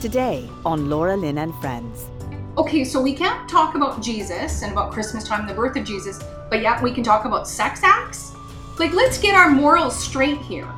Today 0.00 0.48
on 0.64 0.88
Laura 0.88 1.16
Lynn 1.16 1.38
and 1.38 1.52
Friends. 1.56 2.06
Okay, 2.56 2.84
so 2.84 3.02
we 3.02 3.12
can't 3.12 3.48
talk 3.50 3.74
about 3.74 4.00
Jesus 4.00 4.62
and 4.62 4.70
about 4.70 4.92
Christmas 4.92 5.26
time, 5.26 5.44
the 5.44 5.52
birth 5.52 5.76
of 5.76 5.84
Jesus, 5.84 6.22
but 6.48 6.62
yet 6.62 6.80
we 6.80 6.92
can 6.92 7.02
talk 7.02 7.24
about 7.24 7.48
sex 7.48 7.80
acts? 7.82 8.32
Like, 8.78 8.92
let's 8.92 9.18
get 9.18 9.34
our 9.34 9.50
morals 9.50 9.98
straight 9.98 10.38
here. 10.38 10.72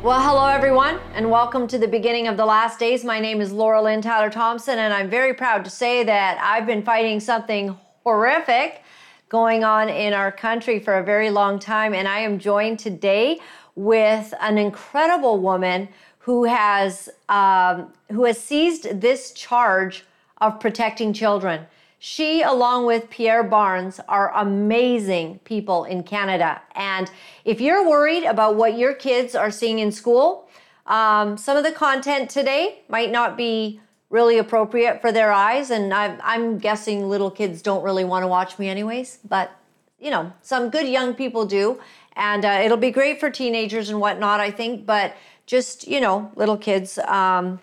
Well, 0.00 0.22
hello 0.22 0.46
everyone, 0.46 1.00
and 1.14 1.28
welcome 1.28 1.66
to 1.66 1.76
the 1.76 1.88
beginning 1.88 2.28
of 2.28 2.36
the 2.36 2.46
last 2.46 2.78
days. 2.78 3.04
My 3.04 3.18
name 3.18 3.40
is 3.40 3.50
Laura 3.50 3.82
Lynn 3.82 4.00
Tyler 4.00 4.30
Thompson, 4.30 4.78
and 4.78 4.94
I'm 4.94 5.10
very 5.10 5.34
proud 5.34 5.64
to 5.64 5.70
say 5.70 6.04
that 6.04 6.38
I've 6.40 6.66
been 6.66 6.84
fighting 6.84 7.18
something 7.18 7.76
horrific 8.04 8.84
going 9.28 9.64
on 9.64 9.88
in 9.88 10.12
our 10.12 10.30
country 10.30 10.78
for 10.78 10.98
a 10.98 11.02
very 11.02 11.30
long 11.30 11.58
time, 11.58 11.94
and 11.94 12.06
I 12.06 12.20
am 12.20 12.38
joined 12.38 12.78
today 12.78 13.40
with 13.78 14.34
an 14.40 14.58
incredible 14.58 15.38
woman 15.38 15.88
who 16.18 16.44
has 16.44 17.08
um, 17.28 17.92
who 18.10 18.24
has 18.24 18.38
seized 18.38 19.00
this 19.00 19.32
charge 19.32 20.04
of 20.38 20.58
protecting 20.58 21.12
children. 21.12 21.66
She, 22.00 22.42
along 22.42 22.86
with 22.86 23.08
Pierre 23.08 23.42
Barnes, 23.42 24.00
are 24.08 24.32
amazing 24.34 25.40
people 25.44 25.84
in 25.84 26.02
Canada. 26.02 26.60
And 26.74 27.10
if 27.44 27.60
you're 27.60 27.88
worried 27.88 28.24
about 28.24 28.56
what 28.56 28.76
your 28.76 28.94
kids 28.94 29.34
are 29.34 29.50
seeing 29.50 29.78
in 29.78 29.90
school, 29.90 30.48
um, 30.86 31.36
some 31.36 31.56
of 31.56 31.64
the 31.64 31.72
content 31.72 32.30
today 32.30 32.80
might 32.88 33.10
not 33.10 33.36
be 33.36 33.80
really 34.10 34.38
appropriate 34.38 35.00
for 35.00 35.12
their 35.12 35.32
eyes. 35.32 35.70
And 35.70 35.92
I'm, 35.92 36.18
I'm 36.22 36.58
guessing 36.58 37.08
little 37.08 37.30
kids 37.30 37.62
don't 37.62 37.82
really 37.82 38.04
want 38.04 38.22
to 38.22 38.28
watch 38.28 38.58
me, 38.58 38.68
anyways. 38.68 39.18
But, 39.28 39.50
you 39.98 40.10
know, 40.10 40.32
some 40.40 40.70
good 40.70 40.86
young 40.86 41.14
people 41.14 41.46
do. 41.46 41.80
And 42.18 42.44
uh, 42.44 42.60
it'll 42.62 42.76
be 42.76 42.90
great 42.90 43.20
for 43.20 43.30
teenagers 43.30 43.88
and 43.88 44.00
whatnot, 44.00 44.40
I 44.40 44.50
think. 44.50 44.84
But 44.84 45.16
just, 45.46 45.88
you 45.88 46.00
know, 46.00 46.30
little 46.34 46.58
kids. 46.58 46.98
Um, 46.98 47.60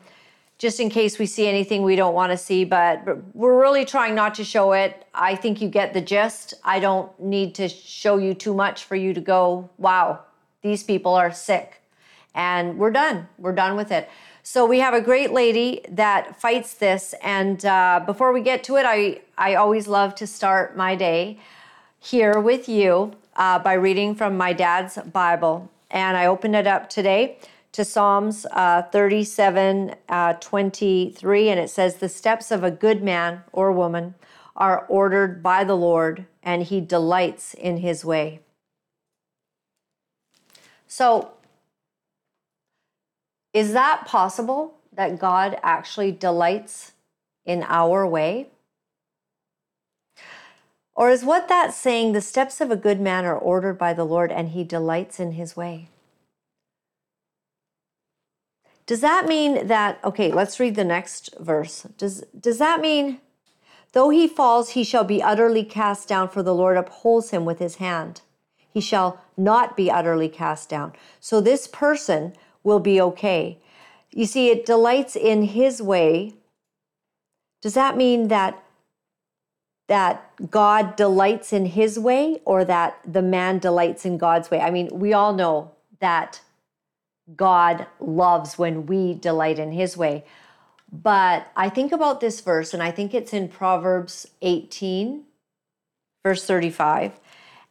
just 0.57 0.79
in 0.79 0.89
case 0.89 1.19
we 1.19 1.25
see 1.25 1.47
anything 1.47 1.83
we 1.83 1.97
don't 1.97 2.13
want 2.13 2.31
to 2.31 2.37
see, 2.37 2.63
but 2.63 3.05
we're 3.35 3.59
really 3.59 3.83
trying 3.83 4.15
not 4.15 4.33
to 4.35 4.43
show 4.45 4.71
it. 4.71 5.05
I 5.13 5.35
think 5.35 5.61
you 5.61 5.67
get 5.67 5.93
the 5.93 5.99
gist. 5.99 6.53
I 6.63 6.79
don't 6.79 7.11
need 7.19 7.53
to 7.55 7.67
show 7.67 8.17
you 8.17 8.33
too 8.33 8.53
much 8.53 8.85
for 8.85 8.95
you 8.95 9.13
to 9.13 9.19
go, 9.19 9.69
wow, 9.77 10.21
these 10.61 10.81
people 10.81 11.13
are 11.13 11.31
sick. 11.31 11.81
And 12.33 12.77
we're 12.77 12.91
done. 12.91 13.27
We're 13.37 13.53
done 13.53 13.75
with 13.75 13.91
it. 13.91 14.09
So 14.43 14.65
we 14.65 14.79
have 14.79 14.93
a 14.93 15.01
great 15.01 15.31
lady 15.31 15.81
that 15.89 16.39
fights 16.39 16.75
this. 16.75 17.13
And 17.21 17.65
uh, 17.65 18.01
before 18.05 18.31
we 18.31 18.41
get 18.41 18.63
to 18.65 18.77
it, 18.77 18.85
I, 18.85 19.21
I 19.37 19.55
always 19.55 19.87
love 19.87 20.15
to 20.15 20.27
start 20.27 20.77
my 20.77 20.95
day 20.95 21.39
here 21.99 22.39
with 22.39 22.69
you 22.69 23.13
uh, 23.35 23.59
by 23.59 23.73
reading 23.73 24.15
from 24.15 24.37
my 24.37 24.53
dad's 24.53 24.97
Bible. 24.97 25.71
And 25.91 26.17
I 26.17 26.25
opened 26.25 26.55
it 26.55 26.67
up 26.67 26.89
today 26.89 27.37
to 27.71 27.83
Psalms 27.83 28.45
uh, 28.51 28.83
37 28.83 29.95
uh, 30.07 30.33
23, 30.33 31.49
and 31.49 31.59
it 31.59 31.69
says, 31.69 31.95
The 31.95 32.09
steps 32.09 32.51
of 32.51 32.63
a 32.63 32.71
good 32.71 33.03
man 33.03 33.43
or 33.51 33.71
woman 33.71 34.15
are 34.55 34.85
ordered 34.87 35.43
by 35.43 35.63
the 35.63 35.75
Lord, 35.75 36.25
and 36.41 36.63
he 36.63 36.79
delights 36.79 37.53
in 37.53 37.77
his 37.77 38.05
way. 38.05 38.39
So, 40.87 41.31
is 43.53 43.73
that 43.73 44.05
possible 44.05 44.75
that 44.93 45.19
God 45.19 45.57
actually 45.61 46.13
delights 46.13 46.93
in 47.45 47.63
our 47.67 48.07
way? 48.07 48.49
Or 50.95 51.09
is 51.09 51.25
what 51.25 51.49
that's 51.49 51.75
saying, 51.75 52.13
the 52.13 52.21
steps 52.21 52.61
of 52.61 52.71
a 52.71 52.77
good 52.77 53.01
man 53.01 53.25
are 53.25 53.37
ordered 53.37 53.77
by 53.77 53.93
the 53.93 54.05
Lord 54.05 54.31
and 54.31 54.49
he 54.49 54.63
delights 54.63 55.19
in 55.19 55.33
his 55.33 55.55
way? 55.55 55.89
Does 58.85 59.01
that 59.01 59.27
mean 59.27 59.67
that, 59.67 59.99
okay, 60.03 60.31
let's 60.31 60.59
read 60.59 60.75
the 60.75 60.83
next 60.83 61.35
verse. 61.39 61.87
Does, 61.97 62.23
does 62.39 62.59
that 62.59 62.79
mean, 62.81 63.19
though 63.93 64.09
he 64.09 64.27
falls, 64.27 64.69
he 64.69 64.83
shall 64.83 65.03
be 65.03 65.23
utterly 65.23 65.63
cast 65.63 66.07
down, 66.07 66.29
for 66.29 66.43
the 66.43 66.53
Lord 66.53 66.77
upholds 66.77 67.31
him 67.31 67.45
with 67.45 67.59
his 67.59 67.75
hand? 67.75 68.21
He 68.71 68.81
shall 68.81 69.21
not 69.35 69.75
be 69.75 69.89
utterly 69.89 70.29
cast 70.29 70.69
down. 70.69 70.93
So 71.19 71.41
this 71.41 71.67
person 71.67 72.33
will 72.63 72.79
be 72.79 73.01
okay. 73.01 73.57
You 74.11 74.25
see, 74.25 74.49
it 74.49 74.65
delights 74.65 75.15
in 75.15 75.43
his 75.43 75.81
way. 75.81 76.35
Does 77.61 77.73
that 77.73 77.97
mean 77.97 78.27
that 78.27 78.61
that 79.87 80.31
God 80.49 80.95
delights 80.95 81.53
in 81.53 81.65
his 81.65 81.99
way 81.99 82.41
or 82.45 82.65
that 82.65 82.99
the 83.05 83.21
man 83.21 83.59
delights 83.59 84.05
in 84.05 84.17
God's 84.17 84.49
way? 84.49 84.59
I 84.59 84.71
mean, 84.71 84.89
we 84.91 85.13
all 85.13 85.33
know 85.33 85.71
that 85.99 86.41
God 87.35 87.87
loves 87.99 88.57
when 88.57 88.85
we 88.85 89.13
delight 89.13 89.59
in 89.59 89.71
his 89.71 89.97
way. 89.97 90.23
But 90.91 91.47
I 91.55 91.69
think 91.69 91.91
about 91.91 92.21
this 92.21 92.41
verse, 92.41 92.73
and 92.73 92.81
I 92.81 92.91
think 92.91 93.13
it's 93.13 93.33
in 93.33 93.49
Proverbs 93.49 94.27
18, 94.41 95.23
verse 96.23 96.45
35. 96.45 97.19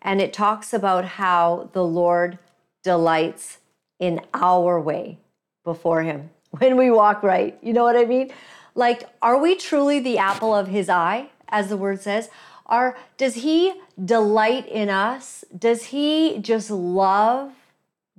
And 0.03 0.21
it 0.21 0.33
talks 0.33 0.73
about 0.75 1.05
how 1.05 1.71
the 1.73 1.85
Lord 1.85 2.39
delights 2.83 3.59
in 3.99 4.21
our 4.35 4.81
way 4.81 5.19
before 5.65 6.03
him 6.03 6.31
when 6.51 6.77
we 6.77 6.91
walk 6.91 7.23
right. 7.23 7.59
You 7.63 7.73
know 7.73 7.85
what 7.85 7.97
I 7.97 8.05
mean? 8.05 8.31
Like, 8.75 9.09
are 9.23 9.39
we 9.39 9.55
truly 9.55 10.01
the 10.01 10.19
apple 10.19 10.55
of 10.55 10.69
his 10.69 10.89
eye, 10.89 11.31
as 11.49 11.69
the 11.69 11.77
word 11.77 12.01
says? 12.01 12.29
Are, 12.67 12.97
does 13.17 13.35
he 13.35 13.75
delight 14.03 14.67
in 14.69 14.89
us? 14.89 15.45
Does 15.57 15.85
he 15.87 16.39
just 16.39 16.71
love 16.71 17.53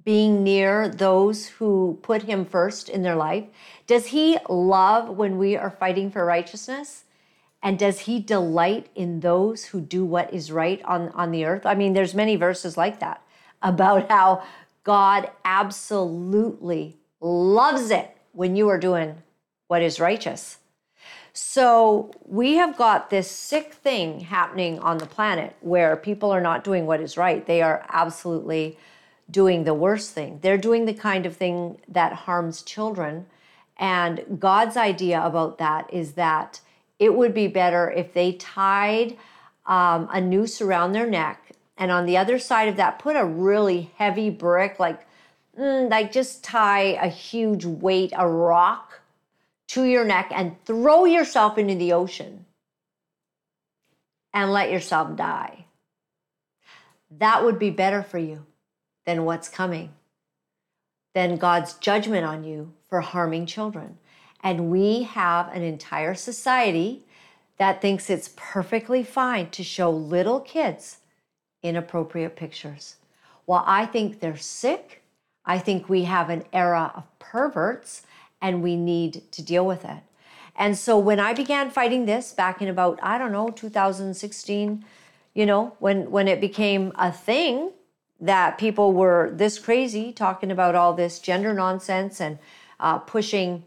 being 0.03 0.44
near 0.44 0.88
those 0.88 1.47
who 1.47 2.00
put 2.03 2.24
him 2.24 2.46
first 2.46 2.90
in 2.90 3.02
their 3.02 3.16
life? 3.16 3.46
Does 3.88 4.08
he 4.08 4.38
love 4.47 5.09
when 5.09 5.38
we 5.38 5.58
are 5.58 5.72
fighting 5.72 6.12
for 6.12 6.24
righteousness? 6.24 7.06
And 7.63 7.80
does 7.80 8.02
he 8.02 8.19
delight 8.19 8.88
in 8.94 9.22
those 9.22 9.66
who 9.66 9.81
do 9.81 10.06
what 10.06 10.31
is 10.31 10.52
right 10.52 10.80
on, 10.84 11.09
on 11.09 11.31
the 11.31 11.46
earth? 11.46 11.66
I 11.66 11.74
mean, 11.74 11.94
there's 11.94 12.13
many 12.13 12.36
verses 12.36 12.78
like 12.78 13.00
that 13.00 13.24
about 13.63 14.07
how 14.09 14.44
God 14.84 15.31
absolutely 15.44 16.97
loves 17.19 17.90
it 17.90 18.16
when 18.34 18.56
you 18.56 18.69
are 18.69 18.78
doing 18.78 19.16
what 19.68 19.81
is 19.81 20.00
righteous. 20.00 20.59
So 21.38 22.12
we 22.25 22.53
have 22.53 22.78
got 22.78 23.09
this 23.09 23.29
sick 23.29 23.73
thing 23.73 24.22
happening 24.22 24.79
on 24.79 25.00
the 25.00 25.06
planet 25.06 25.53
where 25.59 25.97
people 25.97 26.31
are 26.31 26.40
not 26.40 26.63
doing 26.63 26.85
what 26.85 27.01
is 27.01 27.18
right. 27.18 27.46
They 27.46 27.62
are 27.62 27.85
absolutely 27.90 28.78
doing 29.29 29.66
the 29.66 29.74
worst 29.74 30.12
thing. 30.12 30.40
They're 30.41 30.57
doing 30.57 30.85
the 30.85 30.94
kind 30.94 31.25
of 31.25 31.35
thing 31.35 31.78
that 31.90 32.13
harms 32.13 32.62
children. 32.62 33.25
And 33.75 34.38
God's 34.40 34.78
idea 34.78 35.22
about 35.22 35.57
that 35.57 35.94
is 35.94 36.13
that 36.13 36.62
it 37.00 37.13
would 37.13 37.34
be 37.34 37.47
better 37.47 37.91
if 37.91 38.13
they 38.13 38.31
tied 38.31 39.18
um, 39.66 40.07
a 40.13 40.22
noose 40.22 40.62
around 40.62 40.94
their 40.94 41.09
neck 41.09 41.51
and 41.78 41.91
on 41.91 42.06
the 42.06 42.16
other 42.16 42.40
side 42.40 42.69
of 42.69 42.78
that 42.78 43.00
put 43.00 43.18
a 43.18 43.25
really 43.25 43.91
heavy 43.97 44.29
brick 44.29 44.79
like 44.79 45.06
mm, 45.59 45.90
like 45.90 46.12
just 46.12 46.44
tie 46.44 46.94
a 47.01 47.07
huge 47.07 47.66
weight 47.66 48.13
a 48.16 48.28
rock 48.28 49.01
to 49.67 49.83
your 49.83 50.05
neck 50.05 50.31
and 50.33 50.55
throw 50.65 51.05
yourself 51.05 51.57
into 51.57 51.75
the 51.75 51.93
ocean 51.93 52.45
and 54.33 54.51
let 54.51 54.71
yourself 54.71 55.15
die 55.15 55.65
that 57.19 57.43
would 57.43 57.59
be 57.59 57.69
better 57.69 58.03
for 58.03 58.17
you 58.17 58.45
than 59.05 59.25
what's 59.25 59.49
coming, 59.49 59.91
than 61.13 61.37
God's 61.37 61.73
judgment 61.75 62.25
on 62.25 62.43
you 62.43 62.73
for 62.89 63.01
harming 63.01 63.45
children. 63.45 63.97
And 64.43 64.69
we 64.69 65.03
have 65.03 65.53
an 65.53 65.61
entire 65.61 66.15
society 66.15 67.03
that 67.57 67.81
thinks 67.81 68.09
it's 68.09 68.33
perfectly 68.35 69.03
fine 69.03 69.49
to 69.51 69.63
show 69.63 69.89
little 69.89 70.39
kids 70.39 70.97
inappropriate 71.63 72.35
pictures. 72.35 72.97
Well, 73.47 73.63
I 73.65 73.85
think 73.85 74.19
they're 74.19 74.37
sick. 74.37 75.01
I 75.45 75.57
think 75.57 75.87
we 75.87 76.03
have 76.03 76.29
an 76.29 76.43
era 76.51 76.91
of 76.95 77.03
perverts 77.17 78.03
and 78.41 78.61
we 78.61 78.75
need 78.75 79.31
to 79.31 79.41
deal 79.41 79.65
with 79.65 79.85
it. 79.85 80.03
And 80.55 80.77
so 80.77 80.97
when 80.97 81.19
I 81.19 81.33
began 81.33 81.69
fighting 81.69 82.05
this 82.05 82.31
back 82.31 82.61
in 82.61 82.69
about, 82.69 82.99
I 83.03 83.17
don't 83.17 83.31
know, 83.31 83.49
2016, 83.49 84.85
you 85.33 85.45
know, 85.45 85.75
when 85.79 86.09
when 86.11 86.27
it 86.27 86.39
became 86.39 86.93
a 86.95 87.11
thing, 87.11 87.71
that 88.19 88.57
people 88.57 88.93
were 88.93 89.31
this 89.33 89.59
crazy 89.59 90.11
talking 90.11 90.51
about 90.51 90.75
all 90.75 90.93
this 90.93 91.19
gender 91.19 91.53
nonsense 91.53 92.21
and 92.21 92.39
uh, 92.79 92.97
pushing 92.99 93.63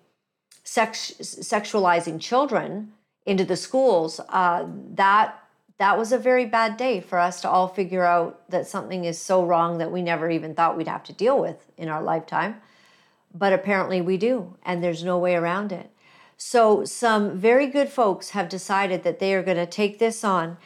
sex, 0.65 1.13
sexualizing 1.21 2.21
children 2.21 2.93
into 3.27 3.45
the 3.45 3.57
schools, 3.57 4.21
uh, 4.31 4.67
that 4.95 5.43
that 5.79 5.97
was 5.97 6.11
a 6.11 6.19
very 6.19 6.45
bad 6.45 6.77
day 6.77 7.01
for 7.01 7.19
us 7.21 7.41
to 7.41 7.49
all 7.49 7.69
figure 7.69 8.05
out 8.05 8.51
that 8.51 8.67
something 8.67 9.05
is 9.05 9.21
so 9.21 9.45
wrong 9.45 9.79
that 9.79 9.93
we 9.93 10.03
never 10.03 10.29
even 10.29 10.55
thought 10.55 10.77
we'd 10.77 10.89
have 10.89 11.05
to 11.05 11.13
deal 11.13 11.39
with 11.41 11.67
in 11.77 11.89
our 11.89 12.03
lifetime. 12.03 12.61
But 13.39 13.53
apparently 13.53 14.01
we 14.01 14.17
do, 14.17 14.57
and 14.65 14.83
there's 14.83 15.05
no 15.05 15.19
way 15.19 15.37
around 15.37 15.71
it. 15.71 15.91
So, 16.37 16.85
some 16.85 17.37
very 17.37 17.67
good 17.67 17.89
folks 17.89 18.31
have 18.31 18.49
decided 18.49 19.03
that 19.03 19.19
they 19.19 19.35
are 19.35 19.43
going 19.43 19.57
to 19.57 19.67
take 19.67 19.99
this 19.99 20.25
on 20.25 20.57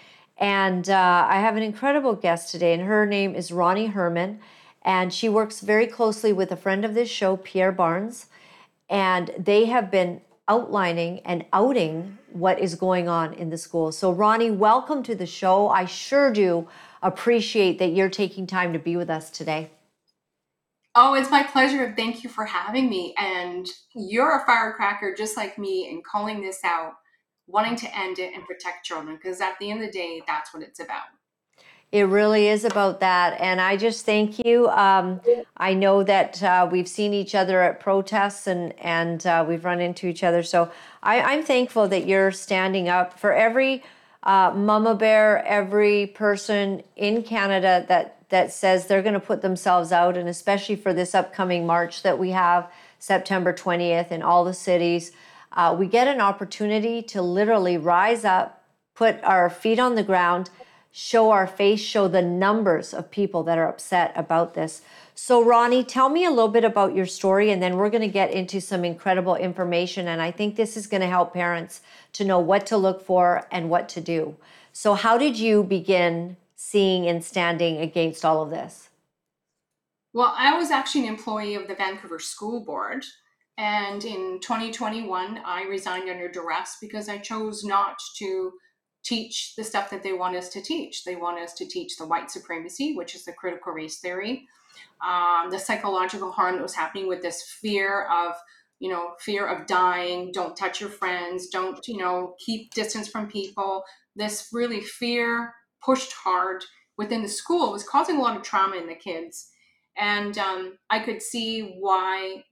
and 0.43 0.91
uh, 0.91 1.27
I 1.29 1.37
have 1.37 1.57
an 1.57 1.63
incredible 1.63 2.15
guest 2.15 2.51
today, 2.51 2.75
and 2.75 2.83
her 2.83 3.07
name 3.07 3.37
is 3.37 3.53
Ronnie 3.53 3.87
Herman. 3.87 4.41
And 4.85 5.15
she 5.15 5.29
works 5.29 5.61
very 5.61 5.87
closely 5.87 6.33
with 6.33 6.51
a 6.51 6.57
friend 6.57 6.85
of 6.85 6.95
this 6.95 7.09
show, 7.09 7.37
Pierre 7.37 7.71
Barnes. 7.71 8.27
And 8.91 9.31
they 9.39 9.67
have 9.67 9.89
been 9.89 10.21
outlining 10.49 11.21
and 11.21 11.45
outing 11.53 12.19
what 12.33 12.59
is 12.59 12.75
going 12.75 13.09
on 13.09 13.33
in 13.35 13.51
the 13.51 13.57
school. 13.57 13.93
So, 13.93 14.11
Ronnie, 14.11 14.51
welcome 14.51 15.05
to 15.05 15.15
the 15.15 15.27
show. 15.27 15.69
I 15.69 15.85
sure 15.85 16.33
do 16.33 16.67
appreciate 17.01 17.79
that 17.79 17.93
you're 17.93 18.11
taking 18.11 18.49
time 18.49 18.73
to 18.73 18.81
be 18.81 18.97
with 18.97 19.11
us 19.11 19.31
today. 19.31 19.71
Oh, 20.94 21.15
it's 21.15 21.31
my 21.31 21.43
pleasure. 21.43 21.94
Thank 21.97 22.23
you 22.23 22.29
for 22.29 22.44
having 22.44 22.91
me. 22.91 23.15
And 23.17 23.67
you're 23.94 24.37
a 24.37 24.44
firecracker 24.44 25.15
just 25.17 25.37
like 25.37 25.59
me 25.59 25.89
in 25.89 26.03
calling 26.03 26.43
this 26.43 26.61
out, 26.65 26.93
wanting 27.47 27.77
to 27.77 27.99
end 27.99 28.19
it 28.19 28.35
and 28.35 28.44
protect 28.44 28.85
children, 28.85 29.17
because 29.17 29.41
at 29.41 29.59
the 29.59 29.71
end 29.71 29.83
of 29.83 29.87
the 29.87 29.93
day, 29.93 30.23
that's 30.27 30.53
what 30.53 30.62
it's 30.62 30.81
about. 30.81 31.05
It 31.93 32.03
really 32.05 32.49
is 32.49 32.65
about 32.65 33.00
that. 33.00 33.39
And 33.39 33.61
I 33.61 33.77
just 33.77 34.06
thank 34.06 34.39
you. 34.44 34.69
Um, 34.69 35.21
I 35.59 35.75
know 35.75 36.03
that 36.03 36.43
uh, 36.43 36.69
we've 36.71 36.89
seen 36.89 37.12
each 37.12 37.35
other 37.35 37.61
at 37.62 37.81
protests 37.81 38.47
and, 38.47 38.73
and 38.81 39.27
uh, 39.27 39.45
we've 39.47 39.65
run 39.65 39.81
into 39.81 40.06
each 40.06 40.25
other. 40.25 40.43
So 40.43 40.71
I, 41.03 41.21
I'm 41.21 41.43
thankful 41.43 41.88
that 41.88 42.06
you're 42.06 42.33
standing 42.33 42.88
up 42.88 43.19
for 43.19 43.35
every 43.35 43.83
uh, 44.23 44.53
mama 44.55 44.95
bear, 44.95 45.45
every 45.47 46.06
person 46.06 46.83
in 46.97 47.23
Canada 47.23 47.85
that, 47.88 48.22
that 48.32 48.50
says 48.50 48.87
they're 48.87 49.02
going 49.02 49.12
to 49.12 49.20
put 49.20 49.43
themselves 49.43 49.93
out, 49.93 50.17
and 50.17 50.26
especially 50.26 50.75
for 50.75 50.94
this 50.94 51.14
upcoming 51.14 51.67
march 51.67 52.02
that 52.02 52.19
we 52.19 52.31
have 52.31 52.67
September 52.99 53.52
20th 53.52 54.11
in 54.11 54.23
all 54.23 54.43
the 54.43 54.55
cities. 54.55 55.12
Uh, 55.52 55.76
we 55.79 55.87
get 55.87 56.08
an 56.08 56.19
opportunity 56.19 57.02
to 57.02 57.20
literally 57.20 57.76
rise 57.76 58.25
up, 58.25 58.64
put 58.94 59.23
our 59.23 59.50
feet 59.50 59.79
on 59.79 59.96
the 59.96 60.02
ground, 60.02 60.49
show 60.90 61.31
our 61.31 61.46
face, 61.46 61.79
show 61.79 62.08
the 62.08 62.23
numbers 62.23 62.94
of 62.94 63.11
people 63.11 63.43
that 63.43 63.58
are 63.58 63.69
upset 63.69 64.14
about 64.17 64.55
this. 64.55 64.81
So, 65.14 65.44
Ronnie, 65.44 65.85
tell 65.85 66.08
me 66.08 66.25
a 66.25 66.31
little 66.31 66.49
bit 66.49 66.64
about 66.64 66.94
your 66.94 67.05
story, 67.05 67.50
and 67.50 67.62
then 67.62 67.76
we're 67.76 67.90
going 67.90 68.00
to 68.00 68.08
get 68.08 68.31
into 68.31 68.62
some 68.62 68.82
incredible 68.82 69.37
information. 69.37 70.08
And 70.08 70.23
I 70.23 70.31
think 70.31 70.56
this 70.56 70.75
is 70.75 70.87
going 70.87 71.02
to 71.02 71.06
help 71.06 71.35
parents 71.35 71.82
to 72.14 72.25
know 72.25 72.38
what 72.38 72.64
to 72.69 72.78
look 72.78 73.05
for 73.05 73.46
and 73.50 73.69
what 73.69 73.90
to 73.90 74.00
do. 74.00 74.37
So, 74.73 74.94
how 74.94 75.19
did 75.19 75.38
you 75.38 75.62
begin 75.62 76.38
seeing 76.62 77.09
and 77.09 77.25
standing 77.25 77.79
against 77.79 78.25
all 78.25 78.43
of 78.43 78.50
this? 78.50 78.88
Well, 80.14 80.32
I 80.37 80.56
was 80.56 80.70
actually 80.70 81.03
an 81.03 81.14
employee 81.14 81.55
of 81.55 81.67
the 81.67 81.75
Vancouver 81.75 82.19
School 82.19 82.64
Board. 82.64 83.05
And 83.59 84.05
in 84.05 84.38
2021, 84.41 85.41
I 85.44 85.64
resigned 85.64 86.09
under 86.09 86.31
duress 86.31 86.79
because 86.81 87.09
I 87.09 87.19
chose 87.19 87.64
not 87.64 87.97
to 88.19 88.53
teach 89.05 89.55
the 89.56 89.64
stuff 89.64 89.91
that 89.91 90.03
they 90.03 90.12
want 90.12 90.37
us 90.37 90.49
to 90.50 90.62
teach. 90.62 91.05
They 91.05 91.17
want 91.17 91.41
us 91.41 91.53
to 91.55 91.67
teach 91.67 91.97
the 91.97 92.06
white 92.06 92.31
supremacy, 92.31 92.94
which 92.94 93.14
is 93.14 93.25
the 93.25 93.32
critical 93.32 93.73
race 93.73 93.99
theory, 93.99 94.47
um, 95.05 95.50
the 95.50 95.59
psychological 95.59 96.31
harm 96.31 96.56
that 96.56 96.62
was 96.62 96.75
happening 96.75 97.09
with 97.09 97.23
this 97.23 97.43
fear 97.43 98.05
of, 98.05 98.35
you 98.79 98.88
know, 98.88 99.14
fear 99.19 99.47
of 99.47 99.67
dying, 99.67 100.31
don't 100.32 100.56
touch 100.56 100.81
your 100.81 100.91
friends, 100.91 101.49
don't, 101.49 101.87
you 101.88 101.99
know, 101.99 102.37
keep 102.38 102.73
distance 102.73 103.09
from 103.09 103.26
people. 103.26 103.82
This 104.14 104.50
really 104.53 104.81
fear 104.81 105.53
pushed 105.84 106.12
hard 106.12 106.64
within 106.99 107.23
the 107.23 107.29
school 107.29 107.73
was 107.73 107.84
causing 107.84 108.17
a 108.17 108.20
lot 108.20 108.37
of 108.37 108.43
trauma 108.43 108.76
in 108.76 108.87
the 108.87 108.94
kids. 108.94 109.49
And 109.96 110.38
um, 110.38 110.79
I 110.90 111.00
could 111.00 111.23
see 111.23 111.76
why 111.79 112.44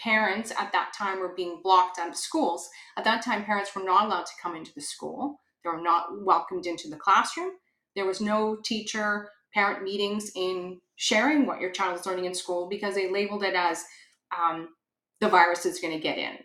parents 0.00 0.52
at 0.58 0.72
that 0.72 0.92
time 0.96 1.20
were 1.20 1.34
being 1.34 1.60
blocked 1.62 1.98
out 1.98 2.08
of 2.08 2.16
schools. 2.16 2.68
At 2.96 3.04
that 3.04 3.24
time, 3.24 3.44
parents 3.44 3.74
were 3.74 3.84
not 3.84 4.06
allowed 4.06 4.26
to 4.26 4.32
come 4.42 4.56
into 4.56 4.72
the 4.74 4.80
school. 4.80 5.40
They 5.62 5.70
were 5.70 5.80
not 5.80 6.24
welcomed 6.24 6.66
into 6.66 6.88
the 6.88 6.96
classroom. 6.96 7.52
There 7.94 8.06
was 8.06 8.20
no 8.20 8.56
teacher 8.64 9.30
parent 9.54 9.82
meetings 9.82 10.32
in 10.34 10.80
sharing 10.96 11.46
what 11.46 11.60
your 11.60 11.70
child 11.70 11.98
is 11.98 12.06
learning 12.06 12.24
in 12.24 12.34
school 12.34 12.68
because 12.68 12.94
they 12.94 13.10
labeled 13.10 13.42
it 13.42 13.54
as 13.54 13.84
um, 14.36 14.70
the 15.20 15.28
virus 15.28 15.66
is 15.66 15.78
going 15.78 15.92
to 15.92 16.00
get 16.00 16.18
in. 16.18 16.38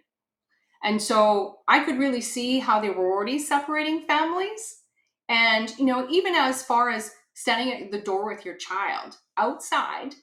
And 0.83 1.01
so 1.01 1.59
I 1.67 1.83
could 1.83 1.97
really 1.97 2.21
see 2.21 2.59
how 2.59 2.79
they 2.79 2.89
were 2.89 3.11
already 3.11 3.39
separating 3.39 4.01
families. 4.01 4.81
And, 5.29 5.73
you 5.77 5.85
know, 5.85 6.07
even 6.09 6.35
as 6.35 6.63
far 6.63 6.89
as 6.89 7.11
standing 7.33 7.73
at 7.73 7.91
the 7.91 8.01
door 8.01 8.25
with 8.25 8.45
your 8.45 8.55
child 8.55 9.17
outside, 9.37 10.15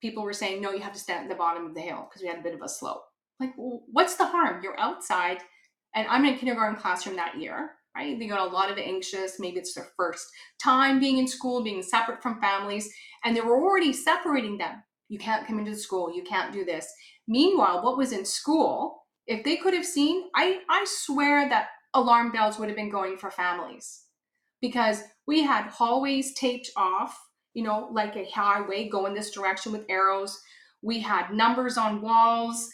people 0.00 0.22
were 0.22 0.32
saying, 0.32 0.60
no, 0.60 0.72
you 0.72 0.80
have 0.80 0.92
to 0.92 0.98
stand 0.98 1.24
at 1.24 1.28
the 1.28 1.34
bottom 1.34 1.66
of 1.66 1.74
the 1.74 1.80
hill 1.80 2.08
because 2.08 2.22
we 2.22 2.28
had 2.28 2.38
a 2.38 2.42
bit 2.42 2.54
of 2.54 2.62
a 2.62 2.68
slope. 2.68 3.04
Like, 3.40 3.52
well, 3.56 3.82
what's 3.90 4.16
the 4.16 4.26
harm? 4.26 4.62
You're 4.62 4.78
outside. 4.78 5.38
And 5.94 6.06
I'm 6.08 6.24
in 6.24 6.34
a 6.34 6.38
kindergarten 6.38 6.76
classroom 6.78 7.16
that 7.16 7.38
year 7.38 7.70
right? 7.96 8.18
They 8.18 8.26
got 8.26 8.46
a 8.46 8.52
lot 8.52 8.70
of 8.70 8.78
anxious. 8.78 9.40
Maybe 9.40 9.58
it's 9.58 9.74
their 9.74 9.88
first 9.96 10.26
time 10.62 11.00
being 11.00 11.18
in 11.18 11.26
school, 11.26 11.64
being 11.64 11.82
separate 11.82 12.22
from 12.22 12.40
families, 12.40 12.92
and 13.24 13.34
they 13.34 13.40
were 13.40 13.56
already 13.56 13.92
separating 13.92 14.58
them. 14.58 14.82
You 15.08 15.18
can't 15.18 15.46
come 15.46 15.58
into 15.58 15.70
the 15.70 15.78
school. 15.78 16.14
You 16.14 16.22
can't 16.22 16.52
do 16.52 16.64
this. 16.64 16.92
Meanwhile, 17.26 17.82
what 17.82 17.96
was 17.96 18.12
in 18.12 18.24
school, 18.24 19.04
if 19.26 19.44
they 19.44 19.56
could 19.56 19.74
have 19.74 19.86
seen, 19.86 20.24
I, 20.34 20.60
I 20.68 20.84
swear 20.86 21.48
that 21.48 21.68
alarm 21.94 22.32
bells 22.32 22.58
would 22.58 22.68
have 22.68 22.76
been 22.76 22.90
going 22.90 23.16
for 23.16 23.30
families 23.30 24.02
because 24.60 25.02
we 25.26 25.42
had 25.42 25.66
hallways 25.66 26.34
taped 26.34 26.70
off, 26.76 27.18
you 27.54 27.62
know, 27.62 27.88
like 27.92 28.16
a 28.16 28.28
highway, 28.30 28.88
go 28.88 29.06
in 29.06 29.14
this 29.14 29.30
direction 29.30 29.72
with 29.72 29.84
arrows. 29.88 30.40
We 30.82 31.00
had 31.00 31.32
numbers 31.32 31.76
on 31.76 32.02
walls. 32.02 32.68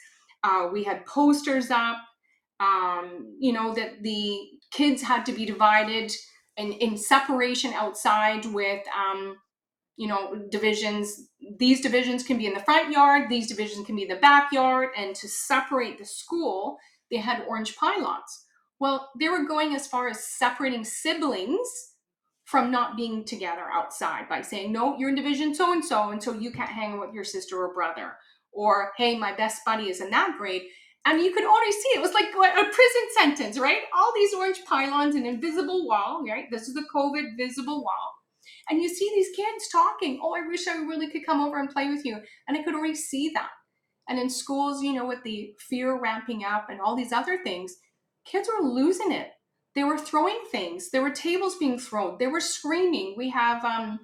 Uh, 0.45 0.69
we 0.73 0.85
had 0.85 1.07
posters 1.07 1.71
up. 1.71 1.99
Um, 2.61 3.37
you 3.41 3.53
know, 3.53 3.75
that 3.75 4.03
the 4.03 4.39
kids 4.71 5.03
had 5.03 5.27
to 5.27 5.33
be 5.33 5.45
divided 5.45 6.13
in, 6.57 6.73
in 6.73 6.97
separation 6.97 7.73
outside 7.73 8.47
with 8.47 8.83
um, 8.97 9.37
you 9.97 10.09
know 10.09 10.47
divisions 10.51 11.29
these 11.59 11.81
divisions 11.81 12.23
can 12.23 12.39
be 12.39 12.47
in 12.47 12.55
the 12.55 12.61
front 12.61 12.91
yard 12.91 13.29
these 13.29 13.47
divisions 13.47 13.87
can 13.87 13.97
be 13.97 14.03
in 14.03 14.09
the 14.09 14.17
backyard 14.17 14.89
and 14.97 15.15
to 15.15 15.29
separate 15.29 15.99
the 15.99 16.05
school 16.05 16.79
they 17.11 17.19
had 17.19 17.45
orange 17.47 17.77
pylons 17.77 18.45
well 18.83 19.11
they 19.19 19.29
were 19.29 19.47
going 19.47 19.75
as 19.75 19.87
far 19.87 20.09
as 20.09 20.27
separating 20.27 20.85
siblings 20.85 21.69
from 22.45 22.71
not 22.71 22.97
being 22.97 23.25
together 23.25 23.65
outside 23.73 24.29
by 24.29 24.43
saying 24.43 24.73
no 24.73 24.97
you're 24.99 25.09
in 25.09 25.15
division 25.15 25.55
so 25.55 25.73
and 25.73 25.85
so 25.85 26.11
and 26.11 26.23
so 26.23 26.35
you 26.35 26.51
can't 26.51 26.69
hang 26.69 26.93
out 26.93 27.01
with 27.01 27.15
your 27.15 27.25
sister 27.25 27.57
or 27.57 27.73
brother 27.73 28.15
or 28.53 28.93
hey 28.99 29.17
my 29.17 29.33
best 29.35 29.65
buddy 29.65 29.89
is 29.89 30.01
in 30.01 30.11
that 30.11 30.35
grade 30.37 30.63
and 31.05 31.21
you 31.21 31.33
could 31.33 31.45
already 31.45 31.73
see 31.73 31.89
it 31.95 32.01
was 32.01 32.15
like 32.15 32.27
a 32.27 32.65
prison 32.71 33.03
sentence, 33.19 33.59
right? 33.59 33.83
All 33.97 34.13
these 34.15 34.33
orange 34.35 34.65
pylons, 34.65 35.17
an 35.17 35.27
invisible 35.27 35.87
wall, 35.87 36.23
right? 36.29 36.45
This 36.51 36.69
is 36.69 36.75
the 36.75 36.87
COVID 36.95 37.37
visible 37.37 37.83
wall. 37.83 38.15
And 38.71 38.81
you 38.81 38.89
see 38.89 39.11
these 39.15 39.35
kids 39.35 39.69
talking, 39.71 40.21
oh, 40.23 40.35
I 40.35 40.47
wish 40.47 40.69
I 40.69 40.77
really 40.77 41.11
could 41.11 41.27
come 41.27 41.41
over 41.41 41.59
and 41.59 41.71
play 41.71 41.89
with 41.89 42.05
you. 42.05 42.19
And 42.47 42.57
I 42.57 42.63
could 42.63 42.75
already 42.75 42.95
see 42.95 43.33
that. 43.35 43.49
And 44.09 44.19
in 44.19 44.31
schools, 44.31 44.83
you 44.83 44.93
know, 44.93 45.07
with 45.07 45.23
the 45.25 45.55
fear 45.59 46.01
ramping 46.01 46.45
up 46.45 46.69
and 46.71 46.81
all 46.81 46.97
these 46.97 47.13
other 47.13 47.39
things, 47.43 47.75
kids 48.25 48.49
were 48.49 48.69
losing 48.69 49.13
it. 49.13 49.29
They 49.75 49.85
were 49.85 49.99
throwing 49.99 50.41
things. 50.51 50.91
There 50.91 51.03
were 51.03 51.11
tables 51.11 51.57
being 51.57 51.79
thrown. 51.79 52.17
They 52.19 52.27
were 52.27 52.41
screaming. 52.41 53.15
We 53.17 53.31
have 53.31 53.65
um, 53.65 54.01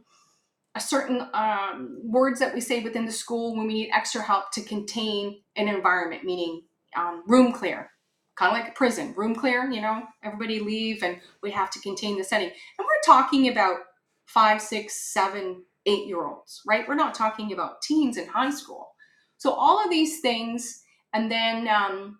a 0.75 0.81
certain 0.81 1.29
um, 1.35 1.99
words 2.05 2.41
that 2.41 2.55
we 2.55 2.61
say 2.61 2.81
within 2.81 3.05
the 3.05 3.13
school 3.13 3.57
when 3.57 3.67
we 3.67 3.75
need 3.75 3.91
extra 3.93 4.23
help 4.23 4.51
to 4.53 4.63
contain 4.63 5.43
an 5.57 5.69
environment, 5.69 6.25
meaning 6.25 6.63
um, 6.97 7.23
room 7.27 7.53
clear, 7.53 7.91
kind 8.37 8.51
of 8.51 8.59
like 8.59 8.73
a 8.73 8.77
prison, 8.77 9.13
room 9.17 9.35
clear, 9.35 9.71
you 9.71 9.83
know, 9.83 10.03
everybody 10.23 10.61
leave 10.61 11.03
and 11.03 11.21
we 11.43 11.51
have 11.51 11.71
to 11.73 11.81
contain 11.81 12.17
the 12.17 12.25
setting. 12.25 12.49
And 12.49 12.87
we're 12.87 13.05
talking 13.05 13.49
about 13.49 13.79
five, 14.27 14.63
six, 14.63 15.13
seven, 15.13 15.65
eight 15.85 16.07
year 16.07 16.27
olds, 16.27 16.63
right? 16.67 16.87
We're 16.89 16.95
not 16.95 17.15
talking 17.15 17.53
about 17.53 17.83
teens 17.83 18.17
in 18.17 18.27
high 18.29 18.51
school. 18.51 18.89
So 19.37 19.53
all 19.53 19.83
of 19.83 19.91
these 19.91 20.21
things, 20.21 20.83
and 21.13 21.31
then 21.31 21.69
um, 21.69 22.19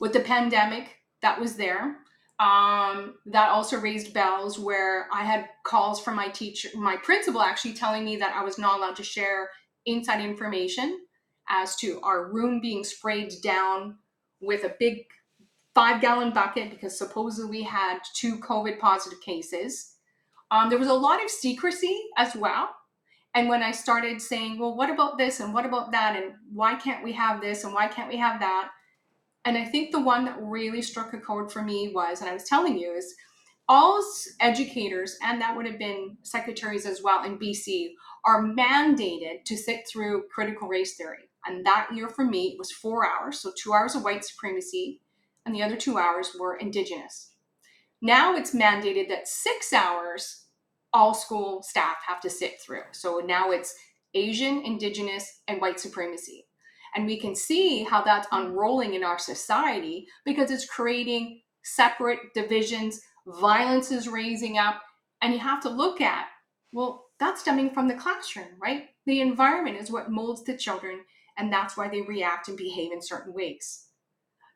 with 0.00 0.12
the 0.12 0.20
pandemic 0.20 0.97
that 1.22 1.40
was 1.40 1.56
there, 1.56 1.98
um, 2.38 3.14
that 3.26 3.50
also 3.50 3.78
raised 3.78 4.14
bells 4.14 4.58
where 4.58 5.08
I 5.12 5.24
had 5.24 5.48
calls 5.64 6.00
from 6.00 6.16
my 6.16 6.28
teacher, 6.28 6.68
my 6.74 6.96
principal 6.96 7.42
actually 7.42 7.74
telling 7.74 8.04
me 8.04 8.16
that 8.16 8.34
I 8.34 8.44
was 8.44 8.58
not 8.58 8.78
allowed 8.78 8.96
to 8.96 9.02
share 9.02 9.50
inside 9.86 10.20
information 10.20 10.98
as 11.48 11.74
to 11.76 12.00
our 12.02 12.30
room 12.30 12.60
being 12.60 12.84
sprayed 12.84 13.32
down 13.42 13.96
with 14.40 14.64
a 14.64 14.74
big 14.78 14.98
five 15.74 16.00
gallon 16.00 16.32
bucket 16.32 16.70
because 16.70 16.96
supposedly 16.96 17.50
we 17.50 17.62
had 17.62 17.98
two 18.14 18.38
COVID 18.38 18.78
positive 18.78 19.20
cases. 19.20 19.94
Um, 20.50 20.70
there 20.70 20.78
was 20.78 20.88
a 20.88 20.94
lot 20.94 21.22
of 21.22 21.30
secrecy 21.30 21.98
as 22.16 22.34
well. 22.34 22.70
And 23.34 23.48
when 23.48 23.62
I 23.62 23.70
started 23.70 24.20
saying, 24.20 24.58
well, 24.58 24.74
what 24.74 24.90
about 24.90 25.18
this 25.18 25.40
and 25.40 25.52
what 25.52 25.66
about 25.66 25.92
that? 25.92 26.16
And 26.16 26.34
why 26.52 26.74
can't 26.74 27.04
we 27.04 27.12
have 27.12 27.40
this 27.40 27.64
and 27.64 27.72
why 27.72 27.86
can't 27.86 28.08
we 28.08 28.16
have 28.16 28.40
that? 28.40 28.70
And 29.48 29.56
I 29.56 29.64
think 29.64 29.92
the 29.92 30.00
one 30.00 30.26
that 30.26 30.36
really 30.42 30.82
struck 30.82 31.14
a 31.14 31.18
chord 31.18 31.50
for 31.50 31.62
me 31.62 31.90
was, 31.94 32.20
and 32.20 32.28
I 32.28 32.34
was 32.34 32.44
telling 32.44 32.78
you, 32.78 32.92
is 32.92 33.14
all 33.66 34.04
educators, 34.40 35.16
and 35.22 35.40
that 35.40 35.56
would 35.56 35.64
have 35.64 35.78
been 35.78 36.18
secretaries 36.22 36.84
as 36.84 37.00
well 37.02 37.24
in 37.24 37.38
BC, 37.38 37.92
are 38.26 38.42
mandated 38.42 39.44
to 39.46 39.56
sit 39.56 39.88
through 39.90 40.24
critical 40.30 40.68
race 40.68 40.98
theory. 40.98 41.30
And 41.46 41.64
that 41.64 41.88
year 41.94 42.10
for 42.10 42.26
me 42.26 42.56
was 42.58 42.70
four 42.70 43.06
hours. 43.08 43.40
So 43.40 43.50
two 43.56 43.72
hours 43.72 43.94
of 43.94 44.02
white 44.02 44.22
supremacy, 44.22 45.00
and 45.46 45.54
the 45.54 45.62
other 45.62 45.76
two 45.76 45.96
hours 45.96 46.36
were 46.38 46.56
indigenous. 46.56 47.32
Now 48.02 48.36
it's 48.36 48.54
mandated 48.54 49.08
that 49.08 49.28
six 49.28 49.72
hours 49.72 50.44
all 50.92 51.14
school 51.14 51.62
staff 51.62 51.96
have 52.06 52.20
to 52.20 52.28
sit 52.28 52.60
through. 52.60 52.82
So 52.92 53.22
now 53.24 53.50
it's 53.50 53.74
Asian, 54.12 54.60
Indigenous, 54.60 55.40
and 55.48 55.58
white 55.58 55.80
supremacy. 55.80 56.47
And 56.98 57.06
we 57.06 57.16
can 57.16 57.36
see 57.36 57.84
how 57.84 58.02
that's 58.02 58.26
unrolling 58.32 58.94
in 58.94 59.04
our 59.04 59.20
society 59.20 60.08
because 60.24 60.50
it's 60.50 60.66
creating 60.66 61.42
separate 61.62 62.18
divisions, 62.34 63.00
violence 63.24 63.92
is 63.92 64.08
raising 64.08 64.58
up. 64.58 64.82
And 65.22 65.32
you 65.32 65.38
have 65.38 65.62
to 65.62 65.68
look 65.68 66.00
at, 66.00 66.26
well, 66.72 67.04
that's 67.20 67.42
stemming 67.42 67.70
from 67.70 67.86
the 67.86 67.94
classroom, 67.94 68.48
right? 68.60 68.86
The 69.06 69.20
environment 69.20 69.76
is 69.76 69.92
what 69.92 70.10
molds 70.10 70.42
the 70.42 70.56
children, 70.56 71.02
and 71.36 71.52
that's 71.52 71.76
why 71.76 71.86
they 71.86 72.00
react 72.00 72.48
and 72.48 72.58
behave 72.58 72.90
in 72.90 73.00
certain 73.00 73.32
ways. 73.32 73.84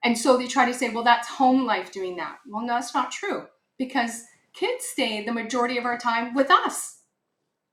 And 0.03 0.19
so 0.19 0.37
they 0.37 0.49
try 0.49 0.67
to 0.67 0.75
say, 0.75 0.89
well, 0.89 1.05
that's 1.05 1.29
home 1.29 1.65
life 1.65 1.93
doing 1.93 2.17
that. 2.17 2.39
Well, 2.49 2.67
no, 2.67 2.75
that's 2.75 2.93
not 2.93 3.13
true 3.13 3.45
because 3.79 4.25
kids 4.53 4.85
stay 4.85 5.25
the 5.25 5.33
majority 5.33 5.79
of 5.79 5.85
our 5.85 5.97
time 5.97 6.35
with 6.35 6.51
us. 6.51 7.03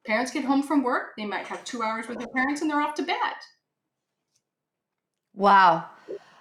Parents 0.05 0.29
get 0.29 0.45
home 0.45 0.61
from 0.61 0.83
work, 0.83 1.13
they 1.17 1.25
might 1.25 1.47
have 1.47 1.63
two 1.63 1.81
hours 1.81 2.07
with 2.07 2.19
their 2.19 2.27
parents, 2.27 2.61
and 2.61 2.69
they're 2.69 2.81
off 2.81 2.93
to 2.93 3.03
bed. 3.03 3.33
Wow. 5.39 5.85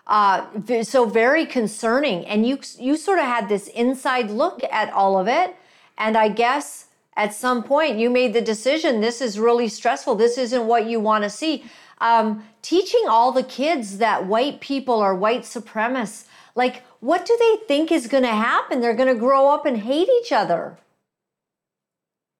Uh, 0.08 0.44
so 0.82 1.04
very 1.06 1.46
concerning. 1.46 2.26
And 2.26 2.44
you 2.44 2.58
you 2.78 2.96
sort 2.96 3.20
of 3.20 3.26
had 3.26 3.48
this 3.48 3.68
inside 3.68 4.30
look 4.30 4.60
at 4.70 4.92
all 4.92 5.18
of 5.18 5.28
it. 5.28 5.54
And 5.96 6.16
I 6.16 6.28
guess 6.28 6.86
at 7.16 7.32
some 7.32 7.62
point 7.62 7.98
you 7.98 8.10
made 8.10 8.32
the 8.34 8.40
decision 8.40 9.00
this 9.00 9.20
is 9.20 9.38
really 9.38 9.68
stressful. 9.68 10.16
This 10.16 10.36
isn't 10.36 10.66
what 10.66 10.86
you 10.86 10.98
want 10.98 11.22
to 11.24 11.30
see. 11.30 11.64
Um, 12.00 12.44
teaching 12.62 13.04
all 13.08 13.30
the 13.30 13.42
kids 13.44 13.98
that 13.98 14.26
white 14.26 14.60
people 14.60 15.00
are 15.00 15.14
white 15.14 15.42
supremacists, 15.42 16.26
like 16.56 16.82
what 16.98 17.24
do 17.24 17.36
they 17.38 17.66
think 17.68 17.92
is 17.92 18.08
going 18.08 18.24
to 18.24 18.28
happen? 18.30 18.80
They're 18.80 18.94
going 18.94 19.14
to 19.14 19.20
grow 19.20 19.48
up 19.48 19.64
and 19.64 19.78
hate 19.78 20.08
each 20.20 20.32
other. 20.32 20.76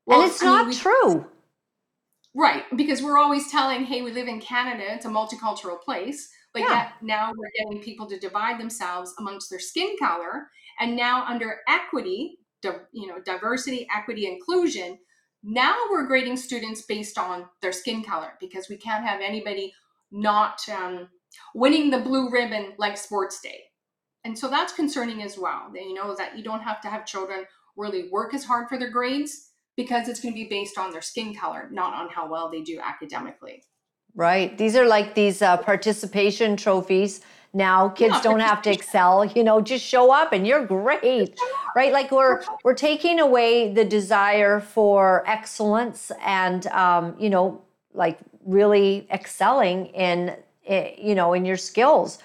Well, 0.07 0.23
and 0.23 0.31
it's 0.31 0.43
I 0.43 0.47
not 0.47 0.67
mean, 0.67 0.69
we, 0.71 0.75
true. 0.75 1.27
Right, 2.35 2.65
because 2.75 3.03
we're 3.03 3.19
always 3.19 3.51
telling, 3.51 3.85
hey, 3.85 4.03
we 4.03 4.11
live 4.11 4.27
in 4.27 4.41
Canada, 4.41 4.85
it's 4.87 5.05
a 5.05 5.09
multicultural 5.09 5.81
place. 5.81 6.31
But 6.59 6.69
yeah. 6.69 6.77
yet 6.77 6.93
now 7.03 7.33
we're 7.37 7.51
getting 7.57 7.83
people 7.83 8.09
to 8.09 8.19
divide 8.19 8.59
themselves 8.59 9.15
amongst 9.19 9.49
their 9.49 9.61
skin 9.61 9.97
color. 9.99 10.49
And 10.81 10.97
now 10.97 11.25
under 11.27 11.59
equity, 11.69 12.39
you 12.93 13.07
know, 13.07 13.21
diversity, 13.25 13.87
equity, 13.95 14.27
inclusion, 14.27 14.99
now 15.45 15.77
we're 15.91 16.07
grading 16.07 16.37
students 16.37 16.83
based 16.83 17.17
on 17.17 17.47
their 17.63 17.73
skin 17.73 18.03
color 18.03 18.33
because 18.41 18.69
we 18.69 18.77
can't 18.77 19.05
have 19.05 19.21
anybody 19.21 19.73
not 20.11 20.61
um, 20.69 21.09
winning 21.55 21.91
the 21.91 22.01
blue 22.01 22.31
ribbon 22.31 22.73
like 22.79 22.97
sports 22.97 23.41
day. 23.41 23.63
And 24.25 24.37
so 24.37 24.49
that's 24.49 24.73
concerning 24.73 25.23
as 25.23 25.39
well. 25.39 25.71
That 25.73 25.85
you 25.85 25.95
know 25.95 26.17
that 26.17 26.37
you 26.37 26.43
don't 26.43 26.63
have 26.63 26.81
to 26.83 26.89
have 26.89 27.07
children 27.07 27.45
really 27.77 28.09
work 28.11 28.35
as 28.35 28.45
hard 28.45 28.69
for 28.69 28.79
their 28.79 28.91
grades 28.91 29.51
because 29.77 30.09
it's 30.09 30.21
going 30.21 30.35
to 30.35 30.41
be 30.41 30.49
based 30.49 30.77
on 30.77 30.91
their 30.91 31.03
skin 31.03 31.37
color, 31.37 31.69
not 31.71 31.95
on 31.95 32.09
how 32.09 32.29
well 32.29 32.51
they 32.51 32.63
do 32.63 32.81
academically. 32.81 33.63
Right. 34.15 34.57
These 34.59 34.77
are 34.77 34.87
like 34.87 35.15
these 35.15 35.43
uh, 35.43 35.59
participation 35.59 36.57
trophies. 36.57 37.21
Now 37.55 37.89
kids 37.89 38.15
yeah. 38.17 38.23
don't 38.23 38.41
have 38.41 38.63
to 38.63 38.71
excel, 38.71 39.25
you 39.25 39.43
know, 39.43 39.61
just 39.61 39.85
show 39.85 40.13
up 40.13 40.33
and 40.33 40.47
you're 40.47 40.67
great. 40.67 41.39
Right? 41.75 41.93
Like 41.93 42.11
we're 42.11 42.43
we're 42.65 42.75
taking 42.75 43.21
away 43.21 43.73
the 43.73 43.85
desire 43.85 44.61
for 44.61 45.25
excellence 45.27 46.11
and 46.25 46.67
um, 46.69 47.15
you 47.19 47.31
know, 47.31 47.63
like 47.95 48.19
really 48.45 49.07
excelling 49.11 49.87
in 49.87 50.37
you 50.69 51.15
know, 51.15 51.33
in 51.33 51.45
your 51.45 51.57
skills. 51.57 52.19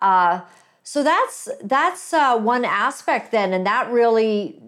Uh, 0.00 0.40
so 0.82 1.02
that's 1.02 1.48
that's 1.64 2.12
uh, 2.12 2.38
one 2.38 2.64
aspect 2.64 3.32
then, 3.32 3.52
and 3.52 3.66
that 3.66 3.90
really, 3.90 4.60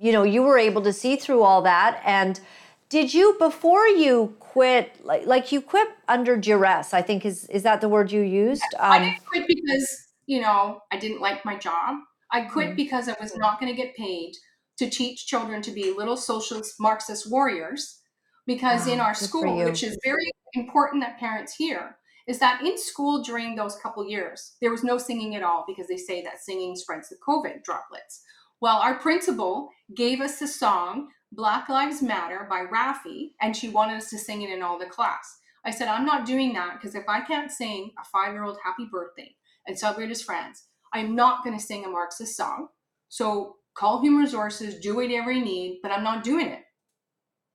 you 0.00 0.12
know, 0.12 0.22
you 0.22 0.42
were 0.42 0.58
able 0.58 0.82
to 0.82 0.92
see 0.92 1.16
through 1.16 1.42
all 1.42 1.62
that. 1.62 2.00
And 2.04 2.40
did 2.88 3.12
you 3.12 3.36
before 3.38 3.86
you 3.86 4.34
quit 4.38 5.04
like 5.04 5.26
like 5.26 5.52
you 5.52 5.60
quit 5.60 5.88
under 6.08 6.36
duress 6.36 6.94
i 6.94 7.02
think 7.02 7.24
is 7.24 7.44
is 7.46 7.62
that 7.62 7.80
the 7.80 7.88
word 7.88 8.12
you 8.12 8.22
used? 8.22 8.62
Um, 8.78 8.92
i 8.92 8.98
didn't 8.98 9.24
quit 9.26 9.46
because 9.46 10.06
you 10.26 10.40
know 10.40 10.80
i 10.92 10.96
didn't 10.98 11.20
like 11.20 11.44
my 11.44 11.56
job. 11.56 11.96
I 12.32 12.42
quit 12.42 12.68
mm-hmm. 12.68 12.76
because 12.76 13.08
i 13.08 13.16
was 13.20 13.36
not 13.36 13.60
going 13.60 13.74
to 13.74 13.80
get 13.80 13.96
paid 13.96 14.32
to 14.78 14.90
teach 14.90 15.26
children 15.26 15.62
to 15.62 15.70
be 15.70 15.92
little 15.92 16.16
socialist 16.16 16.74
marxist 16.80 17.30
warriors 17.30 18.00
because 18.46 18.86
in 18.86 19.00
our 19.00 19.14
school 19.14 19.64
which 19.64 19.82
is 19.82 19.98
very 20.04 20.30
important 20.54 21.02
that 21.02 21.18
parents 21.18 21.54
hear 21.54 21.96
is 22.26 22.40
that 22.40 22.60
in 22.62 22.76
school 22.76 23.22
during 23.22 23.54
those 23.54 23.76
couple 23.76 24.08
years 24.08 24.56
there 24.60 24.70
was 24.70 24.84
no 24.84 24.98
singing 24.98 25.34
at 25.34 25.42
all 25.42 25.64
because 25.66 25.86
they 25.88 25.96
say 25.96 26.22
that 26.22 26.40
singing 26.40 26.74
spreads 26.76 27.08
the 27.08 27.16
covid 27.26 27.62
droplets. 27.62 28.22
Well 28.60 28.78
our 28.78 28.96
principal 28.96 29.68
gave 29.94 30.20
us 30.20 30.38
the 30.38 30.48
song 30.48 31.08
Black 31.36 31.68
Lives 31.68 32.00
Matter 32.00 32.46
by 32.48 32.64
Raffi, 32.64 33.32
and 33.42 33.54
she 33.54 33.68
wanted 33.68 33.98
us 33.98 34.08
to 34.10 34.18
sing 34.18 34.42
it 34.42 34.50
in 34.50 34.62
all 34.62 34.78
the 34.78 34.86
class. 34.86 35.38
I 35.64 35.70
said, 35.70 35.88
I'm 35.88 36.06
not 36.06 36.24
doing 36.24 36.54
that 36.54 36.74
because 36.74 36.94
if 36.94 37.08
I 37.08 37.20
can't 37.20 37.50
sing 37.50 37.92
a 38.00 38.04
five 38.04 38.32
year 38.32 38.44
old 38.44 38.56
happy 38.64 38.88
birthday 38.90 39.34
and 39.66 39.78
celebrate 39.78 40.08
his 40.08 40.22
friends, 40.22 40.64
I'm 40.94 41.14
not 41.14 41.44
going 41.44 41.56
to 41.58 41.62
sing 41.62 41.84
a 41.84 41.88
Marxist 41.88 42.36
song. 42.36 42.68
So 43.08 43.56
call 43.74 44.00
human 44.00 44.22
resources, 44.22 44.78
do 44.78 44.96
whatever 44.96 45.30
you 45.30 45.44
need, 45.44 45.80
but 45.82 45.90
I'm 45.90 46.04
not 46.04 46.24
doing 46.24 46.46
it. 46.46 46.62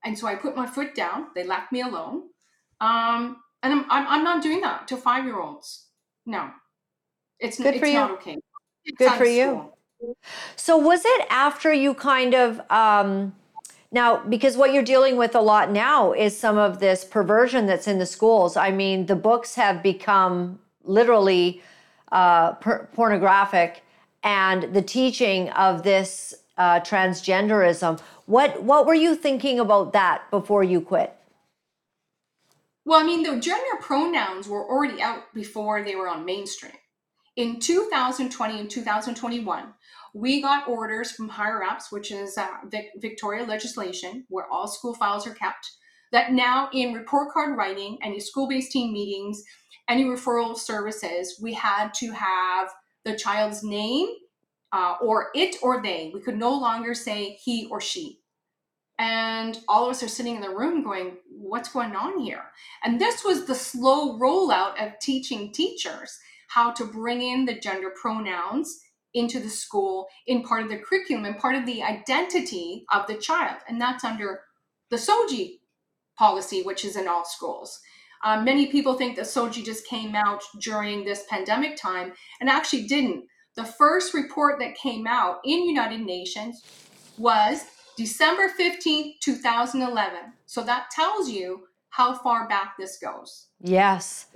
And 0.03 0.17
so 0.17 0.27
I 0.27 0.35
put 0.35 0.55
my 0.55 0.67
foot 0.67 0.93
down. 0.93 1.27
They 1.35 1.43
left 1.43 1.71
me 1.71 1.81
alone. 1.81 2.23
Um, 2.79 3.37
and 3.63 3.73
I'm, 3.73 3.85
I'm, 3.89 4.07
I'm 4.07 4.23
not 4.23 4.43
doing 4.43 4.61
that 4.61 4.87
to 4.89 4.97
five 4.97 5.25
year 5.25 5.39
olds. 5.39 5.87
No, 6.25 6.51
it's, 7.39 7.57
Good 7.57 7.75
it's 7.75 7.93
not 7.93 8.11
okay. 8.11 8.37
It's 8.85 8.97
Good 8.97 9.13
for 9.13 9.25
you. 9.25 9.71
So 10.55 10.77
was 10.77 11.03
it 11.05 11.27
after 11.29 11.71
you 11.71 11.93
kind 11.93 12.33
of 12.33 12.59
um, 12.71 13.33
now, 13.91 14.17
because 14.17 14.55
what 14.55 14.73
you're 14.73 14.83
dealing 14.83 15.17
with 15.17 15.35
a 15.35 15.41
lot 15.41 15.69
now 15.69 16.13
is 16.13 16.37
some 16.37 16.57
of 16.57 16.79
this 16.79 17.03
perversion 17.03 17.65
that's 17.65 17.87
in 17.87 17.99
the 17.99 18.05
schools. 18.05 18.55
I 18.55 18.71
mean, 18.71 19.05
the 19.05 19.17
books 19.17 19.55
have 19.55 19.83
become 19.83 20.59
literally 20.83 21.61
uh, 22.11 22.53
per- 22.53 22.87
pornographic, 22.93 23.83
and 24.23 24.73
the 24.73 24.81
teaching 24.81 25.49
of 25.49 25.83
this 25.83 26.33
uh, 26.57 26.79
transgenderism. 26.81 27.99
What 28.27 28.63
what 28.63 28.85
were 28.85 28.93
you 28.93 29.15
thinking 29.15 29.59
about 29.59 29.93
that 29.93 30.29
before 30.31 30.63
you 30.63 30.79
quit? 30.79 31.13
Well, 32.85 32.99
I 32.99 33.03
mean, 33.03 33.23
the 33.23 33.39
gender 33.39 33.77
pronouns 33.79 34.47
were 34.47 34.67
already 34.67 35.01
out 35.01 35.33
before 35.33 35.83
they 35.83 35.95
were 35.95 36.07
on 36.07 36.25
mainstream. 36.25 36.73
In 37.35 37.59
2020 37.59 38.59
and 38.59 38.69
2021, 38.69 39.73
we 40.13 40.41
got 40.41 40.67
orders 40.67 41.11
from 41.11 41.29
higher 41.29 41.63
ups, 41.63 41.91
which 41.91 42.11
is 42.11 42.37
uh, 42.37 42.47
Vic- 42.69 42.91
Victoria 42.97 43.45
legislation, 43.45 44.25
where 44.29 44.47
all 44.51 44.67
school 44.67 44.93
files 44.93 45.25
are 45.27 45.33
kept, 45.33 45.71
that 46.11 46.33
now 46.33 46.69
in 46.73 46.93
report 46.93 47.31
card 47.31 47.57
writing, 47.57 47.97
any 48.03 48.19
school 48.19 48.47
based 48.47 48.71
team 48.71 48.93
meetings, 48.93 49.43
any 49.89 50.05
referral 50.05 50.57
services, 50.57 51.39
we 51.41 51.53
had 51.53 51.93
to 51.95 52.11
have 52.11 52.69
the 53.05 53.15
child's 53.15 53.63
name 53.63 54.07
uh, 54.73 54.95
or 55.01 55.29
it 55.35 55.55
or 55.61 55.81
they. 55.81 56.11
We 56.13 56.21
could 56.21 56.37
no 56.37 56.53
longer 56.53 56.93
say 56.93 57.37
he 57.43 57.67
or 57.69 57.81
she. 57.81 58.19
And 58.99 59.59
all 59.67 59.85
of 59.85 59.91
us 59.91 60.03
are 60.03 60.07
sitting 60.07 60.35
in 60.35 60.41
the 60.41 60.49
room 60.49 60.83
going, 60.83 61.17
What's 61.29 61.69
going 61.69 61.95
on 61.95 62.19
here? 62.19 62.43
And 62.83 63.01
this 63.01 63.23
was 63.25 63.45
the 63.45 63.55
slow 63.55 64.17
rollout 64.19 64.81
of 64.85 64.99
teaching 64.99 65.51
teachers 65.51 66.17
how 66.49 66.71
to 66.73 66.85
bring 66.85 67.21
in 67.21 67.45
the 67.45 67.59
gender 67.59 67.91
pronouns 67.99 68.79
into 69.13 69.39
the 69.39 69.49
school 69.49 70.07
in 70.27 70.43
part 70.43 70.63
of 70.63 70.69
the 70.69 70.77
curriculum 70.77 71.25
and 71.25 71.37
part 71.37 71.55
of 71.55 71.65
the 71.65 71.83
identity 71.83 72.85
of 72.91 73.07
the 73.07 73.15
child. 73.15 73.57
And 73.67 73.79
that's 73.79 74.03
under 74.03 74.41
the 74.89 74.97
SOGI 74.97 75.59
policy, 76.17 76.61
which 76.63 76.85
is 76.85 76.95
in 76.95 77.07
all 77.07 77.25
schools. 77.25 77.79
Um, 78.23 78.45
many 78.45 78.67
people 78.67 78.93
think 78.93 79.15
that 79.15 79.25
SOGI 79.25 79.65
just 79.65 79.87
came 79.87 80.15
out 80.15 80.43
during 80.59 81.03
this 81.03 81.25
pandemic 81.29 81.75
time 81.75 82.13
and 82.39 82.49
actually 82.49 82.83
didn't. 82.83 83.25
The 83.55 83.65
first 83.65 84.13
report 84.13 84.59
that 84.59 84.75
came 84.75 85.07
out 85.07 85.39
in 85.43 85.65
United 85.65 86.01
Nations 86.01 86.63
was 87.17 87.65
December 87.97 88.49
15th, 88.57 89.19
2011. 89.19 90.19
So 90.45 90.63
that 90.63 90.89
tells 90.91 91.29
you 91.29 91.63
how 91.89 92.15
far 92.15 92.47
back 92.47 92.75
this 92.77 92.97
goes. 92.97 93.47
Yes. 93.59 94.27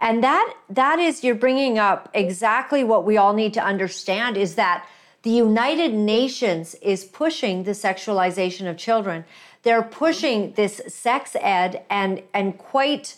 And 0.00 0.22
that 0.22 0.54
that 0.70 0.98
is 0.98 1.24
you're 1.24 1.34
bringing 1.34 1.78
up 1.78 2.08
exactly 2.14 2.84
what 2.84 3.04
we 3.04 3.16
all 3.16 3.32
need 3.32 3.54
to 3.54 3.64
understand 3.64 4.36
is 4.36 4.54
that 4.54 4.86
the 5.22 5.30
United 5.30 5.92
Nations 5.92 6.74
is 6.76 7.04
pushing 7.04 7.64
the 7.64 7.72
sexualization 7.72 8.70
of 8.70 8.76
children. 8.76 9.24
They're 9.64 9.82
pushing 9.82 10.52
this 10.52 10.80
sex 10.88 11.34
ed 11.40 11.84
and 11.90 12.22
and 12.32 12.56
quite 12.56 13.16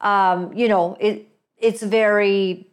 um, 0.00 0.52
you 0.56 0.68
know 0.68 0.96
it 1.00 1.26
it's 1.58 1.82
very 1.82 2.66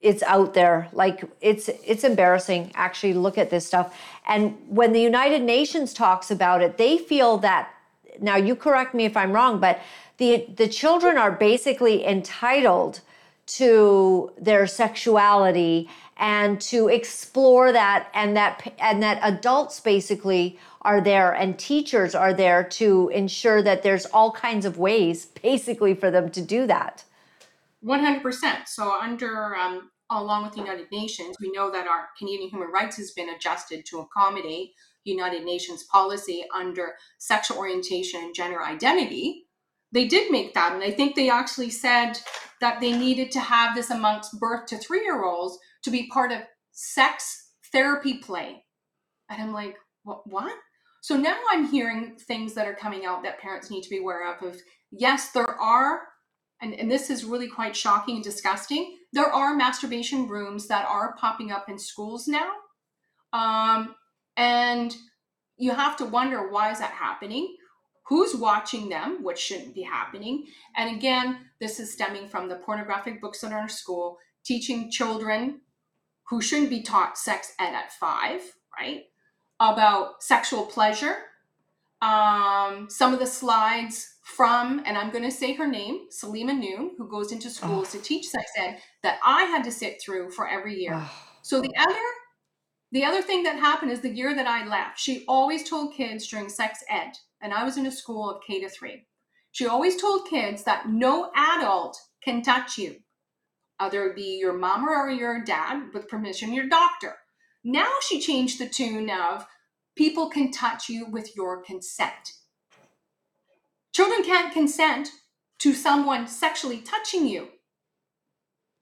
it's 0.00 0.22
out 0.24 0.54
there 0.54 0.88
like 0.92 1.24
it's 1.40 1.68
it's 1.86 2.04
embarrassing 2.04 2.72
actually 2.74 3.14
look 3.14 3.38
at 3.38 3.50
this 3.50 3.64
stuff 3.64 3.96
and 4.26 4.56
when 4.66 4.92
the 4.92 5.00
united 5.00 5.40
nations 5.42 5.94
talks 5.94 6.30
about 6.30 6.60
it 6.60 6.76
they 6.76 6.98
feel 6.98 7.38
that 7.38 7.72
now 8.20 8.36
you 8.36 8.56
correct 8.56 8.94
me 8.94 9.04
if 9.04 9.16
i'm 9.16 9.32
wrong 9.32 9.60
but 9.60 9.78
the 10.22 10.46
the 10.54 10.68
children 10.68 11.18
are 11.18 11.32
basically 11.32 12.06
entitled 12.06 13.00
to 13.44 14.30
their 14.38 14.68
sexuality 14.68 15.90
and 16.16 16.60
to 16.60 16.86
explore 16.86 17.72
that 17.72 18.08
and 18.14 18.36
that 18.36 18.72
and 18.78 19.02
that 19.02 19.18
adults 19.22 19.80
basically 19.80 20.58
are 20.82 21.00
there 21.00 21.32
and 21.32 21.58
teachers 21.58 22.14
are 22.14 22.32
there 22.32 22.62
to 22.62 23.10
ensure 23.12 23.62
that 23.62 23.82
there's 23.82 24.06
all 24.06 24.30
kinds 24.30 24.64
of 24.64 24.78
ways 24.78 25.26
basically 25.42 25.92
for 25.94 26.10
them 26.10 26.30
to 26.30 26.40
do 26.40 26.66
that. 26.68 27.04
100% 27.84 28.68
so 28.68 28.92
under 28.92 29.56
um, 29.56 29.90
along 30.08 30.44
with 30.44 30.52
the 30.52 30.60
united 30.60 30.86
nations 30.92 31.34
we 31.40 31.50
know 31.50 31.68
that 31.68 31.88
our 31.88 32.10
canadian 32.16 32.48
human 32.48 32.70
rights 32.70 32.96
has 32.96 33.10
been 33.10 33.30
adjusted 33.30 33.84
to 33.84 33.98
accommodate 33.98 34.70
united 35.02 35.42
nations 35.42 35.82
policy 35.96 36.44
under 36.54 36.94
sexual 37.18 37.58
orientation 37.58 38.20
and 38.22 38.34
gender 38.34 38.62
identity 38.62 39.46
they 39.92 40.06
did 40.06 40.30
make 40.30 40.54
that 40.54 40.72
and 40.72 40.82
i 40.82 40.90
think 40.90 41.14
they 41.14 41.30
actually 41.30 41.70
said 41.70 42.18
that 42.62 42.80
they 42.80 42.96
needed 42.96 43.30
to 43.32 43.40
have 43.40 43.74
this 43.74 43.90
amongst 43.90 44.38
birth 44.38 44.66
to 44.66 44.78
three 44.78 45.02
year 45.02 45.24
olds 45.24 45.58
to 45.82 45.90
be 45.90 46.06
part 46.06 46.30
of 46.30 46.42
sex 46.70 47.50
therapy 47.72 48.18
play. 48.18 48.64
And 49.28 49.42
I'm 49.42 49.52
like, 49.52 49.76
what? 50.04 50.22
what? 50.26 50.54
So 51.02 51.16
now 51.16 51.36
I'm 51.50 51.66
hearing 51.66 52.16
things 52.16 52.54
that 52.54 52.68
are 52.68 52.74
coming 52.74 53.04
out 53.04 53.24
that 53.24 53.40
parents 53.40 53.70
need 53.70 53.82
to 53.82 53.90
be 53.90 53.98
aware 53.98 54.32
of. 54.32 54.40
Of 54.42 54.60
yes, 54.92 55.32
there 55.32 55.60
are, 55.60 56.02
and, 56.60 56.72
and 56.74 56.88
this 56.88 57.10
is 57.10 57.24
really 57.24 57.48
quite 57.48 57.74
shocking 57.74 58.16
and 58.16 58.24
disgusting. 58.24 58.96
There 59.12 59.26
are 59.26 59.56
masturbation 59.56 60.28
rooms 60.28 60.68
that 60.68 60.86
are 60.86 61.16
popping 61.16 61.50
up 61.50 61.68
in 61.68 61.78
schools 61.78 62.28
now, 62.28 62.52
um, 63.32 63.96
and 64.36 64.94
you 65.58 65.72
have 65.72 65.96
to 65.96 66.04
wonder 66.04 66.48
why 66.48 66.70
is 66.70 66.78
that 66.78 66.92
happening 66.92 67.56
who's 68.12 68.36
watching 68.36 68.90
them, 68.90 69.22
which 69.22 69.38
shouldn't 69.38 69.74
be 69.74 69.80
happening. 69.80 70.44
And 70.76 70.94
again, 70.94 71.38
this 71.62 71.80
is 71.80 71.94
stemming 71.94 72.28
from 72.28 72.46
the 72.46 72.56
pornographic 72.56 73.22
books 73.22 73.42
in 73.42 73.54
our 73.54 73.70
school, 73.70 74.18
teaching 74.44 74.90
children 74.90 75.62
who 76.28 76.42
shouldn't 76.42 76.68
be 76.68 76.82
taught 76.82 77.16
sex 77.16 77.54
ed 77.58 77.72
at 77.72 77.90
five, 77.90 78.42
right? 78.78 79.04
About 79.60 80.22
sexual 80.22 80.66
pleasure. 80.66 81.16
Um, 82.02 82.88
some 82.90 83.14
of 83.14 83.18
the 83.18 83.26
slides 83.26 84.16
from, 84.24 84.82
and 84.84 84.98
I'm 84.98 85.10
going 85.10 85.24
to 85.24 85.30
say 85.30 85.54
her 85.54 85.66
name, 85.66 86.00
Saleema 86.10 86.54
Noon, 86.54 86.90
who 86.98 87.08
goes 87.08 87.32
into 87.32 87.48
schools 87.48 87.94
oh. 87.94 87.98
to 87.98 88.04
teach 88.04 88.26
sex 88.26 88.44
ed, 88.58 88.76
that 89.02 89.20
I 89.24 89.44
had 89.44 89.64
to 89.64 89.72
sit 89.72 90.02
through 90.02 90.32
for 90.32 90.46
every 90.46 90.78
year. 90.78 90.96
Oh. 90.96 91.10
So 91.40 91.62
the 91.62 91.72
other 91.78 91.98
the 92.90 93.04
other 93.04 93.22
thing 93.22 93.42
that 93.44 93.58
happened 93.58 93.90
is 93.90 94.00
the 94.00 94.14
year 94.14 94.34
that 94.36 94.46
I 94.46 94.66
left, 94.66 95.00
she 95.00 95.24
always 95.26 95.66
told 95.66 95.94
kids 95.94 96.28
during 96.28 96.50
sex 96.50 96.84
ed, 96.90 97.12
and 97.42 97.52
I 97.52 97.64
was 97.64 97.76
in 97.76 97.86
a 97.86 97.92
school 97.92 98.30
of 98.30 98.42
K 98.46 98.60
to 98.60 98.68
three. 98.68 99.06
She 99.50 99.66
always 99.66 100.00
told 100.00 100.28
kids 100.28 100.64
that 100.64 100.88
no 100.88 101.30
adult 101.36 102.00
can 102.24 102.42
touch 102.42 102.78
you. 102.78 102.96
Either 103.78 104.06
it 104.06 104.16
be 104.16 104.38
your 104.38 104.52
mom 104.52 104.88
or 104.88 105.10
your 105.10 105.44
dad 105.44 105.88
with 105.92 106.08
permission, 106.08 106.54
your 106.54 106.68
doctor. 106.68 107.16
Now 107.64 107.90
she 108.08 108.20
changed 108.20 108.58
the 108.58 108.68
tune 108.68 109.10
of 109.10 109.46
people 109.96 110.30
can 110.30 110.50
touch 110.50 110.88
you 110.88 111.06
with 111.06 111.36
your 111.36 111.62
consent. 111.62 112.32
Children 113.92 114.22
can't 114.24 114.52
consent 114.52 115.10
to 115.58 115.74
someone 115.74 116.26
sexually 116.26 116.80
touching 116.80 117.26
you. 117.26 117.48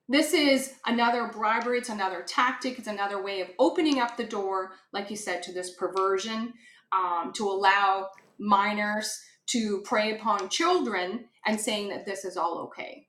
This 0.08 0.32
is 0.34 0.74
another 0.86 1.28
bribery, 1.28 1.78
it's 1.78 1.88
another 1.88 2.22
tactic, 2.26 2.78
it's 2.78 2.88
another 2.88 3.22
way 3.22 3.40
of 3.40 3.48
opening 3.58 4.00
up 4.00 4.16
the 4.16 4.24
door, 4.24 4.72
like 4.92 5.10
you 5.10 5.16
said, 5.16 5.42
to 5.44 5.52
this 5.52 5.74
perversion, 5.74 6.52
um, 6.92 7.32
to 7.34 7.48
allow 7.48 8.08
minors 8.40 9.20
to 9.50 9.82
prey 9.82 10.16
upon 10.16 10.48
children 10.48 11.26
and 11.46 11.60
saying 11.60 11.88
that 11.90 12.06
this 12.06 12.24
is 12.24 12.36
all 12.36 12.58
okay. 12.58 13.06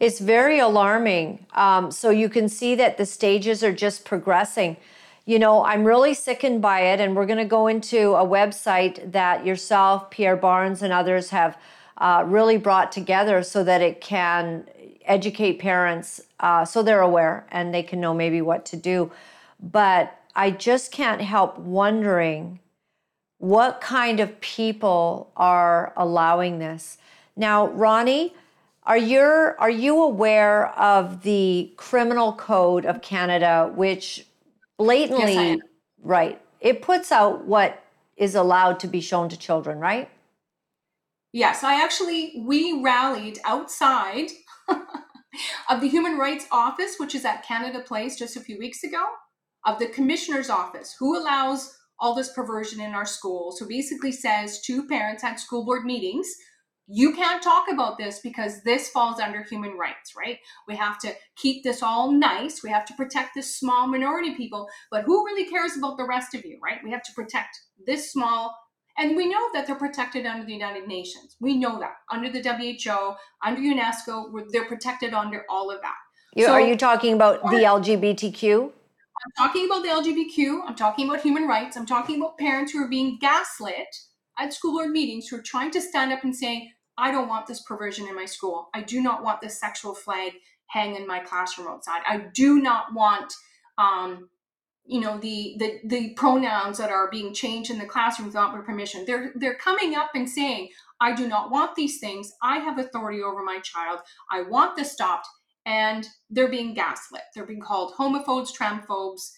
It's 0.00 0.18
very 0.18 0.58
alarming. 0.58 1.46
Um, 1.54 1.90
so 1.90 2.10
you 2.10 2.28
can 2.28 2.48
see 2.48 2.74
that 2.76 2.96
the 2.96 3.06
stages 3.06 3.62
are 3.62 3.72
just 3.72 4.04
progressing. 4.04 4.76
You 5.24 5.38
know, 5.38 5.64
I'm 5.64 5.84
really 5.84 6.14
sickened 6.14 6.60
by 6.60 6.80
it, 6.80 6.98
and 6.98 7.14
we're 7.14 7.26
going 7.26 7.38
to 7.38 7.44
go 7.44 7.68
into 7.68 8.14
a 8.14 8.26
website 8.26 9.12
that 9.12 9.46
yourself, 9.46 10.10
Pierre 10.10 10.36
Barnes, 10.36 10.82
and 10.82 10.92
others 10.92 11.30
have 11.30 11.56
uh, 11.98 12.24
really 12.26 12.56
brought 12.56 12.90
together 12.90 13.44
so 13.44 13.62
that 13.62 13.80
it 13.80 14.00
can 14.00 14.66
educate 15.04 15.60
parents 15.60 16.20
uh, 16.40 16.64
so 16.64 16.82
they're 16.82 17.00
aware 17.00 17.46
and 17.50 17.72
they 17.72 17.82
can 17.82 18.00
know 18.00 18.14
maybe 18.14 18.40
what 18.40 18.64
to 18.66 18.76
do. 18.76 19.12
But 19.60 20.18
I 20.34 20.50
just 20.50 20.90
can't 20.90 21.20
help 21.20 21.58
wondering 21.58 22.58
what 23.42 23.80
kind 23.80 24.20
of 24.20 24.40
people 24.40 25.32
are 25.36 25.92
allowing 25.96 26.60
this. 26.60 26.96
Now, 27.34 27.66
Ronnie, 27.66 28.36
are 28.84 28.96
you 28.96 29.20
are 29.20 29.68
you 29.68 30.00
aware 30.00 30.68
of 30.78 31.24
the 31.24 31.72
criminal 31.76 32.34
code 32.34 32.86
of 32.86 33.02
Canada 33.02 33.72
which 33.74 34.24
blatantly 34.78 35.34
yes, 35.34 35.58
right 36.04 36.40
it 36.60 36.82
puts 36.82 37.10
out 37.10 37.44
what 37.44 37.82
is 38.16 38.36
allowed 38.36 38.78
to 38.78 38.86
be 38.86 39.00
shown 39.00 39.28
to 39.30 39.36
children, 39.36 39.80
right? 39.80 40.08
Yes, 41.32 41.64
I 41.64 41.82
actually 41.82 42.44
we 42.46 42.80
rallied 42.80 43.40
outside 43.44 44.28
of 45.68 45.80
the 45.80 45.88
Human 45.88 46.16
Rights 46.16 46.46
Office, 46.52 46.94
which 46.98 47.16
is 47.16 47.24
at 47.24 47.44
Canada 47.44 47.80
Place 47.80 48.16
just 48.16 48.36
a 48.36 48.40
few 48.40 48.56
weeks 48.56 48.84
ago, 48.84 49.04
of 49.66 49.80
the 49.80 49.88
Commissioner's 49.88 50.48
Office, 50.48 50.94
who 50.96 51.18
allows 51.18 51.76
all 52.02 52.14
this 52.14 52.32
perversion 52.32 52.80
in 52.80 52.92
our 52.92 53.06
schools, 53.06 53.58
who 53.58 53.68
basically 53.68 54.12
says 54.12 54.60
to 54.62 54.86
parents 54.88 55.22
at 55.22 55.38
school 55.38 55.64
board 55.64 55.84
meetings, 55.84 56.28
you 56.88 57.14
can't 57.14 57.42
talk 57.42 57.66
about 57.70 57.96
this 57.96 58.18
because 58.18 58.62
this 58.64 58.88
falls 58.90 59.20
under 59.20 59.44
human 59.44 59.78
rights, 59.78 60.12
right? 60.18 60.38
We 60.66 60.74
have 60.74 60.98
to 60.98 61.14
keep 61.36 61.62
this 61.62 61.80
all 61.80 62.10
nice. 62.10 62.62
We 62.62 62.70
have 62.70 62.84
to 62.86 62.94
protect 62.94 63.30
this 63.36 63.56
small 63.56 63.86
minority 63.86 64.34
people, 64.34 64.68
but 64.90 65.04
who 65.04 65.24
really 65.24 65.48
cares 65.48 65.76
about 65.78 65.96
the 65.96 66.06
rest 66.06 66.34
of 66.34 66.44
you, 66.44 66.58
right? 66.62 66.80
We 66.82 66.90
have 66.90 67.04
to 67.04 67.12
protect 67.14 67.56
this 67.86 68.12
small 68.12 68.52
and 68.98 69.16
we 69.16 69.26
know 69.26 69.48
that 69.54 69.66
they're 69.66 69.76
protected 69.76 70.26
under 70.26 70.44
the 70.44 70.52
United 70.52 70.86
Nations. 70.86 71.36
We 71.40 71.56
know 71.56 71.78
that 71.78 71.94
under 72.10 72.30
the 72.30 72.42
WHO, 72.42 73.14
under 73.42 73.60
UNESCO, 73.60 74.44
they're 74.52 74.66
protected 74.66 75.14
under 75.14 75.44
all 75.48 75.70
of 75.70 75.80
that. 75.80 75.94
You, 76.34 76.46
so, 76.46 76.52
are 76.52 76.60
you 76.60 76.76
talking 76.76 77.14
about 77.14 77.42
the 77.44 77.56
LGBTQ? 77.56 78.70
I'm 79.24 79.46
talking 79.46 79.66
about 79.66 79.82
the 79.82 79.88
LGBTQ. 79.88 80.62
I'm 80.66 80.74
talking 80.74 81.08
about 81.08 81.22
human 81.22 81.46
rights. 81.46 81.76
I'm 81.76 81.86
talking 81.86 82.20
about 82.20 82.38
parents 82.38 82.72
who 82.72 82.82
are 82.82 82.88
being 82.88 83.18
gaslit 83.20 83.94
at 84.38 84.52
school 84.52 84.72
board 84.72 84.90
meetings 84.90 85.28
who 85.28 85.36
are 85.36 85.42
trying 85.42 85.70
to 85.72 85.80
stand 85.80 86.12
up 86.12 86.24
and 86.24 86.34
say, 86.34 86.72
I 86.98 87.10
don't 87.10 87.28
want 87.28 87.46
this 87.46 87.62
perversion 87.62 88.08
in 88.08 88.14
my 88.14 88.24
school. 88.24 88.68
I 88.74 88.82
do 88.82 89.00
not 89.00 89.22
want 89.22 89.40
this 89.40 89.60
sexual 89.60 89.94
flag 89.94 90.32
hang 90.66 90.96
in 90.96 91.06
my 91.06 91.20
classroom 91.20 91.68
outside. 91.68 92.02
I 92.06 92.26
do 92.34 92.60
not 92.60 92.94
want 92.94 93.32
um, 93.78 94.28
you 94.84 95.00
know 95.00 95.18
the 95.18 95.54
the 95.58 95.80
the 95.84 96.14
pronouns 96.14 96.78
that 96.78 96.90
are 96.90 97.10
being 97.10 97.32
changed 97.32 97.70
in 97.70 97.78
the 97.78 97.86
classroom 97.86 98.26
without 98.26 98.52
my 98.52 98.60
permission 98.60 99.04
they're 99.06 99.32
they're 99.36 99.56
coming 99.56 99.94
up 99.94 100.10
and 100.14 100.28
saying 100.28 100.68
i 101.00 101.14
do 101.14 101.28
not 101.28 101.50
want 101.50 101.74
these 101.76 102.00
things 102.00 102.32
i 102.42 102.58
have 102.58 102.78
authority 102.78 103.22
over 103.22 103.42
my 103.44 103.60
child 103.60 104.00
i 104.30 104.42
want 104.42 104.76
this 104.76 104.92
stopped 104.92 105.28
and 105.64 106.06
they're 106.30 106.50
being 106.50 106.74
gaslit. 106.74 107.22
They're 107.34 107.46
being 107.46 107.60
called 107.60 107.94
homophobes 107.94 108.50
transphobes. 108.56 109.32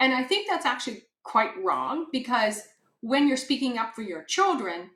And 0.00 0.12
i 0.12 0.22
think 0.22 0.48
that's 0.48 0.66
actually 0.66 1.02
quite 1.22 1.52
wrong 1.62 2.06
because 2.12 2.62
when 3.00 3.28
you're 3.28 3.36
speaking 3.36 3.78
up 3.78 3.94
for 3.94 4.02
your 4.02 4.24
children 4.24 4.90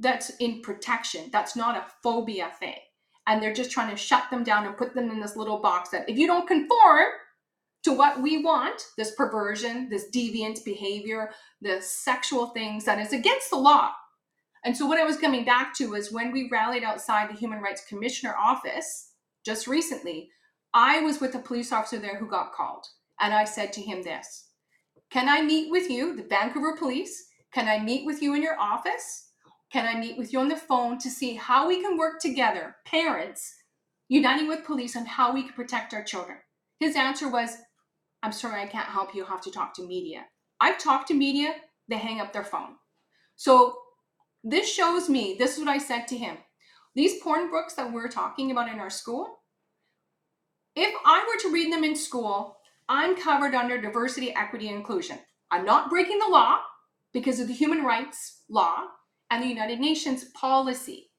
that's 0.00 0.30
in 0.40 0.62
protection. 0.62 1.28
That's 1.30 1.54
not 1.54 1.76
a 1.76 1.84
phobia 2.02 2.50
thing. 2.58 2.78
And 3.26 3.40
they're 3.40 3.54
just 3.54 3.70
trying 3.70 3.90
to 3.90 3.96
shut 3.96 4.24
them 4.30 4.42
down 4.42 4.66
and 4.66 4.76
put 4.76 4.94
them 4.94 5.10
in 5.10 5.20
this 5.20 5.36
little 5.36 5.60
box 5.60 5.90
that 5.90 6.08
if 6.08 6.18
you 6.18 6.26
don't 6.26 6.48
conform 6.48 7.04
to 7.84 7.92
what 7.92 8.20
we 8.20 8.42
want 8.42 8.82
this 8.96 9.14
perversion, 9.14 9.88
this 9.88 10.06
deviant 10.12 10.64
behavior, 10.64 11.30
the 11.60 11.80
sexual 11.80 12.46
things 12.48 12.84
that 12.86 12.98
is 12.98 13.12
against 13.12 13.50
the 13.50 13.56
law. 13.56 13.90
And 14.64 14.76
so, 14.76 14.86
what 14.86 14.98
I 14.98 15.04
was 15.04 15.16
coming 15.16 15.44
back 15.44 15.74
to 15.76 15.94
is 15.94 16.12
when 16.12 16.32
we 16.32 16.48
rallied 16.50 16.82
outside 16.82 17.30
the 17.30 17.38
Human 17.38 17.60
Rights 17.60 17.84
Commissioner 17.86 18.34
office 18.36 19.09
just 19.44 19.66
recently, 19.66 20.30
I 20.72 21.00
was 21.00 21.20
with 21.20 21.34
a 21.34 21.40
police 21.40 21.72
officer 21.72 21.98
there 21.98 22.16
who 22.18 22.28
got 22.28 22.52
called. 22.52 22.86
And 23.20 23.34
I 23.34 23.44
said 23.44 23.72
to 23.74 23.80
him 23.80 24.02
this 24.02 24.48
Can 25.10 25.28
I 25.28 25.42
meet 25.42 25.70
with 25.70 25.90
you, 25.90 26.16
the 26.16 26.22
Vancouver 26.22 26.76
police? 26.76 27.26
Can 27.52 27.68
I 27.68 27.78
meet 27.78 28.06
with 28.06 28.22
you 28.22 28.34
in 28.34 28.42
your 28.42 28.58
office? 28.58 29.28
Can 29.72 29.86
I 29.86 29.98
meet 29.98 30.18
with 30.18 30.32
you 30.32 30.40
on 30.40 30.48
the 30.48 30.56
phone 30.56 30.98
to 30.98 31.10
see 31.10 31.34
how 31.34 31.68
we 31.68 31.80
can 31.80 31.96
work 31.96 32.20
together, 32.20 32.76
parents, 32.84 33.52
uniting 34.08 34.48
with 34.48 34.64
police 34.64 34.96
on 34.96 35.06
how 35.06 35.32
we 35.32 35.42
can 35.42 35.52
protect 35.52 35.94
our 35.94 36.02
children? 36.02 36.38
His 36.80 36.96
answer 36.96 37.28
was, 37.28 37.56
I'm 38.22 38.32
sorry, 38.32 38.62
I 38.62 38.66
can't 38.66 38.88
help 38.88 39.14
you. 39.14 39.22
you 39.22 39.26
have 39.26 39.40
to 39.42 39.50
talk 39.50 39.74
to 39.74 39.86
media. 39.86 40.24
I've 40.60 40.78
talked 40.78 41.08
to 41.08 41.14
media, 41.14 41.54
they 41.88 41.96
hang 41.96 42.20
up 42.20 42.32
their 42.32 42.44
phone. 42.44 42.76
So 43.36 43.76
this 44.42 44.72
shows 44.72 45.08
me, 45.08 45.36
this 45.38 45.54
is 45.54 45.60
what 45.60 45.68
I 45.68 45.78
said 45.78 46.06
to 46.08 46.18
him. 46.18 46.36
These 46.94 47.22
porn 47.22 47.50
books 47.50 47.74
that 47.74 47.92
we're 47.92 48.08
talking 48.08 48.50
about 48.50 48.68
in 48.68 48.80
our 48.80 48.90
school, 48.90 49.40
if 50.74 50.94
I 51.04 51.24
were 51.26 51.40
to 51.42 51.52
read 51.52 51.72
them 51.72 51.84
in 51.84 51.94
school, 51.94 52.56
I'm 52.88 53.16
covered 53.16 53.54
under 53.54 53.80
diversity, 53.80 54.34
equity, 54.34 54.68
and 54.68 54.76
inclusion. 54.76 55.18
I'm 55.50 55.64
not 55.64 55.90
breaking 55.90 56.18
the 56.18 56.28
law 56.28 56.58
because 57.12 57.40
of 57.40 57.48
the 57.48 57.54
human 57.54 57.84
rights 57.84 58.42
law 58.48 58.84
and 59.30 59.42
the 59.42 59.48
United 59.48 59.80
Nations 59.80 60.24
policy. 60.34 61.10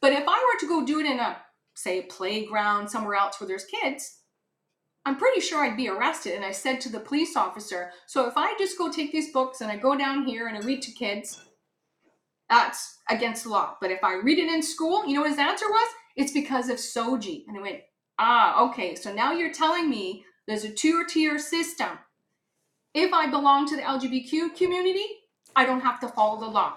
But 0.00 0.12
if 0.12 0.24
I 0.26 0.38
were 0.38 0.60
to 0.60 0.68
go 0.68 0.86
do 0.86 1.00
it 1.00 1.06
in 1.06 1.20
a 1.20 1.38
say, 1.74 2.02
playground, 2.02 2.88
somewhere 2.88 3.14
else 3.14 3.40
where 3.40 3.46
there's 3.46 3.64
kids, 3.64 4.20
I'm 5.04 5.16
pretty 5.16 5.40
sure 5.40 5.64
I'd 5.64 5.76
be 5.76 5.88
arrested. 5.88 6.34
And 6.34 6.44
I 6.44 6.50
said 6.50 6.80
to 6.82 6.88
the 6.88 7.00
police 7.00 7.36
officer, 7.36 7.92
so 8.06 8.26
if 8.26 8.34
I 8.36 8.54
just 8.58 8.76
go 8.76 8.90
take 8.90 9.12
these 9.12 9.32
books 9.32 9.60
and 9.60 9.70
I 9.70 9.76
go 9.76 9.96
down 9.96 10.24
here 10.24 10.48
and 10.48 10.56
I 10.56 10.60
read 10.60 10.82
to 10.82 10.92
kids, 10.92 11.40
that's 12.48 12.98
against 13.08 13.44
the 13.44 13.50
law. 13.50 13.76
But 13.80 13.90
if 13.90 14.02
I 14.02 14.14
read 14.14 14.38
it 14.38 14.52
in 14.52 14.62
school, 14.62 15.06
you 15.06 15.14
know 15.14 15.22
what 15.22 15.30
his 15.30 15.38
answer 15.38 15.68
was? 15.68 15.88
It's 16.16 16.32
because 16.32 16.68
of 16.68 16.78
SOGI. 16.78 17.44
And 17.46 17.58
I 17.58 17.60
went, 17.60 17.80
ah, 18.18 18.68
okay. 18.68 18.94
So 18.94 19.12
now 19.12 19.32
you're 19.32 19.52
telling 19.52 19.88
me 19.88 20.24
there's 20.46 20.64
a 20.64 20.72
two 20.72 21.04
tier 21.06 21.38
system. 21.38 21.98
If 22.94 23.12
I 23.12 23.28
belong 23.28 23.68
to 23.68 23.76
the 23.76 23.82
LGBTQ 23.82 24.56
community, 24.56 25.04
I 25.54 25.66
don't 25.66 25.80
have 25.80 26.00
to 26.00 26.08
follow 26.08 26.40
the 26.40 26.46
law. 26.46 26.74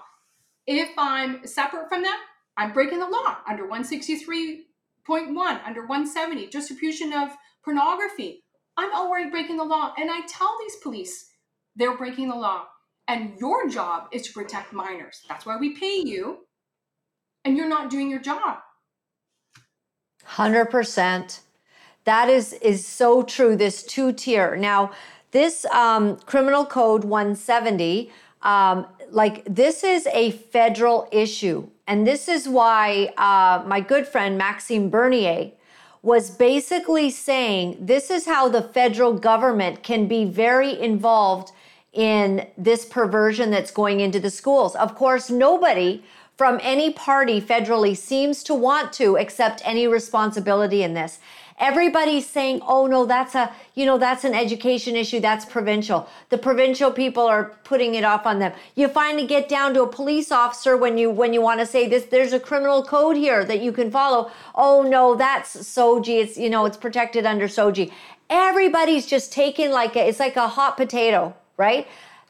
If 0.66 0.90
I'm 0.96 1.46
separate 1.46 1.88
from 1.88 2.02
them, 2.02 2.14
I'm 2.56 2.72
breaking 2.72 2.98
the 2.98 3.08
law 3.08 3.38
under 3.48 3.66
163.1, 3.66 4.62
under 5.66 5.80
170, 5.80 6.46
distribution 6.46 7.12
of 7.12 7.30
pornography. 7.64 8.44
I'm 8.76 8.92
already 8.92 9.30
breaking 9.30 9.56
the 9.56 9.64
law. 9.64 9.92
And 9.98 10.10
I 10.10 10.20
tell 10.28 10.56
these 10.60 10.76
police 10.76 11.30
they're 11.74 11.96
breaking 11.96 12.28
the 12.28 12.36
law. 12.36 12.66
And 13.12 13.38
your 13.38 13.68
job 13.68 14.08
is 14.10 14.22
to 14.22 14.32
protect 14.32 14.72
minors. 14.72 15.20
That's 15.28 15.44
why 15.44 15.58
we 15.58 15.76
pay 15.76 16.00
you. 16.02 16.46
And 17.44 17.58
you're 17.58 17.68
not 17.68 17.90
doing 17.90 18.08
your 18.08 18.20
job. 18.20 18.60
100%. 20.26 21.40
That 22.04 22.30
is 22.30 22.54
is 22.54 22.86
so 22.86 23.22
true 23.22 23.54
this 23.54 23.82
two 23.82 24.12
tier. 24.14 24.56
Now, 24.56 24.92
this 25.30 25.66
um, 25.66 26.16
criminal 26.20 26.64
code 26.64 27.04
170 27.04 28.10
um, 28.40 28.86
like 29.10 29.44
this 29.44 29.84
is 29.84 30.08
a 30.12 30.30
federal 30.30 31.06
issue 31.12 31.68
and 31.86 32.06
this 32.06 32.28
is 32.28 32.48
why 32.48 33.12
uh, 33.18 33.62
my 33.66 33.80
good 33.80 34.06
friend 34.06 34.36
maxime 34.36 34.90
bernier 34.90 35.52
was 36.02 36.30
basically 36.30 37.08
saying 37.08 37.76
this 37.78 38.10
is 38.10 38.26
how 38.26 38.48
the 38.48 38.62
federal 38.62 39.12
government 39.12 39.82
can 39.84 40.08
be 40.08 40.24
very 40.24 40.80
involved 40.80 41.52
in 41.92 42.46
this 42.56 42.84
perversion 42.84 43.50
that's 43.50 43.70
going 43.70 44.00
into 44.00 44.18
the 44.18 44.30
schools. 44.30 44.74
Of 44.76 44.94
course, 44.94 45.30
nobody 45.30 46.02
from 46.36 46.58
any 46.62 46.92
party 46.92 47.40
federally 47.40 47.96
seems 47.96 48.42
to 48.44 48.54
want 48.54 48.92
to 48.94 49.18
accept 49.18 49.60
any 49.64 49.86
responsibility 49.86 50.82
in 50.82 50.94
this. 50.94 51.18
Everybody's 51.58 52.26
saying, 52.26 52.60
"Oh 52.66 52.86
no, 52.86 53.04
that's 53.04 53.34
a, 53.34 53.52
you 53.74 53.84
know, 53.84 53.98
that's 53.98 54.24
an 54.24 54.34
education 54.34 54.96
issue, 54.96 55.20
that's 55.20 55.44
provincial." 55.44 56.08
The 56.30 56.38
provincial 56.38 56.90
people 56.90 57.24
are 57.24 57.56
putting 57.62 57.94
it 57.94 58.04
off 58.04 58.26
on 58.26 58.38
them. 58.38 58.52
You 58.74 58.88
finally 58.88 59.26
get 59.26 59.48
down 59.48 59.74
to 59.74 59.82
a 59.82 59.86
police 59.86 60.32
officer 60.32 60.76
when 60.76 60.98
you 60.98 61.10
when 61.10 61.32
you 61.34 61.42
want 61.42 61.60
to 61.60 61.66
say 61.66 61.86
this 61.86 62.06
there's 62.06 62.32
a 62.32 62.40
criminal 62.40 62.82
code 62.82 63.16
here 63.16 63.44
that 63.44 63.60
you 63.60 63.70
can 63.70 63.90
follow. 63.90 64.30
"Oh 64.54 64.82
no, 64.82 65.14
that's 65.14 65.54
SOGI. 65.54 66.22
It's, 66.22 66.36
you 66.38 66.50
know, 66.50 66.64
it's 66.64 66.78
protected 66.78 67.26
under 67.26 67.46
SOGI." 67.46 67.92
Everybody's 68.30 69.06
just 69.06 69.30
taking 69.32 69.70
like 69.70 69.94
a, 69.94 70.08
it's 70.08 70.18
like 70.18 70.36
a 70.36 70.48
hot 70.48 70.76
potato, 70.78 71.34
right? 71.62 71.86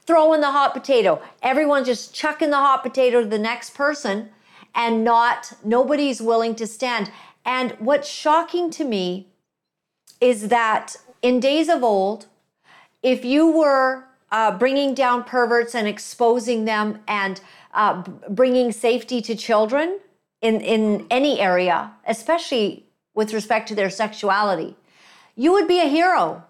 Throwing 0.07 0.43
the 0.43 0.51
hot 0.51 0.75
potato. 0.75 1.21
Everyone's 1.43 1.87
just 1.87 2.15
chucking 2.15 2.51
the 2.51 2.63
hot 2.67 2.83
potato 2.83 3.23
to 3.23 3.29
the 3.29 3.39
next 3.39 3.75
person 3.75 4.29
and 4.75 5.03
not 5.03 5.53
nobody's 5.65 6.21
willing 6.21 6.55
to 6.57 6.67
stand. 6.67 7.11
And 7.45 7.73
what's 7.79 8.09
shocking 8.09 8.71
to 8.73 8.85
me 8.85 9.29
is 10.21 10.49
that 10.49 10.97
in 11.23 11.41
days 11.41 11.69
of 11.69 11.83
old, 11.83 12.27
if 13.03 13.25
you 13.25 13.51
were 13.51 14.05
uh, 14.31 14.57
bringing 14.59 14.95
down 14.95 15.25
perverts 15.25 15.75
and 15.75 15.89
exposing 15.89 16.65
them 16.65 17.01
and 17.09 17.41
uh, 17.75 18.03
bringing 18.29 18.71
safety 18.71 19.21
to 19.23 19.35
children 19.35 19.99
in, 20.41 20.61
in 20.61 21.07
any 21.11 21.41
area, 21.41 21.93
especially 22.07 22.87
with 23.15 23.33
respect 23.33 23.69
to 23.69 23.75
their 23.75 23.91
sexuality, 23.91 24.77
you 25.37 25.53
would 25.53 25.69
be 25.69 25.81
a 25.81 25.89
hero. 25.89 26.45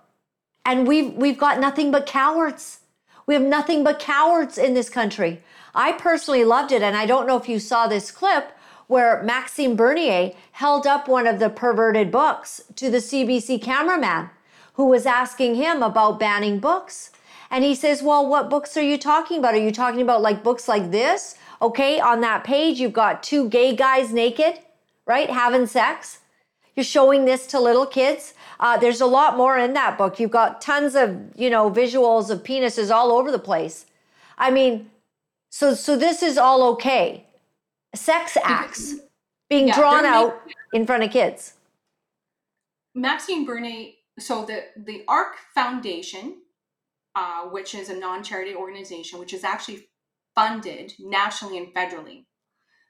And 0.65 0.87
we've, 0.87 1.13
we've 1.15 1.39
got 1.39 1.59
nothing 1.59 1.91
but 1.91 2.07
cowards. 2.07 2.81
We 3.27 3.35
have 3.35 3.43
nothing 3.43 3.85
but 3.85 3.99
cowards 3.99 4.59
in 4.59 4.75
this 4.75 4.89
country. 4.89 5.43
I 5.75 5.93
personally 5.93 6.45
loved 6.45 6.73
it. 6.73 6.83
And 6.83 6.97
I 6.97 7.07
don't 7.07 7.27
know 7.27 7.37
if 7.37 7.49
you 7.49 7.59
saw 7.59 7.87
this 7.87 8.11
clip 8.11 8.53
where 8.87 9.23
Maxime 9.23 9.75
Bernier 9.75 10.33
held 10.53 10.87
up 10.87 11.09
one 11.09 11.27
of 11.27 11.39
the 11.39 11.49
perverted 11.49 12.11
books 12.11 12.63
to 12.77 12.91
the 12.91 12.99
CBC 12.99 13.63
cameraman 13.63 14.31
who 14.75 14.87
was 14.87 15.07
asking 15.07 15.55
him 15.55 15.83
about 15.83 16.19
banning 16.19 16.59
books. 16.59 17.11
And 17.51 17.65
he 17.65 17.75
says, 17.75 18.03
Well, 18.03 18.27
what 18.27 18.51
books 18.51 18.77
are 18.77 18.83
you 18.83 18.99
talking 18.99 19.39
about? 19.39 19.55
Are 19.55 19.59
you 19.59 19.73
talking 19.73 20.01
about 20.01 20.23
like 20.23 20.43
books 20.43 20.69
like 20.69 20.91
this? 20.91 21.37
Okay, 21.61 22.01
on 22.01 22.21
that 22.23 22.45
page, 22.45 22.81
you've 22.81 22.93
got 22.93 23.23
two 23.23 23.49
gay 23.49 23.77
guys 23.77 24.13
naked, 24.13 24.59
right? 25.07 25.31
Having 25.31 25.67
sex. 25.67 26.19
You're 26.75 26.85
showing 26.85 27.25
this 27.25 27.47
to 27.49 27.61
little 27.61 27.87
kids. 27.87 28.35
Uh, 28.59 28.77
there's 28.79 29.01
a 29.01 29.07
lot 29.07 29.37
more 29.37 29.59
in 29.59 29.75
that 29.75 29.99
book. 29.99 30.19
You've 30.19 30.31
got 30.31 30.61
tons 30.61 30.95
of, 30.95 31.19
you 31.37 31.51
know, 31.51 31.71
visuals 31.71 32.31
of 32.31 32.43
penises 32.43 32.91
all 32.91 33.13
over 33.13 33.31
the 33.31 33.39
place. 33.39 33.87
I 34.39 34.51
mean, 34.51 34.91
so 35.51 35.75
so 35.75 35.97
this 35.97 36.23
is 36.23 36.39
all 36.39 36.63
okay 36.73 37.27
sex 37.95 38.37
acts 38.43 38.95
being 39.49 39.69
yeah, 39.69 39.77
drawn 39.77 40.05
out 40.05 40.41
in 40.73 40.87
front 40.87 41.03
of 41.03 41.11
kids. 41.11 41.55
Maxime 42.95 43.45
Bernier, 43.45 43.93
so 44.19 44.45
the, 44.45 44.65
the 44.77 45.05
ARC 45.09 45.37
Foundation, 45.55 46.39
uh, 47.15 47.43
which 47.43 47.75
is 47.75 47.89
a 47.89 47.99
non 47.99 48.23
charity 48.23 48.55
organization, 48.55 49.19
which 49.19 49.33
is 49.33 49.45
actually 49.45 49.89
funded 50.35 50.95
nationally 50.99 51.59
and 51.59 51.75
federally, 51.75 52.25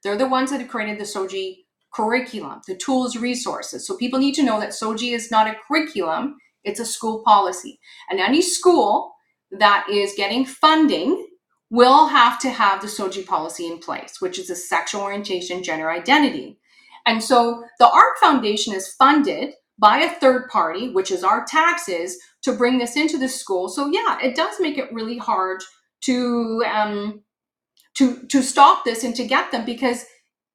they're 0.02 0.16
the 0.16 0.28
ones 0.28 0.50
that 0.50 0.60
have 0.60 0.68
created 0.68 0.98
the 0.98 1.04
SOGI 1.04 1.61
curriculum, 1.94 2.60
the 2.66 2.76
tools, 2.76 3.16
resources. 3.16 3.86
So 3.86 3.96
people 3.96 4.18
need 4.18 4.34
to 4.34 4.42
know 4.42 4.58
that 4.60 4.70
SOGI 4.70 5.14
is 5.14 5.30
not 5.30 5.46
a 5.46 5.56
curriculum, 5.66 6.36
it's 6.64 6.80
a 6.80 6.86
school 6.86 7.22
policy. 7.24 7.78
And 8.10 8.20
any 8.20 8.42
school 8.42 9.12
that 9.50 9.86
is 9.90 10.14
getting 10.16 10.44
funding 10.44 11.26
will 11.70 12.06
have 12.08 12.38
to 12.40 12.50
have 12.50 12.80
the 12.80 12.86
SOGI 12.86 13.26
policy 13.26 13.66
in 13.66 13.78
place, 13.78 14.20
which 14.20 14.38
is 14.38 14.50
a 14.50 14.56
sexual 14.56 15.02
orientation, 15.02 15.62
gender 15.62 15.90
identity. 15.90 16.58
And 17.06 17.22
so 17.22 17.64
the 17.78 17.88
ARC 17.88 18.18
Foundation 18.20 18.74
is 18.74 18.94
funded 18.94 19.54
by 19.78 19.98
a 19.98 20.10
third 20.20 20.48
party, 20.48 20.90
which 20.90 21.10
is 21.10 21.24
our 21.24 21.44
taxes, 21.44 22.16
to 22.42 22.52
bring 22.52 22.78
this 22.78 22.96
into 22.96 23.18
the 23.18 23.28
school. 23.28 23.68
So 23.68 23.88
yeah, 23.88 24.18
it 24.22 24.36
does 24.36 24.60
make 24.60 24.78
it 24.78 24.92
really 24.92 25.18
hard 25.18 25.62
to 26.02 26.62
um, 26.72 27.22
to 27.94 28.26
to 28.26 28.42
stop 28.42 28.84
this 28.84 29.04
and 29.04 29.14
to 29.16 29.26
get 29.26 29.50
them 29.50 29.64
because 29.64 30.04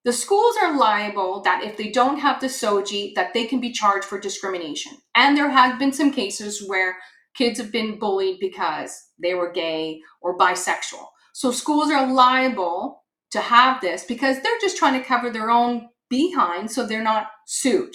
the 0.07 0.13
schools 0.13 0.55
are 0.63 0.77
liable 0.77 1.41
that 1.41 1.65
if 1.65 1.75
they 1.75 1.91
don't 1.91 2.19
have 2.19 2.39
the 2.39 2.47
SOGI, 2.47 3.13
that 3.15 3.33
they 3.33 3.45
can 3.45 3.59
be 3.59 3.73
charged 3.73 4.05
for 4.05 4.17
discrimination. 4.17 4.93
And 5.13 5.35
there 5.35 5.49
have 5.49 5.77
been 5.77 5.91
some 5.91 6.13
cases 6.13 6.65
where 6.65 6.95
kids 7.35 7.59
have 7.59 7.73
been 7.73 7.99
bullied 7.99 8.37
because 8.39 8.97
they 9.21 9.33
were 9.33 9.51
gay 9.51 9.99
or 10.21 10.37
bisexual. 10.37 11.07
So 11.33 11.51
schools 11.51 11.91
are 11.91 12.09
liable 12.09 13.03
to 13.31 13.41
have 13.41 13.81
this 13.81 14.05
because 14.05 14.41
they're 14.41 14.61
just 14.61 14.77
trying 14.77 14.97
to 14.97 15.05
cover 15.05 15.29
their 15.29 15.49
own 15.49 15.89
behind 16.09 16.71
so 16.71 16.85
they're 16.85 17.03
not 17.03 17.27
sued. 17.45 17.91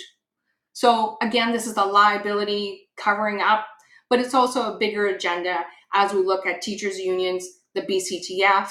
So 0.75 1.17
again, 1.23 1.51
this 1.51 1.67
is 1.67 1.77
the 1.77 1.87
liability 1.87 2.91
covering 2.99 3.41
up, 3.41 3.65
but 4.11 4.21
it's 4.21 4.35
also 4.35 4.75
a 4.75 4.79
bigger 4.79 5.07
agenda 5.07 5.61
as 5.95 6.13
we 6.13 6.21
look 6.21 6.45
at 6.45 6.61
teachers 6.61 6.99
unions, 6.99 7.49
the 7.75 7.81
BCTF, 7.81 8.69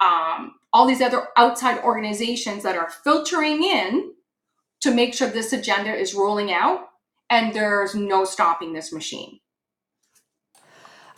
um, 0.00 0.54
all 0.72 0.86
these 0.86 1.02
other 1.02 1.28
outside 1.36 1.78
organizations 1.82 2.62
that 2.62 2.76
are 2.76 2.90
filtering 2.90 3.62
in 3.62 4.12
to 4.80 4.90
make 4.90 5.14
sure 5.14 5.28
this 5.28 5.52
agenda 5.52 5.94
is 5.94 6.14
rolling 6.14 6.52
out 6.52 6.88
and 7.30 7.54
there's 7.54 7.94
no 7.94 8.24
stopping 8.24 8.72
this 8.72 8.92
machine. 8.92 9.38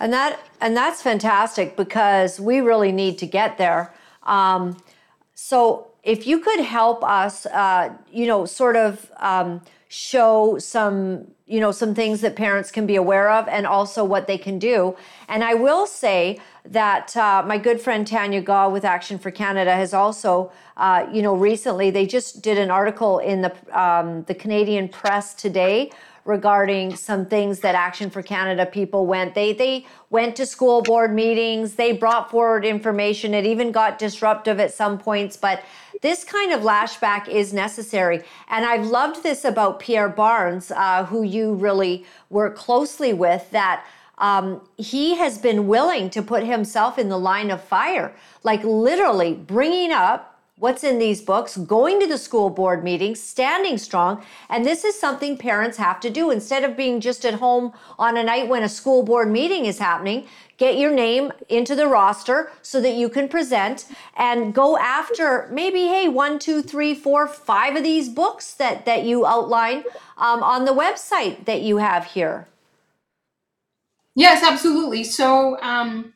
And 0.00 0.12
that 0.12 0.40
and 0.60 0.76
that's 0.76 1.00
fantastic 1.02 1.76
because 1.76 2.40
we 2.40 2.60
really 2.60 2.92
need 2.92 3.18
to 3.18 3.26
get 3.26 3.58
there. 3.58 3.94
Um, 4.24 4.76
so 5.34 5.88
if 6.02 6.26
you 6.26 6.40
could 6.40 6.60
help 6.60 7.02
us, 7.04 7.46
uh, 7.46 7.94
you 8.12 8.26
know, 8.26 8.44
sort 8.44 8.76
of 8.76 9.10
um, 9.18 9.62
show 9.88 10.58
some, 10.58 11.26
you 11.46 11.60
know, 11.60 11.72
some 11.72 11.94
things 11.94 12.20
that 12.20 12.36
parents 12.36 12.70
can 12.70 12.86
be 12.86 12.96
aware 12.96 13.30
of, 13.30 13.48
and 13.48 13.66
also 13.66 14.04
what 14.04 14.26
they 14.26 14.36
can 14.36 14.58
do. 14.58 14.96
And 15.28 15.42
I 15.44 15.54
will 15.54 15.86
say 15.86 16.40
that 16.66 17.14
uh, 17.16 17.44
my 17.46 17.58
good 17.58 17.80
friend 17.80 18.06
Tanya 18.06 18.40
Gaw 18.40 18.70
with 18.70 18.84
Action 18.84 19.18
for 19.18 19.30
Canada 19.30 19.74
has 19.74 19.92
also, 19.92 20.50
uh, 20.76 21.06
you 21.12 21.20
know, 21.20 21.34
recently 21.34 21.90
they 21.90 22.06
just 22.06 22.42
did 22.42 22.56
an 22.56 22.70
article 22.70 23.18
in 23.18 23.42
the 23.42 23.78
um, 23.78 24.24
the 24.24 24.34
Canadian 24.34 24.88
Press 24.88 25.34
today 25.34 25.90
regarding 26.24 26.96
some 26.96 27.26
things 27.26 27.60
that 27.60 27.74
Action 27.74 28.08
for 28.08 28.22
Canada 28.22 28.64
people 28.64 29.04
went. 29.04 29.34
They 29.34 29.52
they 29.52 29.86
went 30.08 30.36
to 30.36 30.46
school 30.46 30.80
board 30.80 31.12
meetings. 31.12 31.74
They 31.74 31.92
brought 31.92 32.30
forward 32.30 32.64
information. 32.64 33.34
It 33.34 33.44
even 33.44 33.70
got 33.70 33.98
disruptive 33.98 34.58
at 34.58 34.72
some 34.72 34.96
points, 34.96 35.36
but 35.36 35.62
this 36.00 36.24
kind 36.24 36.50
of 36.50 36.62
lashback 36.62 37.28
is 37.28 37.52
necessary. 37.52 38.22
And 38.48 38.64
I've 38.64 38.86
loved 38.86 39.22
this 39.22 39.44
about 39.44 39.80
Pierre 39.80 40.08
Barnes, 40.08 40.70
uh, 40.70 41.04
who 41.04 41.24
you 41.24 41.52
really 41.52 42.06
work 42.30 42.56
closely 42.56 43.12
with. 43.12 43.50
That. 43.50 43.84
Um, 44.18 44.60
he 44.76 45.16
has 45.16 45.38
been 45.38 45.66
willing 45.66 46.10
to 46.10 46.22
put 46.22 46.44
himself 46.44 46.98
in 46.98 47.08
the 47.08 47.18
line 47.18 47.50
of 47.50 47.62
fire, 47.62 48.14
like 48.42 48.62
literally 48.62 49.34
bringing 49.34 49.92
up 49.92 50.34
what's 50.56 50.84
in 50.84 50.98
these 51.00 51.20
books, 51.20 51.56
going 51.56 51.98
to 51.98 52.06
the 52.06 52.16
school 52.16 52.48
board 52.48 52.84
meetings, 52.84 53.20
standing 53.20 53.76
strong. 53.76 54.24
And 54.48 54.64
this 54.64 54.84
is 54.84 54.98
something 54.98 55.36
parents 55.36 55.78
have 55.78 55.98
to 56.00 56.10
do. 56.10 56.30
Instead 56.30 56.62
of 56.62 56.76
being 56.76 57.00
just 57.00 57.26
at 57.26 57.34
home 57.34 57.72
on 57.98 58.16
a 58.16 58.22
night 58.22 58.48
when 58.48 58.62
a 58.62 58.68
school 58.68 59.02
board 59.02 59.30
meeting 59.30 59.66
is 59.66 59.80
happening, 59.80 60.28
get 60.56 60.78
your 60.78 60.92
name 60.92 61.32
into 61.48 61.74
the 61.74 61.88
roster 61.88 62.52
so 62.62 62.80
that 62.80 62.94
you 62.94 63.08
can 63.08 63.28
present 63.28 63.86
and 64.16 64.54
go 64.54 64.78
after 64.78 65.48
maybe, 65.50 65.88
hey, 65.88 66.06
one, 66.08 66.38
two, 66.38 66.62
three, 66.62 66.94
four, 66.94 67.26
five 67.26 67.74
of 67.74 67.82
these 67.82 68.08
books 68.08 68.54
that, 68.54 68.84
that 68.84 69.02
you 69.02 69.26
outline 69.26 69.82
um, 70.16 70.40
on 70.42 70.64
the 70.64 70.72
website 70.72 71.46
that 71.46 71.62
you 71.62 71.78
have 71.78 72.04
here. 72.06 72.46
Yes, 74.14 74.44
absolutely. 74.44 75.04
So, 75.04 75.60
um, 75.60 76.14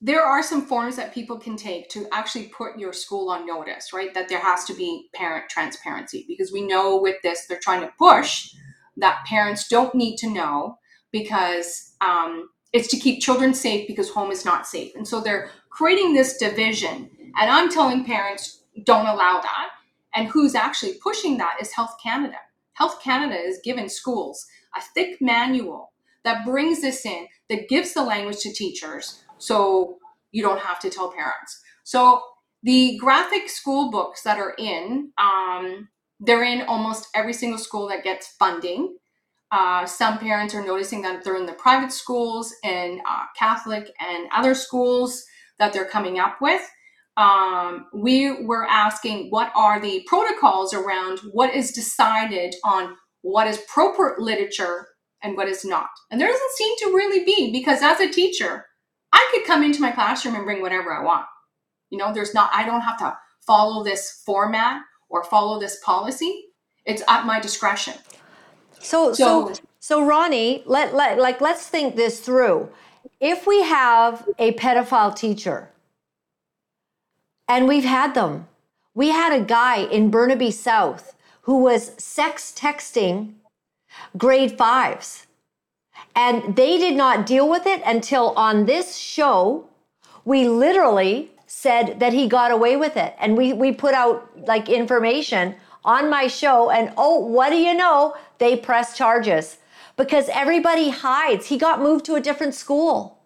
there 0.00 0.22
are 0.24 0.42
some 0.42 0.62
forms 0.62 0.96
that 0.96 1.12
people 1.12 1.38
can 1.38 1.56
take 1.56 1.88
to 1.90 2.06
actually 2.12 2.46
put 2.48 2.78
your 2.78 2.92
school 2.92 3.30
on 3.30 3.46
notice, 3.46 3.92
right? 3.92 4.14
That 4.14 4.28
there 4.28 4.40
has 4.40 4.64
to 4.64 4.74
be 4.74 5.08
parent 5.14 5.50
transparency 5.50 6.24
because 6.26 6.52
we 6.52 6.66
know 6.66 6.96
with 6.96 7.16
this, 7.22 7.46
they're 7.46 7.58
trying 7.60 7.82
to 7.82 7.92
push 7.98 8.54
that 8.96 9.24
parents 9.26 9.68
don't 9.68 9.94
need 9.94 10.16
to 10.18 10.30
know 10.30 10.78
because 11.12 11.92
um, 12.00 12.48
it's 12.72 12.88
to 12.88 12.98
keep 12.98 13.20
children 13.20 13.52
safe 13.52 13.86
because 13.86 14.08
home 14.10 14.30
is 14.30 14.44
not 14.44 14.66
safe. 14.66 14.92
And 14.94 15.06
so 15.06 15.20
they're 15.20 15.50
creating 15.70 16.14
this 16.14 16.38
division. 16.38 17.10
And 17.38 17.50
I'm 17.50 17.70
telling 17.70 18.04
parents, 18.04 18.62
don't 18.84 19.06
allow 19.06 19.40
that. 19.40 19.68
And 20.14 20.28
who's 20.28 20.54
actually 20.54 20.94
pushing 21.02 21.36
that 21.38 21.56
is 21.60 21.72
Health 21.72 21.96
Canada. 22.02 22.36
Health 22.72 23.02
Canada 23.02 23.36
is 23.38 23.60
giving 23.62 23.88
schools 23.88 24.46
a 24.74 24.80
thick 24.94 25.18
manual 25.20 25.89
that 26.24 26.44
brings 26.44 26.80
this 26.80 27.04
in, 27.04 27.26
that 27.48 27.68
gives 27.68 27.94
the 27.94 28.02
language 28.02 28.38
to 28.40 28.52
teachers 28.52 29.22
so 29.38 29.98
you 30.32 30.42
don't 30.42 30.60
have 30.60 30.78
to 30.80 30.90
tell 30.90 31.12
parents. 31.12 31.60
So 31.84 32.22
the 32.62 32.98
graphic 32.98 33.48
school 33.48 33.90
books 33.90 34.22
that 34.22 34.38
are 34.38 34.54
in, 34.58 35.12
um, 35.18 35.88
they're 36.20 36.44
in 36.44 36.62
almost 36.62 37.08
every 37.14 37.32
single 37.32 37.58
school 37.58 37.88
that 37.88 38.04
gets 38.04 38.28
funding. 38.38 38.96
Uh, 39.50 39.84
some 39.86 40.18
parents 40.18 40.54
are 40.54 40.64
noticing 40.64 41.02
that 41.02 41.24
they're 41.24 41.36
in 41.36 41.46
the 41.46 41.52
private 41.54 41.90
schools 41.90 42.54
and 42.62 43.00
uh, 43.08 43.24
Catholic 43.36 43.90
and 43.98 44.28
other 44.32 44.54
schools 44.54 45.24
that 45.58 45.72
they're 45.72 45.88
coming 45.88 46.18
up 46.18 46.36
with. 46.40 46.62
Um, 47.16 47.86
we 47.92 48.44
were 48.44 48.66
asking 48.66 49.30
what 49.30 49.50
are 49.56 49.80
the 49.80 50.04
protocols 50.06 50.72
around 50.72 51.18
what 51.32 51.54
is 51.54 51.72
decided 51.72 52.54
on 52.64 52.96
what 53.22 53.46
is 53.46 53.58
proper 53.68 54.16
literature 54.18 54.86
and 55.22 55.36
what 55.36 55.48
is 55.48 55.64
not. 55.64 55.90
And 56.10 56.20
there 56.20 56.28
doesn't 56.28 56.52
seem 56.52 56.76
to 56.78 56.96
really 56.96 57.24
be 57.24 57.52
because 57.52 57.82
as 57.82 58.00
a 58.00 58.10
teacher, 58.10 58.66
I 59.12 59.30
could 59.32 59.46
come 59.46 59.62
into 59.62 59.80
my 59.80 59.90
classroom 59.90 60.34
and 60.34 60.44
bring 60.44 60.62
whatever 60.62 60.92
I 60.92 61.02
want. 61.02 61.26
You 61.90 61.98
know, 61.98 62.12
there's 62.12 62.34
not, 62.34 62.50
I 62.54 62.64
don't 62.64 62.80
have 62.82 62.98
to 62.98 63.16
follow 63.46 63.82
this 63.82 64.22
format 64.24 64.82
or 65.08 65.24
follow 65.24 65.58
this 65.58 65.80
policy. 65.84 66.44
It's 66.84 67.02
at 67.08 67.26
my 67.26 67.40
discretion. 67.40 67.94
So, 68.78 69.12
so, 69.12 69.52
so, 69.52 69.62
so 69.80 70.04
Ronnie, 70.04 70.62
let, 70.66 70.94
let, 70.94 71.18
like, 71.18 71.40
let's 71.40 71.66
think 71.66 71.96
this 71.96 72.20
through. 72.20 72.70
If 73.18 73.46
we 73.46 73.62
have 73.62 74.26
a 74.38 74.52
pedophile 74.52 75.14
teacher, 75.14 75.70
and 77.48 77.66
we've 77.66 77.84
had 77.84 78.14
them, 78.14 78.46
we 78.94 79.08
had 79.08 79.32
a 79.32 79.44
guy 79.44 79.78
in 79.78 80.10
Burnaby 80.10 80.52
South 80.52 81.16
who 81.42 81.58
was 81.58 81.92
sex 81.98 82.54
texting 82.56 83.34
grade 84.16 84.56
fives 84.56 85.26
and 86.14 86.56
they 86.56 86.78
did 86.78 86.96
not 86.96 87.26
deal 87.26 87.48
with 87.48 87.66
it 87.66 87.82
until 87.86 88.30
on 88.36 88.66
this 88.66 88.96
show, 88.96 89.68
we 90.24 90.48
literally 90.48 91.30
said 91.46 92.00
that 92.00 92.12
he 92.12 92.28
got 92.28 92.50
away 92.50 92.76
with 92.76 92.96
it. 92.96 93.14
And 93.18 93.36
we, 93.36 93.52
we 93.52 93.72
put 93.72 93.94
out 93.94 94.30
like 94.46 94.68
information 94.68 95.54
on 95.84 96.10
my 96.10 96.26
show, 96.26 96.70
and 96.70 96.92
oh, 96.98 97.18
what 97.18 97.50
do 97.50 97.56
you 97.56 97.74
know? 97.74 98.14
They 98.38 98.54
press 98.54 98.96
charges 98.96 99.58
because 99.96 100.28
everybody 100.28 100.90
hides. 100.90 101.46
He 101.46 101.56
got 101.56 101.80
moved 101.80 102.04
to 102.06 102.16
a 102.16 102.20
different 102.20 102.54
school. 102.54 103.18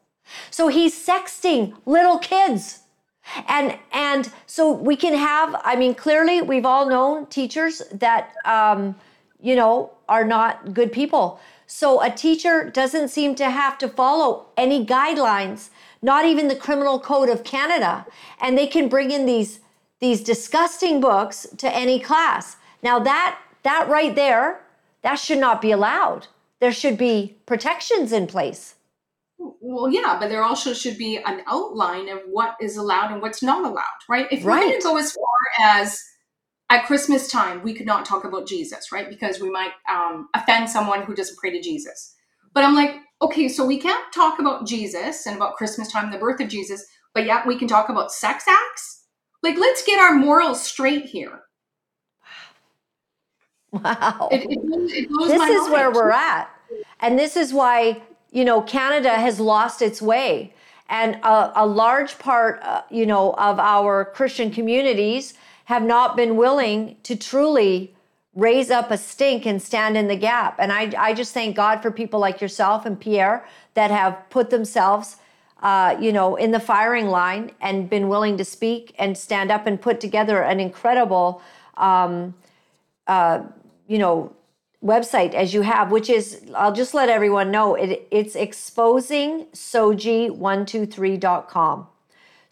So 0.51 0.69
he's 0.69 0.95
sexting 0.95 1.75
little 1.85 2.19
kids. 2.19 2.81
And 3.49 3.77
and 3.93 4.31
so 4.47 4.71
we 4.71 4.97
can 4.97 5.15
have, 5.15 5.61
I 5.65 5.77
mean, 5.77 5.95
clearly 5.95 6.43
we've 6.43 6.67
all 6.67 6.89
known 6.89 7.27
teachers 7.27 7.83
that 7.93 8.35
um, 8.45 8.95
you 9.41 9.57
know, 9.57 9.94
are 10.09 10.25
not 10.25 10.75
good 10.75 10.93
people. 10.93 11.41
So 11.67 12.03
a 12.03 12.11
teacher 12.11 12.71
doesn't 12.71 13.09
seem 13.09 13.35
to 13.37 13.51
have 13.51 13.79
to 13.79 13.89
follow 13.89 14.47
any 14.57 14.85
guidelines, 14.85 15.71
not 16.03 16.27
even 16.27 16.49
the 16.49 16.57
Criminal 16.57 17.01
Code 17.01 17.29
of 17.29 17.45
Canada, 17.45 18.07
and 18.41 18.57
they 18.57 18.67
can 18.67 18.89
bring 18.89 19.11
in 19.11 19.27
these 19.27 19.61
these 20.01 20.23
disgusting 20.23 21.01
books 21.01 21.47
to 21.57 21.75
any 21.75 21.99
class. 21.99 22.57
Now 22.83 22.99
that 22.99 23.39
that 23.63 23.89
right 23.89 24.15
there, 24.15 24.61
that 25.03 25.17
should 25.17 25.39
not 25.39 25.63
be 25.63 25.71
allowed. 25.71 26.27
There 26.61 26.73
should 26.73 26.99
be 26.99 27.37
protections 27.47 28.13
in 28.13 28.27
place. 28.27 28.75
Well, 29.39 29.91
yeah, 29.91 30.17
but 30.21 30.29
there 30.29 30.43
also 30.43 30.73
should 30.73 30.97
be 30.97 31.19
an 31.19 31.43
outline 31.47 32.09
of 32.09 32.21
what 32.27 32.57
is 32.61 32.77
allowed 32.77 33.13
and 33.13 33.21
what's 33.21 33.43
not 33.43 33.65
allowed, 33.65 34.01
right? 34.09 34.27
If 34.31 34.45
right. 34.45 34.61
we're 34.61 34.69
going 34.69 34.81
to 34.81 34.85
go 34.85 34.97
as 34.97 35.13
far 35.13 35.77
as 35.77 36.03
at 36.71 36.87
Christmas 36.87 37.31
time, 37.31 37.63
we 37.63 37.75
could 37.75 37.87
not 37.87 38.07
talk 38.07 38.25
about 38.25 38.49
Jesus, 38.49 38.91
right? 38.91 39.09
Because 39.09 39.41
we 39.41 39.51
might 39.51 39.73
um, 39.91 40.29
offend 40.35 40.69
someone 40.71 41.03
who 41.03 41.15
doesn't 41.15 41.39
pray 41.39 41.51
to 41.51 41.61
Jesus. 41.61 42.15
But 42.55 42.65
I'm 42.65 42.75
like, 42.75 42.97
okay, 43.21 43.49
so 43.49 43.67
we 43.67 43.79
can't 43.79 44.13
talk 44.13 44.39
about 44.39 44.67
Jesus 44.67 45.27
and 45.27 45.37
about 45.37 45.57
Christmas 45.57 45.91
time, 45.91 46.11
the 46.11 46.19
birth 46.19 46.41
of 46.41 46.49
Jesus, 46.49 46.85
but 47.15 47.27
yet 47.27 47.47
we 47.47 47.59
can 47.59 47.69
talk 47.69 47.89
about 47.89 48.13
sex 48.13 48.45
acts? 48.49 49.05
Like, 49.43 49.59
let's 49.59 49.85
get 49.85 50.01
our 50.01 50.15
morals 50.15 50.63
straight 50.63 51.07
here. 51.07 51.41
Wow. 53.83 54.29
It, 54.31 54.43
it, 54.45 54.59
it 54.63 55.09
this 55.09 55.33
is 55.33 55.63
mind. 55.63 55.73
where 55.73 55.91
we're 55.91 56.13
at. 56.13 56.49
And 57.01 57.19
this 57.19 57.37
is 57.37 57.53
why, 57.53 58.01
you 58.31 58.45
know, 58.45 58.63
Canada 58.63 59.11
has 59.11 59.41
lost 59.41 59.83
its 59.83 60.01
way. 60.01 60.55
And 60.89 61.17
a, 61.25 61.51
a 61.57 61.67
large 61.67 62.17
part, 62.21 62.61
uh, 62.63 62.83
you 62.89 63.05
know, 63.05 63.33
of 63.33 63.59
our 63.59 64.05
Christian 64.05 64.53
communities 64.53 65.35
have 65.65 65.83
not 65.83 66.17
been 66.17 66.37
willing 66.37 66.97
to 67.03 67.17
truly 67.17 67.95
raise 68.35 68.71
up 68.71 68.91
a 68.91 68.99
stink 68.99 69.47
and 69.47 69.63
stand 69.63 69.97
in 69.97 70.09
the 70.09 70.17
gap. 70.17 70.57
And 70.59 70.73
I, 70.73 70.93
I 70.99 71.15
just 71.15 71.33
thank 71.33 71.55
God 71.57 71.81
for 71.83 71.91
people 71.91 72.21
like 72.21 72.41
yourself 72.41 72.85
and 72.85 72.99
Pierre 72.99 73.47
that 73.75 73.91
have 73.91 74.19
put 74.31 74.51
themselves, 74.51 75.17
uh, 75.63 75.97
you 76.01 76.13
know, 76.13 76.37
in 76.37 76.51
the 76.51 76.61
firing 76.61 77.09
line 77.09 77.53
and 77.61 77.89
been 77.89 78.09
willing 78.09 78.37
to 78.39 78.45
speak 78.45 78.93
and 78.99 79.17
stand 79.17 79.53
up 79.53 79.67
and 79.67 79.81
put 79.81 80.01
together 80.01 80.43
an 80.43 80.61
incredible, 80.61 81.41
um, 81.77 82.35
uh, 83.07 83.43
you 83.87 83.99
know, 83.99 84.35
website 84.83 85.33
as 85.33 85.55
you 85.55 85.63
have, 85.63 85.91
which 85.91 86.11
is, 86.11 86.43
I'll 86.55 86.75
just 86.75 86.93
let 86.93 87.09
everyone 87.09 87.51
know, 87.51 87.75
it, 87.75 88.07
it's 88.11 88.37
exposing 88.37 89.47
sogi123.com. 89.55 91.87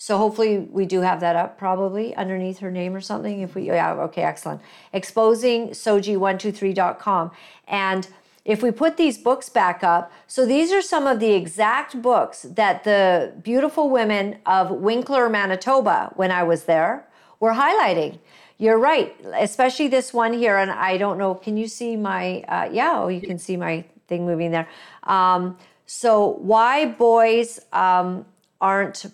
So 0.02 0.18
hopefully 0.18 0.58
we 0.58 0.84
do 0.84 1.02
have 1.02 1.20
that 1.20 1.36
up 1.36 1.56
probably 1.56 2.12
underneath 2.16 2.58
her 2.58 2.72
name 2.72 2.96
or 2.96 3.00
something. 3.00 3.40
If 3.40 3.54
we, 3.54 3.68
yeah, 3.68 3.92
okay, 3.92 4.22
excellent. 4.22 4.60
Exposing 4.92 5.68
sogi123.com. 5.68 7.30
And 7.68 8.08
if 8.44 8.64
we 8.64 8.72
put 8.72 8.96
these 8.96 9.16
books 9.16 9.48
back 9.48 9.84
up, 9.84 10.10
so 10.26 10.44
these 10.44 10.72
are 10.72 10.82
some 10.82 11.06
of 11.06 11.20
the 11.20 11.30
exact 11.34 12.02
books 12.02 12.42
that 12.42 12.82
the 12.82 13.32
beautiful 13.44 13.90
women 13.90 14.38
of 14.44 14.72
Winkler, 14.72 15.28
Manitoba, 15.28 16.12
when 16.16 16.32
I 16.32 16.42
was 16.42 16.64
there, 16.64 17.06
were 17.38 17.52
highlighting. 17.52 18.18
You're 18.58 18.78
right, 18.78 19.14
especially 19.34 19.86
this 19.86 20.12
one 20.12 20.32
here. 20.32 20.56
And 20.56 20.72
I 20.72 20.96
don't 20.96 21.16
know, 21.16 21.36
can 21.36 21.56
you 21.56 21.68
see 21.68 21.94
my, 21.94 22.42
uh, 22.48 22.68
yeah, 22.72 22.94
oh, 22.96 23.06
you 23.06 23.20
can 23.20 23.38
see 23.38 23.56
my 23.56 23.84
thing 24.08 24.26
moving 24.26 24.50
there. 24.50 24.68
Um, 25.04 25.56
so, 25.86 26.38
why 26.40 26.86
boys 26.86 27.60
um, 27.72 28.26
aren't 28.60 29.06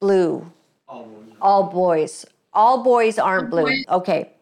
blue. 0.00 0.50
All 0.88 1.04
boys. 1.04 1.36
All 1.40 1.62
boys. 1.70 2.26
All 2.52 2.82
boys 2.82 3.18
aren't 3.18 3.50
blue. 3.50 3.68
Okay. 3.88 4.32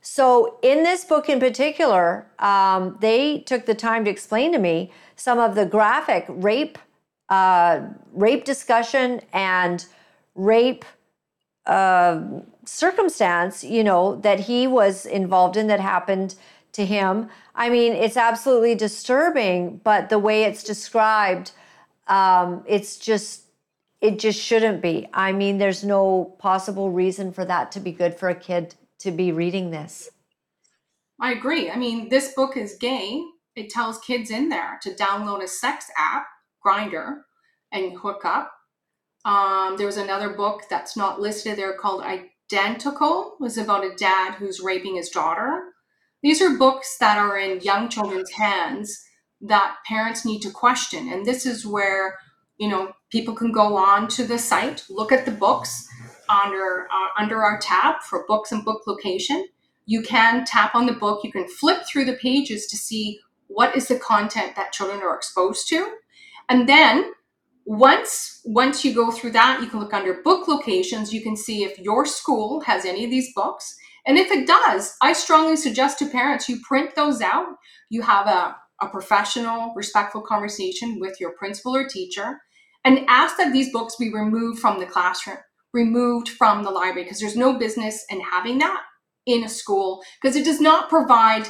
So, 0.00 0.58
in 0.62 0.84
this 0.84 1.04
book 1.04 1.28
in 1.28 1.38
particular, 1.38 2.26
um, 2.38 2.96
they 3.00 3.40
took 3.40 3.66
the 3.66 3.74
time 3.74 4.04
to 4.04 4.10
explain 4.10 4.52
to 4.52 4.58
me 4.58 4.90
some 5.16 5.38
of 5.38 5.54
the 5.54 5.66
graphic 5.66 6.24
rape, 6.28 6.78
uh, 7.28 7.80
rape 8.12 8.44
discussion 8.44 9.20
and 9.32 9.84
rape 10.34 10.84
uh, 11.66 12.22
circumstance, 12.64 13.62
you 13.62 13.84
know, 13.84 14.16
that 14.16 14.40
he 14.40 14.66
was 14.66 15.04
involved 15.04 15.56
in 15.56 15.66
that 15.66 15.80
happened 15.80 16.36
to 16.72 16.86
him. 16.86 17.28
I 17.54 17.68
mean, 17.68 17.92
it's 17.92 18.16
absolutely 18.16 18.74
disturbing, 18.74 19.80
but 19.84 20.08
the 20.08 20.18
way 20.18 20.44
it's 20.44 20.62
described, 20.62 21.52
um, 22.06 22.62
it's 22.66 22.96
just 22.98 23.47
it 24.00 24.18
just 24.18 24.40
shouldn't 24.40 24.80
be. 24.80 25.08
I 25.12 25.32
mean, 25.32 25.58
there's 25.58 25.84
no 25.84 26.36
possible 26.38 26.90
reason 26.90 27.32
for 27.32 27.44
that 27.44 27.72
to 27.72 27.80
be 27.80 27.92
good 27.92 28.14
for 28.14 28.28
a 28.28 28.34
kid 28.34 28.74
to 29.00 29.10
be 29.10 29.32
reading 29.32 29.70
this. 29.70 30.10
I 31.20 31.32
agree. 31.32 31.70
I 31.70 31.76
mean, 31.76 32.08
this 32.08 32.32
book 32.34 32.56
is 32.56 32.76
gay. 32.80 33.22
It 33.56 33.70
tells 33.70 33.98
kids 33.98 34.30
in 34.30 34.48
there 34.48 34.78
to 34.82 34.94
download 34.94 35.42
a 35.42 35.48
sex 35.48 35.86
app, 35.98 36.26
Grindr, 36.64 37.22
and 37.72 37.98
hook 37.98 38.24
up. 38.24 38.52
Um, 39.24 39.76
there 39.76 39.86
was 39.86 39.96
another 39.96 40.30
book 40.30 40.62
that's 40.70 40.96
not 40.96 41.20
listed 41.20 41.58
there 41.58 41.74
called 41.74 42.02
Identical 42.02 43.36
was 43.40 43.58
about 43.58 43.84
a 43.84 43.94
dad 43.96 44.34
who's 44.34 44.60
raping 44.60 44.94
his 44.94 45.10
daughter. 45.10 45.60
These 46.22 46.40
are 46.40 46.56
books 46.56 46.96
that 47.00 47.18
are 47.18 47.36
in 47.36 47.60
young 47.60 47.88
children's 47.88 48.30
hands 48.30 48.96
that 49.40 49.76
parents 49.86 50.24
need 50.24 50.40
to 50.42 50.50
question. 50.50 51.12
And 51.12 51.26
this 51.26 51.46
is 51.46 51.66
where, 51.66 52.16
you 52.58 52.68
know, 52.68 52.92
people 53.10 53.34
can 53.34 53.52
go 53.52 53.76
on 53.76 54.08
to 54.08 54.24
the 54.24 54.38
site, 54.38 54.84
look 54.88 55.12
at 55.12 55.24
the 55.24 55.30
books 55.30 55.88
under 56.28 56.88
uh, 56.90 57.08
under 57.20 57.42
our 57.42 57.58
tab 57.58 58.02
for 58.02 58.24
books 58.26 58.52
and 58.52 58.64
book 58.64 58.82
location. 58.86 59.46
You 59.86 60.02
can 60.02 60.44
tap 60.44 60.74
on 60.74 60.86
the 60.86 60.92
book, 60.92 61.24
you 61.24 61.32
can 61.32 61.48
flip 61.48 61.82
through 61.86 62.04
the 62.04 62.16
pages 62.16 62.66
to 62.66 62.76
see 62.76 63.20
what 63.46 63.74
is 63.74 63.88
the 63.88 63.98
content 63.98 64.54
that 64.56 64.72
children 64.72 65.00
are 65.00 65.16
exposed 65.16 65.68
to. 65.68 65.94
And 66.48 66.68
then 66.68 67.12
once 67.64 68.40
once 68.44 68.84
you 68.84 68.94
go 68.94 69.10
through 69.10 69.32
that, 69.32 69.60
you 69.62 69.68
can 69.68 69.80
look 69.80 69.94
under 69.94 70.22
book 70.22 70.48
locations, 70.48 71.12
you 71.12 71.22
can 71.22 71.36
see 71.36 71.64
if 71.64 71.78
your 71.78 72.06
school 72.06 72.60
has 72.62 72.84
any 72.84 73.04
of 73.04 73.10
these 73.10 73.32
books. 73.34 73.76
And 74.06 74.16
if 74.16 74.30
it 74.30 74.46
does, 74.46 74.96
I 75.02 75.12
strongly 75.12 75.56
suggest 75.56 75.98
to 75.98 76.06
parents 76.06 76.48
you 76.48 76.60
print 76.66 76.94
those 76.94 77.20
out. 77.20 77.56
You 77.90 78.00
have 78.02 78.26
a, 78.26 78.56
a 78.80 78.88
professional, 78.88 79.74
respectful 79.76 80.22
conversation 80.22 80.98
with 80.98 81.20
your 81.20 81.32
principal 81.32 81.76
or 81.76 81.86
teacher 81.86 82.40
and 82.88 83.04
ask 83.06 83.36
that 83.36 83.52
these 83.52 83.70
books 83.70 83.96
be 83.96 84.10
removed 84.10 84.60
from 84.60 84.80
the 84.80 84.86
classroom, 84.86 85.36
removed 85.74 86.30
from 86.30 86.62
the 86.62 86.70
library, 86.70 87.04
because 87.04 87.20
there's 87.20 87.36
no 87.36 87.58
business 87.58 88.02
in 88.08 88.18
having 88.18 88.56
that 88.58 88.82
in 89.26 89.44
a 89.44 89.48
school 89.48 90.02
because 90.22 90.36
it 90.36 90.44
does 90.46 90.58
not 90.58 90.88
provide 90.88 91.46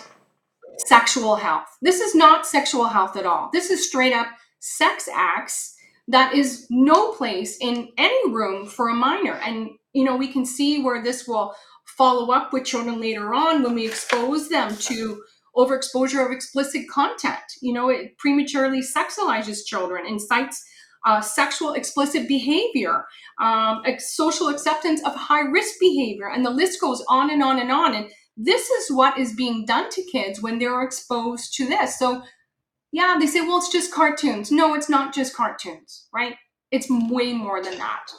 sexual 0.79 1.37
health. 1.37 1.69
This 1.81 2.01
is 2.01 2.13
not 2.13 2.45
sexual 2.45 2.87
health 2.87 3.17
at 3.17 3.25
all. 3.25 3.51
This 3.53 3.71
is 3.71 3.87
straight 3.87 4.13
up 4.13 4.27
sex 4.59 5.09
acts 5.15 5.77
that 6.09 6.35
is 6.35 6.67
no 6.71 7.13
place 7.13 7.57
in 7.61 7.89
any 7.97 8.33
room 8.33 8.67
for 8.67 8.89
a 8.89 8.95
minor. 8.95 9.35
And, 9.35 9.71
you 9.93 10.03
know, 10.03 10.17
we 10.17 10.33
can 10.33 10.45
see 10.45 10.83
where 10.83 11.05
this 11.05 11.29
will 11.29 11.55
follow 11.97 12.33
up 12.33 12.53
with 12.53 12.65
children 12.65 13.01
later 13.01 13.33
on 13.33 13.63
when 13.63 13.77
we 13.77 13.87
expose 13.87 14.49
them 14.49 14.75
to 14.77 15.23
overexposure 15.57 16.27
of 16.27 16.33
explicit 16.33 16.89
content. 16.91 17.39
You 17.63 17.75
know, 17.75 17.91
it 17.91 18.19
prematurely 18.19 18.81
sexualizes 18.81 19.65
children, 19.65 20.05
incites 20.05 20.65
uh, 21.09 21.23
sexual 21.23 21.73
explicit 21.73 22.29
behavior, 22.29 23.07
um, 23.41 23.83
social 23.99 24.49
acceptance 24.49 25.03
of 25.07 25.15
high 25.15 25.41
risk 25.41 25.75
behavior, 25.81 26.29
and 26.29 26.45
the 26.45 26.51
list 26.51 26.81
goes 26.83 27.03
on 27.09 27.31
and 27.31 27.43
on 27.43 27.59
and 27.59 27.73
on. 27.73 27.95
And 27.95 28.11
this 28.37 28.69
is 28.69 28.91
what 28.91 29.19
is 29.19 29.33
being 29.33 29.65
done 29.65 29.89
to 29.91 30.03
kids 30.03 30.43
when 30.43 30.59
they're 30.59 30.83
exposed 30.83 31.55
to 31.55 31.67
this. 31.67 31.99
So, 31.99 32.23
yeah, 32.93 33.17
they 33.19 33.27
say, 33.27 33.41
well, 33.41 33.57
it's 33.57 33.73
just 33.73 33.91
cartoons. 33.93 34.53
No, 34.53 34.75
it's 34.75 34.91
not 34.91 35.15
just 35.15 35.35
cartoons, 35.35 36.09
right? 36.13 36.35
It's 36.71 36.89
way 36.91 37.33
more 37.33 37.63
than 37.63 37.79
that. 37.79 38.11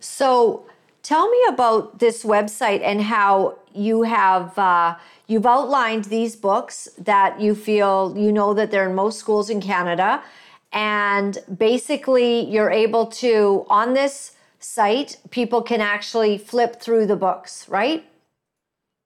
So, 0.00 0.66
tell 1.02 1.30
me 1.30 1.42
about 1.48 1.98
this 1.98 2.24
website 2.24 2.82
and 2.82 3.00
how 3.00 3.58
you 3.72 4.02
have 4.02 4.58
uh, 4.58 4.96
you've 5.28 5.46
outlined 5.46 6.04
these 6.06 6.36
books 6.36 6.88
that 6.98 7.40
you 7.40 7.54
feel 7.54 8.14
you 8.18 8.32
know 8.32 8.52
that 8.52 8.70
they're 8.70 8.88
in 8.88 8.94
most 8.94 9.18
schools 9.18 9.48
in 9.48 9.62
Canada, 9.62 10.22
and 10.72 11.38
basically 11.56 12.48
you're 12.50 12.70
able 12.70 13.06
to 13.06 13.66
on 13.68 13.94
this 13.94 14.36
site 14.60 15.16
people 15.30 15.62
can 15.62 15.80
actually 15.80 16.38
flip 16.38 16.80
through 16.80 17.06
the 17.06 17.16
books, 17.16 17.68
right? 17.68 18.04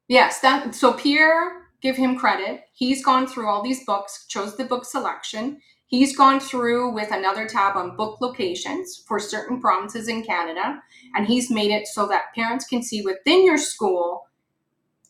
Yes, 0.08 0.40
that 0.40 0.74
so 0.74 0.92
Pierre, 0.92 1.62
give 1.80 1.96
him 1.96 2.18
credit. 2.18 2.64
He's 2.72 3.04
gone 3.04 3.26
through 3.26 3.48
all 3.48 3.62
these 3.62 3.84
books, 3.84 4.26
chose 4.26 4.56
the 4.56 4.64
book 4.64 4.84
selection. 4.84 5.60
He's 5.86 6.16
gone 6.16 6.40
through 6.40 6.92
with 6.92 7.12
another 7.12 7.46
tab 7.46 7.76
on 7.76 7.96
book 7.96 8.20
locations 8.20 9.04
for 9.06 9.20
certain 9.20 9.60
provinces 9.60 10.08
in 10.08 10.24
Canada, 10.24 10.82
and 11.14 11.26
he's 11.26 11.50
made 11.50 11.70
it 11.70 11.86
so 11.86 12.06
that 12.08 12.34
parents 12.34 12.66
can 12.66 12.82
see 12.82 13.02
within 13.02 13.44
your 13.44 13.58
school 13.58 14.26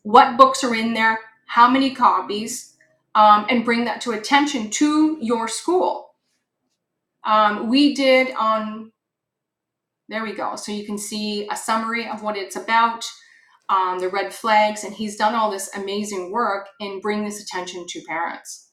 what 0.02 0.36
books 0.36 0.62
are 0.62 0.74
in 0.74 0.92
there, 0.92 1.18
how 1.46 1.70
many 1.70 1.94
copies, 1.94 2.74
um, 3.14 3.46
and 3.48 3.64
bring 3.64 3.84
that 3.84 4.00
to 4.02 4.10
attention 4.12 4.68
to 4.70 5.16
your 5.20 5.48
school. 5.48 6.03
Um, 7.26 7.68
we 7.68 7.94
did 7.94 8.34
on, 8.38 8.92
there 10.08 10.22
we 10.22 10.32
go. 10.32 10.56
So 10.56 10.72
you 10.72 10.84
can 10.84 10.98
see 10.98 11.48
a 11.50 11.56
summary 11.56 12.08
of 12.08 12.22
what 12.22 12.36
it's 12.36 12.56
about 12.56 13.04
um, 13.68 13.98
the 13.98 14.08
red 14.08 14.32
flags, 14.32 14.84
and 14.84 14.92
he's 14.92 15.16
done 15.16 15.34
all 15.34 15.50
this 15.50 15.74
amazing 15.74 16.30
work 16.30 16.68
in 16.80 17.00
bringing 17.00 17.24
this 17.24 17.42
attention 17.42 17.86
to 17.88 18.02
parents. 18.06 18.70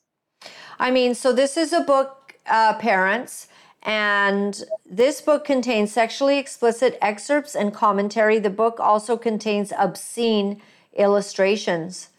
I 0.79 0.91
mean, 0.91 1.15
so 1.15 1.31
this 1.31 1.55
is 1.55 1.71
a 1.71 1.81
book, 1.81 2.35
uh, 2.45 2.73
parents, 2.73 3.47
and 3.83 4.63
this 4.85 5.21
book 5.21 5.45
contains 5.45 5.91
sexually 5.91 6.37
explicit 6.37 6.97
excerpts 7.01 7.55
and 7.55 7.73
commentary. 7.73 8.37
The 8.37 8.49
book 8.49 8.79
also 8.79 9.17
contains 9.17 9.71
obscene 9.77 10.61
illustrations. 10.97 12.09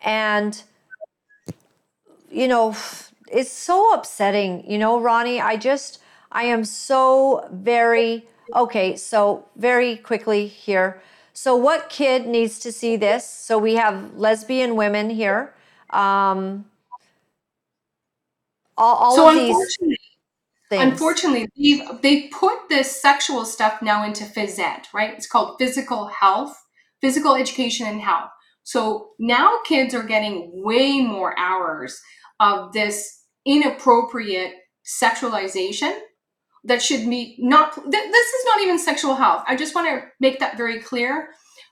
And, 0.00 0.62
you 2.30 2.48
know, 2.48 2.74
it's 3.30 3.52
so 3.52 3.92
upsetting. 3.92 4.68
You 4.70 4.78
know, 4.78 5.00
Ronnie, 5.00 5.40
I 5.40 5.56
just, 5.56 6.00
I 6.32 6.44
am 6.44 6.64
so 6.64 7.48
very, 7.52 8.26
okay, 8.54 8.96
so 8.96 9.46
very 9.56 9.96
quickly 9.96 10.46
here. 10.46 11.02
So, 11.32 11.54
what 11.54 11.90
kid 11.90 12.26
needs 12.26 12.58
to 12.60 12.72
see 12.72 12.96
this? 12.96 13.28
So, 13.28 13.58
we 13.58 13.74
have 13.74 14.14
lesbian 14.14 14.76
women 14.76 15.10
here. 15.10 15.54
Um, 15.90 16.66
all, 18.76 18.96
all 18.96 19.16
so 19.16 19.28
of 19.28 19.34
these 19.34 19.76
things. 20.68 20.92
Unfortunately, 20.92 21.48
they've, 21.56 22.02
they 22.02 22.28
put 22.28 22.68
this 22.68 23.00
sexual 23.00 23.44
stuff 23.44 23.80
now 23.82 24.04
into 24.04 24.24
phys 24.24 24.58
ed, 24.58 24.86
right? 24.92 25.14
It's 25.14 25.26
called 25.26 25.56
physical 25.58 26.06
health, 26.06 26.56
physical 27.00 27.34
education 27.34 27.86
and 27.86 28.00
health. 28.00 28.30
So 28.62 29.10
now 29.18 29.58
kids 29.64 29.94
are 29.94 30.02
getting 30.02 30.50
way 30.64 31.00
more 31.00 31.38
hours 31.38 32.00
of 32.40 32.72
this 32.72 33.24
inappropriate 33.44 34.52
sexualization 34.84 35.98
that 36.64 36.82
should 36.82 37.08
be 37.08 37.36
not 37.38 37.74
th- 37.74 37.84
this 37.90 38.26
is 38.28 38.44
not 38.44 38.60
even 38.60 38.78
sexual 38.78 39.14
health. 39.14 39.44
I 39.46 39.56
just 39.56 39.74
want 39.74 39.88
to 39.88 40.06
make 40.20 40.40
that 40.40 40.56
very 40.56 40.80
clear. 40.80 41.28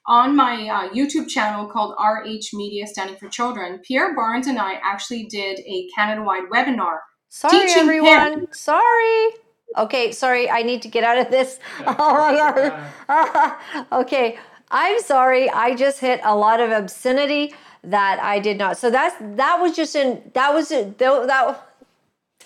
On 0.07 0.37
my 0.37 0.69
uh, 0.69 0.89
youtube 0.91 1.29
channel 1.29 1.67
called 1.67 1.95
rh 1.99 2.45
media 2.53 2.87
standing 2.87 3.17
for 3.17 3.27
children 3.31 3.81
pierre 3.89 4.15
barnes 4.15 4.47
and 4.47 4.59
i 4.59 4.75
actually 4.83 5.25
did 5.25 5.59
a 5.61 5.89
canada-wide 5.97 6.51
webinar 6.53 6.99
sorry 7.31 7.71
everyone. 7.71 8.09
parents. 8.09 8.61
sorry. 8.61 9.31
Okay 9.77 10.13
sorry. 10.13 10.49
I 10.51 10.63
need 10.63 10.83
to 10.83 10.89
get 10.89 11.05
out 11.05 11.19
of 11.19 11.31
this. 11.31 11.59
Oh 11.87 12.15
my 12.15 12.35
god 12.37 14.01
okay. 14.03 14.39
I'm 14.71 15.01
sorry. 15.01 15.49
I 15.51 15.75
just 15.75 16.01
hit 16.01 16.21
a 16.23 16.35
lot 16.35 16.61
of 16.61 16.71
obscenity 16.71 17.55
that 17.91 18.19
i 18.21 18.39
did 18.39 18.59
not 18.59 18.77
so 18.77 18.91
that's 18.91 19.17
that 19.37 19.61
was 19.61 19.75
just 19.75 19.95
in 19.95 20.23
that 20.35 20.53
was 20.53 20.69
that 20.71 20.99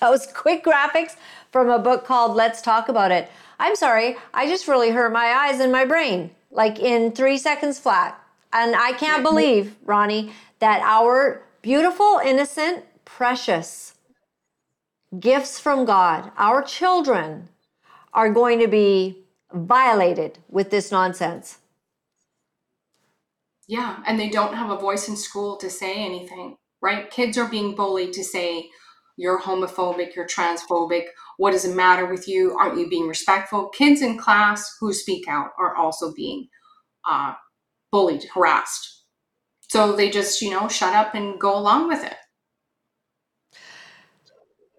that 0.00 0.10
was 0.10 0.26
quick 0.26 0.64
graphics 0.64 1.16
from 1.50 1.68
a 1.70 1.78
book 1.78 2.04
called 2.04 2.36
Let's 2.36 2.62
Talk 2.62 2.88
About 2.88 3.10
It. 3.10 3.30
I'm 3.58 3.74
sorry, 3.74 4.16
I 4.32 4.46
just 4.46 4.68
really 4.68 4.90
hurt 4.90 5.12
my 5.12 5.26
eyes 5.26 5.60
and 5.60 5.72
my 5.72 5.84
brain, 5.84 6.30
like 6.50 6.78
in 6.78 7.12
three 7.12 7.38
seconds 7.38 7.78
flat. 7.78 8.20
And 8.52 8.76
I 8.76 8.92
can't 8.92 9.22
believe, 9.22 9.74
Ronnie, 9.84 10.32
that 10.60 10.80
our 10.82 11.42
beautiful, 11.62 12.20
innocent, 12.24 12.84
precious 13.04 13.94
gifts 15.18 15.58
from 15.58 15.84
God, 15.84 16.30
our 16.36 16.62
children, 16.62 17.48
are 18.12 18.30
going 18.30 18.58
to 18.60 18.68
be 18.68 19.18
violated 19.52 20.38
with 20.48 20.70
this 20.70 20.92
nonsense. 20.92 21.57
Yeah, 23.68 24.02
and 24.06 24.18
they 24.18 24.30
don't 24.30 24.54
have 24.54 24.70
a 24.70 24.78
voice 24.78 25.08
in 25.08 25.16
school 25.16 25.56
to 25.58 25.68
say 25.68 26.02
anything, 26.04 26.56
right? 26.80 27.10
Kids 27.10 27.36
are 27.36 27.48
being 27.48 27.74
bullied 27.74 28.14
to 28.14 28.24
say, 28.24 28.68
you're 29.18 29.40
homophobic, 29.40 30.14
you're 30.14 30.26
transphobic, 30.26 31.04
what 31.36 31.50
does 31.50 31.64
it 31.64 31.76
matter 31.76 32.06
with 32.06 32.26
you? 32.26 32.56
Aren't 32.58 32.78
you 32.78 32.88
being 32.88 33.06
respectful? 33.06 33.68
Kids 33.68 34.00
in 34.00 34.16
class 34.18 34.76
who 34.80 34.92
speak 34.92 35.28
out 35.28 35.50
are 35.58 35.76
also 35.76 36.14
being 36.14 36.48
uh, 37.08 37.34
bullied, 37.92 38.24
harassed. 38.34 39.04
So 39.68 39.94
they 39.94 40.08
just, 40.08 40.40
you 40.40 40.50
know, 40.50 40.68
shut 40.68 40.94
up 40.94 41.14
and 41.14 41.38
go 41.38 41.56
along 41.56 41.88
with 41.88 42.04
it. 42.04 42.16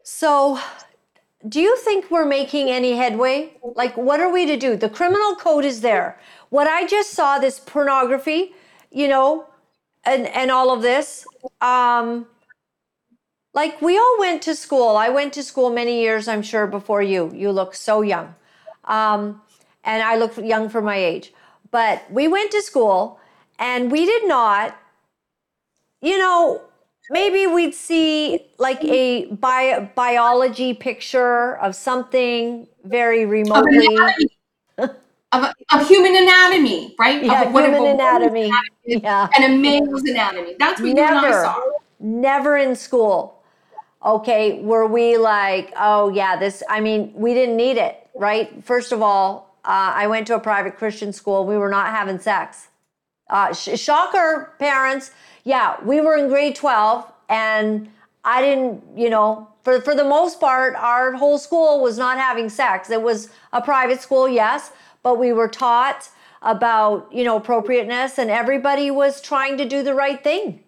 So, 0.04 0.60
do 1.48 1.62
you 1.62 1.78
think 1.78 2.10
we're 2.10 2.26
making 2.26 2.70
any 2.70 2.94
headway? 2.98 3.54
Like, 3.76 3.96
what 3.96 4.20
are 4.20 4.32
we 4.32 4.46
to 4.48 4.58
do? 4.58 4.76
The 4.76 4.90
criminal 4.90 5.36
code 5.36 5.64
is 5.64 5.82
there. 5.82 6.20
What 6.50 6.68
I 6.68 6.88
just 6.88 7.12
saw, 7.12 7.38
this 7.38 7.60
pornography, 7.60 8.54
you 8.92 9.08
know, 9.08 9.46
and, 10.04 10.28
and 10.28 10.52
all 10.52 10.72
of 10.72 10.82
this, 10.82 11.26
um, 11.62 12.26
like 13.54 13.82
we 13.82 13.98
all 13.98 14.16
went 14.20 14.42
to 14.44 14.56
school. 14.56 14.96
I 14.96 15.10
went 15.10 15.34
to 15.34 15.44
school 15.44 15.70
many 15.70 16.02
years, 16.02 16.28
I'm 16.28 16.42
sure, 16.42 16.68
before 16.68 17.02
you. 17.02 17.32
You 17.34 17.52
look 17.52 17.76
so 17.76 18.02
young. 18.02 18.36
Um, 18.86 19.42
and 19.84 20.04
I 20.04 20.18
look 20.18 20.38
young 20.38 20.70
for 20.70 20.82
my 20.82 20.96
age. 20.96 21.34
But 21.72 22.10
we 22.12 22.28
went 22.28 22.52
to 22.52 22.62
school 22.62 23.20
and 23.60 23.92
we 23.92 24.06
did 24.06 24.28
not, 24.28 24.78
you 26.02 26.18
know, 26.18 26.62
maybe 27.10 27.48
we'd 27.48 27.76
see 27.76 28.46
like 28.58 28.84
a 28.84 29.26
bi- 29.26 29.92
biology 29.96 30.74
picture 30.74 31.58
of 31.58 31.76
something 31.76 32.68
very 32.84 33.26
remotely. 33.26 33.88
of, 34.78 35.54
of 35.72 35.88
human 35.88 36.16
anatomy, 36.16 36.96
right? 37.00 37.24
Yeah, 37.24 37.44
of 37.44 37.52
human 37.52 37.74
a 37.76 37.80
woman's 37.80 38.00
anatomy. 38.00 38.52
Yeah. 38.90 39.28
and 39.36 39.54
a 39.54 39.58
male's 39.58 40.04
anatomy. 40.04 40.56
That's 40.60 40.80
what 40.80 40.88
you 40.88 40.98
and 40.98 41.00
I 41.18 41.22
Never. 41.22 41.44
saw. 41.44 41.64
Never 42.00 42.58
in 42.58 42.76
school. 42.76 43.44
Okay, 44.04 44.62
were 44.62 44.88
we 44.88 45.18
like, 45.18 45.74
oh 45.78 46.10
yeah, 46.10 46.38
this, 46.38 46.64
I 46.70 46.80
mean, 46.80 47.12
we 47.14 47.34
didn't 47.34 47.58
need 47.58 47.78
it, 47.78 48.08
right? 48.16 48.64
First 48.64 48.92
of 48.94 49.02
all, 49.02 49.58
uh, 49.66 49.92
I 49.96 50.08
went 50.08 50.26
to 50.28 50.36
a 50.36 50.40
private 50.40 50.78
Christian 50.78 51.12
school. 51.12 51.46
We 51.46 51.58
were 51.58 51.70
not 51.70 51.88
having 51.88 52.18
sex. 52.20 52.70
Uh, 53.30 53.54
sh- 53.54 53.78
shocker, 53.78 54.54
parents. 54.58 55.12
Yeah, 55.44 55.76
we 55.84 56.00
were 56.00 56.16
in 56.18 56.30
grade 56.30 56.56
12, 56.56 57.12
and 57.28 57.90
I 58.24 58.42
didn't, 58.42 58.82
you 58.96 59.10
know, 59.10 59.50
for, 59.64 59.82
for 59.82 59.94
the 59.96 60.06
most 60.06 60.40
part, 60.40 60.76
our 60.76 61.12
whole 61.14 61.38
school 61.38 61.82
was 61.82 61.98
not 61.98 62.18
having 62.18 62.50
sex. 62.50 62.90
It 62.90 63.02
was 63.02 63.30
a 63.52 63.62
private 63.62 64.02
school, 64.02 64.28
yes, 64.30 64.72
but 65.04 65.20
we 65.20 65.34
were 65.34 65.48
taught 65.50 66.10
about, 66.42 67.12
you 67.12 67.24
know, 67.24 67.38
appropriateness, 67.38 68.18
and 68.18 68.30
everybody 68.30 68.92
was 68.92 69.22
trying 69.22 69.58
to 69.58 69.66
do 69.66 69.84
the 69.84 69.94
right 69.94 70.24
thing. 70.24 70.64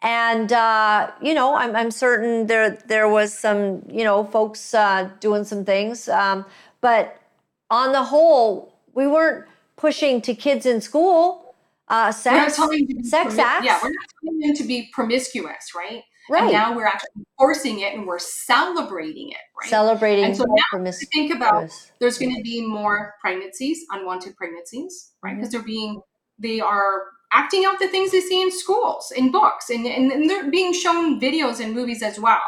And 0.00 0.52
uh, 0.52 1.10
you 1.20 1.34
know 1.34 1.56
I'm, 1.56 1.74
I'm 1.74 1.90
certain 1.90 2.46
there 2.46 2.70
there 2.86 3.08
was 3.08 3.36
some 3.36 3.82
you 3.90 4.04
know 4.04 4.24
folks 4.24 4.72
uh, 4.72 5.10
doing 5.18 5.42
some 5.44 5.64
things. 5.64 6.08
Um, 6.08 6.44
but 6.80 7.20
on 7.68 7.90
the 7.90 8.04
whole 8.04 8.72
we 8.94 9.08
weren't 9.08 9.46
pushing 9.76 10.20
to 10.22 10.34
kids 10.34 10.66
in 10.66 10.80
school 10.80 11.48
uh, 11.88 12.12
sex 12.12 12.56
telling 12.56 12.86
them 12.86 12.88
to 12.88 13.02
be 13.02 13.08
sex 13.08 13.34
promi- 13.34 13.38
acts. 13.38 13.66
Yeah, 13.66 13.80
we're 13.82 13.88
not 13.88 14.06
telling 14.22 14.38
them 14.38 14.54
to 14.54 14.64
be 14.64 14.88
promiscuous, 14.92 15.72
right? 15.74 16.04
Right 16.28 16.44
And 16.44 16.52
now 16.52 16.76
we're 16.76 16.86
actually 16.86 17.24
forcing 17.36 17.80
it 17.80 17.94
and 17.94 18.06
we're 18.06 18.18
celebrating 18.18 19.30
it, 19.30 19.38
right? 19.60 19.70
celebrating 19.70 20.24
And 20.24 20.36
so 20.36 20.44
now 20.44 20.78
promis- 20.78 21.00
to 21.00 21.06
think 21.06 21.34
about 21.34 21.70
there's 22.00 22.18
going 22.18 22.34
to 22.34 22.42
be 22.42 22.66
more 22.66 23.14
pregnancies, 23.20 23.84
unwanted 23.90 24.36
pregnancies, 24.36 25.12
right? 25.22 25.30
Mm-hmm. 25.30 25.40
Because 25.40 25.52
they're 25.52 25.62
being, 25.62 26.00
they 26.38 26.60
are 26.60 27.02
acting 27.32 27.64
out 27.64 27.78
the 27.78 27.88
things 27.88 28.12
they 28.12 28.20
see 28.20 28.40
in 28.42 28.50
schools, 28.50 29.12
in 29.16 29.30
books, 29.30 29.70
and, 29.70 29.86
and, 29.86 30.10
and 30.10 30.30
they're 30.30 30.50
being 30.50 30.72
shown 30.72 31.20
videos 31.20 31.60
and 31.60 31.74
movies 31.74 32.02
as 32.02 32.18
well. 32.18 32.40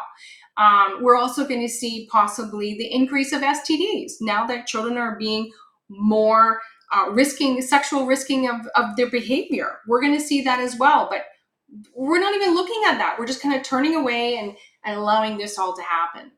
Um, 0.56 0.98
we're 1.02 1.16
also 1.16 1.46
going 1.46 1.60
to 1.60 1.68
see 1.68 2.08
possibly 2.10 2.74
the 2.76 2.92
increase 2.92 3.32
of 3.32 3.42
STDs 3.42 4.14
now 4.20 4.46
that 4.46 4.66
children 4.66 4.96
are 4.96 5.16
being 5.16 5.50
more 5.88 6.60
uh, 6.92 7.10
risking, 7.10 7.62
sexual 7.62 8.06
risking 8.06 8.48
of, 8.48 8.66
of 8.74 8.96
their 8.96 9.08
behavior. 9.10 9.78
We're 9.86 10.00
going 10.00 10.16
to 10.16 10.20
see 10.20 10.42
that 10.42 10.60
as 10.60 10.76
well. 10.76 11.08
But 11.10 11.22
we're 11.94 12.20
not 12.20 12.34
even 12.34 12.54
looking 12.54 12.82
at 12.86 12.98
that. 12.98 13.16
We're 13.18 13.26
just 13.26 13.42
kind 13.42 13.54
of 13.54 13.62
turning 13.62 13.94
away 13.94 14.36
and, 14.36 14.56
and 14.84 14.98
allowing 14.98 15.38
this 15.38 15.58
all 15.58 15.74
to 15.74 15.82
happen. 15.82 16.32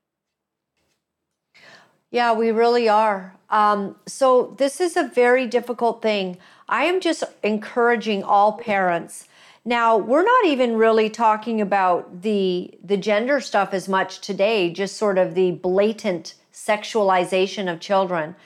Yeah, 2.11 2.35
we 2.35 2.51
really 2.51 2.89
are. 2.89 3.37
Um, 3.49 3.97
so, 4.07 4.55
this 4.59 4.81
is 4.81 4.97
a 4.97 5.05
very 5.09 5.47
difficult 5.47 6.03
thing. 6.03 6.39
I 6.69 6.85
am 6.85 7.01
just 7.01 7.25
encouraging 7.43 8.23
all 8.23 8.53
parents. 8.59 9.29
Now, 9.65 9.97
we're 9.97 10.25
not 10.25 10.47
even 10.47 10.77
really 10.77 11.09
talking 11.09 11.61
about 11.61 12.23
the 12.23 12.75
the 12.83 12.97
gender 12.97 13.41
stuff 13.41 13.73
as 13.73 13.89
much 13.89 14.21
today, 14.21 14.71
just 14.71 14.97
sort 14.97 15.17
of 15.19 15.35
the 15.35 15.53
blatant 15.53 16.35
sexualization 16.53 17.73
of 17.73 17.81
children, 17.81 18.37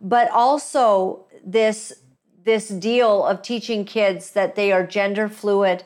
but 0.00 0.30
also 0.30 1.24
this 1.44 1.92
this 2.44 2.68
deal 2.68 3.24
of 3.24 3.40
teaching 3.40 3.84
kids 3.84 4.32
that 4.32 4.54
they 4.54 4.70
are 4.70 4.86
gender 4.86 5.28
fluid 5.28 5.84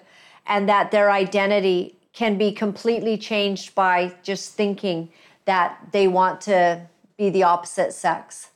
and 0.49 0.69
that 0.69 0.91
their 0.91 1.11
identity 1.11 1.95
can 2.13 2.37
be 2.37 2.51
completely 2.51 3.17
changed 3.17 3.75
by 3.75 4.15
just 4.23 4.55
thinking 4.55 5.11
that 5.45 5.79
they 5.93 6.09
want 6.09 6.41
to 6.41 6.89
be 7.17 7.31
the 7.31 7.43
opposite 7.43 7.93
sex. 7.93 8.51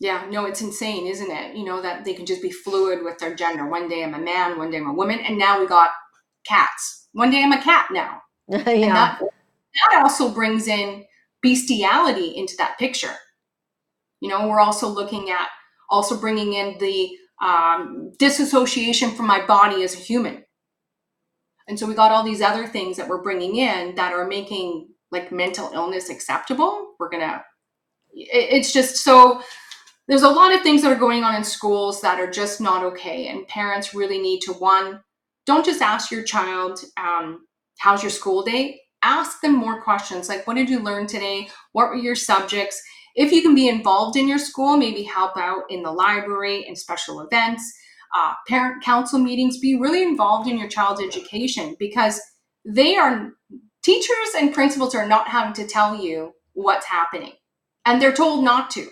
Yeah, 0.00 0.26
no, 0.30 0.46
it's 0.46 0.62
insane, 0.62 1.06
isn't 1.06 1.30
it? 1.30 1.56
You 1.56 1.64
know, 1.64 1.80
that 1.82 2.04
they 2.04 2.14
can 2.14 2.26
just 2.26 2.42
be 2.42 2.50
fluid 2.50 3.04
with 3.04 3.18
their 3.18 3.34
gender. 3.34 3.66
One 3.66 3.88
day 3.88 4.02
I'm 4.02 4.14
a 4.14 4.18
man, 4.18 4.58
one 4.58 4.70
day 4.70 4.78
I'm 4.78 4.88
a 4.88 4.94
woman, 4.94 5.20
and 5.20 5.38
now 5.38 5.60
we 5.60 5.66
got 5.66 5.90
cats. 6.46 7.08
One 7.12 7.30
day 7.30 7.42
I'm 7.42 7.52
a 7.52 7.62
cat 7.62 7.88
now. 7.90 8.22
And 8.52 8.80
yeah. 8.80 8.94
that, 8.94 9.20
that 9.20 10.02
also 10.02 10.34
brings 10.34 10.66
in 10.66 11.04
bestiality 11.42 12.36
into 12.36 12.54
that 12.58 12.78
picture. 12.78 13.14
You 14.20 14.28
know, 14.28 14.48
we're 14.48 14.60
also 14.60 14.88
looking 14.88 15.30
at 15.30 15.48
also 15.88 16.16
bringing 16.16 16.54
in 16.54 16.76
the 16.78 17.16
um, 17.40 18.12
disassociation 18.18 19.10
from 19.10 19.26
my 19.26 19.44
body 19.46 19.82
as 19.82 19.94
a 19.94 19.98
human. 19.98 20.44
And 21.68 21.78
so 21.78 21.86
we 21.86 21.94
got 21.94 22.12
all 22.12 22.24
these 22.24 22.42
other 22.42 22.66
things 22.66 22.96
that 22.96 23.08
we're 23.08 23.22
bringing 23.22 23.56
in 23.56 23.94
that 23.94 24.12
are 24.12 24.26
making 24.26 24.88
like 25.10 25.32
mental 25.32 25.70
illness 25.72 26.10
acceptable. 26.10 26.94
We're 26.98 27.08
gonna, 27.08 27.44
it's 28.12 28.72
just 28.72 28.96
so, 28.96 29.42
there's 30.08 30.22
a 30.22 30.28
lot 30.28 30.52
of 30.52 30.62
things 30.62 30.82
that 30.82 30.92
are 30.92 30.98
going 30.98 31.22
on 31.22 31.36
in 31.36 31.44
schools 31.44 32.00
that 32.00 32.18
are 32.18 32.30
just 32.30 32.60
not 32.60 32.82
okay. 32.82 33.28
And 33.28 33.46
parents 33.46 33.94
really 33.94 34.18
need 34.18 34.40
to, 34.40 34.52
one, 34.52 35.00
don't 35.46 35.64
just 35.64 35.80
ask 35.80 36.10
your 36.10 36.24
child, 36.24 36.80
um, 36.96 37.46
how's 37.78 38.02
your 38.02 38.10
school 38.10 38.42
day? 38.42 38.80
Ask 39.02 39.40
them 39.40 39.54
more 39.54 39.80
questions 39.80 40.28
like, 40.28 40.46
what 40.46 40.54
did 40.54 40.68
you 40.68 40.80
learn 40.80 41.06
today? 41.06 41.48
What 41.72 41.88
were 41.88 41.96
your 41.96 42.16
subjects? 42.16 42.82
If 43.20 43.32
you 43.32 43.42
can 43.42 43.54
be 43.54 43.68
involved 43.68 44.16
in 44.16 44.26
your 44.26 44.38
school, 44.38 44.78
maybe 44.78 45.02
help 45.02 45.36
out 45.36 45.64
in 45.68 45.82
the 45.82 45.92
library 45.92 46.64
and 46.66 46.76
special 46.76 47.20
events, 47.20 47.62
uh, 48.16 48.32
parent 48.48 48.82
council 48.82 49.18
meetings, 49.18 49.58
be 49.58 49.78
really 49.78 50.02
involved 50.02 50.48
in 50.48 50.56
your 50.56 50.70
child's 50.70 51.02
education 51.02 51.76
because 51.78 52.18
they 52.64 52.96
are 52.96 53.32
teachers 53.82 54.30
and 54.38 54.54
principals 54.54 54.94
are 54.94 55.06
not 55.06 55.28
having 55.28 55.52
to 55.52 55.66
tell 55.66 56.02
you 56.02 56.32
what's 56.54 56.86
happening 56.86 57.32
and 57.84 58.00
they're 58.00 58.14
told 58.14 58.42
not 58.42 58.70
to. 58.70 58.88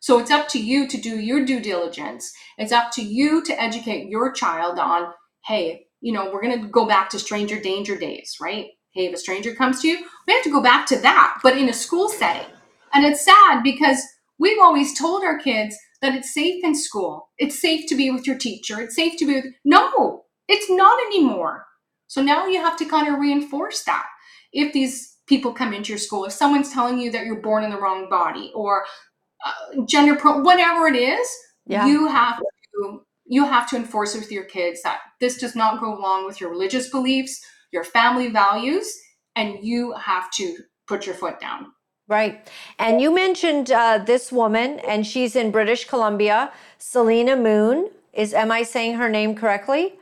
So 0.00 0.18
it's 0.18 0.30
up 0.30 0.48
to 0.48 0.62
you 0.62 0.86
to 0.86 1.00
do 1.00 1.18
your 1.18 1.46
due 1.46 1.60
diligence. 1.60 2.30
It's 2.58 2.70
up 2.70 2.90
to 2.92 3.02
you 3.02 3.42
to 3.44 3.58
educate 3.58 4.10
your 4.10 4.30
child 4.30 4.78
on, 4.78 5.10
hey, 5.46 5.86
you 6.02 6.12
know, 6.12 6.30
we're 6.30 6.42
going 6.42 6.60
to 6.60 6.68
go 6.68 6.84
back 6.84 7.08
to 7.10 7.18
stranger 7.18 7.58
danger 7.58 7.96
days, 7.96 8.36
right? 8.42 8.66
Hey, 8.92 9.06
if 9.06 9.14
a 9.14 9.16
stranger 9.16 9.54
comes 9.54 9.80
to 9.80 9.88
you, 9.88 10.04
we 10.26 10.34
have 10.34 10.44
to 10.44 10.52
go 10.52 10.60
back 10.62 10.84
to 10.88 10.98
that, 10.98 11.38
but 11.42 11.56
in 11.56 11.70
a 11.70 11.72
school 11.72 12.10
setting. 12.10 12.52
And 12.94 13.04
it's 13.04 13.24
sad 13.24 13.62
because 13.62 14.02
we've 14.38 14.58
always 14.60 14.98
told 14.98 15.22
our 15.24 15.38
kids 15.38 15.76
that 16.02 16.14
it's 16.14 16.32
safe 16.32 16.64
in 16.64 16.74
school. 16.74 17.28
It's 17.38 17.60
safe 17.60 17.86
to 17.88 17.96
be 17.96 18.10
with 18.10 18.26
your 18.26 18.38
teacher. 18.38 18.80
It's 18.80 18.96
safe 18.96 19.18
to 19.18 19.26
be 19.26 19.34
with. 19.36 19.46
No, 19.64 20.22
it's 20.48 20.70
not 20.70 20.98
anymore. 21.06 21.66
So 22.06 22.22
now 22.22 22.46
you 22.46 22.60
have 22.60 22.76
to 22.78 22.84
kind 22.86 23.12
of 23.12 23.18
reinforce 23.20 23.82
that. 23.84 24.06
If 24.52 24.72
these 24.72 25.16
people 25.26 25.52
come 25.52 25.74
into 25.74 25.90
your 25.90 25.98
school, 25.98 26.24
if 26.24 26.32
someone's 26.32 26.72
telling 26.72 26.98
you 26.98 27.10
that 27.12 27.26
you're 27.26 27.42
born 27.42 27.64
in 27.64 27.70
the 27.70 27.80
wrong 27.80 28.08
body 28.08 28.50
or 28.54 28.84
uh, 29.44 29.82
gender 29.86 30.16
pro, 30.16 30.40
whatever 30.40 30.86
it 30.86 30.96
is, 30.96 31.28
Yeah. 31.66 31.86
you 31.86 32.08
have 32.08 32.38
to 32.38 33.02
you 33.30 33.44
have 33.44 33.68
to 33.68 33.76
enforce 33.76 34.14
it 34.14 34.20
with 34.20 34.32
your 34.32 34.44
kids 34.44 34.80
that 34.82 35.00
this 35.20 35.36
does 35.36 35.54
not 35.54 35.80
go 35.80 35.94
along 35.94 36.24
with 36.24 36.40
your 36.40 36.48
religious 36.48 36.88
beliefs, 36.88 37.38
your 37.72 37.84
family 37.84 38.28
values, 38.28 38.90
and 39.36 39.58
you 39.62 39.92
have 39.92 40.30
to 40.30 40.56
put 40.86 41.04
your 41.04 41.14
foot 41.14 41.38
down. 41.38 41.66
Right. 42.08 42.50
And 42.78 43.02
you 43.02 43.14
mentioned 43.14 43.70
uh, 43.70 43.98
this 43.98 44.32
woman, 44.32 44.80
and 44.80 45.06
she's 45.06 45.36
in 45.36 45.50
British 45.50 45.84
Columbia, 45.84 46.50
Selena 46.78 47.36
Moon. 47.36 47.90
Is 48.14 48.32
am 48.32 48.50
I 48.50 48.62
saying 48.62 48.94
her 48.94 49.10
name 49.10 49.34
correctly? 49.34 49.98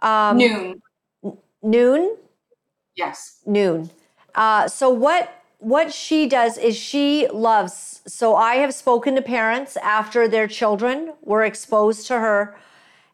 Um, 0.00 0.38
Noon, 0.38 0.82
Noon. 1.62 2.16
yes. 2.96 3.38
Noon. 3.46 3.90
Uh, 4.34 4.66
so 4.66 4.90
what 4.90 5.32
what 5.58 5.92
she 5.94 6.28
does 6.28 6.58
is 6.58 6.76
she 6.76 7.28
loves. 7.28 8.02
So 8.08 8.34
I 8.34 8.56
have 8.56 8.74
spoken 8.74 9.14
to 9.14 9.22
parents 9.22 9.76
after 9.78 10.26
their 10.26 10.48
children 10.48 11.14
were 11.22 11.44
exposed 11.44 12.08
to 12.08 12.18
her, 12.18 12.56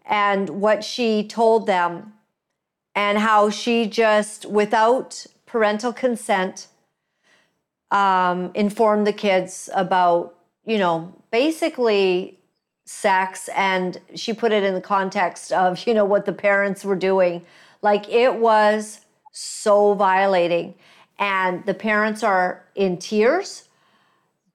and 0.07 0.49
what 0.49 0.83
she 0.83 1.23
told 1.23 1.67
them, 1.67 2.15
and 2.95 3.19
how 3.19 3.51
she 3.51 3.87
just 3.87 4.47
without 4.47 5.27
parental 5.45 5.93
consent 5.93 6.69
um, 7.93 8.51
informed 8.55 9.07
the 9.07 9.13
kids 9.13 9.71
about 9.75 10.35
you 10.65 10.79
know 10.79 11.15
basically 11.31 12.39
sex 12.85 13.49
and 13.55 14.01
she 14.17 14.33
put 14.33 14.51
it 14.51 14.65
in 14.65 14.75
the 14.75 14.81
context 14.81 15.53
of 15.53 15.87
you 15.87 15.95
know 15.95 16.05
what 16.05 16.27
the 16.27 16.33
parents 16.33 16.85
were 16.85 16.97
doing. 16.97 17.45
Like 17.83 18.09
it 18.09 18.35
was 18.35 19.01
so 19.33 19.95
violating. 19.95 20.75
And 21.19 21.65
the 21.67 21.75
parents 21.75 22.25
are 22.25 22.65
in 22.75 22.97
tears. 22.97 23.69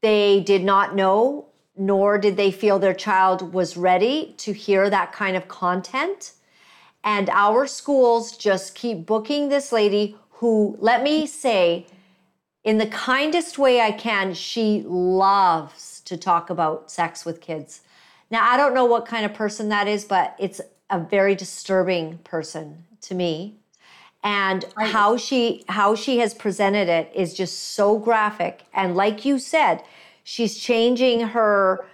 They 0.01 0.41
did 0.41 0.63
not 0.63 0.95
know 0.95 1.47
nor 1.77 2.17
did 2.17 2.35
they 2.35 2.51
feel 2.51 2.79
their 2.79 2.93
child 2.93 3.53
was 3.53 3.77
ready 3.77 4.33
to 4.38 4.51
hear 4.51 4.89
that 4.89 5.13
kind 5.13 5.38
of 5.38 5.47
content. 5.47 6.33
And 7.03 7.29
our 7.29 7.67
schools 7.67 8.35
just 8.35 8.73
keep 8.73 9.05
booking 9.05 9.49
this 9.49 9.71
lady 9.71 10.17
who 10.31 10.75
let 10.79 11.03
me 11.03 11.27
say 11.27 11.85
in 12.68 12.80
the 12.80 12.88
kindest 12.88 13.57
way 13.57 13.80
I 13.80 13.93
can, 13.93 14.34
she 14.34 14.84
loves 14.86 16.01
to 16.01 16.18
talk 16.18 16.49
about 16.49 16.91
sex 16.91 17.26
with 17.26 17.39
kids. 17.39 17.80
Now, 18.30 18.43
I 18.43 18.57
don't 18.57 18.74
know 18.74 18.84
what 18.84 19.05
kind 19.05 19.26
of 19.26 19.34
person 19.34 19.70
that 19.70 19.88
is, 19.88 20.03
but 20.03 20.36
it's 20.38 20.59
a 20.89 20.99
very 20.99 21.34
disturbing 21.34 22.18
person 22.26 22.84
to 23.03 23.15
me. 23.15 23.55
And 24.22 24.65
Right. 24.76 24.91
how 24.91 25.15
she 25.15 25.63
how 25.70 25.95
she 25.95 26.18
has 26.20 26.34
presented 26.34 26.89
it 26.89 27.09
is 27.15 27.34
just 27.34 27.57
so 27.57 27.97
graphic. 27.97 28.63
And 28.74 28.97
like 28.97 29.24
you 29.24 29.39
said, 29.39 29.82
she's 30.26 30.57
changing 30.59 31.22
her 31.22 31.86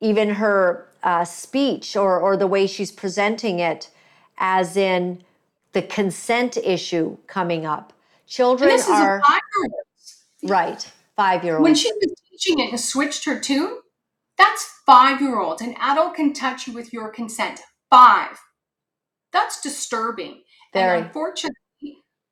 even 0.00 0.28
her 0.28 0.88
uh, 1.02 1.24
speech 1.24 1.96
or, 1.96 2.20
or 2.20 2.36
the 2.36 2.46
way 2.46 2.66
she's 2.66 2.92
presenting 2.92 3.60
it, 3.60 3.88
as 4.36 4.76
in 4.76 5.22
the 5.72 5.80
consent 5.80 6.58
issue 6.58 7.16
coming 7.28 7.64
up. 7.64 7.94
Children 8.26 8.72
And 8.72 8.78
this 8.78 8.88
are 8.88 9.18
is 9.18 9.24
a. 9.64 9.81
right, 10.42 10.90
five 11.16 11.44
year 11.44 11.56
old. 11.56 11.62
When 11.62 11.74
she 11.74 11.90
was 11.92 12.14
teaching 12.30 12.58
it 12.58 12.70
and 12.70 12.80
switched 12.80 13.24
her 13.24 13.38
tune, 13.38 13.78
that's 14.38 14.80
five-year-old. 14.86 15.60
An 15.60 15.74
adult 15.78 16.14
can 16.14 16.32
touch 16.32 16.66
you 16.66 16.72
with 16.72 16.92
your 16.92 17.10
consent. 17.10 17.60
Five. 17.90 18.40
That's 19.32 19.60
disturbing. 19.60 20.42
Very. 20.72 20.98
And 20.98 21.06
unfortunately, 21.06 21.56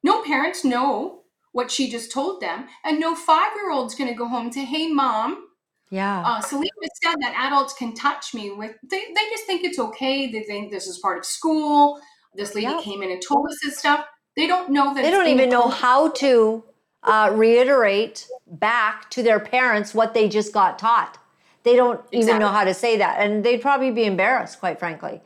no 0.03 0.23
parents 0.23 0.65
know 0.65 1.23
what 1.53 1.71
she 1.71 1.91
just 1.91 2.13
told 2.13 2.41
them, 2.41 2.67
and 2.85 2.99
no 3.01 3.15
five-year-old's 3.15 3.95
going 3.95 4.09
to 4.09 4.17
go 4.17 4.29
home 4.29 4.47
and 4.47 4.55
say, 4.55 4.65
"Hey, 4.65 4.89
mom, 4.89 5.49
Yeah. 5.91 6.23
uh, 6.23 6.41
Saleema 6.41 6.89
said 7.03 7.17
that 7.21 7.35
adults 7.47 7.75
can 7.75 7.95
touch 7.95 8.35
me 8.35 8.51
with." 8.51 8.77
They 8.89 8.99
they 9.15 9.31
just 9.31 9.45
think 9.45 9.65
it's 9.65 9.79
okay. 9.79 10.31
They 10.31 10.43
think 10.43 10.71
this 10.71 10.87
is 10.87 10.99
part 10.99 11.19
of 11.19 11.25
school. 11.25 12.01
This 12.35 12.55
lady 12.55 12.81
came 12.83 13.03
in 13.03 13.11
and 13.11 13.21
told 13.21 13.47
us 13.49 13.59
this 13.63 13.79
stuff. 13.79 14.07
They 14.37 14.47
don't 14.47 14.71
know 14.71 14.95
that 14.95 15.03
they 15.03 15.11
don't 15.11 15.27
even 15.27 15.51
know 15.51 15.69
how 15.69 16.11
to 16.13 16.65
uh, 17.03 17.31
reiterate 17.35 18.27
back 18.47 19.09
to 19.11 19.23
their 19.23 19.41
parents 19.41 19.95
what 19.95 20.15
they 20.15 20.29
just 20.29 20.53
got 20.53 20.79
taught. 20.79 21.19
They 21.63 21.77
don't 21.77 22.01
even 22.13 22.39
know 22.39 22.49
how 22.49 22.65
to 22.65 22.75
say 22.75 22.97
that. 22.99 23.19
And 23.21 23.45
they'd 23.45 23.61
probably 23.61 23.91
be 23.91 24.05
embarrassed, 24.05 24.61
quite 24.61 24.79
frankly. 24.79 25.21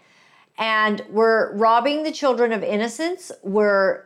And 0.58 1.02
we're 1.08 1.52
robbing 1.54 2.02
the 2.02 2.12
children 2.12 2.52
of 2.52 2.62
innocence. 2.62 3.30
We're 3.42 4.04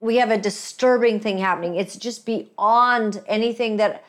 we 0.00 0.16
have 0.16 0.30
a 0.30 0.38
disturbing 0.38 1.20
thing 1.20 1.38
happening. 1.38 1.76
It's 1.76 1.96
just 1.96 2.26
beyond 2.26 3.22
anything 3.26 3.78
that 3.78 4.04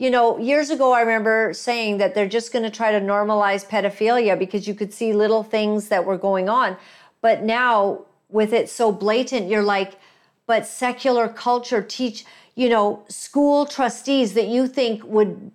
you 0.00 0.10
know, 0.10 0.38
years 0.38 0.70
ago, 0.70 0.92
I 0.92 1.00
remember 1.00 1.52
saying 1.52 1.98
that 1.98 2.14
they're 2.14 2.26
just 2.26 2.54
going 2.54 2.62
to 2.62 2.70
try 2.70 2.90
to 2.90 3.00
normalize 3.00 3.66
pedophilia 3.66 4.38
because 4.38 4.66
you 4.66 4.74
could 4.74 4.94
see 4.94 5.12
little 5.12 5.42
things 5.42 5.88
that 5.88 6.06
were 6.06 6.16
going 6.16 6.48
on. 6.48 6.78
But 7.20 7.42
now, 7.42 8.06
with 8.30 8.54
it 8.54 8.70
so 8.70 8.92
blatant, 8.92 9.50
you're 9.50 9.62
like, 9.62 10.00
but 10.46 10.66
secular 10.66 11.28
culture 11.28 11.82
teach, 11.82 12.24
you 12.54 12.68
know, 12.68 13.04
school 13.08 13.66
trustees 13.66 14.34
that 14.34 14.48
you 14.48 14.66
think 14.66 15.04
would 15.04 15.50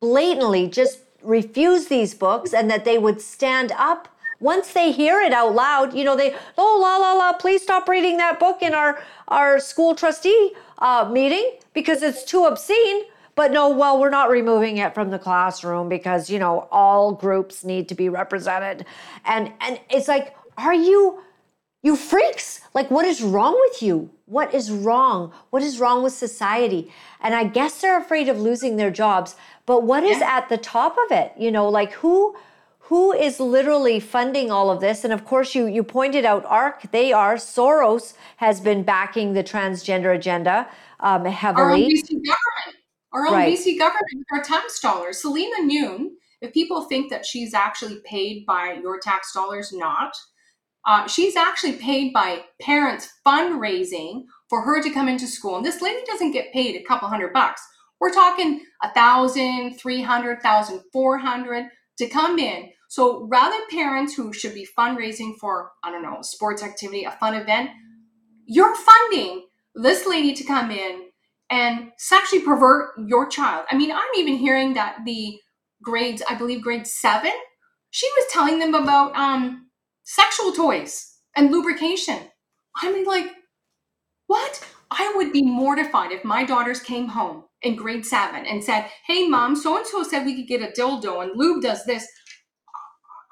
blatantly 0.00 0.66
just 0.66 1.00
refuse 1.22 1.86
these 1.86 2.14
books 2.14 2.52
and 2.52 2.70
that 2.70 2.84
they 2.84 2.98
would 2.98 3.20
stand 3.20 3.72
up 3.76 4.08
once 4.40 4.72
they 4.72 4.90
hear 4.90 5.20
it 5.20 5.32
out 5.32 5.54
loud. 5.54 5.94
You 5.94 6.04
know 6.04 6.16
they 6.16 6.34
oh 6.56 6.78
la 6.82 6.96
la 6.96 7.12
la 7.12 7.32
please 7.34 7.62
stop 7.62 7.88
reading 7.88 8.16
that 8.16 8.40
book 8.40 8.62
in 8.62 8.74
our 8.74 9.02
our 9.28 9.60
school 9.60 9.94
trustee 9.94 10.52
uh, 10.78 11.08
meeting 11.10 11.58
because 11.74 12.02
it's 12.02 12.24
too 12.24 12.44
obscene. 12.44 13.02
But 13.36 13.52
no 13.52 13.68
well 13.68 14.00
we're 14.00 14.10
not 14.10 14.30
removing 14.30 14.78
it 14.78 14.94
from 14.94 15.10
the 15.10 15.18
classroom 15.18 15.88
because 15.88 16.28
you 16.30 16.38
know 16.38 16.68
all 16.70 17.12
groups 17.12 17.64
need 17.64 17.88
to 17.90 17.94
be 17.94 18.08
represented. 18.08 18.86
And 19.24 19.52
and 19.60 19.78
it's 19.90 20.08
like 20.08 20.34
are 20.56 20.74
you 20.74 21.22
you 21.82 21.96
freaks! 21.96 22.60
Like 22.74 22.90
what 22.90 23.04
is 23.04 23.22
wrong 23.22 23.58
with 23.68 23.82
you? 23.82 24.10
What 24.26 24.54
is 24.54 24.70
wrong? 24.70 25.32
What 25.50 25.62
is 25.62 25.78
wrong 25.78 26.02
with 26.02 26.12
society? 26.12 26.92
And 27.20 27.34
i 27.34 27.44
guess 27.44 27.80
they're 27.80 27.98
afraid 27.98 28.28
of 28.28 28.38
losing 28.40 28.76
their 28.76 28.90
jobs 28.90 29.36
but 29.66 29.84
what 29.84 30.02
is 30.02 30.20
at 30.20 30.48
the 30.48 30.58
top 30.58 30.96
of 31.06 31.12
it? 31.12 31.32
You 31.38 31.50
know 31.52 31.68
like 31.68 31.92
who 31.92 32.36
who 32.90 33.12
is 33.12 33.38
literally 33.38 34.00
funding 34.00 34.50
all 34.50 34.68
of 34.68 34.80
this? 34.80 35.04
And 35.04 35.12
of 35.12 35.24
course 35.24 35.54
you 35.54 35.66
you 35.66 35.84
pointed 35.84 36.24
out 36.24 36.44
arc 36.44 36.90
they 36.90 37.12
are. 37.12 37.36
Soros 37.36 38.14
has 38.38 38.60
been 38.60 38.82
backing 38.82 39.32
the 39.32 39.44
transgender 39.44 40.14
agenda 40.14 40.68
um, 41.00 41.22
our 41.22 41.26
own 41.26 41.32
heavily. 41.32 41.86
BC 41.86 42.08
government, 42.08 42.76
our 43.12 43.26
own 43.26 43.32
Right. 43.32 43.56
BC 43.56 43.78
government 43.78 44.16
with 44.18 44.26
our 44.32 44.42
tax 44.42 44.80
dollars. 44.80 45.22
Saleema 45.22 45.64
Noon, 45.64 46.16
if 46.40 46.52
people 46.52 46.84
think 46.84 47.10
that 47.10 47.24
she's 47.24 47.54
actually 47.54 48.00
paid 48.04 48.44
by 48.46 48.78
your 48.82 48.98
tax 48.98 49.32
dollars, 49.32 49.72
not. 49.72 50.12
Uh, 50.86 51.06
she's 51.06 51.36
actually 51.36 51.74
paid 51.74 52.12
by 52.12 52.42
parents 52.60 53.08
fundraising 53.26 54.24
for 54.48 54.62
her 54.62 54.82
to 54.82 54.90
come 54.90 55.08
into 55.08 55.26
school. 55.26 55.56
And 55.56 55.64
this 55.64 55.82
lady 55.82 56.02
doesn't 56.06 56.32
get 56.32 56.52
paid 56.52 56.76
a 56.76 56.84
couple 56.84 57.08
hundred 57.08 57.32
bucks. 57.32 57.62
We're 58.00 58.12
talking 58.12 58.64
a 58.82 58.90
thousand, 58.92 59.74
three 59.74 60.02
hundred 60.02 60.40
thousand, 60.42 60.80
four 60.92 61.18
hundred 61.18 61.66
to 61.98 62.08
come 62.08 62.38
in. 62.38 62.70
So 62.88 63.28
rather 63.30 63.58
parents 63.70 64.14
who 64.14 64.32
should 64.32 64.54
be 64.54 64.66
fundraising 64.76 65.36
for, 65.38 65.70
I 65.84 65.92
don't 65.92 66.02
know, 66.02 66.18
sports 66.22 66.62
activity, 66.62 67.04
a 67.04 67.12
fun 67.12 67.34
event, 67.34 67.70
you're 68.46 68.74
funding 68.74 69.46
this 69.74 70.06
lady 70.06 70.32
to 70.34 70.44
come 70.44 70.70
in 70.70 71.02
and 71.50 71.90
sexually 71.98 72.42
pervert 72.42 72.92
your 73.06 73.28
child. 73.28 73.66
I 73.70 73.76
mean, 73.76 73.92
I'm 73.92 74.00
even 74.16 74.36
hearing 74.38 74.74
that 74.74 74.96
the 75.04 75.38
grades, 75.82 76.22
I 76.28 76.34
believe 76.34 76.62
grade 76.62 76.86
seven, 76.86 77.32
she 77.90 78.08
was 78.16 78.26
telling 78.32 78.58
them 78.58 78.74
about 78.74 79.14
um, 79.14 79.69
sexual 80.10 80.52
toys 80.52 81.18
and 81.36 81.52
lubrication. 81.52 82.18
I 82.76 82.92
mean, 82.92 83.04
like, 83.04 83.30
what? 84.26 84.66
I 84.90 85.12
would 85.14 85.32
be 85.32 85.42
mortified 85.42 86.10
if 86.10 86.24
my 86.24 86.44
daughters 86.44 86.80
came 86.80 87.06
home 87.06 87.44
in 87.62 87.76
grade 87.76 88.04
seven 88.04 88.44
and 88.44 88.62
said, 88.62 88.90
Hey, 89.06 89.28
mom, 89.28 89.54
so 89.54 89.76
and 89.76 89.86
so 89.86 90.02
said 90.02 90.26
we 90.26 90.34
could 90.34 90.48
get 90.48 90.62
a 90.62 90.72
dildo 90.72 91.22
and 91.22 91.32
lube 91.36 91.62
does 91.62 91.84
this. 91.84 92.06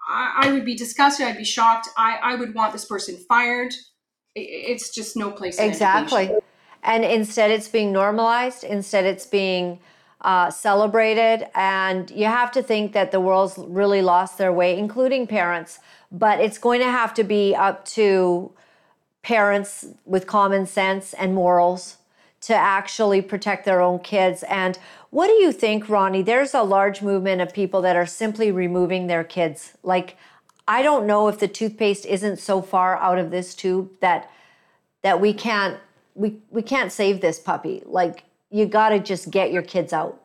I, 0.09 0.43
I 0.43 0.53
would 0.53 0.65
be 0.65 0.77
disgusted. 0.77 1.27
I'd 1.27 1.37
be 1.37 1.45
shocked. 1.45 1.89
I, 1.97 2.19
I 2.23 2.35
would 2.37 2.55
want 2.55 2.73
this 2.73 2.85
person 2.85 3.17
fired. 3.29 3.75
It's 4.37 4.95
just 4.95 5.17
no 5.17 5.33
place 5.33 5.59
exactly 5.59 6.25
education. 6.25 6.41
and 6.85 7.05
instead 7.05 7.51
it's 7.51 7.67
being 7.67 7.93
normalized 7.93 8.63
instead 8.63 9.05
it's 9.05 9.27
being 9.27 9.81
uh, 10.21 10.49
celebrated 10.51 11.49
and 11.57 12.09
you 12.13 12.27
have 12.27 12.53
to 12.53 12.63
think 12.63 12.93
that 12.93 13.11
the 13.11 13.19
world's 13.19 13.59
really 13.59 14.01
lost 14.01 14.39
their 14.39 14.53
way 14.53 14.79
including 14.79 15.27
parents 15.27 15.81
but 16.11 16.41
it's 16.41 16.59
going 16.59 16.81
to 16.81 16.91
have 16.91 17.15
to 17.15 17.25
be 17.25 17.55
up 17.55 17.85
to 17.85 18.53
parents 19.23 19.87
with 20.05 20.27
common 20.27 20.67
sense 20.67 21.13
and 21.15 21.35
morals 21.35 21.99
to 22.41 22.55
actually 22.55 23.21
protect 23.21 23.65
their 23.65 23.81
own 23.81 23.99
kids. 23.99 24.45
And 24.45 24.79
what 25.11 25.27
do 25.27 25.35
you 25.35 25.53
think 25.53 25.89
ronnie? 25.89 26.23
There's 26.23 26.55
a 26.55 26.63
large 26.63 27.03
movement 27.03 27.41
of 27.41 27.53
people 27.53 27.83
that 27.83 27.97
are 27.97 28.07
simply 28.07 28.53
removing 28.53 29.07
their 29.07 29.25
kids. 29.25 29.75
Like 29.83 30.17
i 30.71 30.83
don't 30.83 31.07
know 31.07 31.29
if 31.29 31.39
the 31.39 31.49
toothpaste 31.49 32.05
isn't 32.05 32.39
so 32.39 32.61
far 32.61 32.99
out 32.99 33.17
of 33.19 33.31
this 33.31 33.55
tube 33.55 33.89
that 34.01 34.31
that 35.03 35.19
we 35.19 35.33
can't 35.33 35.81
we 36.15 36.39
we 36.51 36.63
can't 36.63 36.93
save 36.93 37.21
this 37.21 37.39
puppy. 37.39 37.83
Like 37.87 38.25
you 38.51 38.67
got 38.67 38.91
to 38.91 38.99
just 38.99 39.31
get 39.31 39.53
your 39.53 39.63
kids 39.63 39.93
out. 39.93 40.21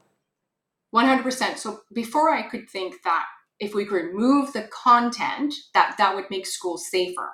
100%. 0.93 1.57
So 1.57 1.81
before 1.91 2.29
I 2.29 2.43
could 2.43 2.69
think 2.69 3.01
that 3.03 3.25
if 3.59 3.73
we 3.73 3.85
could 3.85 3.95
remove 3.95 4.53
the 4.53 4.67
content, 4.71 5.53
that 5.73 5.95
that 5.97 6.15
would 6.15 6.29
make 6.29 6.45
schools 6.45 6.89
safer. 6.89 7.31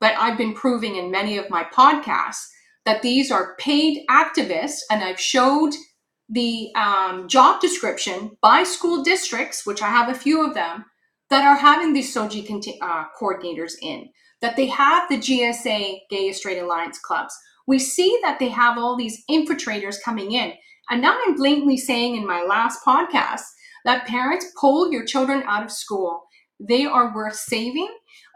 But 0.00 0.14
I've 0.16 0.38
been 0.38 0.54
proving 0.54 0.96
in 0.96 1.10
many 1.10 1.38
of 1.38 1.50
my 1.50 1.64
podcasts 1.64 2.46
that 2.84 3.02
these 3.02 3.30
are 3.30 3.56
paid 3.58 4.06
activists, 4.08 4.80
and 4.90 5.02
I've 5.02 5.20
showed 5.20 5.72
the 6.28 6.70
um, 6.74 7.28
job 7.28 7.60
description 7.60 8.36
by 8.42 8.62
school 8.62 9.02
districts, 9.02 9.66
which 9.66 9.82
I 9.82 9.88
have 9.88 10.08
a 10.08 10.18
few 10.18 10.46
of 10.46 10.54
them, 10.54 10.84
that 11.30 11.44
are 11.44 11.56
having 11.56 11.92
these 11.92 12.14
SOGI 12.14 12.46
conti- 12.46 12.78
uh, 12.80 13.04
coordinators 13.20 13.72
in, 13.82 14.08
that 14.40 14.56
they 14.56 14.66
have 14.66 15.08
the 15.08 15.18
GSA 15.18 16.00
Gay 16.10 16.32
Straight 16.32 16.58
Alliance 16.58 16.98
clubs. 16.98 17.34
We 17.66 17.78
see 17.78 18.18
that 18.22 18.38
they 18.38 18.48
have 18.48 18.78
all 18.78 18.96
these 18.96 19.22
infiltrators 19.30 19.96
coming 20.02 20.32
in. 20.32 20.54
And 20.90 21.02
now 21.02 21.18
I'm 21.26 21.36
blatantly 21.36 21.76
saying 21.76 22.16
in 22.16 22.26
my 22.26 22.42
last 22.42 22.80
podcast 22.84 23.42
that 23.84 24.06
parents 24.06 24.46
pull 24.60 24.92
your 24.92 25.04
children 25.04 25.42
out 25.46 25.64
of 25.64 25.72
school. 25.72 26.24
They 26.60 26.84
are 26.86 27.14
worth 27.14 27.36
saving. 27.36 27.88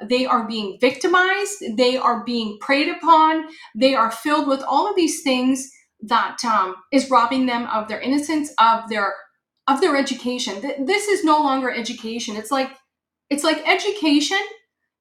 They 0.09 0.27
are 0.27 0.47
being 0.47 0.79
victimized. 0.81 1.63
They 1.77 1.97
are 1.97 2.25
being 2.25 2.59
preyed 2.61 2.89
upon. 2.89 3.47
They 3.75 3.95
are 3.95 4.11
filled 4.11 4.47
with 4.47 4.63
all 4.63 4.89
of 4.89 4.97
these 4.97 5.23
things 5.23 5.71
that 6.03 6.45
um, 6.45 6.77
is 6.93 7.11
robbing 7.11 7.47
them 7.47 7.67
of 7.67 7.89
their 7.89 8.01
innocence, 8.01 8.53
of 8.59 8.89
their 8.89 9.15
of 9.69 9.81
their 9.81 9.97
education. 9.97 10.61
This 10.85 11.07
is 11.07 11.25
no 11.25 11.39
longer 11.39 11.71
education. 11.71 12.37
It's 12.37 12.51
like 12.51 12.71
it's 13.31 13.45
like 13.45 13.67
education 13.67 14.41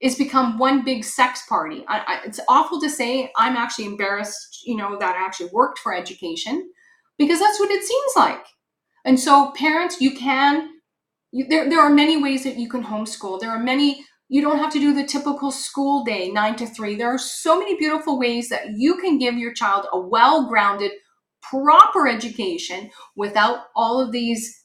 is 0.01 0.15
become 0.15 0.57
one 0.57 0.83
big 0.83 1.03
sex 1.03 1.43
party. 1.47 1.83
I, 1.87 1.99
I, 1.99 2.19
it's 2.25 2.39
awful 2.47 2.81
to 2.81 2.89
say. 2.89 3.31
I'm 3.37 3.55
actually 3.55 3.85
embarrassed, 3.85 4.63
you 4.65 4.75
know, 4.75 4.97
that 4.99 5.15
I 5.15 5.23
actually 5.23 5.49
worked 5.53 5.79
for 5.79 5.95
education 5.95 6.69
because 7.17 7.39
that's 7.39 7.59
what 7.59 7.69
it 7.69 7.83
seems 7.83 8.11
like. 8.15 8.43
And 9.05 9.19
so, 9.19 9.51
parents, 9.55 9.99
you 9.99 10.15
can. 10.15 10.69
You, 11.31 11.47
there, 11.47 11.69
there 11.69 11.79
are 11.79 11.89
many 11.89 12.21
ways 12.21 12.43
that 12.43 12.57
you 12.57 12.69
can 12.69 12.83
homeschool. 12.83 13.39
There 13.39 13.51
are 13.51 13.59
many. 13.59 14.05
You 14.29 14.41
don't 14.41 14.59
have 14.59 14.71
to 14.73 14.79
do 14.79 14.93
the 14.93 15.05
typical 15.05 15.51
school 15.51 16.03
day, 16.03 16.29
nine 16.29 16.55
to 16.57 16.65
three. 16.65 16.95
There 16.95 17.13
are 17.13 17.17
so 17.17 17.59
many 17.59 17.77
beautiful 17.77 18.17
ways 18.17 18.49
that 18.49 18.77
you 18.77 18.95
can 18.97 19.17
give 19.17 19.35
your 19.35 19.53
child 19.53 19.87
a 19.91 19.99
well-grounded, 19.99 20.91
proper 21.41 22.07
education 22.07 22.91
without 23.15 23.65
all 23.75 23.99
of 23.99 24.11
these 24.11 24.63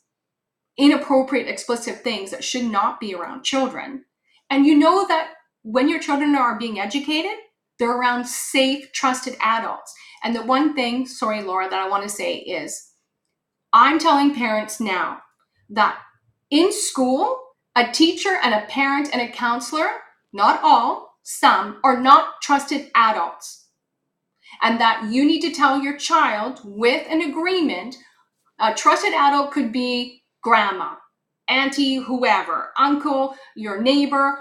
inappropriate, 0.79 1.49
explicit 1.49 1.97
things 2.05 2.31
that 2.31 2.45
should 2.45 2.65
not 2.65 3.01
be 3.01 3.15
around 3.15 3.43
children. 3.43 4.05
And 4.51 4.67
you 4.67 4.77
know 4.77 5.07
that 5.09 5.31
when 5.63 5.89
your 5.89 5.99
children 5.99 6.37
are 6.37 6.59
being 6.59 6.79
educated, 6.79 7.37
they're 7.79 7.99
around 7.99 8.27
safe, 8.27 8.93
trusted 8.93 9.37
adults. 9.41 9.93
And 10.23 10.35
the 10.35 10.43
one 10.43 10.75
thing, 10.75 11.07
sorry, 11.07 11.43
Laura, 11.43 11.69
that 11.69 11.81
I 11.81 11.89
want 11.89 12.05
to 12.05 12.09
say 12.09 12.37
is 12.37 12.93
I'm 13.79 13.99
telling 13.99 14.35
parents 14.35 14.81
now 14.81 15.21
that 15.69 15.99
in 16.51 16.73
school, 16.73 17.39
a 17.77 17.87
teacher 17.87 18.39
and 18.43 18.55
a 18.55 18.67
parent 18.69 19.11
and 19.13 19.21
a 19.21 19.29
counselor, 19.31 19.89
not 20.33 20.61
all, 20.63 21.19
some, 21.23 21.79
are 21.85 22.01
not 22.01 22.41
trusted 22.41 22.91
adults. 22.95 23.67
And 24.63 24.81
that 24.81 25.13
you 25.13 25.27
need 25.27 25.43
to 25.43 25.53
tell 25.53 25.83
your 25.83 25.99
child 25.99 26.63
with 26.65 27.07
an 27.11 27.21
agreement. 27.21 27.97
A 28.59 28.73
trusted 28.73 29.13
adult 29.13 29.51
could 29.51 29.73
be 29.73 30.23
grandma, 30.41 30.95
auntie, 31.47 31.97
whoever, 31.97 32.73
uncle, 32.79 33.37
your 33.57 33.83
neighbor, 33.83 34.39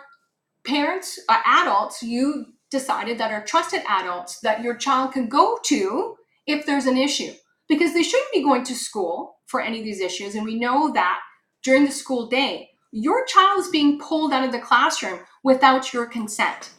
parents, 0.66 1.20
uh, 1.28 1.42
adults, 1.46 2.02
you 2.02 2.46
decided 2.72 3.18
that 3.18 3.34
are 3.34 3.44
trusted 3.44 3.82
adults 3.90 4.40
that 4.40 4.64
your 4.64 4.76
child 4.76 5.12
can 5.12 5.28
go 5.28 5.60
to 5.66 6.16
if 6.48 6.66
there's 6.66 6.86
an 6.86 6.96
issue 6.96 7.34
because 7.68 7.94
they 7.94 8.04
shouldn't 8.04 8.32
be 8.34 8.44
going 8.44 8.64
to 8.64 8.76
school 8.76 9.38
for 9.48 9.62
any 9.62 9.80
of 9.80 9.86
these 9.86 10.02
issues. 10.02 10.36
And 10.36 10.46
we 10.46 10.60
know 10.60 10.92
that 10.94 11.20
during 11.64 11.86
the 11.86 11.92
school 11.92 12.28
day, 12.28 12.70
your 12.92 13.26
child 13.26 13.60
is 13.60 13.68
being 13.70 14.00
pulled 14.00 14.32
out 14.32 14.46
of 14.46 14.52
the 14.52 14.60
classroom 14.60 15.20
without 15.44 15.94
your 15.94 16.06
consent. 16.06 16.72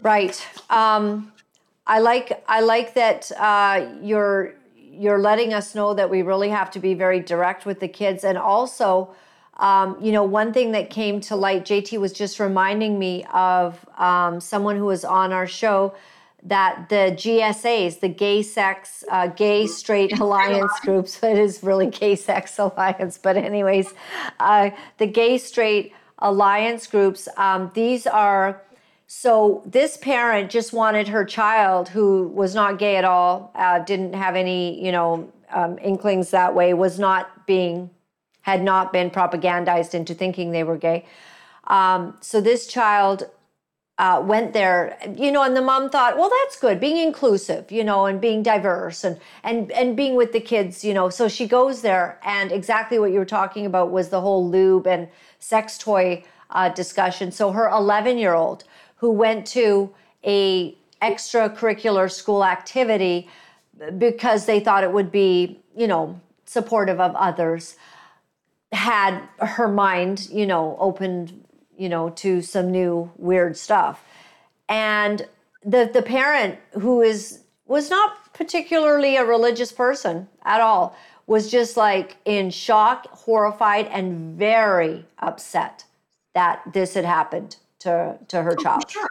Right. 0.00 0.40
Um, 0.70 1.32
I 1.86 1.98
like 1.98 2.44
I 2.46 2.60
like 2.60 2.94
that 2.94 3.32
uh, 3.36 3.88
you're 4.02 4.54
you're 4.76 5.18
letting 5.18 5.54
us 5.54 5.74
know 5.74 5.94
that 5.94 6.10
we 6.10 6.22
really 6.22 6.50
have 6.50 6.70
to 6.72 6.80
be 6.80 6.94
very 6.94 7.20
direct 7.20 7.66
with 7.66 7.80
the 7.80 7.88
kids, 7.88 8.24
and 8.24 8.38
also, 8.38 9.14
um, 9.56 9.96
you 10.00 10.12
know, 10.12 10.22
one 10.22 10.52
thing 10.52 10.72
that 10.72 10.90
came 10.90 11.20
to 11.22 11.36
light. 11.36 11.64
JT 11.64 11.98
was 11.98 12.12
just 12.12 12.38
reminding 12.38 12.98
me 12.98 13.24
of 13.32 13.84
um, 13.96 14.40
someone 14.40 14.76
who 14.76 14.86
was 14.86 15.04
on 15.04 15.32
our 15.32 15.46
show 15.46 15.94
that 16.42 16.88
the 16.88 17.12
GSAs, 17.16 18.00
the 18.00 18.08
gay 18.08 18.42
sex, 18.42 19.04
uh, 19.10 19.28
gay 19.28 19.66
straight 19.66 20.18
alliance 20.20 20.72
groups, 20.80 21.22
it 21.22 21.38
is 21.38 21.62
really 21.62 21.86
gay 21.86 22.14
sex 22.16 22.58
alliance, 22.58 23.18
but 23.18 23.36
anyways, 23.36 23.92
uh, 24.40 24.70
the 24.98 25.06
gay 25.06 25.38
straight 25.38 25.92
alliance 26.18 26.86
groups, 26.86 27.28
um, 27.36 27.70
these 27.74 28.06
are, 28.06 28.62
so 29.06 29.62
this 29.64 29.96
parent 29.96 30.50
just 30.50 30.72
wanted 30.72 31.08
her 31.08 31.24
child 31.24 31.88
who 31.88 32.28
was 32.28 32.54
not 32.54 32.78
gay 32.78 32.96
at 32.96 33.04
all, 33.04 33.52
uh, 33.54 33.78
didn't 33.80 34.12
have 34.12 34.36
any, 34.36 34.84
you 34.84 34.92
know, 34.92 35.32
um, 35.50 35.78
inklings 35.78 36.30
that 36.30 36.54
way, 36.54 36.74
was 36.74 36.98
not 36.98 37.46
being, 37.46 37.88
had 38.42 38.62
not 38.62 38.92
been 38.92 39.10
propagandized 39.10 39.94
into 39.94 40.14
thinking 40.14 40.50
they 40.50 40.64
were 40.64 40.76
gay. 40.76 41.06
Um, 41.68 42.16
so 42.20 42.40
this 42.40 42.66
child 42.66 43.30
uh, 43.98 44.22
went 44.24 44.52
there, 44.52 44.96
you 45.16 45.32
know, 45.32 45.42
and 45.42 45.56
the 45.56 45.60
mom 45.60 45.90
thought, 45.90 46.16
well, 46.16 46.30
that's 46.42 46.58
good, 46.58 46.78
being 46.78 46.98
inclusive, 46.98 47.72
you 47.72 47.82
know, 47.82 48.06
and 48.06 48.20
being 48.20 48.42
diverse 48.44 49.02
and 49.02 49.18
and 49.42 49.72
and 49.72 49.96
being 49.96 50.14
with 50.14 50.32
the 50.32 50.40
kids, 50.40 50.84
you 50.84 50.94
know. 50.94 51.10
So 51.10 51.26
she 51.28 51.48
goes 51.48 51.82
there, 51.82 52.20
and 52.24 52.52
exactly 52.52 52.98
what 53.00 53.10
you 53.10 53.18
were 53.18 53.24
talking 53.24 53.66
about 53.66 53.90
was 53.90 54.08
the 54.08 54.20
whole 54.20 54.48
lube 54.48 54.86
and 54.86 55.08
sex 55.40 55.76
toy 55.78 56.24
uh, 56.50 56.68
discussion. 56.68 57.32
So 57.32 57.50
her 57.50 57.68
11 57.68 58.18
year 58.18 58.34
old 58.34 58.64
who 58.96 59.10
went 59.10 59.46
to 59.48 59.92
a 60.24 60.76
extracurricular 61.02 62.10
school 62.10 62.44
activity 62.44 63.28
because 63.98 64.46
they 64.46 64.60
thought 64.60 64.82
it 64.82 64.92
would 64.92 65.12
be, 65.12 65.60
you 65.76 65.86
know, 65.86 66.20
supportive 66.44 67.00
of 67.00 67.14
others, 67.14 67.76
had 68.72 69.20
her 69.40 69.68
mind, 69.68 70.28
you 70.30 70.46
know, 70.46 70.76
opened 70.78 71.44
you 71.78 71.88
know, 71.88 72.10
to 72.10 72.42
some 72.42 72.70
new 72.70 73.10
weird 73.16 73.56
stuff. 73.56 74.04
And 74.68 75.26
the 75.64 75.90
the 75.92 76.02
parent 76.02 76.58
who 76.72 77.00
is 77.00 77.44
was 77.66 77.88
not 77.88 78.32
particularly 78.34 79.16
a 79.16 79.24
religious 79.24 79.72
person 79.72 80.28
at 80.44 80.60
all 80.60 80.96
was 81.26 81.50
just 81.50 81.76
like 81.76 82.16
in 82.24 82.50
shock, 82.50 83.06
horrified, 83.10 83.86
and 83.86 84.36
very 84.36 85.06
upset 85.18 85.84
that 86.34 86.62
this 86.72 86.94
had 86.94 87.04
happened 87.04 87.56
to 87.80 88.18
to 88.28 88.42
her 88.42 88.56
oh, 88.58 88.62
child. 88.62 88.90
Sure. 88.90 89.08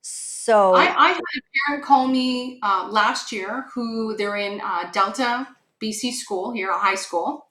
So 0.00 0.74
I, 0.74 0.84
I, 0.84 1.08
had 1.08 1.18
a 1.18 1.66
parent 1.66 1.84
call 1.84 2.08
me 2.08 2.58
uh, 2.62 2.88
last 2.90 3.32
year 3.32 3.66
who 3.74 4.16
they're 4.16 4.36
in 4.36 4.62
uh, 4.64 4.90
Delta 4.92 5.46
BC 5.82 6.12
school 6.12 6.52
here, 6.52 6.70
a 6.70 6.78
high 6.78 6.94
school. 6.94 7.46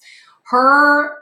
Her 0.46 1.20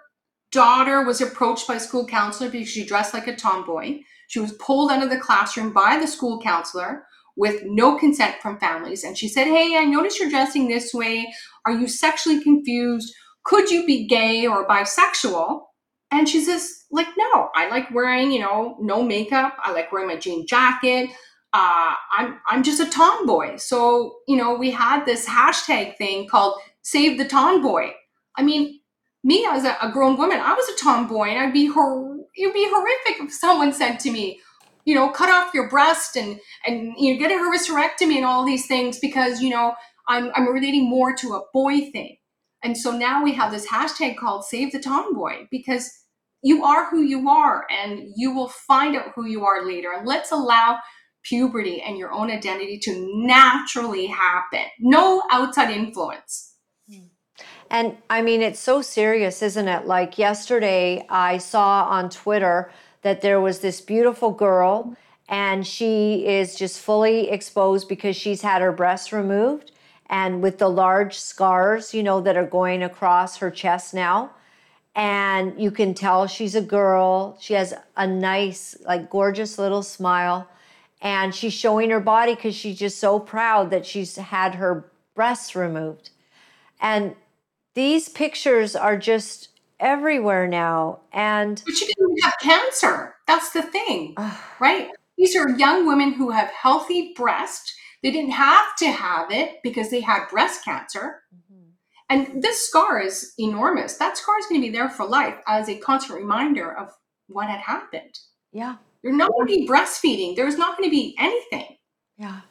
daughter 0.56 1.04
was 1.04 1.22
approached 1.22 1.68
by 1.68 1.78
school 1.78 2.08
counselor 2.08 2.50
because 2.50 2.70
she 2.70 2.84
dressed 2.84 3.14
like 3.14 3.28
a 3.28 3.36
tomboy. 3.36 4.00
She 4.28 4.40
was 4.40 4.54
pulled 4.54 4.92
out 4.92 5.04
of 5.04 5.12
the 5.12 5.20
classroom 5.20 5.72
by 5.72 6.00
the 6.00 6.08
school 6.08 6.42
counselor 6.42 7.06
with 7.36 7.62
no 7.66 7.98
consent 8.00 8.36
from 8.42 8.58
families. 8.60 9.04
And 9.04 9.16
she 9.16 9.28
said, 9.28 9.46
Hey, 9.46 9.78
I 9.78 9.86
noticed 9.86 10.20
you're 10.20 10.30
dressing 10.30 10.68
this 10.68 10.94
way. 10.94 11.32
Are 11.68 11.74
you 11.74 11.88
sexually 11.88 12.42
confused? 12.42 13.14
Could 13.44 13.70
you 13.70 13.86
be 13.86 14.08
gay 14.08 14.48
or 14.48 14.68
bisexual? 14.68 15.62
And 16.12 16.28
she 16.28 16.42
says, 16.42 16.86
like, 16.92 17.08
no, 17.18 17.50
I 17.56 17.68
like 17.70 17.94
wearing, 17.94 18.32
you 18.32 18.40
know, 18.40 18.78
no 18.80 19.04
makeup. 19.04 19.58
I 19.62 19.72
like 19.72 19.92
wearing 19.92 20.08
my 20.08 20.16
jean 20.16 20.48
jacket. 20.48 21.10
Uh, 21.54 21.94
I'm 22.18 22.40
I'm 22.50 22.64
just 22.64 22.80
a 22.80 22.90
tomboy. 22.90 23.58
So, 23.58 24.16
you 24.28 24.38
know, 24.38 24.56
we 24.56 24.72
had 24.72 25.06
this 25.06 25.26
hashtag 25.26 25.98
thing 25.98 26.28
called 26.28 26.60
Save 26.82 27.18
the 27.18 27.26
Tomboy. 27.26 27.92
I 28.38 28.44
mean, 28.44 28.80
me 29.26 29.46
as 29.52 29.66
a, 29.66 29.76
a, 29.82 29.92
grown 29.92 30.18
woman, 30.18 30.40
I 30.40 30.54
was 30.54 30.70
a 30.70 30.84
tomboy, 30.84 31.30
and 31.30 31.40
I'd 31.40 31.52
be 31.52 31.66
hor- 31.66 32.16
it 32.36 32.46
would 32.46 32.54
be 32.54 32.70
horrific 32.70 33.24
if 33.24 33.34
someone 33.34 33.74
said 33.74 34.00
to 34.02 34.12
me, 34.12 34.40
you 34.86 34.94
know, 34.94 35.10
cut 35.10 35.30
off 35.30 35.54
your 35.54 35.68
breast 35.68 36.16
and 36.16 36.40
and 36.68 36.94
you 36.98 37.14
know 37.14 37.20
get 37.20 37.32
a 37.32 37.36
hysterectomy 37.36 38.18
and 38.18 38.26
all 38.26 38.46
these 38.46 38.68
things 38.68 39.00
because 39.00 39.42
you 39.42 39.50
know 39.50 39.74
I'm 40.08 40.32
I'm 40.36 40.48
relating 40.54 40.88
more 40.88 41.16
to 41.16 41.34
a 41.34 41.42
boy 41.54 41.90
thing. 41.92 42.18
And 42.64 42.78
so 42.78 42.92
now 42.92 43.24
we 43.24 43.34
have 43.34 43.52
this 43.52 43.68
hashtag 43.68 44.16
called 44.18 44.46
Save 44.46 44.72
the 44.72 44.80
Tomboy 44.80 45.48
because 45.50 45.92
you 46.44 46.64
are 46.64 46.90
who 46.90 47.02
you 47.02 47.28
are 47.28 47.66
and 47.72 48.12
you 48.16 48.34
will 48.34 48.50
find 48.50 48.96
out 48.96 49.12
who 49.16 49.26
you 49.26 49.44
are 49.44 49.66
later. 49.66 49.92
And 49.92 50.08
let's 50.08 50.32
allow 50.32 50.80
puberty 51.24 51.82
and 51.82 51.98
your 51.98 52.12
own 52.12 52.30
identity 52.30 52.80
to 52.84 53.26
naturally 53.26 54.06
happen. 54.06 54.66
No 54.80 55.24
outside 55.32 55.72
influence. 55.72 56.55
And 57.70 57.98
I 58.10 58.22
mean, 58.22 58.42
it's 58.42 58.60
so 58.60 58.82
serious, 58.82 59.42
isn't 59.42 59.68
it? 59.68 59.86
Like 59.86 60.18
yesterday, 60.18 61.06
I 61.10 61.38
saw 61.38 61.86
on 61.86 62.10
Twitter 62.10 62.72
that 63.02 63.22
there 63.22 63.42
was 63.42 63.60
this 63.60 63.82
beautiful 63.82 64.32
girl, 64.32 64.96
and 65.28 65.66
she 65.66 66.26
is 66.28 66.56
just 66.56 66.80
fully 66.80 67.30
exposed 67.30 67.88
because 67.88 68.16
she's 68.16 68.42
had 68.42 68.62
her 68.62 68.72
breasts 68.72 69.12
removed 69.12 69.72
and 70.08 70.42
with 70.42 70.60
the 70.60 70.70
large 70.70 71.18
scars, 71.18 71.94
you 71.94 72.04
know, 72.04 72.22
that 72.22 72.38
are 72.38 72.46
going 72.46 72.84
across 72.84 73.38
her 73.38 73.50
chest 73.50 73.94
now. 73.94 74.32
And 74.96 75.60
you 75.60 75.72
can 75.72 75.94
tell 75.94 76.28
she's 76.28 76.56
a 76.56 76.62
girl. 76.62 77.38
She 77.42 77.54
has 77.56 77.74
a 77.98 78.08
nice, 78.08 78.78
like, 78.86 79.10
gorgeous 79.10 79.58
little 79.58 79.84
smile. 79.84 80.48
And 81.02 81.36
she's 81.36 81.54
showing 81.54 81.90
her 81.90 82.00
body 82.00 82.36
because 82.36 82.56
she's 82.56 82.80
just 82.80 83.00
so 83.00 83.20
proud 83.20 83.72
that 83.72 83.86
she's 83.86 84.16
had 84.16 84.56
her 84.56 84.92
breasts 85.14 85.56
removed. 85.56 86.12
And 86.80 87.16
these 87.76 88.10
pictures 88.10 88.76
are 88.76 88.98
just 88.98 89.50
everywhere 89.80 90.48
now. 90.48 91.00
And 91.14 91.62
but 91.66 91.76
she 91.76 91.86
didn't 91.86 92.24
have 92.24 92.34
cancer. 92.42 93.16
That's 93.28 93.52
the 93.52 93.62
thing, 93.62 94.16
right? 94.60 94.90
These 95.18 95.36
are 95.36 95.50
young 95.50 95.86
women 95.88 96.14
who 96.14 96.32
have 96.32 96.50
healthy 96.50 97.14
breasts. 97.16 97.74
They 98.04 98.12
didn't 98.12 98.32
have 98.32 98.76
to 98.80 98.88
have 98.88 99.32
it 99.32 99.58
because 99.64 99.90
they 99.90 100.02
had 100.02 100.28
breast 100.30 100.64
cancer. 100.64 101.22
Mm-hmm. 101.34 101.70
And 102.10 102.44
this 102.44 102.68
scar 102.68 103.02
is 103.02 103.34
enormous. 103.40 103.98
That 103.98 104.18
scar 104.18 104.38
is 104.40 104.46
going 104.48 104.62
to 104.62 104.68
be 104.68 104.74
there 104.74 104.90
for 104.90 105.06
life 105.06 105.36
as 105.48 105.70
a 105.70 105.78
constant 105.78 106.20
reminder 106.20 106.72
of 106.78 106.92
what 107.28 107.50
had 107.50 107.60
happened. 107.60 108.20
Yeah. 108.52 108.76
You're 109.02 109.14
not 109.14 109.32
going 109.32 109.48
to 109.48 109.56
be 109.56 109.68
breastfeeding. 109.68 110.36
There's 110.36 110.58
not 110.58 110.78
going 110.78 110.90
to 110.90 110.96
be 110.96 111.16
anything. 111.20 111.78
Yeah. 112.18 112.42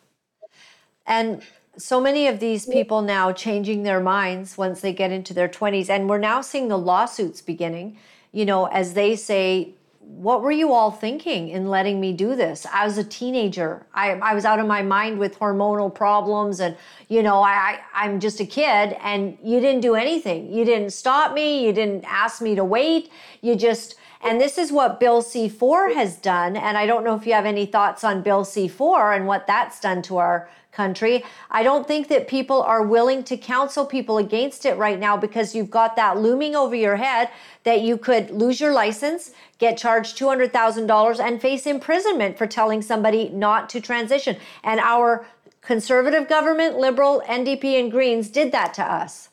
And 1.07 1.43
so 1.77 2.01
many 2.01 2.27
of 2.29 2.41
these 2.41 2.67
people 2.67 3.03
now 3.03 3.33
changing 3.33 3.83
their 3.83 4.01
minds 4.01 4.57
once 4.57 4.81
they 4.81 4.93
get 4.93 5.11
into 5.11 5.35
their 5.35 5.49
20s 5.49 5.89
and 5.91 6.09
we're 6.09 6.19
now 6.19 6.41
seeing 6.41 6.69
the 6.69 6.79
lawsuits 6.79 7.41
beginning 7.41 7.99
you 8.33 8.45
know 8.45 8.67
as 8.67 8.95
they 8.95 9.17
say 9.17 9.75
what 10.07 10.43
were 10.43 10.53
you 10.53 10.73
all 10.73 10.91
thinking 10.91 11.49
in 11.49 11.69
letting 11.69 12.01
me 12.01 12.13
do 12.13 12.37
this? 12.37 12.67
I 12.73 12.85
was 12.85 12.99
a 12.99 13.05
teenager. 13.05 13.87
I, 13.95 14.13
I 14.13 14.35
was 14.35 14.45
out 14.45 14.61
of 14.61 14.67
my 14.67 14.83
mind 14.83 15.19
with 15.19 15.39
hormonal 15.39 15.93
problems 15.95 16.61
and 16.61 16.77
you 17.09 17.23
know 17.23 17.41
I, 17.41 17.53
I 17.53 18.05
i'm 18.05 18.21
just 18.21 18.41
a 18.41 18.47
kid 18.47 18.97
and 19.01 19.39
you 19.43 19.61
didn't 19.61 19.81
do 19.81 19.95
anything. 19.95 20.53
You 20.53 20.65
didn't 20.65 20.91
stop 20.91 21.33
me. 21.33 21.65
You 21.67 21.73
didn't 21.73 22.05
ask 22.05 22.43
me 22.43 22.55
to 22.55 22.65
wait. 22.65 23.11
You 23.41 23.57
just 23.57 23.97
and 24.25 24.41
this 24.41 24.57
is 24.57 24.73
what 24.73 24.99
Bill 24.99 25.23
C4 25.23 25.95
has 25.95 26.17
done. 26.17 26.57
And 26.57 26.79
I 26.79 26.87
don't 26.87 27.05
know 27.05 27.15
if 27.15 27.27
you 27.27 27.35
have 27.35 27.45
any 27.45 27.67
thoughts 27.67 28.03
on 28.03 28.23
Bill 28.23 28.45
C4 28.45 29.15
and 29.17 29.27
what 29.27 29.47
that's 29.47 29.81
done 29.81 30.01
to 30.03 30.17
our 30.17 30.49
country. 30.73 31.23
I 31.51 31.63
don't 31.63 31.87
think 31.87 32.09
that 32.09 32.27
people 32.27 32.63
are 32.63 32.83
willing 32.83 33.23
to 33.25 33.37
counsel 33.37 33.87
people 33.87 34.19
against 34.19 34.65
it 34.65 34.77
right 34.77 34.99
now 34.99 35.17
because 35.17 35.55
you've 35.55 35.71
got 35.71 35.95
that 35.97 36.19
looming 36.19 36.57
over 36.57 36.75
your 36.75 36.97
head 36.97 37.29
that 37.63 37.83
you 37.83 37.97
could 37.97 38.31
lose 38.31 38.61
your 38.61 38.73
license, 38.73 39.31
get 39.59 39.77
charged 39.77 40.19
$200,000, 40.19 41.21
and 41.21 41.41
face 41.41 41.67
imprisonment 41.67 42.37
for 42.37 42.47
telling 42.47 42.83
somebody 42.83 43.29
not 43.29 43.69
to 43.71 43.81
transition. 43.81 44.37
And 44.65 44.81
our 44.81 45.27
conservative 45.61 46.29
government, 46.29 46.77
liberal, 46.79 47.23
NDP, 47.27 47.79
and 47.79 47.91
Greens 47.91 48.31
did 48.31 48.53
that 48.53 48.75
to 48.75 48.83
us. 48.83 49.29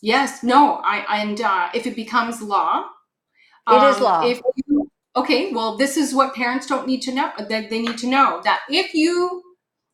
Yes, 0.00 0.42
no, 0.42 0.82
I 0.84 1.22
and 1.22 1.40
uh, 1.40 1.70
if 1.72 1.86
it 1.86 1.96
becomes 1.96 2.42
law, 2.42 2.90
It 3.70 3.82
is 3.82 3.96
um, 3.96 4.02
law. 4.02 4.26
If 4.26 4.40
you, 4.66 4.90
okay, 5.16 5.52
well, 5.52 5.76
this 5.76 5.96
is 5.96 6.14
what 6.14 6.34
parents 6.34 6.66
don't 6.66 6.86
need 6.86 7.02
to 7.02 7.14
know. 7.14 7.32
That 7.38 7.70
they 7.70 7.80
need 7.80 7.98
to 7.98 8.06
know 8.06 8.40
that 8.44 8.60
if 8.68 8.94
you 8.94 9.42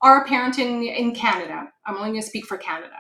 are 0.03 0.25
a 0.25 0.29
parent 0.29 0.59
in 0.59 0.83
in 0.83 1.15
Canada, 1.15 1.69
I'm 1.87 1.97
only 1.97 2.11
going 2.11 2.23
to 2.23 2.27
speak 2.27 2.47
for 2.47 2.57
Canada. 2.57 2.97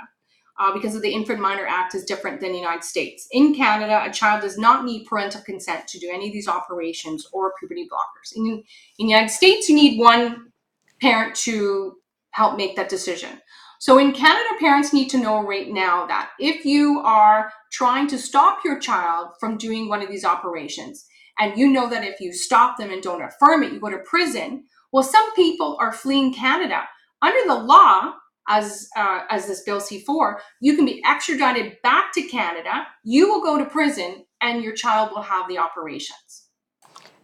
Uh, 0.58 0.74
because 0.74 0.94
of 0.94 1.00
the 1.00 1.10
Infant 1.10 1.40
Minor 1.40 1.64
Act 1.66 1.94
is 1.94 2.04
different 2.04 2.38
than 2.38 2.52
the 2.52 2.58
United 2.58 2.84
States. 2.84 3.26
In 3.30 3.54
Canada, 3.54 4.02
a 4.04 4.12
child 4.12 4.42
does 4.42 4.58
not 4.58 4.84
need 4.84 5.06
parental 5.06 5.40
consent 5.40 5.88
to 5.88 5.98
do 5.98 6.10
any 6.12 6.26
of 6.26 6.34
these 6.34 6.48
operations 6.48 7.26
or 7.32 7.54
puberty 7.58 7.88
blockers. 7.90 8.36
In, 8.36 8.44
in 8.46 8.62
the 8.98 9.12
United 9.14 9.30
States, 9.30 9.70
you 9.70 9.74
need 9.74 9.98
one 9.98 10.52
parent 11.00 11.34
to 11.36 11.94
help 12.32 12.58
make 12.58 12.76
that 12.76 12.90
decision. 12.90 13.40
So 13.80 13.96
in 13.96 14.12
Canada, 14.12 14.50
parents 14.58 14.92
need 14.92 15.08
to 15.08 15.18
know 15.18 15.42
right 15.42 15.70
now 15.70 16.06
that 16.06 16.32
if 16.38 16.66
you 16.66 17.00
are 17.00 17.50
trying 17.72 18.06
to 18.08 18.18
stop 18.18 18.58
your 18.62 18.78
child 18.78 19.28
from 19.40 19.56
doing 19.56 19.88
one 19.88 20.02
of 20.02 20.10
these 20.10 20.22
operations, 20.22 21.06
and 21.38 21.56
you 21.56 21.66
know 21.66 21.88
that 21.88 22.04
if 22.04 22.20
you 22.20 22.34
stop 22.34 22.76
them 22.76 22.90
and 22.90 23.02
don't 23.02 23.22
affirm 23.22 23.62
it, 23.62 23.72
you 23.72 23.80
go 23.80 23.88
to 23.88 23.96
prison. 24.00 24.64
Well, 24.92 25.02
some 25.02 25.34
people 25.34 25.78
are 25.80 25.92
fleeing 25.92 26.34
Canada. 26.34 26.82
Under 27.22 27.40
the 27.46 27.54
law, 27.54 28.12
as 28.50 28.86
uh, 28.96 29.20
as 29.30 29.46
this 29.46 29.62
bill 29.62 29.80
C4, 29.80 30.34
you 30.60 30.76
can 30.76 30.84
be 30.84 31.02
extradited 31.06 31.78
back 31.82 32.12
to 32.12 32.22
Canada. 32.28 32.86
You 33.02 33.28
will 33.30 33.42
go 33.42 33.56
to 33.56 33.64
prison, 33.64 34.26
and 34.42 34.62
your 34.62 34.74
child 34.74 35.10
will 35.10 35.22
have 35.22 35.48
the 35.48 35.56
operations. 35.56 36.48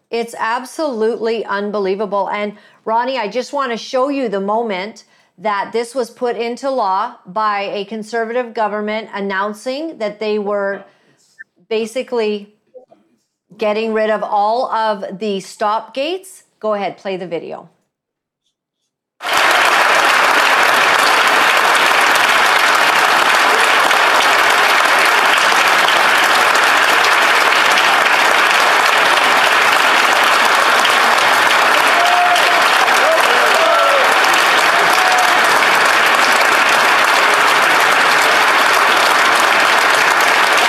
It's 0.09 0.35
absolutely 0.39 1.45
unbelievable. 1.45 2.31
And 2.31 2.57
Ronnie, 2.87 3.19
I 3.19 3.29
just 3.29 3.53
want 3.53 3.73
to 3.73 3.77
show 3.77 4.09
you 4.09 4.31
the 4.31 4.41
moment 4.41 5.05
that 5.39 5.73
this 5.73 5.95
was 5.95 6.11
put 6.11 6.37
into 6.37 6.71
law 6.71 7.17
by 7.27 7.63
a 7.63 7.85
conservative 7.85 8.55
government 8.55 9.11
announcing 9.13 9.99
that 9.99 10.19
they 10.19 10.39
were 10.39 10.85
basically 11.69 12.55
getting 13.57 13.93
rid 13.93 14.11
of 14.11 14.23
all 14.23 14.71
of 14.71 15.19
the 15.19 15.41
stop 15.41 15.95
gates. 15.95 16.45
Go 16.59 16.75
ahead, 16.75 16.97
play 16.97 17.17
the 17.17 17.27
video. 17.27 17.69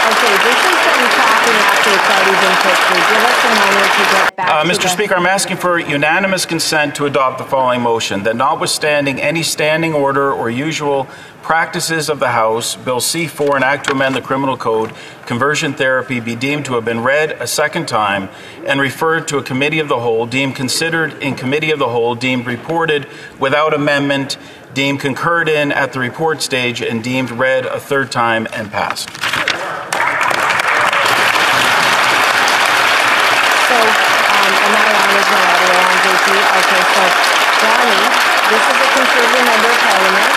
Okay, 0.08 0.36
this 0.44 0.56
is 0.56 0.78
them 0.88 1.04
talking 1.20 1.58
after 1.68 1.90
it's 1.92 2.10
already 2.10 2.36
been 2.40 2.58
put 2.64 2.78
through. 2.88 3.04
Give 3.12 3.24
us 3.28 3.40
a 3.44 3.52
moment 3.60 3.92
to 3.92 4.04
get 4.12 4.36
back 4.36 4.47
Uh, 4.58 4.64
Mr. 4.64 4.92
Speaker, 4.92 5.14
I'm 5.14 5.28
asking 5.28 5.58
for 5.58 5.78
unanimous 5.78 6.48
consent 6.48 6.96
to 6.96 7.06
adopt 7.06 7.38
the 7.38 7.44
following 7.44 7.80
motion 7.80 8.24
that 8.24 8.36
notwithstanding 8.36 9.22
any 9.22 9.44
standing 9.44 9.94
order 9.94 10.34
or 10.34 10.50
usual 10.50 11.06
practices 11.44 12.10
of 12.10 12.20
the 12.20 12.30
House, 12.30 12.76
Bill 12.76 12.98
C4, 12.98 13.58
an 13.58 13.62
act 13.62 13.86
to 13.86 13.92
amend 13.92 14.16
the 14.16 14.22
criminal 14.22 14.58
code, 14.58 14.94
conversion 15.28 15.76
therapy 15.76 16.20
be 16.20 16.36
deemed 16.36 16.66
to 16.66 16.74
have 16.74 16.84
been 16.86 17.04
read 17.04 17.34
a 17.34 17.46
second 17.46 17.88
time 17.88 18.30
and 18.66 18.82
referred 18.82 19.28
to 19.28 19.38
a 19.38 19.44
committee 19.44 19.78
of 19.78 19.90
the 19.90 20.00
whole, 20.00 20.26
deemed 20.26 20.56
considered 20.56 21.14
in 21.22 21.36
committee 21.36 21.70
of 21.70 21.78
the 21.78 21.90
whole, 21.90 22.16
deemed 22.16 22.48
reported 22.48 23.06
without 23.40 23.76
amendment, 23.76 24.40
deemed 24.74 25.00
concurred 25.00 25.48
in 25.48 25.72
at 25.72 25.94
the 25.94 26.00
report 26.00 26.42
stage, 26.42 26.82
and 26.82 27.04
deemed 27.04 27.30
read 27.30 27.68
a 27.68 27.80
third 27.80 28.12
time 28.12 28.48
and 28.54 28.72
passed. 28.72 29.08
So, 33.68 33.76
um, 33.76 34.54
am 34.64 34.74
I 34.80 34.88
on? 34.96 35.12
Is 35.12 35.28
my 35.28 35.44
audio 35.44 35.76
on, 35.76 35.98
JT? 36.08 36.28
Okay, 36.40 36.84
so, 36.88 37.04
Ronnie, 37.68 38.00
this 38.48 38.64
is 38.64 38.80
a 38.80 38.88
conservative 38.96 39.44
member 39.44 39.72
of 39.76 39.80
parliament, 39.84 40.32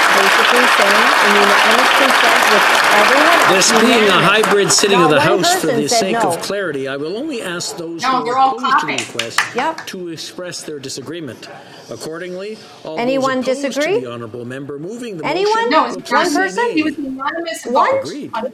basically 0.61 0.77
saying 0.77 1.13
in 1.27 1.35
unanimous 1.37 1.91
consent 1.97 2.43
with 2.51 2.67
everyone. 2.93 3.55
This 3.55 3.73
being 3.73 3.85
a 3.85 3.89
unanimous. 4.05 4.29
hybrid 4.29 4.73
sitting 4.73 4.99
Not 4.99 5.05
of 5.05 5.11
the 5.11 5.17
one 5.17 5.45
House, 5.45 5.55
for 5.55 5.67
person 5.69 5.83
the 5.83 5.89
said 5.89 6.01
sake 6.01 6.13
no. 6.23 6.33
of 6.33 6.41
clarity, 6.41 6.89
I 6.89 6.97
will 6.97 7.17
only 7.17 7.43
ask 7.43 7.77
those 7.77 8.03
No, 8.03 8.19
who 8.19 8.25
they're 8.25 8.35
are 8.35 8.39
all 8.39 8.59
opposed 8.59 8.81
to 8.81 8.87
the 8.87 8.97
clapping. 8.97 9.07
request 9.07 9.41
Yep. 9.55 9.87
to 9.89 10.09
express 10.09 10.63
their 10.63 10.79
disagreement. 10.79 11.49
Accordingly, 11.91 12.57
all 12.85 12.99
Anyone 12.99 13.41
those 13.41 13.59
opposed 13.59 13.75
disagree? 13.77 13.95
to 14.01 14.07
the 14.07 14.13
honourable 14.13 14.45
member 14.45 14.79
moving 14.79 15.17
the 15.19 15.27
Anyone? 15.27 15.55
motion 15.55 15.71
No, 15.71 15.83
will 15.89 15.99
it's 15.99 16.09
please 16.09 16.13
One 16.13 16.27
say 16.31 16.37
person? 16.37 16.65
nay. 16.69 16.73
He 16.75 16.83
was 16.85 16.99
unanimous 16.99 17.65
One? 17.67 17.91
vote. 17.91 18.01
Agreed. 18.05 18.31
on 18.35 18.45
the 18.45 18.51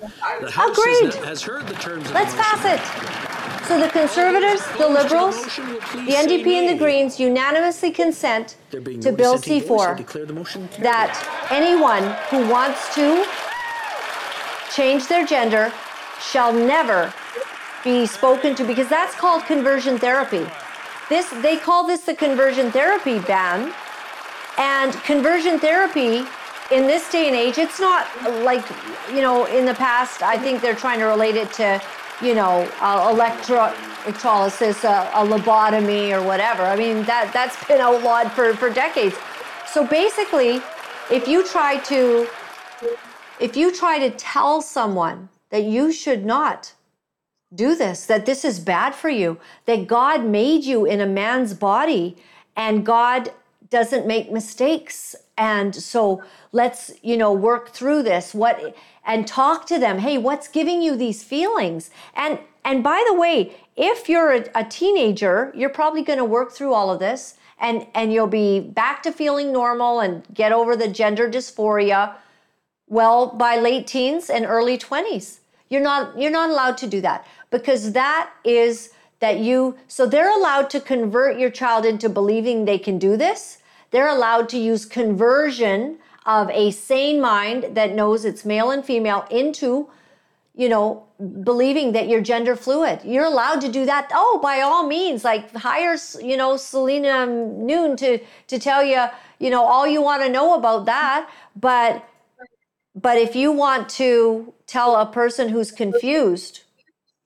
The 0.46 0.50
House 0.50 0.78
Agreed. 0.78 1.04
Has, 1.14 1.24
has 1.24 1.42
heard 1.42 1.66
the 1.66 1.74
terms 1.74 2.06
of 2.06 2.12
Let's 2.14 2.32
the 2.32 2.38
motion. 2.38 2.58
pass 2.58 3.60
it. 3.60 3.66
So 3.66 3.80
the 3.80 3.88
conservatives, 3.88 4.64
the 4.78 4.88
liberals, 4.88 5.36
motion 5.42 5.68
will 5.72 5.80
please 5.80 6.06
the 6.06 6.12
NDP 6.12 6.46
and 6.54 6.68
the. 6.68 6.78
Greens 6.84 7.18
unanimously 7.18 7.90
consent 7.90 8.56
There 8.70 8.80
being 8.80 9.00
to 9.00 9.10
no 9.10 9.16
Bill 9.16 9.36
dissenting 9.36 9.68
voice, 9.68 9.80
I 9.80 9.92
C4 9.94 9.96
declare 9.96 10.24
the 10.26 10.32
motion 10.32 10.68
carried. 10.68 10.84
that 10.84 11.48
anyone 11.50 12.04
who 12.30 12.48
wants 12.48 12.94
to 12.94 13.26
change 14.72 15.08
their 15.08 15.26
gender 15.26 15.72
shall 16.20 16.52
never 16.52 17.12
be 17.82 18.06
spoken 18.06 18.54
to 18.54 18.64
because 18.64 18.88
that's 18.88 19.14
called 19.16 19.44
conversion 19.44 19.98
therapy. 19.98 20.46
This 21.08 21.28
they 21.42 21.56
call 21.56 21.86
this 21.86 22.02
the 22.02 22.14
conversion 22.14 22.70
therapy 22.70 23.18
ban. 23.20 23.72
And 24.58 24.92
conversion 25.04 25.58
therapy 25.58 26.26
in 26.70 26.86
this 26.86 27.10
day 27.10 27.28
and 27.28 27.36
age, 27.36 27.58
it's 27.58 27.78
not 27.78 28.08
like, 28.42 28.64
you 29.10 29.20
know, 29.20 29.44
in 29.44 29.64
the 29.66 29.74
past, 29.74 30.22
I 30.22 30.36
think 30.38 30.60
they're 30.60 30.74
trying 30.74 30.98
to 30.98 31.04
relate 31.04 31.36
it 31.36 31.52
to, 31.54 31.80
you 32.22 32.34
know, 32.34 32.68
uh, 32.80 33.12
electrolysis, 33.12 34.84
uh, 34.84 35.10
a 35.14 35.24
lobotomy 35.24 36.10
or 36.10 36.26
whatever. 36.26 36.62
I 36.62 36.74
mean, 36.74 37.04
that, 37.04 37.32
that's 37.32 37.62
been 37.66 37.80
outlawed 37.80 38.32
for, 38.32 38.54
for 38.54 38.70
decades. 38.70 39.14
So 39.70 39.86
basically, 39.86 40.62
if 41.10 41.28
you 41.28 41.46
try 41.46 41.78
to, 41.80 42.26
if 43.38 43.56
you 43.56 43.72
try 43.72 43.98
to 43.98 44.10
tell 44.10 44.62
someone 44.62 45.28
that 45.50 45.64
you 45.64 45.92
should 45.92 46.24
not 46.24 46.72
do 47.56 47.74
this, 47.74 48.06
that 48.06 48.26
this 48.26 48.44
is 48.44 48.60
bad 48.60 48.94
for 48.94 49.08
you, 49.08 49.38
that 49.64 49.86
God 49.86 50.24
made 50.24 50.64
you 50.64 50.84
in 50.84 51.00
a 51.00 51.06
man's 51.06 51.54
body 51.54 52.16
and 52.54 52.86
God 52.86 53.30
doesn't 53.70 54.06
make 54.06 54.30
mistakes. 54.30 55.16
And 55.36 55.74
so 55.74 56.22
let's, 56.52 56.92
you 57.02 57.16
know, 57.16 57.32
work 57.32 57.70
through 57.70 58.02
this. 58.02 58.34
What 58.34 58.76
and 59.04 59.26
talk 59.26 59.66
to 59.66 59.78
them. 59.78 59.98
Hey, 59.98 60.18
what's 60.18 60.48
giving 60.48 60.82
you 60.82 60.96
these 60.96 61.22
feelings? 61.22 61.90
And 62.14 62.38
and 62.64 62.82
by 62.82 63.04
the 63.06 63.14
way, 63.14 63.54
if 63.76 64.08
you're 64.08 64.32
a, 64.32 64.44
a 64.54 64.64
teenager, 64.64 65.52
you're 65.54 65.70
probably 65.70 66.02
going 66.02 66.18
to 66.18 66.24
work 66.24 66.52
through 66.52 66.72
all 66.72 66.90
of 66.90 66.98
this 66.98 67.34
and 67.58 67.86
and 67.94 68.12
you'll 68.12 68.26
be 68.26 68.60
back 68.60 69.02
to 69.02 69.12
feeling 69.12 69.52
normal 69.52 70.00
and 70.00 70.22
get 70.32 70.52
over 70.52 70.76
the 70.76 70.88
gender 70.88 71.30
dysphoria 71.30 72.14
well 72.88 73.28
by 73.28 73.58
late 73.58 73.86
teens 73.86 74.30
and 74.30 74.44
early 74.44 74.78
20s 74.78 75.38
you're 75.68 75.80
not 75.80 76.18
you're 76.18 76.30
not 76.30 76.50
allowed 76.50 76.76
to 76.76 76.86
do 76.86 77.00
that 77.00 77.26
because 77.50 77.92
that 77.92 78.30
is 78.44 78.90
that 79.20 79.38
you 79.38 79.76
so 79.88 80.06
they're 80.06 80.30
allowed 80.36 80.68
to 80.70 80.80
convert 80.80 81.38
your 81.38 81.50
child 81.50 81.84
into 81.84 82.08
believing 82.08 82.64
they 82.64 82.78
can 82.78 82.98
do 82.98 83.16
this. 83.16 83.58
They're 83.90 84.08
allowed 84.08 84.48
to 84.50 84.58
use 84.58 84.84
conversion 84.84 85.98
of 86.26 86.50
a 86.50 86.70
sane 86.72 87.20
mind 87.20 87.76
that 87.76 87.94
knows 87.94 88.24
it's 88.24 88.44
male 88.44 88.70
and 88.70 88.84
female 88.84 89.26
into 89.30 89.88
you 90.54 90.68
know 90.68 91.04
believing 91.42 91.92
that 91.92 92.08
you're 92.08 92.20
gender 92.20 92.56
fluid. 92.56 93.00
You're 93.04 93.24
allowed 93.24 93.60
to 93.62 93.70
do 93.70 93.86
that. 93.86 94.10
Oh 94.12 94.38
by 94.42 94.60
all 94.60 94.86
means 94.86 95.24
like 95.24 95.50
hire 95.54 95.96
you 96.22 96.36
know 96.36 96.54
Saleema 96.54 97.26
Noon 97.56 97.96
to 97.96 98.18
to 98.48 98.58
tell 98.58 98.84
you 98.84 99.06
you 99.38 99.50
know 99.50 99.64
all 99.64 99.86
you 99.86 100.02
want 100.02 100.22
to 100.22 100.28
know 100.28 100.54
about 100.54 100.84
that. 100.86 101.30
But 101.54 102.06
but 102.94 103.16
if 103.18 103.36
you 103.36 103.52
want 103.52 103.88
to 103.90 104.52
tell 104.66 104.96
a 104.96 105.06
person 105.06 105.48
who's 105.50 105.70
confused 105.70 106.62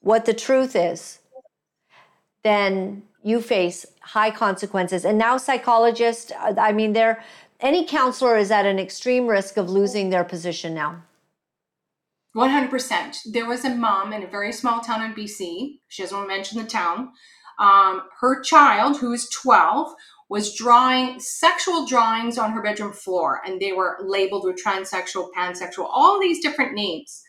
what 0.01 0.25
the 0.25 0.35
truth 0.35 0.75
is, 0.75 1.19
then 2.43 3.03
you 3.23 3.41
face 3.41 3.87
high 4.01 4.31
consequences. 4.31 5.05
And 5.05 5.19
now 5.19 5.37
psychologists, 5.37 6.33
uh, 6.33 6.55
I 6.59 6.73
mean, 6.73 6.93
they're 6.93 7.23
any 7.61 7.85
counselor 7.85 8.39
is 8.39 8.51
at 8.51 8.65
an 8.65 8.79
extreme 8.79 9.27
risk 9.27 9.59
of 9.59 9.69
losing 9.69 10.09
their 10.09 10.25
position 10.25 10.75
now. 10.75 11.03
100%. 12.35 13.19
There 13.33 13.47
was 13.47 13.65
a 13.65 13.75
mom 13.75 14.13
in 14.13 14.23
a 14.23 14.27
very 14.27 14.53
small 14.53 14.81
town 14.81 15.03
in 15.03 15.13
BC. 15.13 15.81
She 15.89 16.03
doesn't 16.03 16.17
want 16.17 16.31
to 16.31 16.35
mention 16.35 16.59
the 16.59 16.67
town. 16.67 17.11
Um, 17.59 18.05
her 18.21 18.41
child, 18.41 18.99
who 18.99 19.13
is 19.13 19.29
12, 19.29 19.93
was 20.31 20.55
drawing 20.55 21.19
sexual 21.19 21.87
drawings 21.87 22.39
on 22.39 22.53
her 22.53 22.63
bedroom 22.63 22.93
floor, 22.93 23.43
and 23.45 23.61
they 23.61 23.73
were 23.73 23.99
labeled 24.03 24.45
with 24.45 24.63
transsexual, 24.65 25.29
pansexual, 25.37 25.89
all 25.91 26.21
these 26.21 26.41
different 26.41 26.73
names. 26.73 27.23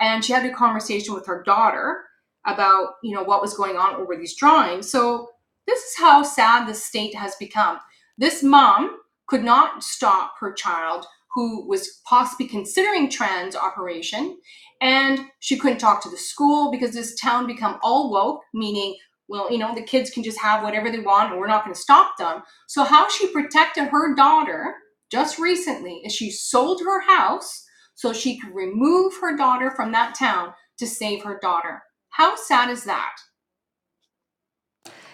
And 0.00 0.24
she 0.24 0.32
had 0.32 0.44
a 0.44 0.52
conversation 0.52 1.14
with 1.14 1.26
her 1.26 1.42
daughter 1.44 2.07
about, 2.52 2.94
you 3.02 3.14
know, 3.14 3.22
what 3.22 3.42
was 3.42 3.54
going 3.54 3.76
on 3.76 3.96
over 3.96 4.16
these 4.16 4.36
drawings. 4.36 4.90
So 4.90 5.28
this 5.66 5.80
is 5.80 5.94
how 5.98 6.22
sad 6.22 6.66
the 6.66 6.74
state 6.74 7.14
has 7.14 7.36
become. 7.36 7.78
This 8.16 8.42
mom 8.42 8.98
could 9.28 9.44
not 9.44 9.82
stop 9.84 10.34
her 10.40 10.52
child 10.52 11.06
who 11.34 11.68
was 11.68 12.00
possibly 12.04 12.48
considering 12.48 13.08
trans 13.10 13.54
operation 13.54 14.38
and 14.80 15.20
she 15.40 15.58
couldn't 15.58 15.78
talk 15.78 16.02
to 16.02 16.10
the 16.10 16.16
school 16.16 16.70
because 16.70 16.92
this 16.92 17.14
town 17.20 17.46
become 17.46 17.78
all 17.82 18.10
woke 18.10 18.40
meaning 18.54 18.96
well 19.28 19.50
you 19.52 19.58
know 19.58 19.74
the 19.74 19.82
kids 19.82 20.10
can 20.10 20.22
just 20.22 20.40
have 20.40 20.62
whatever 20.62 20.90
they 20.90 21.00
want 21.00 21.30
and 21.30 21.38
we're 21.38 21.46
not 21.46 21.64
going 21.64 21.74
to 21.74 21.80
stop 21.80 22.16
them 22.16 22.42
so 22.66 22.82
how 22.82 23.08
she 23.08 23.32
protected 23.32 23.88
her 23.88 24.14
daughter 24.14 24.74
just 25.12 25.38
recently 25.38 26.00
is 26.04 26.14
she 26.14 26.30
sold 26.30 26.80
her 26.80 27.00
house 27.02 27.64
so 27.94 28.12
she 28.12 28.38
could 28.38 28.54
remove 28.54 29.12
her 29.20 29.36
daughter 29.36 29.70
from 29.70 29.92
that 29.92 30.14
town 30.14 30.52
to 30.78 30.86
save 30.86 31.22
her 31.22 31.38
daughter 31.42 31.82
how 32.18 32.34
sad 32.34 32.68
is 32.68 32.84
that 32.84 33.16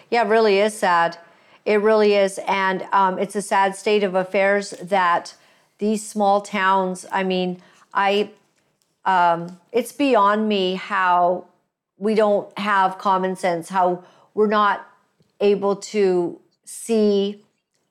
Yeah, 0.09 0.23
it 0.23 0.27
really 0.27 0.59
is 0.59 0.77
sad. 0.77 1.17
It 1.63 1.81
really 1.81 2.13
is. 2.13 2.39
And 2.47 2.87
um, 2.91 3.17
it's 3.17 3.35
a 3.35 3.41
sad 3.41 3.75
state 3.75 4.03
of 4.03 4.15
affairs 4.15 4.71
that 4.81 5.35
these 5.77 6.07
small 6.07 6.41
towns, 6.41 7.05
I 7.11 7.23
mean, 7.23 7.61
I, 7.93 8.31
um, 9.03 9.59
it's 9.71 9.91
beyond 9.91 10.47
me 10.47 10.75
how 10.75 11.45
we 11.97 12.15
don't 12.15 12.57
have 12.57 12.97
common 12.97 13.35
sense, 13.35 13.69
how 13.69 14.03
we're 14.33 14.47
not 14.47 14.87
able 15.39 15.75
to 15.75 16.39
see 16.65 17.43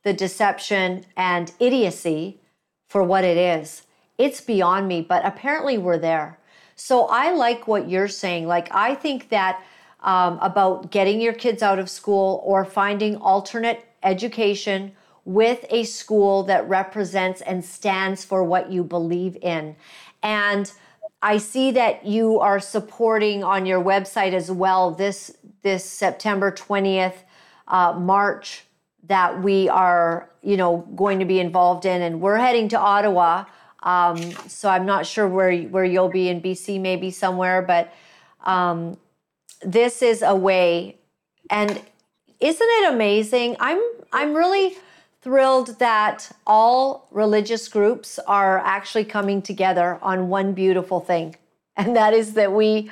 the 0.03 0.13
deception 0.13 1.05
and 1.17 1.53
idiocy 1.59 2.41
for 2.87 3.03
what 3.03 3.25
it 3.25 3.37
is. 3.37 3.83
It's 4.19 4.41
beyond 4.41 4.87
me, 4.89 5.03
but 5.03 5.25
apparently 5.25 5.79
we're 5.79 5.99
there. 5.99 6.39
So 6.77 7.07
I 7.07 7.33
like 7.33 7.67
what 7.67 7.89
you're 7.89 8.09
saying. 8.09 8.47
Like, 8.47 8.69
I 8.75 8.95
think 8.95 9.29
that 9.29 9.63
um, 10.01 10.39
about 10.43 10.91
getting 10.91 11.21
your 11.21 11.33
kids 11.33 11.63
out 11.63 11.79
of 11.79 11.89
school 11.89 12.43
or 12.45 12.65
finding 12.65 13.17
alternate 13.17 13.85
education 14.03 14.93
with 15.25 15.65
a 15.71 15.85
school 15.85 16.43
that 16.45 16.69
represents 16.69 17.41
and 17.41 17.65
stands 17.65 18.25
for 18.25 18.45
what 18.45 18.71
you 18.71 18.85
believe 18.85 19.37
in. 19.41 19.75
And 20.23 20.71
I 21.23 21.39
see 21.39 21.71
that 21.71 22.05
you 22.05 22.39
are 22.41 22.61
supporting 22.61 23.43
on 23.43 23.65
your 23.65 23.83
website 23.83 24.35
as 24.35 24.51
well 24.51 24.91
this 24.91 25.35
this 25.63 25.83
September 25.83 26.53
20th 26.53 27.15
uh, 27.67 27.95
March 27.99 28.65
that 29.05 29.43
we 29.43 29.69
are, 29.71 30.29
you 30.43 30.59
know, 30.59 30.87
going 30.95 31.19
to 31.21 31.25
be 31.25 31.41
involved 31.41 31.87
in, 31.87 32.03
and 32.03 32.21
we're 32.21 32.37
heading 32.37 32.69
to 32.69 32.79
Ottawa. 32.79 33.45
Um, 33.85 34.19
so 34.49 34.69
I'm 34.69 34.87
not 34.87 35.07
sure 35.07 35.29
where 35.29 35.57
where 35.65 35.85
you'll 35.85 36.09
be 36.09 36.29
in 36.29 36.41
BC, 36.41 36.81
maybe 36.81 37.11
somewhere, 37.11 37.63
but 37.63 37.93
um, 38.45 38.97
this 39.63 40.03
is 40.03 40.23
a 40.23 40.35
way, 40.35 40.97
and 41.51 41.71
isn't 42.41 42.69
it 42.69 42.93
amazing? 42.93 43.57
I'm 43.61 43.81
I'm 44.13 44.35
really 44.35 44.77
thrilled 45.21 45.79
that 45.79 46.31
all 46.47 47.09
religious 47.11 47.69
groups 47.69 48.19
are 48.27 48.59
actually 48.59 49.05
coming 49.05 49.43
together 49.43 49.99
on 50.03 50.29
one 50.29 50.55
beautiful 50.55 51.01
thing, 51.01 51.37
and 51.77 51.95
that 51.95 52.15
is 52.15 52.33
that 52.35 52.53
we 52.53 52.91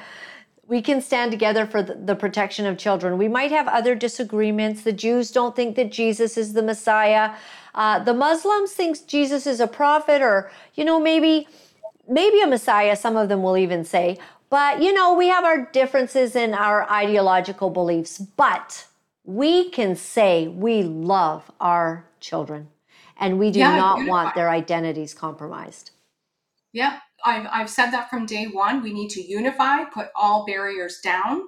we 0.66 0.80
can 0.80 1.02
stand 1.02 1.30
together 1.30 1.66
for 1.66 1.82
the, 1.82 2.14
protection 2.14 2.64
of 2.64 2.78
children. 2.78 3.18
We 3.18 3.28
might 3.28 3.50
have 3.50 3.68
other 3.68 3.94
disagreements. 3.94 4.82
The 4.82 4.92
Jews 4.92 5.30
don't 5.30 5.54
think 5.54 5.76
that 5.76 5.92
Jesus 5.92 6.38
is 6.38 6.54
the 6.54 6.62
Messiah. 6.62 7.34
Uh, 7.74 7.98
the 7.98 8.14
Muslims 8.14 8.72
think 8.72 9.06
Jesus 9.06 9.46
is 9.46 9.60
a 9.60 9.66
prophet, 9.66 10.22
or 10.22 10.50
you 10.74 10.84
know 10.84 11.00
maybe 11.00 11.48
maybe 12.08 12.40
a 12.42 12.46
Messiah. 12.46 12.96
Some 12.96 13.16
of 13.16 13.28
them 13.28 13.42
will 13.42 13.56
even 13.56 13.84
say. 13.84 14.18
But 14.50 14.82
you 14.82 14.92
know 14.92 15.14
we 15.14 15.28
have 15.28 15.44
our 15.44 15.66
differences 15.72 16.36
in 16.36 16.54
our 16.54 16.90
ideological 16.90 17.70
beliefs, 17.70 18.18
but 18.18 18.86
we 19.24 19.70
can 19.70 19.96
say 19.96 20.48
we 20.48 20.82
love 20.82 21.50
our 21.60 22.06
children 22.20 22.68
and 23.18 23.38
we 23.38 23.50
do 23.50 23.60
Yeah, 23.60 23.76
not 23.76 24.04
want 24.04 24.34
their 24.34 24.50
identities 24.50 25.14
compromised. 25.14 25.90
Yeah, 26.72 27.00
I've, 27.24 27.46
I've 27.52 27.70
said 27.70 27.90
that 27.92 28.10
from 28.10 28.26
day 28.26 28.46
one. 28.46 28.82
We 28.82 28.94
need 28.94 29.10
to 29.10 29.22
unify, 29.22 29.84
put 29.84 30.08
all 30.16 30.46
barriers 30.46 31.00
down, 31.02 31.42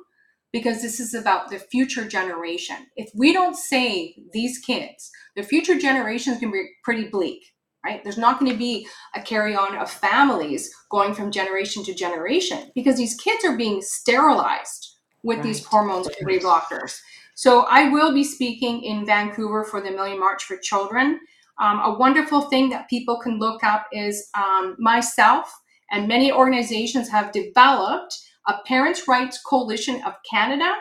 because 0.54 0.80
this 0.80 1.00
is 1.00 1.14
about 1.14 1.50
the 1.50 1.58
future 1.58 2.06
generation. 2.06 2.76
If 2.94 3.10
we 3.12 3.32
don't 3.32 3.56
save 3.56 4.14
these 4.32 4.60
kids, 4.60 5.10
the 5.34 5.42
future 5.42 5.76
generation 5.76 6.32
is 6.32 6.38
going 6.38 6.52
to 6.52 6.56
be 6.56 6.68
pretty 6.84 7.08
bleak, 7.08 7.42
right? 7.84 8.04
There's 8.04 8.18
not 8.18 8.38
going 8.38 8.52
to 8.52 8.56
be 8.56 8.86
a 9.16 9.20
carry 9.20 9.56
on 9.56 9.74
of 9.76 9.90
families 9.90 10.72
going 10.92 11.12
from 11.12 11.32
generation 11.32 11.82
to 11.86 11.92
generation 11.92 12.70
because 12.72 12.96
these 12.96 13.16
kids 13.16 13.44
are 13.44 13.56
being 13.56 13.82
sterilized 13.82 14.92
with 15.24 15.42
these 15.42 15.58
Right. 15.58 15.66
hormones 15.66 16.08
puberty 16.16 16.38
blockers. 16.38 17.00
So 17.34 17.62
I 17.68 17.88
will 17.88 18.14
be 18.14 18.22
speaking 18.22 18.84
in 18.84 19.04
Vancouver 19.04 19.64
for 19.64 19.80
the 19.80 19.90
Million 19.90 20.20
March 20.20 20.44
for 20.44 20.56
Children. 20.56 21.18
Um, 21.60 21.80
a 21.80 21.98
wonderful 21.98 22.42
thing 22.42 22.70
that 22.70 22.88
people 22.88 23.18
can 23.18 23.40
look 23.40 23.64
up 23.64 23.86
is 23.90 24.28
um, 24.34 24.76
myself 24.78 25.52
and 25.90 26.06
many 26.06 26.30
organizations 26.30 27.08
have 27.08 27.32
developed 27.32 28.16
a 28.46 28.54
Parents' 28.66 29.08
Rights 29.08 29.40
Coalition 29.44 30.02
of 30.04 30.14
Canada. 30.30 30.74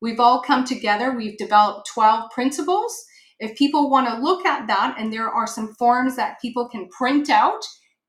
We've 0.00 0.20
all 0.20 0.42
come 0.42 0.64
together. 0.64 1.12
We've 1.12 1.36
developed 1.36 1.88
12 1.92 2.30
principles. 2.30 3.04
If 3.38 3.56
people 3.56 3.90
want 3.90 4.08
to 4.08 4.22
look 4.22 4.46
at 4.46 4.66
that, 4.68 4.96
and 4.98 5.12
there 5.12 5.28
are 5.28 5.46
some 5.46 5.74
forms 5.78 6.16
that 6.16 6.40
people 6.40 6.68
can 6.68 6.88
print 6.88 7.30
out, 7.30 7.60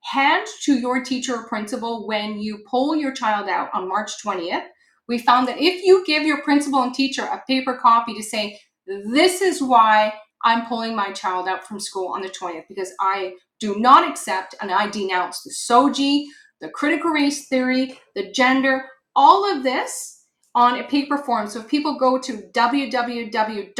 hand 0.03 0.47
to 0.63 0.79
your 0.79 1.03
teacher 1.03 1.35
or 1.35 1.47
principal 1.47 2.07
when 2.07 2.39
you 2.39 2.63
pull 2.69 2.95
your 2.95 3.13
child 3.13 3.47
out 3.47 3.69
on 3.73 3.87
March 3.87 4.11
20th. 4.25 4.65
We 5.07 5.17
found 5.17 5.47
that 5.47 5.59
if 5.59 5.83
you 5.83 6.03
give 6.05 6.23
your 6.23 6.41
principal 6.41 6.81
and 6.81 6.93
teacher 6.93 7.23
a 7.23 7.43
paper 7.47 7.77
copy 7.81 8.13
to 8.13 8.23
say, 8.23 8.59
this 8.87 9.41
is 9.41 9.61
why 9.61 10.13
I'm 10.43 10.65
pulling 10.65 10.95
my 10.95 11.11
child 11.11 11.47
out 11.47 11.67
from 11.67 11.79
school 11.79 12.07
on 12.13 12.21
the 12.21 12.29
20th, 12.29 12.63
because 12.67 12.91
I 12.99 13.33
do 13.59 13.77
not 13.77 14.09
accept 14.09 14.55
and 14.61 14.71
I 14.71 14.89
denounce 14.89 15.43
the 15.43 15.51
SOGI, 15.51 16.25
the 16.61 16.69
critical 16.69 17.11
race 17.11 17.47
theory, 17.47 17.99
the 18.15 18.31
gender, 18.31 18.85
all 19.15 19.49
of 19.49 19.63
this 19.63 20.25
on 20.53 20.79
a 20.79 20.83
paper 20.83 21.17
form. 21.17 21.47
So 21.47 21.59
if 21.61 21.67
people 21.67 21.97
go 21.97 22.19
to 22.19 22.33
www.prcoc.ca, 22.53 23.73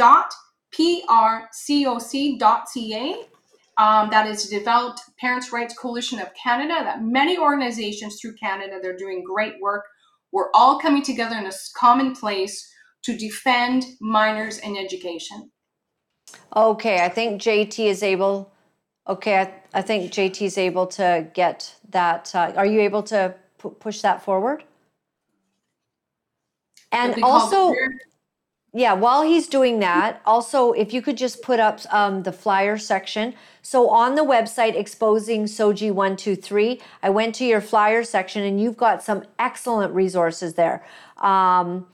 um, 3.78 4.10
that 4.10 4.26
is 4.26 4.48
developed 4.48 5.00
Parents' 5.18 5.52
Rights 5.52 5.74
Coalition 5.78 6.18
of 6.20 6.28
Canada, 6.34 6.74
that 6.84 7.02
many 7.02 7.38
organizations 7.38 8.18
through 8.20 8.34
Canada, 8.34 8.78
they're 8.82 8.96
doing 8.96 9.24
great 9.24 9.54
work. 9.60 9.84
We're 10.30 10.50
all 10.54 10.78
coming 10.78 11.02
together 11.02 11.36
in 11.36 11.46
a 11.46 11.52
common 11.76 12.14
place 12.14 12.70
to 13.04 13.16
defend 13.16 13.84
minors 14.00 14.58
and 14.58 14.76
education. 14.78 15.50
Okay, 16.54 17.04
I 17.04 17.08
think 17.08 17.40
JT 17.40 17.86
is 17.86 18.02
able. 18.02 18.52
Okay, 19.08 19.38
I, 19.38 19.52
I 19.74 19.82
think 19.82 20.12
JT 20.12 20.42
is 20.42 20.58
able 20.58 20.86
to 20.88 21.28
get 21.34 21.74
that. 21.90 22.34
Uh, 22.34 22.52
are 22.56 22.66
you 22.66 22.80
able 22.80 23.02
to 23.04 23.34
pu- 23.58 23.70
push 23.70 24.00
that 24.02 24.22
forward? 24.22 24.64
And 26.92 27.22
also, 27.24 27.74
yeah, 28.74 28.92
while 28.92 29.22
he's 29.22 29.48
doing 29.48 29.80
that, 29.80 30.20
also 30.24 30.72
if 30.72 30.92
you 30.92 31.02
could 31.02 31.16
just 31.16 31.42
put 31.42 31.58
up 31.58 31.80
um, 31.92 32.22
the 32.22 32.32
flyer 32.32 32.78
section. 32.78 33.34
So 33.62 33.88
on 33.90 34.14
the 34.14 34.22
website 34.22 34.74
exposing 34.76 35.44
SOGI 35.44 35.92
one 35.92 36.16
two 36.16 36.36
three, 36.36 36.80
I 37.02 37.10
went 37.10 37.34
to 37.36 37.44
your 37.44 37.60
flyer 37.60 38.04
section 38.04 38.42
and 38.44 38.60
you've 38.60 38.76
got 38.76 39.02
some 39.02 39.24
excellent 39.38 39.94
resources 39.94 40.54
there. 40.54 40.84
Um, 41.18 41.86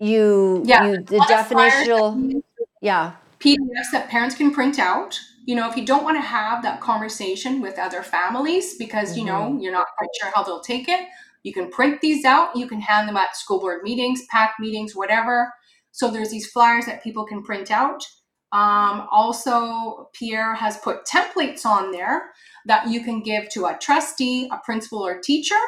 you, 0.00 0.62
Yeah, 0.64 0.86
you 0.86 1.02
the 1.02 1.16
a 1.16 1.18
lot 1.18 1.30
of 1.30 1.46
flyers 1.48 1.72
definitional, 1.72 2.42
yeah. 2.80 3.12
PDFs 3.40 3.90
that 3.92 4.08
parents 4.08 4.34
can 4.34 4.52
print 4.52 4.78
out. 4.78 5.18
You 5.46 5.54
know, 5.54 5.68
if 5.68 5.76
you 5.76 5.84
don't 5.84 6.04
want 6.04 6.16
to 6.16 6.22
have 6.22 6.62
that 6.62 6.80
conversation 6.80 7.60
with 7.60 7.78
other 7.78 8.02
families 8.02 8.76
because 8.76 9.16
you 9.16 9.24
know 9.24 9.58
you're 9.60 9.72
not 9.72 9.86
quite 9.98 10.08
sure 10.20 10.30
how 10.34 10.42
they'll 10.42 10.60
take 10.60 10.88
it, 10.88 11.06
you 11.44 11.52
can 11.52 11.70
print 11.70 12.00
these 12.00 12.24
out. 12.24 12.56
You 12.56 12.66
can 12.66 12.80
hand 12.80 13.08
them 13.08 13.16
at 13.16 13.36
school 13.36 13.60
board 13.60 13.82
meetings, 13.84 14.22
PAC 14.30 14.54
meetings, 14.58 14.96
whatever. 14.96 15.52
So 15.92 16.10
there's 16.10 16.30
these 16.30 16.50
flyers 16.50 16.86
that 16.86 17.04
people 17.04 17.24
can 17.24 17.44
print 17.44 17.70
out. 17.70 18.02
Um, 18.50 19.06
also, 19.10 20.10
Pierre 20.14 20.54
has 20.54 20.78
put 20.78 21.06
templates 21.06 21.64
on 21.66 21.92
there 21.92 22.30
that 22.66 22.88
you 22.88 23.04
can 23.04 23.22
give 23.22 23.48
to 23.50 23.66
a 23.66 23.78
trustee, 23.80 24.48
a 24.50 24.58
principal, 24.64 25.06
or 25.06 25.20
teacher. 25.20 25.60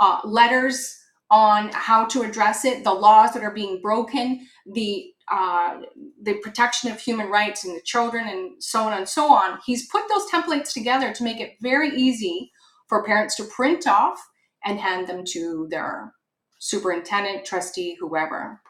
Uh, 0.00 0.20
letters 0.24 0.96
on 1.30 1.70
how 1.72 2.04
to 2.06 2.22
address 2.22 2.64
it, 2.64 2.82
the 2.82 2.92
laws 2.92 3.32
that 3.32 3.44
are 3.44 3.54
being 3.54 3.80
broken, 3.80 4.46
the 4.72 5.10
uh, 5.30 5.80
the 6.22 6.34
protection 6.34 6.90
of 6.90 7.00
human 7.00 7.28
rights 7.28 7.64
and 7.64 7.74
the 7.74 7.80
children, 7.82 8.28
and 8.28 8.62
so 8.62 8.82
on 8.84 8.92
and 8.92 9.08
so 9.08 9.32
on. 9.32 9.58
He's 9.64 9.88
put 9.88 10.02
those 10.08 10.26
templates 10.30 10.72
together 10.72 11.12
to 11.12 11.24
make 11.24 11.40
it 11.40 11.54
very 11.62 11.90
easy 11.90 12.50
for 12.88 13.04
parents 13.04 13.36
to 13.36 13.44
print 13.44 13.86
off 13.86 14.20
and 14.64 14.78
hand 14.78 15.06
them 15.06 15.24
to 15.24 15.66
their 15.70 16.12
superintendent, 16.58 17.44
trustee, 17.44 17.96
whoever. 18.00 18.60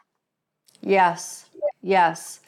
Yes, 0.81 1.45
yes. 1.81 2.39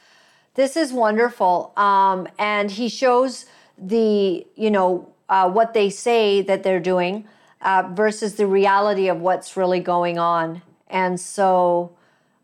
This 0.56 0.76
is 0.76 0.92
wonderful. 0.92 1.72
Um, 1.78 2.28
and 2.38 2.70
he 2.72 2.90
shows 2.90 3.46
the, 3.78 4.46
you 4.56 4.72
know, 4.72 5.14
uh, 5.30 5.50
what 5.50 5.74
they 5.74 5.90
say 5.90 6.42
that 6.42 6.64
they're 6.64 6.80
doing 6.80 7.26
uh, 7.62 7.90
versus 7.94 8.36
the 8.36 8.48
reality 8.48 9.08
of 9.08 9.20
what's 9.22 9.56
really 9.56 9.80
going 9.80 10.18
on. 10.18 10.62
And 10.88 11.20
so, 11.20 11.96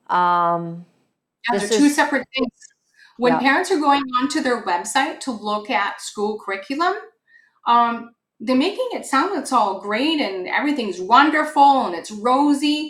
um, 0.08 0.86
Yeah, 1.51 1.60
they're 1.60 1.68
two 1.68 1.86
is- 1.86 1.95
separate 1.95 2.28
things. 2.36 2.51
When 3.18 3.34
Yeah. 3.34 3.39
parents 3.39 3.72
are 3.72 3.80
going 3.80 4.01
onto 4.22 4.41
their 4.41 4.64
website 4.64 5.20
to 5.22 5.32
look 5.32 5.70
at 5.70 6.01
school 6.01 6.39
curriculum, 6.39 6.95
Um, 7.66 8.14
they're 8.44 8.56
making 8.56 8.89
it 8.91 9.06
sound 9.06 9.38
it's 9.38 9.54
all 9.54 9.80
great 9.80 10.20
and 10.20 10.48
everything's 10.48 11.00
wonderful 11.00 11.86
and 11.86 11.96
it's 11.96 12.12
rosy. 12.12 12.89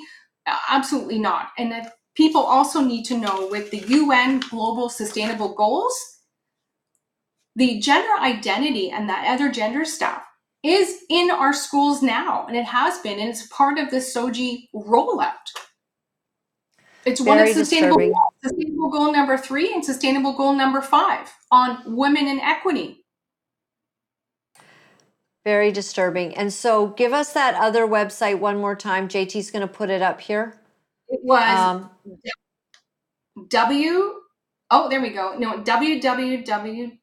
Absolutely 0.70 1.20
not. 1.20 1.50
And 1.58 1.72
that 1.72 1.94
people 2.16 2.42
also 2.42 2.82
need 2.82 3.04
to 3.06 3.18
know 3.18 3.48
with 3.50 3.70
the 3.72 3.80
UN 3.88 4.40
Global 4.40 4.90
Sustainable 4.90 5.54
Goals, 5.54 5.96
the 7.56 7.80
gender 7.80 8.14
identity 8.20 8.90
and 8.90 9.08
that 9.10 9.28
other 9.28 9.52
gender 9.52 9.86
stuff 9.86 10.24
is 10.64 11.02
in 11.10 11.30
our 11.30 11.54
schools 11.54 12.02
now, 12.02 12.46
and 12.48 12.56
it 12.56 12.66
has 12.66 12.98
been, 13.00 13.20
and 13.20 13.30
it's 13.30 13.46
part 13.48 13.78
of 13.78 13.92
the 13.92 13.98
SOGI 13.98 14.70
rollout. 14.74 15.34
It's 17.06 17.20
one 17.20 17.38
of 17.38 17.50
sustainable 17.50 18.14
sustainable 18.42 18.90
goal 18.90 19.12
number 19.12 19.38
three 19.38 19.74
and 19.74 19.84
sustainable 19.84 20.34
goal 20.38 20.54
number 20.54 20.82
five 20.82 21.30
on 21.52 21.84
women 21.86 22.28
and 22.28 22.40
equity. 22.40 23.03
Very 25.46 25.72
disturbing. 25.72 26.36
And 26.36 26.54
so 26.54 26.88
give 26.88 27.12
us 27.14 27.34
that 27.34 27.56
other 27.56 27.86
website 27.86 28.40
one 28.40 28.58
more 28.58 28.76
time. 28.76 29.10
JT's 29.10 29.52
going 29.52 29.68
to 29.68 29.74
put 29.74 29.90
it 29.90 30.02
up 30.02 30.22
here. 30.22 30.60
It 31.10 31.20
was 31.24 31.60
Um, 31.60 31.90
W. 33.50 34.14
Oh, 34.72 34.90
there 34.90 35.02
we 35.02 35.10
go. 35.10 35.36
No, 35.38 35.60
www.pr. 35.60 36.94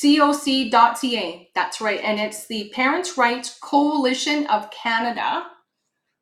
coc.ca. 0.00 1.50
That's 1.54 1.80
right. 1.80 2.00
And 2.02 2.20
it's 2.20 2.46
the 2.46 2.70
Parents' 2.74 3.18
Rights 3.18 3.58
Coalition 3.60 4.46
of 4.46 4.70
Canada. 4.70 5.46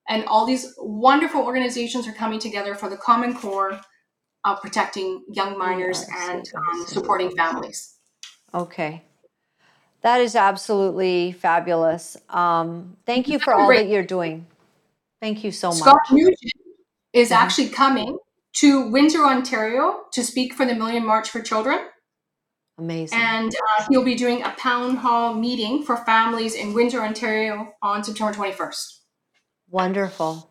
And 0.08 0.24
all 0.26 0.46
these 0.46 0.74
wonderful 0.78 1.42
organizations 1.42 2.06
are 2.06 2.12
coming 2.12 2.38
together 2.38 2.74
for 2.74 2.88
the 2.88 2.96
common 2.96 3.34
core 3.34 3.80
of 4.44 4.60
protecting 4.62 5.24
young 5.28 5.58
minors 5.58 6.04
and 6.20 6.44
um, 6.56 6.86
supporting 6.86 7.34
families. 7.36 7.95
Okay. 8.56 9.02
That 10.02 10.20
is 10.20 10.36
absolutely 10.36 11.32
fabulous. 11.32 12.16
Um, 12.28 12.96
thank 13.06 13.28
you 13.28 13.38
for 13.38 13.54
all 13.54 13.68
that 13.68 13.88
you're 13.88 14.04
doing. 14.04 14.46
Thank 15.20 15.42
you 15.42 15.50
so 15.50 15.68
much. 15.70 15.78
Scott. 15.78 16.00
Nugent 16.12 16.52
is 17.12 17.30
Mhm. 17.30 17.36
actually 17.36 17.68
coming 17.70 18.18
to 18.60 18.88
Windsor, 18.88 19.24
Ontario 19.24 20.04
to 20.12 20.22
speak 20.22 20.54
for 20.54 20.64
the 20.64 20.74
Million 20.74 21.04
March 21.04 21.28
for 21.30 21.40
Children. 21.40 21.80
Amazing. 22.78 23.18
And 23.18 23.54
uh, 23.54 23.86
he'll 23.88 24.04
be 24.04 24.14
doing 24.14 24.42
a 24.42 24.54
town 24.54 24.96
hall 24.96 25.34
meeting 25.34 25.82
for 25.82 25.96
families 25.96 26.54
in 26.54 26.74
Windsor, 26.74 27.00
Ontario 27.02 27.74
on 27.82 28.04
September 28.04 28.34
21st. 28.34 29.00
Wonderful. 29.70 30.50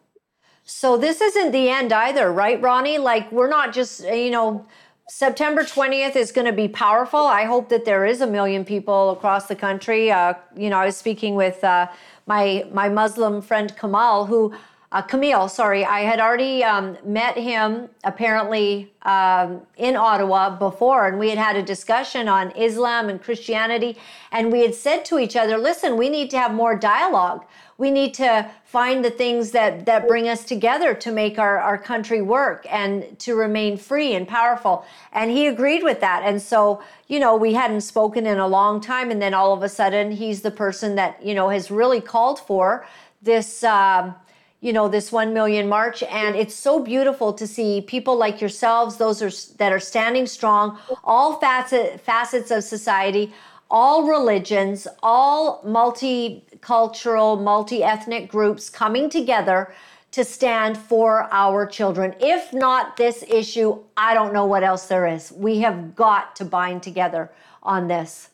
So 0.64 0.98
this 0.98 1.22
isn't 1.22 1.52
the 1.52 1.70
end 1.70 1.94
either, 1.94 2.32
right, 2.32 2.60
Ronnie? 2.60 2.98
Like 2.98 3.32
we're 3.32 3.48
not 3.50 3.74
just, 3.74 4.04
you 4.04 4.32
know, 4.32 4.66
September 5.08 5.64
20th 5.64 6.16
is 6.16 6.32
going 6.32 6.48
to 6.48 6.52
be 6.52 6.68
powerful. 6.68 7.20
I 7.20 7.44
hope 7.44 7.70
that 7.70 7.86
there 7.86 8.06
is 8.06 8.22
a 8.22 8.28
million 8.28 8.66
people 8.66 9.12
across 9.12 9.46
the 9.46 9.56
country. 9.56 10.12
Uh, 10.12 10.34
you 10.58 10.72
know, 10.72 10.80
I 10.80 10.86
was 10.88 10.98
speaking 10.98 11.36
with 11.36 11.64
uh, 11.64 11.88
my 12.26 12.66
my 12.72 12.90
Muslim 12.90 13.44
friend 13.44 13.76
Kamal, 13.78 14.26
who 14.26 14.56
uh, 14.92 15.02
Camille, 15.02 15.50
sorry, 15.50 15.84
I 15.84 16.02
had 16.02 16.20
already 16.20 16.64
um, 16.64 16.98
met 17.04 17.36
him 17.36 17.90
apparently 18.04 18.94
um, 19.02 19.62
in 19.78 19.96
Ottawa 19.96 20.58
before, 20.58 21.08
and 21.08 21.18
we 21.18 21.30
had 21.30 21.40
had 21.40 21.56
a 21.56 21.64
discussion 21.64 22.28
on 22.28 22.52
Islam 22.52 23.10
and 23.10 23.22
Christianity, 23.22 23.98
and 24.32 24.52
we 24.52 24.62
had 24.62 24.76
said 24.76 25.04
to 25.06 25.18
each 25.18 25.36
other, 25.36 25.58
"Listen, 25.58 25.98
we 25.98 26.10
need 26.10 26.30
to 26.32 26.38
have 26.38 26.54
more 26.54 26.76
dialogue. 26.76 27.46
We 27.78 27.92
need 27.92 28.14
to 28.14 28.50
find 28.64 29.04
the 29.04 29.10
things 29.10 29.52
that 29.52 29.88
that 29.88 30.08
bring 30.08 30.30
us 30.30 30.46
together 30.46 30.94
to 30.94 31.12
make 31.12 31.40
our, 31.40 31.58
our 31.60 31.78
country 31.80 32.22
work 32.22 32.66
and 32.70 33.18
to 33.20 33.36
remain 33.36 33.78
free 33.78 34.14
and 34.14 34.28
powerful." 34.28 34.86
And 35.12 35.32
he 35.32 35.48
agreed 35.48 35.84
with 35.84 36.00
that, 36.02 36.22
and 36.24 36.40
so 36.40 36.82
you 37.08 37.20
know 37.20 37.36
we 37.36 37.54
hadn't 37.54 37.82
spoken 37.82 38.28
in 38.28 38.38
a 38.38 38.48
long 38.48 38.82
time, 38.82 39.10
and 39.10 39.20
then 39.20 39.34
all 39.34 39.52
of 39.52 39.64
a 39.64 39.70
sudden 39.70 40.12
he's 40.12 40.42
the 40.42 40.52
person 40.52 40.94
that 40.96 41.26
you 41.26 41.34
know 41.34 41.50
has 41.50 41.72
really 41.72 42.02
called 42.02 42.40
for 42.40 42.86
this. 43.24 43.64
Um, 43.64 44.16
you 44.62 44.74
know 44.74 44.88
this 44.88 45.12
1 45.12 45.34
million 45.34 45.68
march 45.68 46.02
and 46.04 46.36
it's 46.36 46.56
so 46.56 46.80
beautiful 46.80 47.34
to 47.34 47.46
see 47.46 47.82
people 47.82 48.16
like 48.16 48.42
yourselves 48.42 48.98
those 48.98 49.22
are 49.22 49.32
that 49.58 49.72
are 49.72 49.80
standing 49.80 50.26
strong 50.26 50.80
all 51.04 51.40
facet, 51.40 52.00
facets 52.02 52.52
of 52.52 52.64
society 52.64 53.34
all 53.70 54.08
religions 54.08 54.88
all 55.04 55.62
multicultural 55.64 57.42
multi-ethnic 57.42 58.30
groups 58.30 58.70
coming 58.70 59.10
together 59.10 59.74
to 60.12 60.24
stand 60.24 60.78
for 60.78 61.28
our 61.32 61.66
children 61.66 62.16
if 62.20 62.54
not 62.54 62.98
this 62.98 63.24
issue 63.28 63.78
i 63.98 64.14
don't 64.14 64.34
know 64.34 64.46
what 64.46 64.64
else 64.64 64.88
there 64.88 65.06
is 65.06 65.32
we 65.34 65.60
have 65.60 65.96
got 65.96 66.36
to 66.36 66.46
bind 66.46 66.82
together 66.82 67.32
on 67.62 67.88
this 67.88 68.30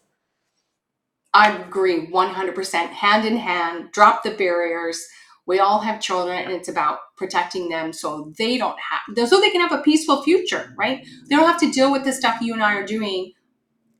I 1.34 1.57
agree 1.57 2.07
100%. 2.07 2.74
Hand 2.89 3.26
in 3.26 3.38
hand, 3.38 3.91
drop 3.93 4.24
the 4.24 4.32
barriers. 4.32 5.07
We 5.52 5.60
all 5.60 5.82
have 5.82 5.99
children, 5.99 6.38
and 6.38 6.54
it's 6.54 6.70
about 6.70 6.99
protecting 7.18 7.68
them 7.68 7.91
so 7.91 8.32
they 8.38 8.58
don't 8.58 8.78
have, 8.80 9.28
so 9.28 9.41
they 9.41 9.49
can 9.49 9.60
have 9.60 9.74
a 9.74 9.82
peaceful 9.82 10.24
future, 10.24 10.74
right? 10.78 11.06
They 11.28 11.36
don't 11.36 11.45
have 11.45 11.60
to 11.60 11.70
deal 11.70 11.91
with 11.91 12.06
the 12.06 12.14
stuff 12.14 12.39
you 12.39 12.54
and 12.54 12.64
I 12.64 12.76
are 12.76 12.86
doing 12.86 13.34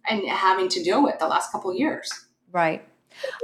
and 0.10 0.26
having 0.30 0.70
to 0.70 0.82
deal 0.82 1.04
with 1.04 1.20
the 1.20 1.28
last 1.28 1.52
couple 1.52 1.76
years. 1.76 2.10
Right. 2.54 2.88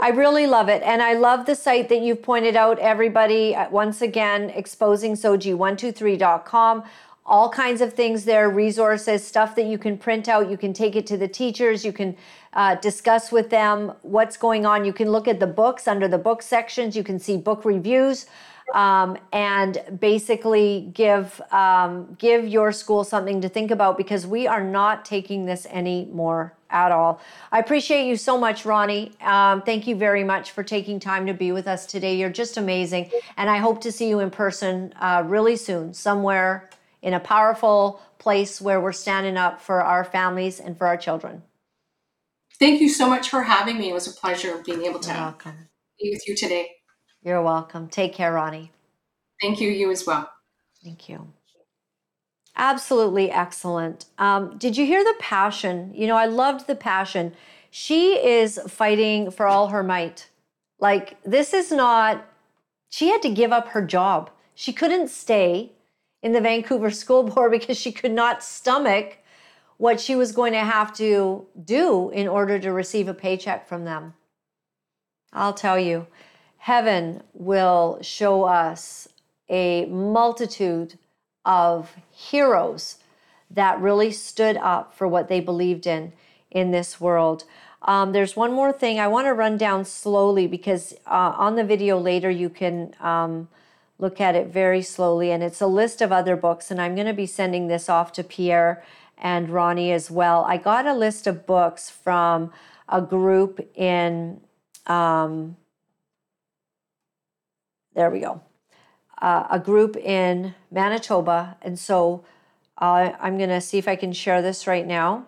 I 0.02 0.12
really 0.12 0.48
love 0.48 0.70
it. 0.70 0.82
And 0.84 1.02
I 1.04 1.16
love 1.16 1.48
the 1.48 1.54
site 1.54 1.90
that 1.90 2.00
you've 2.00 2.24
pointed 2.24 2.56
out, 2.56 2.80
everybody. 2.80 3.54
Uh, 3.54 3.70
Once 3.72 4.02
again, 4.02 4.52
exposing 4.52 5.16
exposingsogi123.com. 5.16 6.84
All 7.28 7.50
kinds 7.50 7.82
of 7.82 7.94
things 7.94 8.24
there, 8.24 8.50
resources, 8.50 9.26
stuff 9.26 9.54
that 9.56 9.66
you 9.66 9.78
can 9.78 9.98
print 9.98 10.30
out. 10.30 10.50
You 10.50 10.58
can 10.58 10.72
take 10.72 10.96
it 10.96 11.06
to 11.08 11.18
the 11.18 11.28
teachers. 11.28 11.84
You 11.84 11.92
can 11.92 12.16
uh, 12.54 12.76
discuss 12.76 13.34
with 13.34 13.50
them 13.50 13.92
what's 14.02 14.38
going 14.38 14.66
on. 14.66 14.86
You 14.86 14.94
can 14.94 15.12
look 15.12 15.28
at 15.28 15.42
the 15.42 15.48
books 15.48 15.90
under 15.90 16.08
the 16.08 16.18
book 16.18 16.42
sections. 16.42 16.96
You 16.96 17.04
can 17.04 17.20
see 17.20 17.36
book 17.36 17.66
reviews. 17.66 18.28
Um, 18.74 19.18
and 19.32 19.82
basically 20.02 20.92
give 20.94 21.42
um, 21.52 22.16
give 22.20 22.46
your 22.46 22.74
school 22.74 23.06
something 23.06 23.40
to 23.40 23.48
think 23.48 23.72
about 23.72 23.98
because 23.98 24.28
we 24.28 24.46
are 24.46 24.62
not 24.62 25.06
taking 25.06 25.46
this 25.46 25.66
anymore 25.68 26.54
at 26.70 26.92
all. 26.92 27.22
I 27.52 27.60
appreciate 27.60 28.08
you 28.08 28.18
so 28.18 28.38
much, 28.38 28.66
Ronnie. 28.66 29.14
Um, 29.22 29.62
thank 29.62 29.88
you 29.88 29.96
very 29.96 30.26
much 30.26 30.52
for 30.52 30.64
taking 30.64 31.00
time 31.00 31.26
to 31.28 31.34
be 31.34 31.54
with 31.54 31.66
us 31.66 31.86
today. 31.86 32.18
You're 32.18 32.30
just 32.30 32.58
amazing, 32.58 33.10
and 33.38 33.50
I 33.50 33.58
hope 33.58 33.80
to 33.82 33.92
see 33.92 34.10
you 34.10 34.20
in 34.20 34.30
person 34.30 34.94
uh, 35.00 35.24
really 35.26 35.56
soon, 35.56 35.94
somewhere 35.94 36.70
in 37.02 37.14
a 37.14 37.20
powerful 37.20 38.02
place 38.18 38.60
where 38.60 38.82
we're 38.82 38.92
standing 38.92 39.38
up 39.38 39.62
for 39.62 39.82
our 39.82 40.04
families 40.04 40.60
and 40.60 40.78
for 40.78 40.88
our 40.88 40.98
children. 40.98 41.44
Thank 42.60 42.82
you 42.82 42.90
so 42.90 43.08
much 43.08 43.30
for 43.30 43.44
having 43.44 43.78
me. 43.78 43.90
It 43.90 43.94
was 43.94 44.08
a 44.08 44.20
pleasure 44.20 44.62
being 44.66 44.84
able 44.84 45.00
to 45.02 45.10
You're 45.10 45.18
welcome. 45.18 45.70
be 46.02 46.10
with 46.12 46.28
you 46.28 46.36
today. 46.36 46.70
You're 47.22 47.42
welcome. 47.44 47.88
Take 47.88 48.14
care, 48.14 48.34
Ronnie. 48.34 48.72
Thank 49.42 49.62
you, 49.62 49.70
you 49.70 49.92
as 49.92 50.06
well. 50.08 50.30
Thank 50.84 51.08
you. 51.08 51.34
Absolutely 52.56 53.30
excellent. 53.30 54.06
Um, 54.18 54.58
did 54.58 54.76
you 54.78 54.86
hear 54.86 55.04
the 55.04 55.14
passion? 55.20 55.92
You 55.94 56.08
know, 56.08 56.16
I 56.16 56.26
loved 56.26 56.66
the 56.66 56.76
passion. 56.76 57.34
She 57.70 58.14
is 58.14 58.60
fighting 58.68 59.30
for 59.30 59.46
all 59.46 59.68
her 59.68 59.84
might. 59.84 60.30
Like, 60.80 61.22
this 61.24 61.54
is 61.54 61.72
not, 61.72 62.26
she 62.90 63.10
had 63.10 63.22
to 63.22 63.30
give 63.30 63.52
up 63.52 63.70
her 63.70 63.84
job. 63.84 64.32
She 64.56 64.74
couldn't 64.74 65.10
stay 65.10 65.74
in 66.22 66.32
the 66.34 66.42
Vancouver 66.42 66.92
School 66.92 67.24
Board 67.24 67.52
because 67.58 67.78
she 67.78 67.92
could 67.92 68.12
not 68.12 68.44
stomach 68.44 69.18
what 69.78 70.00
she 70.00 70.16
was 70.16 70.32
going 70.32 70.54
to 70.54 70.60
have 70.60 70.92
to 70.98 71.46
do 71.64 72.10
in 72.10 72.28
order 72.28 72.58
to 72.60 72.72
receive 72.72 73.08
a 73.08 73.14
paycheck 73.14 73.68
from 73.68 73.86
them. 73.86 74.14
I'll 75.32 75.54
tell 75.54 75.80
you, 75.80 76.08
heaven 76.58 77.22
will 77.34 78.00
show 78.02 78.44
us 78.44 79.08
a 79.50 79.86
multitude 79.86 80.98
of 81.46 81.96
heroes 82.12 82.98
that 83.52 83.80
really 83.80 84.12
stood 84.12 84.58
up 84.58 84.94
for 84.94 85.08
what 85.08 85.30
they 85.30 85.40
believed 85.40 85.88
in 85.88 86.12
in 86.52 86.72
this 86.72 87.00
world. 87.00 87.44
Um, 87.84 88.12
there's 88.12 88.36
one 88.36 88.52
more 88.52 88.74
thing 88.74 89.00
I 89.00 89.08
want 89.08 89.28
to 89.28 89.34
run 89.34 89.58
down 89.58 89.86
slowly 89.86 90.48
because 90.48 90.94
uh, 91.06 91.34
on 91.38 91.56
the 91.56 91.64
video 91.64 91.98
later 92.00 92.30
you 92.30 92.50
can 92.50 92.94
um, 93.00 93.48
look 94.00 94.22
at 94.22 94.36
it 94.36 94.48
very 94.48 94.82
slowly, 94.82 95.32
and 95.32 95.44
it's 95.44 95.62
a 95.62 95.68
list 95.68 96.02
of 96.02 96.12
other 96.12 96.36
books. 96.36 96.72
And 96.72 96.82
I'm 96.82 96.96
going 96.96 97.08
to 97.08 97.14
be 97.14 97.26
sending 97.26 97.68
this 97.68 97.90
off 97.90 98.12
to 98.14 98.24
Pierre 98.24 98.84
and 99.18 99.50
Ronnie 99.50 99.92
as 99.92 100.12
well. 100.12 100.46
I 100.46 100.58
got 100.58 100.86
a 100.86 100.94
list 100.94 101.28
of 101.28 101.46
books 101.46 101.90
from 101.90 102.52
a 102.88 103.02
group 103.02 103.68
in. 103.76 104.42
Um, 104.86 105.58
there 107.96 108.12
we 108.12 108.20
go 108.20 108.42
uh, 109.22 109.48
a 109.50 109.60
group 109.60 109.96
in 109.96 110.54
Manitoba. 110.72 111.58
And 111.62 111.78
so 111.78 112.24
uh, 112.78 113.12
I'm 113.20 113.38
going 113.38 113.50
to 113.50 113.62
see 113.62 113.78
if 113.78 113.88
I 113.88 113.96
can 113.96 114.14
share 114.14 114.42
this 114.42 114.68
right 114.68 114.86
now. 114.86 115.26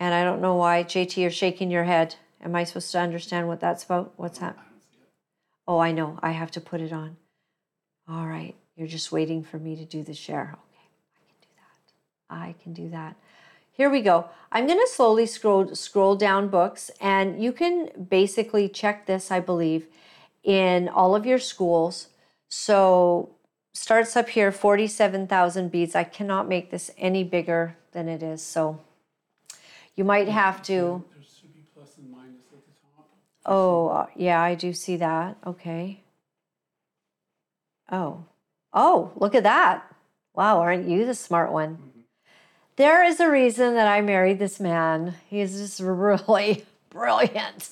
And 0.00 0.14
I 0.14 0.24
don't 0.24 0.40
know 0.40 0.54
why, 0.54 0.84
JT, 0.84 1.16
you're 1.16 1.30
shaking 1.30 1.70
your 1.70 1.84
head. 1.84 2.16
Am 2.42 2.54
I 2.54 2.64
supposed 2.64 2.92
to 2.92 3.00
understand 3.00 3.48
what 3.48 3.60
that's 3.60 3.84
about? 3.84 4.12
What's 4.16 4.38
that? 4.38 4.56
Oh, 5.66 5.78
I 5.78 5.92
know. 5.92 6.18
I 6.22 6.30
have 6.30 6.50
to 6.52 6.60
put 6.60 6.80
it 6.80 6.92
on. 6.92 7.16
All 8.10 8.26
right. 8.26 8.54
You're 8.76 8.88
just 8.88 9.12
waiting 9.12 9.42
for 9.42 9.58
me 9.58 9.76
to 9.76 9.84
do 9.84 10.02
the 10.02 10.14
share. 10.14 10.56
Okay. 10.70 10.88
I 11.10 11.24
can 11.28 11.40
do 11.42 11.48
that. 11.58 12.34
I 12.34 12.54
can 12.62 12.72
do 12.72 12.88
that. 12.90 13.16
here 13.72 13.90
we 13.90 14.00
go. 14.00 14.28
I'm 14.50 14.66
going 14.66 14.78
to 14.78 14.88
slowly 14.88 15.26
scroll 15.26 15.74
scroll 15.74 16.16
down 16.16 16.48
books 16.48 16.90
and 17.00 17.42
you 17.42 17.52
can 17.52 17.90
basically 18.08 18.68
check 18.68 19.06
this 19.06 19.30
I 19.30 19.40
believe 19.40 19.86
in 20.42 20.88
all 20.88 21.14
of 21.14 21.26
your 21.26 21.38
schools. 21.38 22.08
So 22.48 23.30
starts 23.74 24.16
up 24.16 24.30
here 24.30 24.50
47,000 24.50 25.70
beads. 25.70 25.94
I 25.94 26.04
cannot 26.04 26.48
make 26.48 26.70
this 26.70 26.90
any 26.96 27.24
bigger 27.24 27.76
than 27.92 28.08
it 28.08 28.22
is. 28.22 28.42
So 28.42 28.80
you 29.96 30.04
might 30.04 30.28
have 30.28 30.62
to 30.62 31.04
There 31.14 31.24
should 31.24 31.52
be 31.52 31.64
plus 31.74 31.98
and 31.98 32.10
minus 32.10 32.46
at 32.52 32.64
the 32.64 32.72
top. 32.80 33.08
Oh, 33.44 33.88
uh, 33.88 34.06
yeah, 34.16 34.40
I 34.40 34.54
do 34.54 34.72
see 34.72 34.96
that. 34.96 35.36
Okay. 35.46 36.00
Oh. 37.90 38.24
Oh, 38.72 39.12
look 39.16 39.34
at 39.34 39.42
that. 39.44 39.84
Wow, 40.34 40.60
aren't 40.60 40.88
you 40.88 41.06
the 41.06 41.14
smart 41.14 41.52
one? 41.52 41.78
There 42.76 43.02
is 43.02 43.18
a 43.18 43.30
reason 43.30 43.74
that 43.74 43.88
I 43.88 44.00
married 44.02 44.38
this 44.38 44.60
man. 44.60 45.14
He's 45.28 45.58
just 45.58 45.80
really 45.82 46.64
brilliant. 46.90 47.70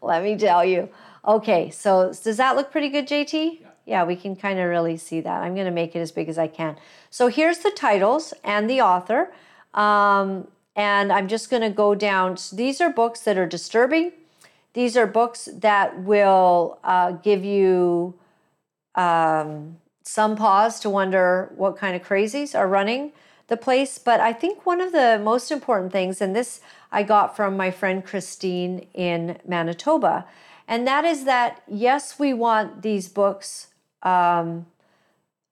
Let 0.00 0.22
me 0.22 0.36
tell 0.36 0.64
you. 0.64 0.88
Okay, 1.26 1.70
so 1.70 2.12
does 2.22 2.36
that 2.36 2.56
look 2.56 2.70
pretty 2.70 2.88
good, 2.88 3.06
JT? 3.06 3.58
Yeah, 3.84 4.04
we 4.04 4.16
can 4.16 4.34
kind 4.34 4.58
of 4.58 4.68
really 4.68 4.96
see 4.96 5.20
that. 5.20 5.42
I'm 5.42 5.54
going 5.54 5.66
to 5.66 5.72
make 5.72 5.94
it 5.94 6.00
as 6.00 6.10
big 6.10 6.28
as 6.28 6.38
I 6.38 6.48
can. 6.48 6.76
So 7.10 7.28
here's 7.28 7.58
the 7.58 7.70
titles 7.70 8.32
and 8.42 8.68
the 8.68 8.80
author. 8.80 9.32
Um, 9.74 10.48
and 10.74 11.12
I'm 11.12 11.28
just 11.28 11.50
going 11.50 11.62
to 11.62 11.70
go 11.70 11.94
down. 11.94 12.36
So 12.36 12.56
these 12.56 12.80
are 12.80 12.90
books 12.90 13.20
that 13.20 13.38
are 13.38 13.46
disturbing. 13.46 14.12
These 14.74 14.96
are 14.96 15.06
books 15.06 15.48
that 15.52 16.02
will 16.02 16.78
uh, 16.84 17.12
give 17.12 17.44
you 17.44 18.14
um, 18.96 19.76
some 20.02 20.36
pause 20.36 20.80
to 20.80 20.90
wonder 20.90 21.52
what 21.56 21.76
kind 21.76 21.94
of 21.94 22.02
crazies 22.06 22.58
are 22.58 22.68
running 22.68 23.12
the 23.48 23.56
place. 23.56 23.98
But 23.98 24.20
I 24.20 24.32
think 24.32 24.64
one 24.66 24.80
of 24.80 24.92
the 24.92 25.20
most 25.22 25.50
important 25.50 25.92
things, 25.92 26.20
and 26.20 26.34
this 26.34 26.60
I 26.90 27.02
got 27.02 27.36
from 27.36 27.56
my 27.56 27.70
friend 27.70 28.04
Christine 28.04 28.86
in 28.94 29.38
Manitoba, 29.46 30.26
and 30.68 30.86
that 30.86 31.04
is 31.04 31.24
that 31.24 31.62
yes, 31.68 32.18
we 32.18 32.32
want 32.32 32.82
these 32.82 33.08
books 33.08 33.68
um, 34.02 34.66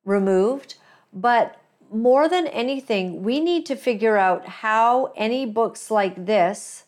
removed, 0.05 0.77
but 1.13 1.61
more 1.93 2.29
than 2.29 2.47
anything, 2.49 3.23
we 3.23 3.39
need 3.39 3.65
to 3.67 3.77
figure 3.77 4.17
out 4.17 4.47
how 4.47 5.13
any 5.17 5.47
books 5.47 5.91
like 5.91 6.27
this 6.27 6.85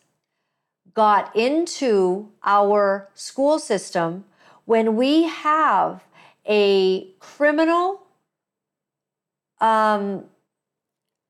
got 0.93 1.33
into 1.35 2.29
our 2.43 3.07
school 3.13 3.59
system 3.59 4.25
when 4.65 4.95
we 4.95 5.23
have 5.23 6.03
a 6.47 7.11
criminal 7.19 8.03
um, 9.59 10.25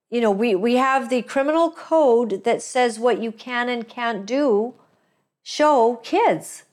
you 0.09 0.21
know 0.21 0.31
we, 0.31 0.55
we 0.55 0.75
have 0.75 1.09
the 1.09 1.21
criminal 1.21 1.71
code 1.71 2.43
that 2.43 2.61
says 2.61 2.99
what 2.99 3.21
you 3.21 3.31
can 3.31 3.69
and 3.69 3.87
can't 3.87 4.25
do 4.25 4.73
show 5.47 5.95
kids. 6.03 6.63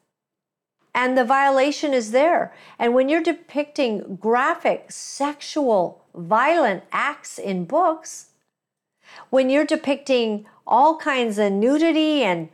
And 0.97 1.16
the 1.16 1.24
violation 1.24 1.95
is 1.95 2.11
there. 2.11 2.53
And 2.76 2.92
when 2.92 3.09
you're 3.09 3.22
depicting 3.22 4.16
graphic 4.16 4.86
sexual 4.90 6.05
violent 6.12 6.82
acts 6.90 7.38
in 7.38 7.66
books 7.66 8.30
when 9.30 9.49
you're 9.49 9.64
depicting 9.64 10.45
all 10.66 10.97
kinds 10.97 11.38
of 11.38 11.53
nudity 11.53 12.24
and 12.24 12.49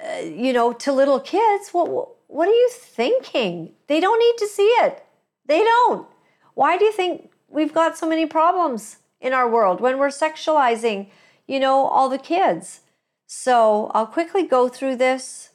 uh, 0.00 0.20
you 0.20 0.52
know 0.52 0.72
to 0.72 0.92
little 0.92 1.20
kids 1.20 1.70
what 1.70 2.08
what 2.28 2.46
are 2.48 2.60
you 2.64 2.70
thinking? 2.72 3.72
They 3.88 3.98
don't 3.98 4.20
need 4.20 4.38
to 4.38 4.46
see 4.46 4.70
it 4.84 5.04
they 5.50 5.64
don't. 5.64 6.06
Why 6.54 6.78
do 6.78 6.84
you 6.84 6.92
think 6.92 7.32
we've 7.48 7.74
got 7.74 7.98
so 7.98 8.08
many 8.08 8.24
problems 8.24 8.98
in 9.20 9.32
our 9.32 9.50
world 9.50 9.80
when 9.80 9.98
we're 9.98 10.08
sexualizing 10.08 11.08
you 11.46 11.58
know 11.58 11.86
all 11.86 12.08
the 12.08 12.18
kids? 12.18 12.80
So 13.26 13.90
i'll 13.92 14.06
quickly 14.06 14.44
go 14.46 14.68
through 14.68 14.96
this. 14.96 15.50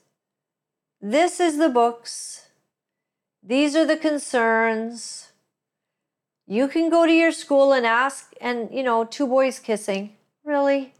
This 1.02 1.40
is 1.40 1.58
the 1.58 1.70
books. 1.70 2.48
These 3.42 3.76
are 3.76 3.86
the 3.86 3.98
concerns. 3.98 5.32
You 6.48 6.68
can 6.68 6.90
go 6.90 7.06
to 7.06 7.12
your 7.12 7.32
school 7.32 7.74
and 7.74 7.86
ask 7.86 8.34
and 8.42 8.70
you 8.72 8.84
know 8.84 9.06
two 9.06 9.28
boys 9.28 9.60
kissing. 9.60 10.16
Really? 10.44 10.94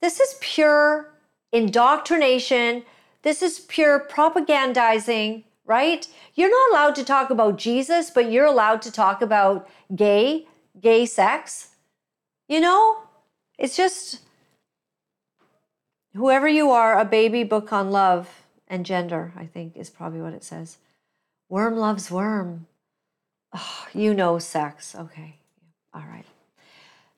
This 0.00 0.20
is 0.20 0.36
pure 0.40 1.10
indoctrination. 1.52 2.84
This 3.22 3.42
is 3.42 3.60
pure 3.60 3.98
propagandizing, 3.98 5.44
right? 5.66 6.06
You're 6.34 6.50
not 6.50 6.70
allowed 6.70 6.94
to 6.96 7.04
talk 7.04 7.30
about 7.30 7.58
Jesus, 7.58 8.10
but 8.10 8.30
you're 8.30 8.46
allowed 8.46 8.82
to 8.82 8.92
talk 8.92 9.22
about 9.22 9.68
gay, 9.94 10.46
gay 10.80 11.06
sex. 11.06 11.70
You 12.48 12.60
know, 12.60 12.98
it's 13.58 13.76
just 13.76 14.20
whoever 16.14 16.48
you 16.48 16.70
are, 16.70 16.98
a 16.98 17.04
baby 17.04 17.44
book 17.44 17.72
on 17.72 17.90
love 17.90 18.28
and 18.68 18.84
gender, 18.84 19.32
I 19.36 19.46
think 19.46 19.76
is 19.76 19.90
probably 19.90 20.20
what 20.20 20.34
it 20.34 20.44
says. 20.44 20.78
Worm 21.48 21.76
loves 21.76 22.10
worm. 22.10 22.66
Oh, 23.52 23.86
you 23.94 24.14
know 24.14 24.38
sex. 24.38 24.94
Okay. 24.94 25.36
All 25.92 26.04
right. 26.08 26.26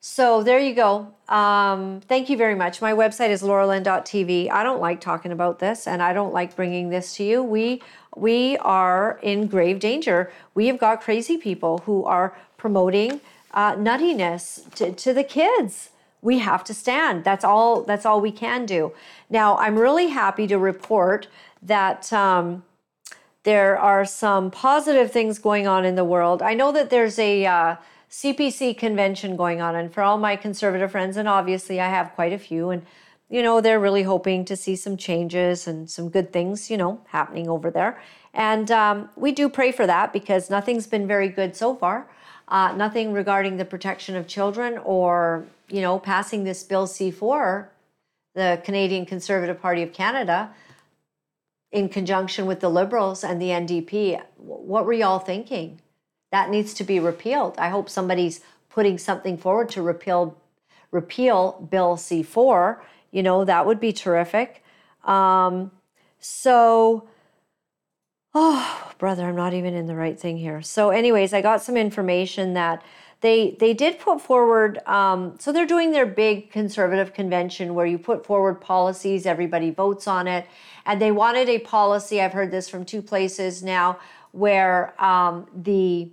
So 0.09 0.41
there 0.41 0.57
you 0.57 0.73
go. 0.73 1.13
Um, 1.27 1.99
thank 2.07 2.29
you 2.29 2.37
very 2.37 2.55
much. 2.55 2.81
My 2.81 2.93
website 2.93 3.29
is 3.29 3.41
lauralynn.tv. 3.41 4.49
I 4.49 4.63
don't 4.63 4.79
like 4.79 5.01
talking 5.01 5.33
about 5.33 5.59
this, 5.59 5.85
and 5.85 6.01
I 6.01 6.13
don't 6.13 6.33
like 6.33 6.55
bringing 6.55 6.89
this 6.89 7.13
to 7.15 7.25
you. 7.25 7.43
We 7.43 7.83
we 8.15 8.57
are 8.59 9.19
in 9.21 9.47
grave 9.47 9.79
danger. 9.79 10.31
We 10.55 10.67
have 10.67 10.79
got 10.79 11.01
crazy 11.01 11.37
people 11.37 11.79
who 11.79 12.05
are 12.05 12.37
promoting 12.55 13.19
uh, 13.53 13.75
nuttiness 13.75 14.73
to, 14.75 14.93
to 14.93 15.13
the 15.13 15.25
kids. 15.25 15.89
We 16.21 16.39
have 16.39 16.63
to 16.63 16.73
stand. 16.73 17.25
That's 17.25 17.43
all. 17.43 17.83
That's 17.83 18.05
all 18.05 18.21
we 18.21 18.31
can 18.31 18.65
do. 18.65 18.93
Now, 19.29 19.57
I'm 19.57 19.77
really 19.77 20.07
happy 20.07 20.47
to 20.47 20.57
report 20.57 21.27
that. 21.61 22.11
Um, 22.13 22.63
there 23.43 23.77
are 23.77 24.03
some 24.03 24.51
positive 24.51 25.09
things 25.09 25.39
going 25.39 25.67
on 25.67 25.85
in 25.85 25.95
the 25.95 26.03
world. 26.03 26.41
I 26.41 26.53
know 26.53 26.73
that 26.73 26.89
there's 26.89 27.17
a 27.17 27.45
uh, 27.45 27.75
CPC 28.09 28.77
convention 28.77 29.35
going 29.35 29.61
on, 29.61 29.75
and 29.75 29.93
for 29.93 30.01
all 30.01 30.17
my 30.17 30.35
conservative 30.35 30.91
friends, 30.91 31.17
and 31.17 31.27
obviously 31.27 31.81
I 31.81 31.89
have 31.89 32.13
quite 32.13 32.31
a 32.31 32.39
few, 32.39 32.69
and 32.69 32.85
you 33.29 33.43
know 33.43 33.59
they're 33.59 33.79
really 33.79 34.03
hoping 34.03 34.45
to 34.45 34.55
see 34.55 34.75
some 34.75 34.95
changes 34.95 35.67
and 35.67 35.89
some 35.89 36.09
good 36.09 36.31
things, 36.31 36.71
you 36.71 36.77
know, 36.77 37.01
happening 37.07 37.49
over 37.49 37.69
there. 37.69 38.01
And 38.33 38.71
um, 38.71 39.09
we 39.15 39.31
do 39.31 39.49
pray 39.49 39.71
for 39.71 39.85
that 39.87 40.13
because 40.13 40.49
nothing's 40.49 40.87
been 40.87 41.07
very 41.07 41.27
good 41.27 41.55
so 41.55 41.75
far. 41.75 42.07
Uh, 42.47 42.71
nothing 42.77 43.11
regarding 43.11 43.57
the 43.57 43.65
protection 43.65 44.15
of 44.15 44.25
children 44.25 44.77
or 44.85 45.45
you 45.67 45.81
know 45.81 45.99
passing 45.99 46.45
this 46.45 46.63
bill 46.63 46.87
C4, 46.87 47.67
the 48.35 48.61
Canadian 48.63 49.05
Conservative 49.05 49.61
Party 49.61 49.83
of 49.83 49.91
Canada 49.91 50.51
in 51.73 51.89
conjunction 51.89 52.45
with 52.45 52.61
the 52.61 52.69
Liberals 52.69 53.23
and 53.23 53.41
the 53.41 53.49
NDP. 53.49 54.21
What 54.37 54.85
were 54.85 54.93
y'all 54.93 55.19
thinking? 55.19 55.81
That 56.31 56.49
needs 56.49 56.73
to 56.75 56.83
be 56.83 56.99
repealed. 56.99 57.55
I 57.57 57.69
hope 57.69 57.89
somebody's 57.89 58.41
putting 58.69 58.97
something 58.97 59.37
forward 59.37 59.69
to 59.69 59.81
repeal 59.81 60.37
repeal 60.91 61.67
Bill 61.69 61.95
C4. 61.95 62.79
You 63.11 63.23
know, 63.23 63.45
that 63.45 63.65
would 63.65 63.79
be 63.79 63.93
terrific. 63.93 64.63
Um, 65.03 65.71
so, 66.19 67.07
oh, 68.33 68.91
brother, 68.97 69.25
I'm 69.25 69.35
not 69.35 69.53
even 69.53 69.73
in 69.73 69.85
the 69.85 69.95
right 69.95 70.19
thing 70.19 70.37
here. 70.37 70.61
So, 70.61 70.89
anyways, 70.89 71.33
I 71.33 71.41
got 71.41 71.61
some 71.61 71.77
information 71.77 72.53
that 72.53 72.83
they 73.21 73.57
they 73.59 73.73
did 73.73 73.99
put 73.99 74.21
forward. 74.21 74.79
Um, 74.85 75.35
so 75.39 75.51
they're 75.51 75.65
doing 75.65 75.91
their 75.91 76.05
big 76.05 76.51
conservative 76.51 77.13
convention 77.13 77.73
where 77.73 77.85
you 77.85 77.97
put 77.97 78.25
forward 78.25 78.61
policies, 78.61 79.25
everybody 79.25 79.71
votes 79.71 80.07
on 80.07 80.27
it, 80.27 80.45
and 80.85 81.01
they 81.01 81.11
wanted 81.11 81.49
a 81.49 81.59
policy. 81.59 82.21
I've 82.21 82.33
heard 82.33 82.51
this 82.51 82.69
from 82.69 82.85
two 82.85 83.01
places 83.01 83.63
now 83.63 83.99
where 84.31 84.93
um, 85.03 85.47
the 85.55 86.11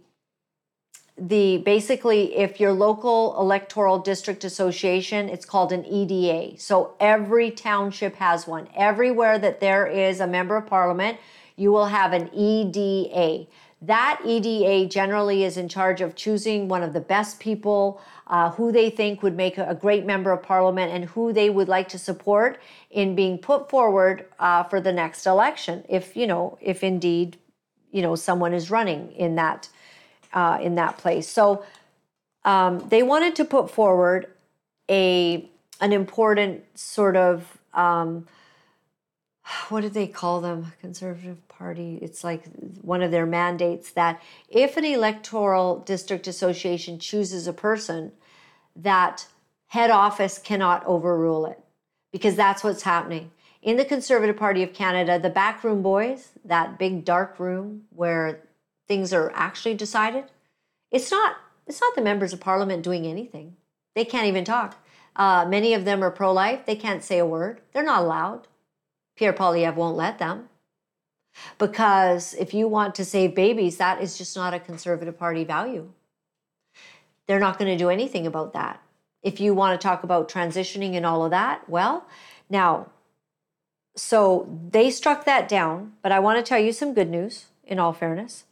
the 1.16 1.58
basically 1.58 2.36
if 2.36 2.58
your 2.58 2.72
local 2.72 3.38
electoral 3.38 4.00
district 4.00 4.42
association 4.42 5.28
it's 5.28 5.44
called 5.44 5.70
an 5.70 5.84
EDA 5.84 6.58
so 6.58 6.94
every 6.98 7.50
township 7.50 8.16
has 8.16 8.46
one. 8.46 8.68
Everywhere 8.74 9.38
that 9.38 9.60
there 9.60 9.86
is 9.86 10.20
a 10.20 10.26
member 10.26 10.56
of 10.56 10.66
parliament 10.66 11.18
you 11.56 11.70
will 11.70 11.86
have 11.86 12.12
an 12.12 12.28
EDA 12.34 13.46
that 13.82 14.20
EDA 14.24 14.88
generally 14.88 15.44
is 15.44 15.56
in 15.56 15.68
charge 15.68 16.00
of 16.00 16.16
choosing 16.16 16.68
one 16.68 16.82
of 16.82 16.92
the 16.94 17.00
best 17.00 17.38
people 17.38 18.00
uh, 18.26 18.50
who 18.52 18.72
they 18.72 18.88
think 18.88 19.22
would 19.22 19.36
make 19.36 19.58
a 19.58 19.76
great 19.78 20.06
member 20.06 20.32
of 20.32 20.42
parliament 20.42 20.90
and 20.90 21.04
who 21.04 21.32
they 21.32 21.50
would 21.50 21.68
like 21.68 21.88
to 21.88 21.98
support 21.98 22.58
in 22.90 23.14
being 23.14 23.36
put 23.36 23.68
forward 23.68 24.26
uh, 24.38 24.62
for 24.64 24.80
the 24.80 24.92
next 24.92 25.26
election 25.26 25.84
if 25.88 26.16
you 26.16 26.26
know 26.26 26.58
if 26.60 26.82
indeed 26.82 27.36
you 27.92 28.02
know 28.02 28.16
someone 28.16 28.52
is 28.52 28.70
running 28.70 29.12
in 29.12 29.36
that 29.36 29.68
uh, 30.34 30.58
in 30.60 30.74
that 30.74 30.98
place. 30.98 31.28
So 31.28 31.64
um, 32.44 32.86
they 32.90 33.02
wanted 33.02 33.36
to 33.36 33.44
put 33.44 33.70
forward 33.70 34.26
a 34.90 35.48
an 35.80 35.92
important 35.92 36.62
sort 36.78 37.16
of 37.16 37.58
um, 37.72 38.26
what 39.68 39.82
did 39.82 39.94
they 39.94 40.06
call 40.06 40.40
them? 40.40 40.72
Conservative 40.80 41.46
Party. 41.48 41.98
It's 42.00 42.24
like 42.24 42.44
one 42.80 43.02
of 43.02 43.10
their 43.10 43.26
mandates 43.26 43.90
that 43.92 44.22
if 44.48 44.76
an 44.76 44.84
electoral 44.84 45.80
district 45.80 46.26
association 46.26 46.98
chooses 46.98 47.46
a 47.46 47.52
person 47.52 48.12
that 48.76 49.26
Head 49.68 49.90
office 49.90 50.38
cannot 50.38 50.86
overrule 50.86 51.46
it 51.46 51.58
because 52.12 52.36
that's 52.36 52.62
what's 52.62 52.82
happening. 52.82 53.32
In 53.60 53.76
the 53.76 53.84
Conservative 53.84 54.36
Party 54.36 54.62
of 54.62 54.72
Canada, 54.72 55.18
the 55.18 55.30
backroom 55.30 55.82
boys, 55.82 56.28
that 56.44 56.78
big 56.78 57.04
dark 57.04 57.40
room 57.40 57.82
where 57.90 58.40
things 58.88 59.12
are 59.12 59.32
actually 59.34 59.74
decided, 59.74 60.24
it's 60.90 61.10
not 61.10 61.36
it's 61.66 61.80
not 61.80 61.94
the 61.94 62.02
members 62.02 62.32
of 62.32 62.40
parliament 62.40 62.82
doing 62.82 63.06
anything. 63.06 63.56
They 63.94 64.04
can't 64.04 64.26
even 64.26 64.44
talk. 64.44 64.76
Uh, 65.16 65.46
many 65.48 65.72
of 65.72 65.84
them 65.84 66.02
are 66.02 66.10
pro-life. 66.10 66.66
They 66.66 66.76
can't 66.76 67.02
say 67.02 67.18
a 67.18 67.26
word. 67.26 67.60
They're 67.72 67.82
not 67.82 68.02
allowed. 68.02 68.48
Pierre 69.16 69.32
Poilievre 69.32 69.74
won't 69.74 69.96
let 69.96 70.18
them. 70.18 70.48
Because 71.58 72.34
if 72.34 72.52
you 72.52 72.68
want 72.68 72.94
to 72.96 73.04
save 73.04 73.34
babies, 73.34 73.76
that 73.78 74.02
is 74.02 74.18
just 74.18 74.36
not 74.36 74.54
a 74.54 74.60
Conservative 74.60 75.18
Party 75.18 75.44
value. 75.44 75.90
They're 77.26 77.40
not 77.40 77.58
going 77.58 77.70
to 77.70 77.82
do 77.82 77.90
anything 77.90 78.26
about 78.26 78.52
that. 78.52 78.82
If 79.22 79.40
you 79.40 79.54
want 79.54 79.80
to 79.80 79.82
talk 79.82 80.04
about 80.04 80.28
transitioning 80.28 80.94
and 80.94 81.06
all 81.06 81.24
of 81.24 81.30
that, 81.30 81.68
well, 81.68 82.06
now, 82.50 82.90
so 83.96 84.48
they 84.70 84.90
struck 84.90 85.24
that 85.24 85.48
down, 85.48 85.94
but 86.02 86.12
I 86.12 86.18
want 86.18 86.38
to 86.38 86.48
tell 86.48 86.58
you 86.58 86.72
some 86.72 86.92
good 86.92 87.08
news 87.08 87.46
in 87.64 87.78
all 87.78 87.92
fairness. 87.92 88.44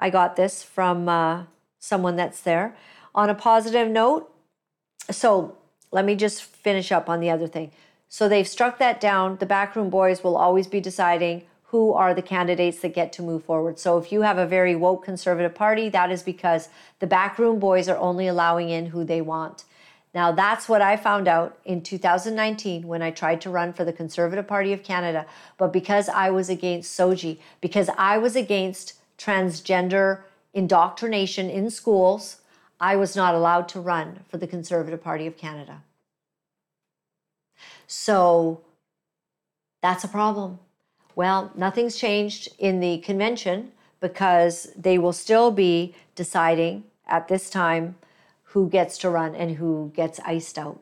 I 0.00 0.10
got 0.10 0.36
this 0.36 0.62
from 0.62 1.08
uh, 1.08 1.44
someone 1.78 2.16
that's 2.16 2.40
there. 2.40 2.76
On 3.14 3.28
a 3.28 3.34
positive 3.34 3.88
note, 3.88 4.32
so 5.10 5.56
let 5.90 6.04
me 6.04 6.14
just 6.14 6.42
finish 6.42 6.92
up 6.92 7.08
on 7.08 7.20
the 7.20 7.30
other 7.30 7.46
thing. 7.46 7.72
So 8.08 8.28
they've 8.28 8.48
struck 8.48 8.78
that 8.78 9.00
down. 9.00 9.36
The 9.38 9.46
backroom 9.46 9.90
boys 9.90 10.22
will 10.22 10.36
always 10.36 10.66
be 10.66 10.80
deciding 10.80 11.44
who 11.64 11.92
are 11.92 12.14
the 12.14 12.22
candidates 12.22 12.80
that 12.80 12.94
get 12.94 13.12
to 13.12 13.22
move 13.22 13.44
forward. 13.44 13.78
So 13.78 13.98
if 13.98 14.10
you 14.10 14.22
have 14.22 14.38
a 14.38 14.46
very 14.46 14.74
woke 14.74 15.04
conservative 15.04 15.54
party, 15.54 15.90
that 15.90 16.10
is 16.10 16.22
because 16.22 16.70
the 16.98 17.06
backroom 17.06 17.58
boys 17.58 17.88
are 17.88 17.98
only 17.98 18.26
allowing 18.26 18.70
in 18.70 18.86
who 18.86 19.04
they 19.04 19.20
want. 19.20 19.64
Now, 20.14 20.32
that's 20.32 20.68
what 20.68 20.80
I 20.80 20.96
found 20.96 21.28
out 21.28 21.58
in 21.66 21.82
2019 21.82 22.86
when 22.86 23.02
I 23.02 23.10
tried 23.10 23.42
to 23.42 23.50
run 23.50 23.74
for 23.74 23.84
the 23.84 23.92
Conservative 23.92 24.46
Party 24.48 24.72
of 24.72 24.82
Canada. 24.82 25.26
But 25.58 25.70
because 25.70 26.08
I 26.08 26.30
was 26.30 26.48
against 26.48 26.98
SOGI, 26.98 27.38
because 27.60 27.90
I 27.98 28.16
was 28.16 28.34
against 28.34 28.94
transgender 29.18 30.22
indoctrination 30.54 31.50
in 31.50 31.70
schools, 31.70 32.38
I 32.80 32.96
was 32.96 33.16
not 33.16 33.34
allowed 33.34 33.68
to 33.70 33.80
run 33.80 34.20
for 34.28 34.38
the 34.38 34.46
Conservative 34.46 35.02
Party 35.02 35.26
of 35.26 35.36
Canada. 35.36 35.82
So 37.86 38.60
that's 39.82 40.04
a 40.04 40.08
problem. 40.08 40.60
Well, 41.16 41.50
nothing's 41.56 41.96
changed 41.96 42.48
in 42.58 42.80
the 42.80 42.98
convention 42.98 43.72
because 44.00 44.68
they 44.76 44.98
will 44.98 45.12
still 45.12 45.50
be 45.50 45.94
deciding 46.14 46.84
at 47.06 47.26
this 47.26 47.50
time 47.50 47.96
who 48.44 48.68
gets 48.68 48.98
to 48.98 49.10
run 49.10 49.34
and 49.34 49.56
who 49.56 49.90
gets 49.94 50.20
iced 50.20 50.58
out. 50.58 50.80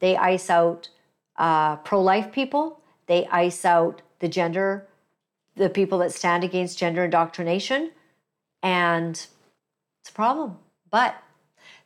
They 0.00 0.16
ice 0.16 0.50
out 0.50 0.90
uh, 1.36 1.76
pro 1.76 2.02
life 2.02 2.32
people, 2.32 2.80
they 3.06 3.26
ice 3.28 3.64
out 3.64 4.02
the 4.18 4.28
gender, 4.28 4.87
the 5.58 5.68
people 5.68 5.98
that 5.98 6.12
stand 6.12 6.44
against 6.44 6.78
gender 6.78 7.04
indoctrination, 7.04 7.90
and 8.62 9.14
it's 10.00 10.10
a 10.10 10.12
problem. 10.12 10.58
But 10.90 11.16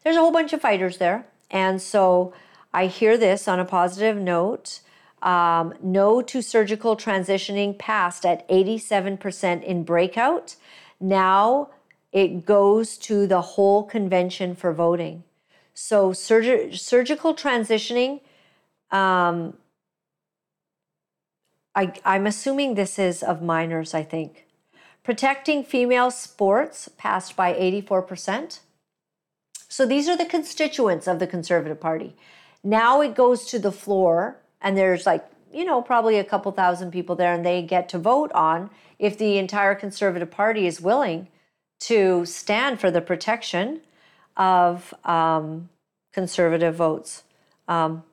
there's 0.02 0.16
a 0.16 0.20
whole 0.20 0.32
bunch 0.32 0.52
of 0.52 0.60
fighters 0.60 0.98
there. 0.98 1.26
And 1.50 1.80
so 1.80 2.32
I 2.72 2.86
hear 2.86 3.16
this 3.18 3.48
on 3.48 3.60
a 3.60 3.64
positive 3.64 4.16
note. 4.16 4.80
Um, 5.22 5.74
no 5.82 6.22
to 6.22 6.42
surgical 6.42 6.96
transitioning 6.96 7.78
passed 7.78 8.26
at 8.26 8.48
87% 8.48 9.62
in 9.62 9.84
breakout. 9.84 10.56
Now 11.00 11.70
it 12.12 12.44
goes 12.44 12.98
to 12.98 13.26
the 13.26 13.40
whole 13.40 13.84
convention 13.84 14.54
for 14.54 14.72
voting. 14.72 15.24
So 15.74 16.12
surg- 16.12 16.74
surgical 16.74 17.34
transitioning, 17.34 18.20
um, 18.90 19.54
I, 21.74 21.92
I'm 22.04 22.26
assuming 22.26 22.74
this 22.74 22.98
is 22.98 23.22
of 23.22 23.42
minors, 23.42 23.94
I 23.94 24.02
think. 24.02 24.46
Protecting 25.02 25.64
female 25.64 26.10
sports 26.10 26.88
passed 26.96 27.34
by 27.34 27.54
84%. 27.54 28.60
So 29.68 29.86
these 29.86 30.08
are 30.08 30.16
the 30.16 30.26
constituents 30.26 31.06
of 31.06 31.18
the 31.18 31.26
Conservative 31.26 31.80
Party. 31.80 32.14
Now 32.62 33.00
it 33.00 33.14
goes 33.14 33.46
to 33.46 33.58
the 33.58 33.72
floor, 33.72 34.36
and 34.60 34.76
there's 34.76 35.06
like, 35.06 35.24
you 35.52 35.64
know, 35.64 35.82
probably 35.82 36.18
a 36.18 36.24
couple 36.24 36.52
thousand 36.52 36.92
people 36.92 37.16
there, 37.16 37.34
and 37.34 37.44
they 37.44 37.62
get 37.62 37.88
to 37.90 37.98
vote 37.98 38.30
on 38.32 38.70
if 38.98 39.18
the 39.18 39.38
entire 39.38 39.74
Conservative 39.74 40.30
Party 40.30 40.66
is 40.66 40.80
willing 40.80 41.28
to 41.80 42.24
stand 42.24 42.80
for 42.80 42.90
the 42.90 43.00
protection 43.00 43.80
of 44.36 44.94
um, 45.04 45.68
conservative 46.12 46.76
votes. 46.76 47.24
Um, 47.66 48.04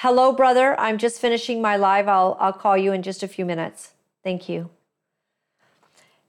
hello, 0.00 0.32
brother. 0.32 0.80
I'm 0.80 0.96
just 0.96 1.20
finishing 1.20 1.60
my 1.60 1.76
live. 1.76 2.08
I'll, 2.08 2.34
I'll 2.40 2.54
call 2.54 2.74
you 2.74 2.90
in 2.92 3.02
just 3.02 3.22
a 3.22 3.28
few 3.28 3.44
minutes. 3.44 3.92
Thank 4.24 4.48
you. 4.48 4.70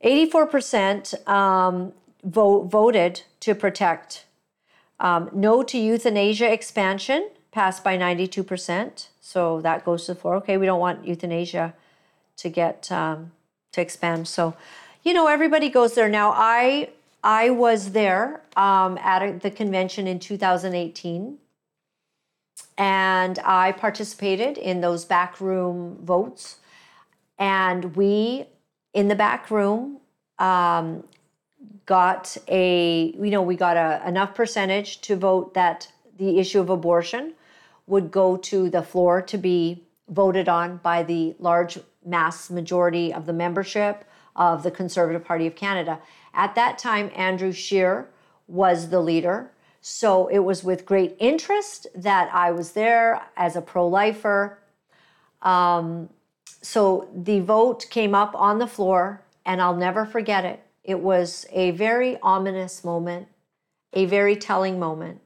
84% 0.04 1.26
um, 1.26 1.94
vote, 2.22 2.64
voted 2.66 3.22
to 3.40 3.56
protect. 3.56 4.26
Um, 5.00 5.30
no 5.32 5.64
to 5.64 5.78
euthanasia 5.78 6.52
expansion 6.52 7.30
passed 7.54 7.82
by 7.82 7.98
92%. 7.98 9.08
So 9.22 9.62
that 9.62 9.86
goes 9.86 10.06
to 10.06 10.16
the 10.16 10.20
floor. 10.20 10.36
Okay, 10.36 10.58
we 10.58 10.66
don't 10.66 10.82
want 10.82 11.08
euthanasia 11.08 11.74
to 12.38 12.50
get 12.50 12.92
um, 12.92 13.32
to 13.72 13.80
expand. 13.80 14.28
So, 14.28 14.54
you 15.02 15.14
know, 15.14 15.28
everybody 15.28 15.70
goes 15.70 15.96
there. 15.96 16.10
Now, 16.10 16.34
I 16.36 16.90
I 17.24 17.52
was 17.52 17.92
there 17.92 18.42
um, 18.58 18.98
at 18.98 19.22
a, 19.22 19.32
the 19.32 19.52
convention 19.52 20.08
in 20.08 20.20
2018, 20.20 21.38
and 22.78 23.40
I 23.40 23.74
participated 23.74 24.58
in 24.58 24.82
those 24.82 25.06
backroom 25.06 25.98
votes. 26.04 26.58
And 27.38 27.96
we, 27.96 28.46
in 28.94 29.08
the 29.08 29.16
back 29.16 29.52
room, 29.52 30.00
um, 30.40 31.04
got 31.86 32.38
a 32.48 33.14
you 33.20 33.30
know 33.32 33.42
we 33.42 33.56
got 33.56 33.78
a 33.78 34.02
enough 34.08 34.34
percentage 34.34 35.02
to 35.02 35.16
vote 35.16 35.54
that 35.54 35.92
the 36.18 36.40
issue 36.40 36.60
of 36.60 36.70
abortion 36.70 37.34
would 37.88 38.12
go 38.12 38.38
to 38.38 38.70
the 38.70 38.82
floor 38.82 39.22
to 39.22 39.38
be 39.38 39.84
voted 40.10 40.48
on 40.48 40.78
by 40.78 41.04
the 41.04 41.36
large 41.40 41.80
mass 42.06 42.50
majority 42.50 43.14
of 43.14 43.26
the 43.26 43.34
membership 43.34 44.06
of 44.36 44.64
the 44.64 44.72
Conservative 44.72 45.24
Party 45.24 45.48
of 45.48 45.56
Canada. 45.56 46.00
At 46.34 46.56
that 46.56 46.78
time, 46.78 47.12
Andrew 47.16 47.52
Scheer 47.52 48.08
was 48.48 48.90
the 48.90 49.02
leader. 49.02 49.52
So 49.82 50.28
it 50.28 50.40
was 50.40 50.64
with 50.64 50.86
great 50.86 51.16
interest 51.20 51.88
that 51.96 52.30
I 52.34 52.52
was 52.52 52.74
there 52.74 53.22
as 53.36 53.56
a 53.56 53.62
pro 53.62 53.88
lifer. 53.88 54.60
Um, 55.42 56.10
so 56.62 57.10
the 57.16 57.40
vote 57.40 57.88
came 57.90 58.14
up 58.14 58.36
on 58.36 58.60
the 58.60 58.68
floor, 58.68 59.24
and 59.44 59.60
I'll 59.60 59.76
never 59.76 60.06
forget 60.06 60.46
it. 60.46 60.64
It 60.84 61.00
was 61.00 61.48
a 61.52 61.72
very 61.72 62.20
ominous 62.22 62.84
moment, 62.84 63.28
a 63.94 64.06
very 64.06 64.36
telling 64.36 64.80
moment. 64.80 65.20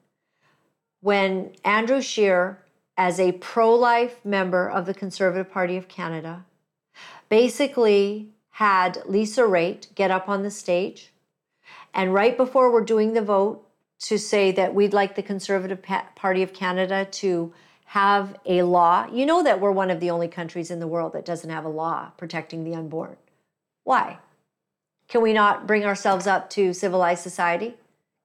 When 1.01 1.51
Andrew 1.65 2.01
Scheer, 2.01 2.59
as 2.97 3.19
a 3.19 3.33
pro 3.33 3.75
life 3.75 4.23
member 4.23 4.69
of 4.69 4.85
the 4.85 4.93
Conservative 4.93 5.51
Party 5.51 5.75
of 5.75 5.89
Canada, 5.89 6.45
basically 7.27 8.29
had 8.51 9.03
Lisa 9.05 9.41
Raitt 9.41 9.93
get 9.95 10.11
up 10.11 10.29
on 10.29 10.43
the 10.43 10.51
stage. 10.51 11.11
And 11.93 12.13
right 12.13 12.37
before 12.37 12.71
we're 12.71 12.85
doing 12.85 13.13
the 13.13 13.21
vote, 13.21 13.64
to 14.05 14.19
say 14.19 14.51
that 14.51 14.75
we'd 14.75 14.93
like 14.93 15.15
the 15.15 15.23
Conservative 15.23 15.81
Party 16.15 16.43
of 16.43 16.53
Canada 16.53 17.05
to 17.05 17.51
have 17.85 18.37
a 18.45 18.61
law. 18.61 19.07
You 19.11 19.25
know 19.25 19.41
that 19.41 19.59
we're 19.59 19.71
one 19.71 19.89
of 19.89 19.99
the 19.99 20.11
only 20.11 20.27
countries 20.27 20.69
in 20.69 20.79
the 20.79 20.85
world 20.87 21.13
that 21.13 21.25
doesn't 21.25 21.49
have 21.49 21.65
a 21.65 21.69
law 21.69 22.11
protecting 22.15 22.63
the 22.63 22.75
unborn. 22.75 23.17
Why? 23.83 24.19
Can 25.07 25.23
we 25.23 25.33
not 25.33 25.65
bring 25.65 25.85
ourselves 25.85 26.27
up 26.27 26.51
to 26.51 26.71
civilized 26.71 27.23
society? 27.23 27.73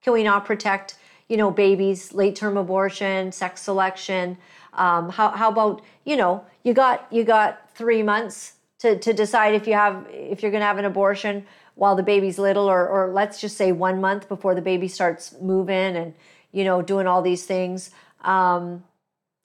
Can 0.03 0.13
we 0.13 0.23
not 0.23 0.45
protect, 0.45 0.97
you 1.27 1.37
know, 1.37 1.49
babies, 1.49 2.13
late 2.13 2.35
term 2.35 2.57
abortion, 2.57 3.31
sex 3.31 3.63
selection? 3.63 4.37
Um, 4.73 5.09
how, 5.09 5.29
how 5.29 5.49
about, 5.49 5.81
you 6.05 6.15
know, 6.15 6.45
you 6.63 6.73
got 6.73 7.07
you 7.11 7.23
got 7.23 7.71
three 7.73 8.03
months 8.03 8.53
to, 8.81 8.99
to 8.99 9.13
decide 9.13 9.55
if 9.55 9.65
you 9.65 9.73
have 9.73 10.05
if 10.11 10.43
you're 10.43 10.51
going 10.51 10.61
to 10.61 10.67
have 10.67 10.77
an 10.77 10.85
abortion 10.85 11.45
while 11.75 11.95
the 11.95 12.03
baby's 12.03 12.37
little 12.37 12.69
or, 12.69 12.87
or 12.87 13.11
let's 13.11 13.39
just 13.39 13.57
say 13.57 13.71
one 13.71 13.99
month 14.01 14.27
before 14.27 14.55
the 14.55 14.61
baby 14.61 14.87
starts 14.87 15.35
moving 15.41 15.95
and 15.95 16.13
you 16.51 16.63
know 16.63 16.81
doing 16.81 17.07
all 17.07 17.21
these 17.21 17.45
things 17.45 17.91
um, 18.23 18.83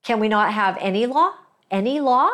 can 0.07 0.21
we 0.21 0.29
not 0.29 0.53
have 0.53 0.79
any 0.81 1.05
law? 1.07 1.33
Any 1.69 1.99
law? 1.99 2.31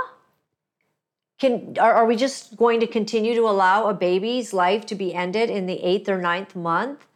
Can 1.38 1.74
are, 1.80 1.94
are 1.94 2.06
we 2.06 2.16
just 2.16 2.56
going 2.56 2.80
to 2.80 2.86
continue 2.86 3.34
to 3.34 3.48
allow 3.48 3.86
a 3.86 3.94
baby's 3.94 4.52
life 4.52 4.84
to 4.86 4.94
be 4.94 5.14
ended 5.14 5.48
in 5.48 5.66
the 5.66 5.82
eighth 5.82 6.08
or 6.08 6.18
ninth 6.18 6.54
month 6.54 7.06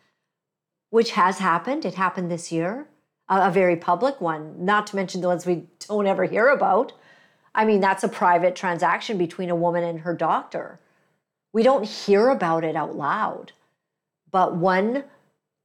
which 0.88 1.10
has 1.10 1.40
happened? 1.40 1.84
It 1.84 1.94
happened 1.94 2.30
this 2.30 2.50
year. 2.50 2.88
A, 3.28 3.48
a 3.48 3.50
very 3.50 3.76
public 3.76 4.20
one 4.20 4.64
not 4.64 4.86
to 4.88 4.96
mention 4.96 5.20
the 5.20 5.28
ones 5.28 5.44
we 5.44 5.66
don't 5.86 6.06
ever 6.06 6.24
hear 6.24 6.48
about. 6.48 6.92
I 7.54 7.66
mean, 7.66 7.80
that's 7.80 8.04
a 8.04 8.08
private 8.08 8.56
transaction 8.56 9.18
between 9.18 9.50
a 9.50 9.56
woman 9.56 9.84
and 9.84 10.00
her 10.00 10.14
doctor. 10.14 10.80
We 11.56 11.62
don't 11.62 11.84
hear 11.84 12.28
about 12.28 12.64
it 12.64 12.76
out 12.76 12.96
loud. 12.96 13.52
But 14.30 14.56
one 14.56 15.04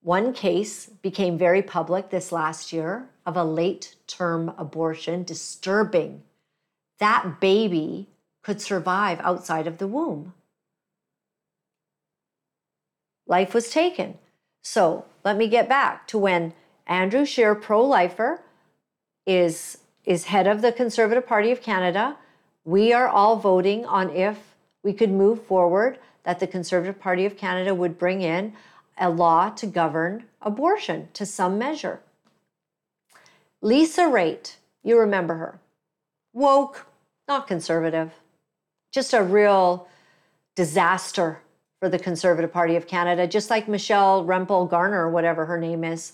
One 0.04 0.34
case 0.34 0.88
became 0.88 1.38
very 1.38 1.62
public 1.62 2.10
this 2.10 2.32
last 2.32 2.74
year 2.74 3.10
of 3.26 3.36
a 3.38 3.44
late 3.44 3.96
term 4.08 4.54
abortion, 4.58 5.24
disturbing. 5.24 6.24
That 7.00 7.40
baby 7.40 8.08
could 8.42 8.62
survive 8.62 9.20
outside 9.20 9.68
of 9.68 9.78
the 9.78 9.88
womb. 9.88 10.34
Life 13.28 13.54
was 13.54 13.70
taken. 13.70 14.18
So 14.64 15.06
let 15.26 15.38
me 15.38 15.48
get 15.48 15.70
back 15.70 16.08
to 16.08 16.18
when 16.18 16.54
Andrew 16.88 17.26
Scheer, 17.26 17.54
pro 17.54 17.86
lifer, 17.86 18.42
is, 19.28 19.78
is 20.04 20.32
head 20.34 20.48
of 20.48 20.62
the 20.62 20.72
Conservative 20.72 21.28
Party 21.28 21.52
of 21.52 21.62
Canada. 21.62 22.18
We 22.66 22.94
are 22.94 23.10
all 23.10 23.36
voting 23.36 23.86
on 23.86 24.10
if 24.10 24.51
we 24.84 24.94
could 24.94 25.12
move 25.12 25.44
forward 25.44 25.99
that 26.24 26.40
the 26.40 26.48
Conservative 26.48 26.99
Party 26.99 27.26
of 27.26 27.38
Canada 27.38 27.74
would 27.74 27.98
bring 27.98 28.22
in 28.22 28.53
a 28.98 29.10
law 29.10 29.49
to 29.49 29.66
govern 29.66 30.26
abortion 30.41 31.10
to 31.14 31.26
some 31.26 31.58
measure. 31.58 31.99
Lisa 33.62 34.03
Raitt, 34.03 34.56
you 34.84 34.98
remember 34.98 35.36
her. 35.36 35.60
Woke, 36.34 36.88
not 37.28 37.48
conservative, 37.48 38.12
just 38.91 39.14
a 39.14 39.24
real 39.24 39.88
disaster 40.56 41.41
for 41.80 41.90
the 41.90 41.99
Conservative 41.99 42.52
Party 42.52 42.76
of 42.76 42.88
Canada, 42.88 43.28
just 43.28 43.49
like 43.49 43.68
Michelle 43.68 44.24
Rempel 44.24 44.70
Garner, 44.70 45.10
whatever 45.10 45.45
her 45.45 45.60
name 45.60 45.84
is. 45.84 46.14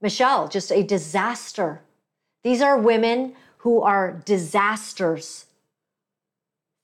Michelle, 0.00 0.48
just 0.48 0.70
a 0.70 0.82
disaster. 0.82 1.80
These 2.44 2.60
are 2.62 2.78
women 2.78 3.34
who 3.58 3.80
are 3.82 4.22
disasters 4.24 5.46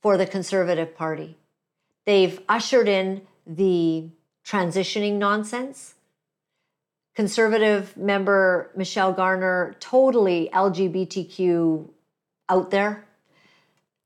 for 0.05 0.19
the 0.19 0.27
Conservative 0.27 0.95
Party. 0.95 1.35
They've 2.05 2.39
ushered 2.47 2.89
in 2.89 3.23
the 3.47 4.11
transitioning 4.47 5.15
nonsense. 5.15 5.95
Conservative 7.17 7.97
member 7.97 8.71
Michelle 8.77 9.15
Garner, 9.15 9.75
totally 9.81 10.51
LGBTQ 10.53 11.89
out 12.51 12.71
there, 12.71 13.07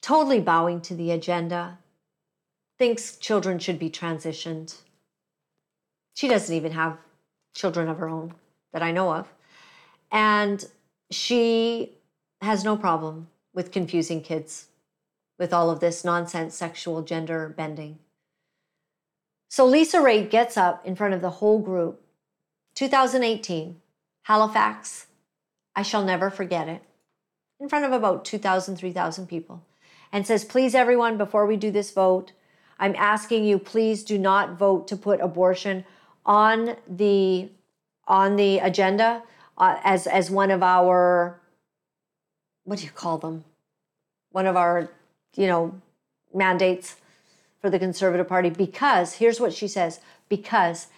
totally 0.00 0.38
bowing 0.38 0.80
to 0.82 0.94
the 0.94 1.10
agenda, 1.10 1.78
thinks 2.78 3.16
children 3.16 3.58
should 3.58 3.80
be 3.80 3.90
transitioned. 3.90 4.76
She 6.14 6.28
doesn't 6.28 6.54
even 6.54 6.70
have 6.70 6.96
children 7.56 7.88
of 7.88 7.98
her 7.98 8.08
own 8.08 8.34
that 8.72 8.84
I 8.84 8.92
know 8.92 9.12
of. 9.12 9.26
And 10.12 10.64
she 11.10 11.94
has 12.40 12.62
no 12.62 12.76
problem 12.76 13.26
with 13.52 13.72
confusing 13.72 14.20
kids 14.20 14.67
with 15.38 15.52
all 15.52 15.70
of 15.70 15.80
this 15.80 16.04
nonsense 16.04 16.54
sexual 16.54 17.02
gender 17.02 17.52
bending. 17.56 17.98
So 19.48 19.64
Lisa 19.64 19.98
Raitt 19.98 20.30
gets 20.30 20.56
up 20.56 20.84
in 20.84 20.96
front 20.96 21.14
of 21.14 21.20
the 21.20 21.30
whole 21.30 21.58
group. 21.58 22.02
2018, 22.74 23.80
Halifax. 24.24 25.06
I 25.74 25.82
shall 25.82 26.04
never 26.04 26.30
forget 26.30 26.68
it. 26.68 26.82
In 27.60 27.68
front 27.68 27.84
of 27.84 27.92
about 27.92 28.24
2,000, 28.24 28.76
3,000 28.76 29.26
people. 29.26 29.64
And 30.12 30.26
says, 30.26 30.44
please, 30.44 30.74
everyone, 30.74 31.18
before 31.18 31.46
we 31.46 31.56
do 31.56 31.70
this 31.70 31.90
vote, 31.90 32.32
I'm 32.78 32.94
asking 32.96 33.44
you, 33.44 33.58
please 33.58 34.04
do 34.04 34.18
not 34.18 34.56
vote 34.58 34.86
to 34.88 34.96
put 34.96 35.20
abortion 35.20 35.84
on 36.24 36.76
the 36.88 37.50
on 38.06 38.36
the 38.36 38.58
agenda 38.58 39.22
uh, 39.58 39.76
as 39.82 40.06
as 40.06 40.30
one 40.30 40.50
of 40.50 40.62
our 40.62 41.40
what 42.68 42.80
do 42.80 42.84
you 42.84 42.90
call 42.90 43.16
them? 43.16 43.44
One 44.30 44.44
of 44.46 44.54
our, 44.54 44.90
you 45.36 45.46
know, 45.46 45.80
mandates 46.34 46.96
for 47.60 47.70
the 47.70 47.78
Conservative 47.78 48.28
Party 48.28 48.50
because 48.50 49.14
here's 49.14 49.40
what 49.40 49.52
she 49.52 49.68
says 49.68 50.00
because 50.28 50.88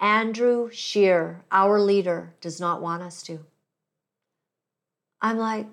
Andrew 0.00 0.70
Scheer, 0.70 1.40
our 1.50 1.80
leader, 1.80 2.32
does 2.40 2.60
not 2.60 2.80
want 2.80 3.02
us 3.02 3.22
to. 3.24 3.40
I'm 5.20 5.38
like, 5.38 5.66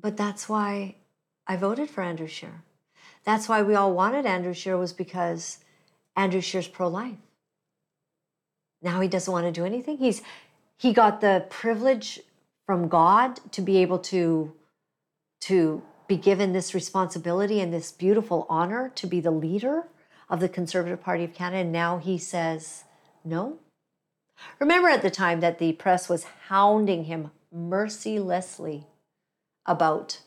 but 0.00 0.16
that's 0.16 0.48
why 0.48 0.96
I 1.46 1.56
voted 1.56 1.90
for 1.90 2.02
Andrew 2.02 2.26
Scheer. 2.26 2.62
That's 3.24 3.48
why 3.48 3.62
we 3.62 3.74
all 3.74 3.92
wanted 3.92 4.26
Andrew 4.26 4.54
Scheer 4.54 4.76
was 4.76 4.92
because 4.92 5.58
Andrew 6.16 6.40
Scheer's 6.40 6.68
pro-life. 6.68 7.16
Now 8.82 9.00
he 9.00 9.08
doesn't 9.08 9.32
want 9.32 9.46
to 9.46 9.52
do 9.52 9.64
anything. 9.64 9.98
He's 9.98 10.22
he 10.76 10.92
got 10.92 11.20
the 11.20 11.44
privilege 11.50 12.20
from 12.64 12.88
God 12.88 13.40
to 13.52 13.60
be 13.60 13.78
able 13.78 13.98
to 13.98 14.52
to 15.40 15.82
be 16.08 16.16
given 16.16 16.52
this 16.52 16.74
responsibility 16.74 17.60
and 17.60 17.72
this 17.72 17.92
beautiful 17.92 18.46
honor 18.48 18.90
to 18.96 19.06
be 19.06 19.20
the 19.20 19.30
leader 19.30 19.84
of 20.28 20.40
the 20.40 20.48
Conservative 20.48 21.02
Party 21.02 21.22
of 21.22 21.34
Canada. 21.34 21.58
And 21.58 21.72
now 21.72 21.98
he 21.98 22.18
says 22.18 22.84
no. 23.24 23.58
Remember 24.58 24.88
at 24.88 25.02
the 25.02 25.10
time 25.10 25.40
that 25.40 25.58
the 25.58 25.72
press 25.72 26.08
was 26.08 26.24
hounding 26.48 27.04
him 27.04 27.30
mercilessly 27.52 28.86
about 29.66 30.20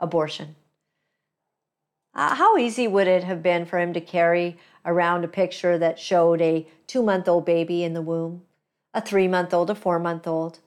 abortion. 0.00 0.56
Uh, 2.14 2.34
how 2.34 2.56
easy 2.56 2.88
would 2.88 3.06
it 3.06 3.24
have 3.24 3.42
been 3.42 3.66
for 3.66 3.78
him 3.78 3.92
to 3.92 4.00
carry 4.00 4.56
around 4.84 5.24
a 5.24 5.28
picture 5.28 5.76
that 5.76 5.98
showed 5.98 6.40
a 6.40 6.66
two 6.86 7.02
month 7.02 7.28
old 7.28 7.44
baby 7.44 7.84
in 7.84 7.92
the 7.92 8.02
womb, 8.02 8.42
a 8.94 9.00
three 9.00 9.28
month 9.28 9.52
old, 9.52 9.68
a 9.70 9.74
four 9.74 9.98
month 9.98 10.26
old, 10.26 10.58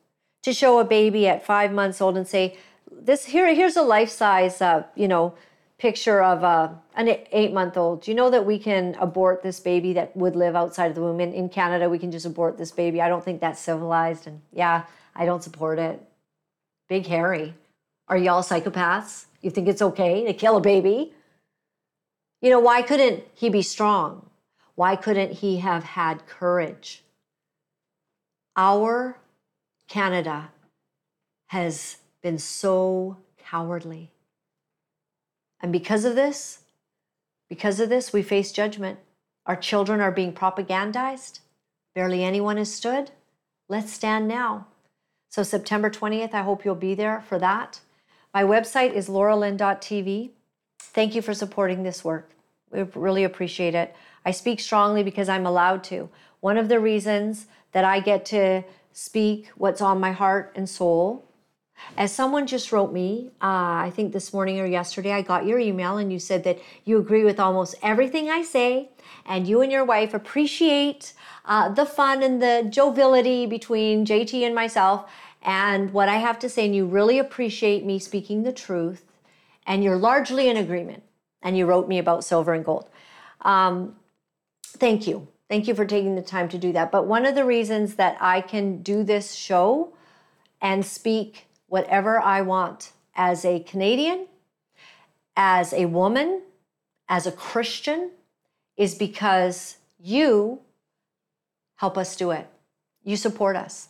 to 0.44 0.54
show 0.54 0.80
a 0.80 0.86
baby 0.86 1.28
at 1.28 1.46
five 1.46 1.72
months 1.72 2.00
old 2.02 2.16
and 2.16 2.28
say, 2.28 2.58
this 3.04 3.26
here 3.26 3.54
here's 3.54 3.78
a 3.78 3.82
life 3.82 4.10
size 4.10 4.62
uh, 4.62 4.84
you 4.96 5.08
know 5.08 5.34
picture 5.82 6.22
of 6.22 6.44
uh, 6.44 6.70
an 6.96 7.10
eight 7.32 7.52
month 7.52 7.76
old. 7.76 8.04
Do 8.04 8.12
you 8.12 8.16
know 8.16 8.30
that 8.30 8.46
we 8.46 8.60
can 8.60 8.96
abort 9.00 9.42
this 9.42 9.60
baby 9.60 9.94
that 9.94 10.16
would 10.16 10.36
live 10.36 10.56
outside 10.56 10.88
of 10.92 10.96
the 10.96 11.02
womb? 11.02 11.20
In, 11.20 11.34
in 11.34 11.50
Canada, 11.50 11.90
we 11.90 11.98
can 11.98 12.12
just 12.12 12.28
abort 12.28 12.56
this 12.56 12.72
baby. 12.72 13.02
I 13.02 13.10
don't 13.10 13.26
think 13.26 13.42
that's 13.42 13.60
civilized. 13.60 14.28
And 14.28 14.42
yeah, 14.54 14.84
I 15.16 15.26
don't 15.26 15.44
support 15.44 15.80
it. 15.80 16.00
Big 16.88 17.08
Harry. 17.08 17.56
Are 18.08 18.18
y'all 18.18 18.44
psychopaths? 18.44 19.26
You 19.42 19.50
think 19.50 19.68
it's 19.68 19.82
okay 19.82 20.24
to 20.26 20.34
kill 20.34 20.56
a 20.56 20.62
baby? 20.62 21.14
You 22.44 22.52
know, 22.52 22.60
why 22.60 22.84
couldn't 22.84 23.24
he 23.34 23.50
be 23.50 23.64
strong? 23.64 24.30
Why 24.76 24.96
couldn't 24.96 25.32
he 25.32 25.58
have 25.58 25.84
had 25.84 26.28
courage? 26.28 27.04
Our 28.56 29.18
Canada 29.88 30.52
has 31.48 31.98
been 32.22 32.38
so 32.38 33.18
cowardly. 33.38 34.12
And 35.62 35.72
because 35.72 36.06
of 36.06 36.16
this, 36.16 36.60
because 37.50 37.80
of 37.80 37.90
this, 37.90 38.14
we 38.14 38.24
face 38.24 38.52
judgment. 38.52 39.00
Our 39.46 39.56
children 39.56 40.00
are 40.02 40.12
being 40.12 40.34
propagandized. 40.34 41.40
Barely 41.94 42.24
anyone 42.24 42.58
has 42.58 42.74
stood. 42.74 43.12
Let's 43.68 43.92
stand 43.92 44.28
now. 44.28 44.68
So, 45.30 45.44
September 45.44 45.90
20th, 45.90 46.34
I 46.34 46.42
hope 46.42 46.66
you'll 46.66 46.76
be 46.76 46.96
there 46.96 47.22
for 47.22 47.40
that. 47.40 47.80
My 48.34 48.44
website 48.44 48.94
is 48.94 49.10
lauralynn.tv. 49.10 50.32
Thank 50.80 51.16
you 51.16 51.22
for 51.22 51.34
supporting 51.34 51.84
this 51.84 52.04
work. 52.04 52.32
We 52.72 52.84
really 52.96 53.24
appreciate 53.24 53.76
it. 53.76 53.96
I 54.26 54.32
speak 54.32 54.60
strongly 54.60 55.04
because 55.04 55.30
I'm 55.30 55.46
allowed 55.46 55.84
to. 55.86 56.10
One 56.40 56.58
of 56.58 56.70
the 56.70 56.80
reasons 56.80 57.48
that 57.72 57.86
I 57.86 58.00
get 58.00 58.26
to 58.26 58.64
speak 58.94 59.50
what's 59.56 59.82
on 59.82 60.00
my 60.00 60.12
heart 60.12 60.52
and 60.56 60.70
soul 60.70 61.26
as 61.98 62.14
someone 62.14 62.48
just 62.48 62.72
wrote 62.72 62.94
me, 62.94 63.32
uh, 63.42 63.86
I 63.86 63.92
think 63.94 64.14
this 64.14 64.34
morning 64.34 64.60
or 64.60 64.66
yesterday, 64.66 65.12
I 65.12 65.22
got 65.22 65.46
your 65.46 65.60
email 65.60 65.98
and 65.98 66.12
you 66.12 66.20
said 66.20 66.44
that 66.46 66.60
you 66.86 66.98
agree 66.98 67.24
with 67.24 67.40
almost 67.40 67.76
everything 67.84 68.30
I 68.30 68.44
say, 68.44 68.90
and 69.26 69.48
you 69.48 69.62
and 69.62 69.72
your 69.72 69.84
wife 69.84 70.14
appreciate 70.14 71.14
uh, 71.46 71.70
the 71.70 71.86
fun 71.86 72.24
and 72.24 72.42
the 72.42 72.68
joviality 72.70 73.46
between 73.46 74.06
JT 74.06 74.46
and 74.46 74.56
myself 74.56 75.10
and 75.42 75.92
what 75.92 76.08
I 76.08 76.18
have 76.18 76.40
to 76.40 76.50
say, 76.50 76.66
and 76.66 76.76
you 76.76 76.86
really 76.86 77.20
appreciate 77.20 77.84
me 77.84 78.00
speaking 78.00 78.44
the 78.44 78.54
truth, 78.54 79.06
and 79.66 79.84
you're 79.84 79.98
largely 79.98 80.48
in 80.50 80.58
agreement. 80.58 81.04
And 81.44 81.58
you 81.58 81.66
wrote 81.66 81.88
me 81.88 81.98
about 81.98 82.24
silver 82.24 82.54
and 82.54 82.64
gold. 82.64 82.88
Um, 83.42 83.96
thank 84.64 85.08
you. 85.08 85.28
Thank 85.50 85.68
you 85.68 85.74
for 85.74 85.86
taking 85.86 86.16
the 86.16 86.22
time 86.22 86.48
to 86.50 86.58
do 86.60 86.72
that. 86.74 86.92
But 86.92 87.08
one 87.08 87.26
of 87.26 87.34
the 87.34 87.44
reasons 87.44 87.96
that 87.96 88.16
I 88.22 88.42
can 88.42 88.84
do 88.84 89.04
this 89.04 89.34
show 89.34 89.92
and 90.62 90.86
speak 90.86 91.48
whatever 91.72 92.20
I 92.20 92.42
want 92.42 92.92
as 93.16 93.46
a 93.46 93.62
Canadian, 93.62 94.28
as 95.38 95.72
a 95.72 95.86
woman, 95.86 96.42
as 97.08 97.26
a 97.26 97.32
Christian, 97.32 98.12
is 98.76 98.94
because 98.94 99.78
you 99.98 100.60
help 101.78 101.98
us 101.98 102.18
do 102.18 102.32
it. 102.32 102.50
You 103.06 103.16
support 103.16 103.56
us. 103.56 103.88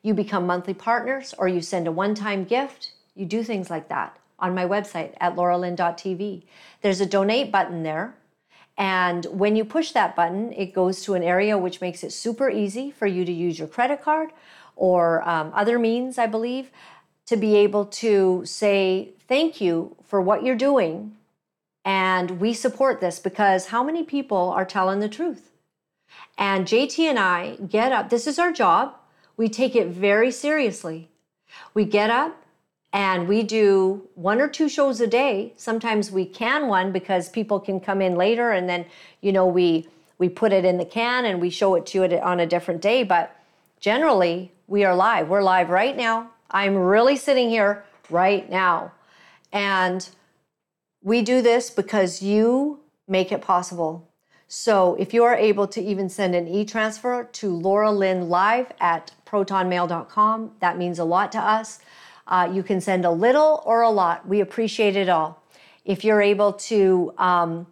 You 0.00 0.14
become 0.14 0.46
monthly 0.46 0.74
partners 0.74 1.34
or 1.36 1.48
you 1.48 1.60
send 1.60 1.88
a 1.88 1.92
one 1.92 2.14
time 2.14 2.44
gift. 2.44 2.92
You 3.16 3.26
do 3.26 3.42
things 3.42 3.68
like 3.68 3.88
that 3.88 4.16
on 4.38 4.54
my 4.54 4.64
website 4.64 5.14
at 5.18 5.34
lauralynn.tv. 5.34 6.44
There's 6.82 7.00
a 7.00 7.06
donate 7.06 7.50
button 7.50 7.82
there. 7.82 8.14
And 8.78 9.24
when 9.26 9.56
you 9.56 9.64
push 9.64 9.90
that 9.90 10.14
button, 10.14 10.52
it 10.52 10.72
goes 10.72 11.02
to 11.02 11.14
an 11.14 11.24
area 11.24 11.58
which 11.58 11.80
makes 11.80 12.04
it 12.04 12.12
super 12.12 12.48
easy 12.48 12.92
for 12.92 13.08
you 13.08 13.24
to 13.24 13.32
use 13.32 13.58
your 13.58 13.66
credit 13.66 14.02
card 14.02 14.30
or 14.76 15.28
um, 15.28 15.50
other 15.52 15.78
means, 15.80 16.18
I 16.18 16.26
believe, 16.26 16.70
to 17.26 17.36
be 17.36 17.56
able 17.56 17.86
to 17.86 18.42
say 18.44 19.10
thank 19.28 19.60
you 19.60 19.96
for 20.04 20.20
what 20.20 20.44
you're 20.44 20.56
doing 20.56 21.16
and 21.84 22.40
we 22.40 22.54
support 22.54 23.00
this 23.00 23.18
because 23.18 23.66
how 23.66 23.82
many 23.84 24.02
people 24.02 24.50
are 24.50 24.64
telling 24.64 25.00
the 25.00 25.08
truth 25.08 25.50
And 26.38 26.66
JT 26.66 26.98
and 27.00 27.18
I 27.18 27.56
get 27.68 27.92
up. 27.92 28.10
This 28.10 28.26
is 28.26 28.38
our 28.38 28.52
job. 28.52 28.96
We 29.36 29.48
take 29.48 29.76
it 29.76 29.88
very 29.88 30.30
seriously. 30.30 31.08
We 31.74 31.84
get 31.84 32.10
up 32.10 32.42
and 32.92 33.28
we 33.28 33.42
do 33.42 34.08
one 34.14 34.40
or 34.40 34.48
two 34.48 34.68
shows 34.68 35.00
a 35.00 35.06
day. 35.06 35.52
Sometimes 35.56 36.10
we 36.10 36.26
can 36.26 36.68
one 36.68 36.92
because 36.92 37.28
people 37.28 37.60
can 37.60 37.80
come 37.80 38.02
in 38.02 38.16
later 38.16 38.50
and 38.52 38.68
then, 38.68 38.86
you 39.20 39.32
know, 39.32 39.46
we 39.46 39.88
we 40.18 40.28
put 40.28 40.52
it 40.52 40.64
in 40.64 40.78
the 40.78 40.84
can 40.84 41.24
and 41.24 41.40
we 41.40 41.50
show 41.50 41.74
it 41.74 41.86
to 41.86 42.04
you 42.04 42.18
on 42.20 42.40
a 42.40 42.46
different 42.46 42.80
day, 42.80 43.02
but 43.04 43.36
generally 43.80 44.52
we 44.68 44.84
are 44.84 44.94
live. 44.94 45.28
We're 45.28 45.42
live 45.42 45.70
right 45.70 45.96
now. 45.96 46.30
I'm 46.54 46.76
really 46.76 47.16
sitting 47.16 47.50
here 47.50 47.84
right 48.08 48.48
now. 48.48 48.92
And 49.52 50.08
we 51.02 51.20
do 51.20 51.42
this 51.42 51.68
because 51.68 52.22
you 52.22 52.80
make 53.08 53.32
it 53.32 53.42
possible. 53.42 54.08
So 54.46 54.94
if 54.94 55.12
you 55.12 55.24
are 55.24 55.34
able 55.34 55.66
to 55.66 55.82
even 55.82 56.08
send 56.08 56.34
an 56.34 56.46
e-transfer 56.46 57.24
to 57.24 57.50
Laura 57.50 57.90
Lynn 57.90 58.28
live 58.28 58.72
at 58.78 59.10
protonmail.com, 59.26 60.52
that 60.60 60.78
means 60.78 61.00
a 61.00 61.04
lot 61.04 61.32
to 61.32 61.38
us. 61.38 61.80
Uh, 62.28 62.48
you 62.52 62.62
can 62.62 62.80
send 62.80 63.04
a 63.04 63.10
little 63.10 63.62
or 63.66 63.82
a 63.82 63.90
lot. 63.90 64.26
We 64.26 64.40
appreciate 64.40 64.96
it 64.96 65.08
all. 65.08 65.42
If 65.84 66.04
you're 66.04 66.22
able 66.22 66.52
to, 66.52 67.12
um, 67.18 67.66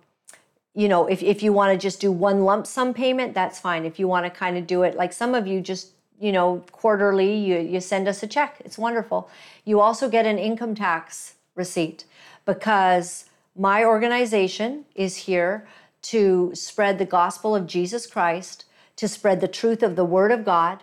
you 0.74 0.88
know, 0.88 1.06
if, 1.06 1.22
if 1.22 1.42
you 1.42 1.52
want 1.52 1.72
to 1.72 1.78
just 1.78 2.00
do 2.00 2.10
one 2.10 2.44
lump 2.44 2.66
sum 2.66 2.92
payment, 2.92 3.32
that's 3.32 3.60
fine. 3.60 3.84
If 3.84 4.00
you 4.00 4.08
want 4.08 4.26
to 4.26 4.30
kind 4.30 4.58
of 4.58 4.66
do 4.66 4.82
it 4.82 4.96
like 4.96 5.12
some 5.12 5.36
of 5.36 5.46
you 5.46 5.60
just, 5.60 5.92
you 6.20 6.32
know, 6.32 6.64
quarterly, 6.72 7.34
you, 7.34 7.58
you 7.58 7.80
send 7.80 8.08
us 8.08 8.22
a 8.22 8.26
check. 8.26 8.60
It's 8.64 8.78
wonderful. 8.78 9.28
You 9.64 9.80
also 9.80 10.08
get 10.08 10.26
an 10.26 10.38
income 10.38 10.74
tax 10.74 11.34
receipt 11.54 12.04
because 12.44 13.26
my 13.56 13.84
organization 13.84 14.84
is 14.94 15.16
here 15.16 15.66
to 16.02 16.52
spread 16.54 16.98
the 16.98 17.04
gospel 17.04 17.54
of 17.54 17.66
Jesus 17.66 18.06
Christ, 18.06 18.64
to 18.96 19.06
spread 19.08 19.40
the 19.40 19.48
truth 19.48 19.82
of 19.82 19.96
the 19.96 20.04
Word 20.04 20.32
of 20.32 20.44
God, 20.44 20.82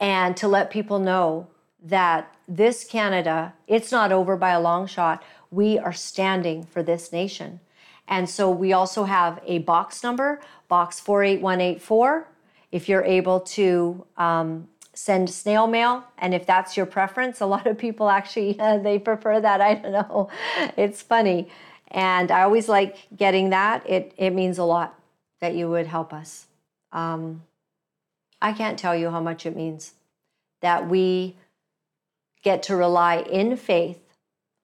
and 0.00 0.36
to 0.36 0.48
let 0.48 0.70
people 0.70 0.98
know 0.98 1.48
that 1.82 2.34
this 2.48 2.84
Canada, 2.84 3.54
it's 3.66 3.92
not 3.92 4.12
over 4.12 4.36
by 4.36 4.50
a 4.50 4.60
long 4.60 4.86
shot. 4.86 5.22
We 5.50 5.78
are 5.78 5.92
standing 5.92 6.64
for 6.64 6.82
this 6.82 7.12
nation. 7.12 7.60
And 8.08 8.28
so 8.28 8.50
we 8.50 8.72
also 8.72 9.04
have 9.04 9.40
a 9.46 9.58
box 9.58 10.02
number, 10.02 10.40
box 10.68 11.00
48184. 11.00 12.28
If 12.72 12.88
you're 12.88 13.04
able 13.04 13.40
to 13.40 14.04
um, 14.16 14.68
send 14.94 15.30
snail 15.30 15.66
mail, 15.66 16.04
and 16.18 16.34
if 16.34 16.46
that's 16.46 16.76
your 16.76 16.86
preference, 16.86 17.40
a 17.40 17.46
lot 17.46 17.66
of 17.66 17.78
people 17.78 18.08
actually 18.08 18.58
uh, 18.60 18.78
they 18.78 18.98
prefer 18.98 19.40
that. 19.40 19.60
I 19.60 19.74
don't 19.74 19.92
know. 19.92 20.28
It's 20.76 21.00
funny. 21.02 21.48
And 21.88 22.30
I 22.30 22.42
always 22.42 22.68
like 22.68 22.96
getting 23.14 23.50
that. 23.50 23.88
It, 23.88 24.14
it 24.16 24.30
means 24.30 24.58
a 24.58 24.64
lot 24.64 24.98
that 25.40 25.54
you 25.54 25.68
would 25.68 25.86
help 25.86 26.12
us. 26.12 26.46
Um, 26.90 27.42
I 28.40 28.52
can't 28.52 28.78
tell 28.78 28.96
you 28.96 29.10
how 29.10 29.20
much 29.20 29.46
it 29.46 29.54
means 29.54 29.92
that 30.62 30.88
we 30.88 31.36
get 32.42 32.62
to 32.64 32.76
rely 32.76 33.18
in 33.18 33.56
faith 33.56 34.00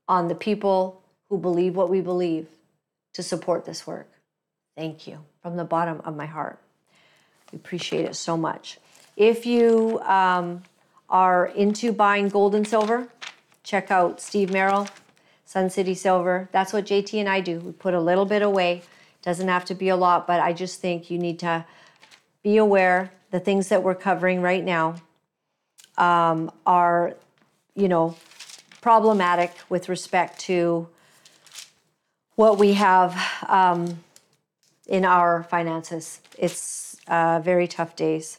on 0.08 0.28
the 0.28 0.34
people 0.34 1.02
who 1.28 1.38
believe 1.38 1.76
what 1.76 1.90
we 1.90 2.00
believe 2.00 2.46
to 3.12 3.22
support 3.22 3.64
this 3.64 3.86
work. 3.86 4.08
Thank 4.76 5.06
you 5.06 5.24
from 5.42 5.56
the 5.56 5.64
bottom 5.64 6.00
of 6.04 6.16
my 6.16 6.26
heart. 6.26 6.58
We 7.52 7.56
appreciate 7.56 8.04
it 8.04 8.16
so 8.16 8.36
much. 8.36 8.78
If 9.16 9.46
you 9.46 10.00
um, 10.00 10.62
are 11.08 11.46
into 11.46 11.92
buying 11.92 12.28
gold 12.28 12.54
and 12.54 12.66
silver, 12.66 13.08
check 13.62 13.90
out 13.90 14.20
Steve 14.20 14.52
Merrill, 14.52 14.88
Sun 15.44 15.70
City 15.70 15.94
Silver. 15.94 16.48
That's 16.52 16.72
what 16.72 16.84
JT 16.86 17.18
and 17.18 17.28
I 17.28 17.40
do. 17.40 17.60
We 17.60 17.72
put 17.72 17.94
a 17.94 18.00
little 18.00 18.26
bit 18.26 18.42
away. 18.42 18.82
Doesn't 19.22 19.48
have 19.48 19.64
to 19.66 19.74
be 19.74 19.88
a 19.88 19.96
lot, 19.96 20.26
but 20.26 20.40
I 20.40 20.52
just 20.52 20.80
think 20.80 21.10
you 21.10 21.18
need 21.18 21.38
to 21.40 21.64
be 22.42 22.56
aware 22.56 23.10
the 23.30 23.40
things 23.40 23.68
that 23.68 23.82
we're 23.82 23.94
covering 23.94 24.40
right 24.40 24.64
now 24.64 24.96
um, 25.98 26.50
are, 26.64 27.14
you 27.74 27.88
know, 27.88 28.16
problematic 28.80 29.52
with 29.68 29.88
respect 29.88 30.38
to 30.40 30.88
what 32.36 32.58
we 32.58 32.74
have 32.74 33.20
um, 33.48 33.98
in 34.86 35.04
our 35.04 35.42
finances. 35.44 36.20
It's 36.38 36.87
uh, 37.08 37.40
very 37.40 37.66
tough 37.66 37.96
days. 37.96 38.38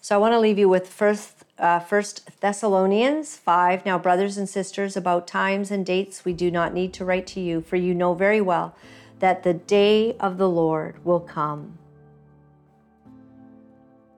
So 0.00 0.14
I 0.16 0.18
want 0.18 0.32
to 0.32 0.40
leave 0.40 0.58
you 0.58 0.68
with 0.68 0.88
first, 0.88 1.44
uh, 1.58 1.78
first 1.78 2.28
Thessalonians 2.40 3.36
5. 3.36 3.86
Now, 3.86 3.98
brothers 3.98 4.36
and 4.36 4.48
sisters, 4.48 4.96
about 4.96 5.26
times 5.26 5.70
and 5.70 5.86
dates 5.86 6.24
we 6.24 6.32
do 6.32 6.50
not 6.50 6.74
need 6.74 6.92
to 6.94 7.04
write 7.04 7.26
to 7.28 7.40
you, 7.40 7.60
for 7.60 7.76
you 7.76 7.94
know 7.94 8.14
very 8.14 8.40
well 8.40 8.74
that 9.20 9.44
the 9.44 9.54
day 9.54 10.16
of 10.18 10.38
the 10.38 10.48
Lord 10.48 11.04
will 11.04 11.20
come 11.20 11.78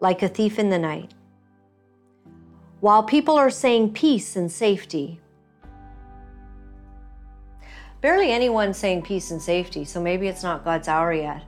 like 0.00 0.22
a 0.22 0.28
thief 0.28 0.58
in 0.58 0.70
the 0.70 0.78
night. 0.78 1.12
While 2.80 3.02
people 3.02 3.36
are 3.36 3.50
saying 3.50 3.92
peace 3.92 4.36
and 4.36 4.50
safety, 4.50 5.20
barely 8.00 8.30
anyone 8.30 8.74
saying 8.74 9.02
peace 9.02 9.30
and 9.30 9.40
safety, 9.40 9.84
so 9.84 10.00
maybe 10.00 10.28
it's 10.28 10.42
not 10.42 10.64
God's 10.64 10.88
hour 10.88 11.12
yet. 11.12 11.42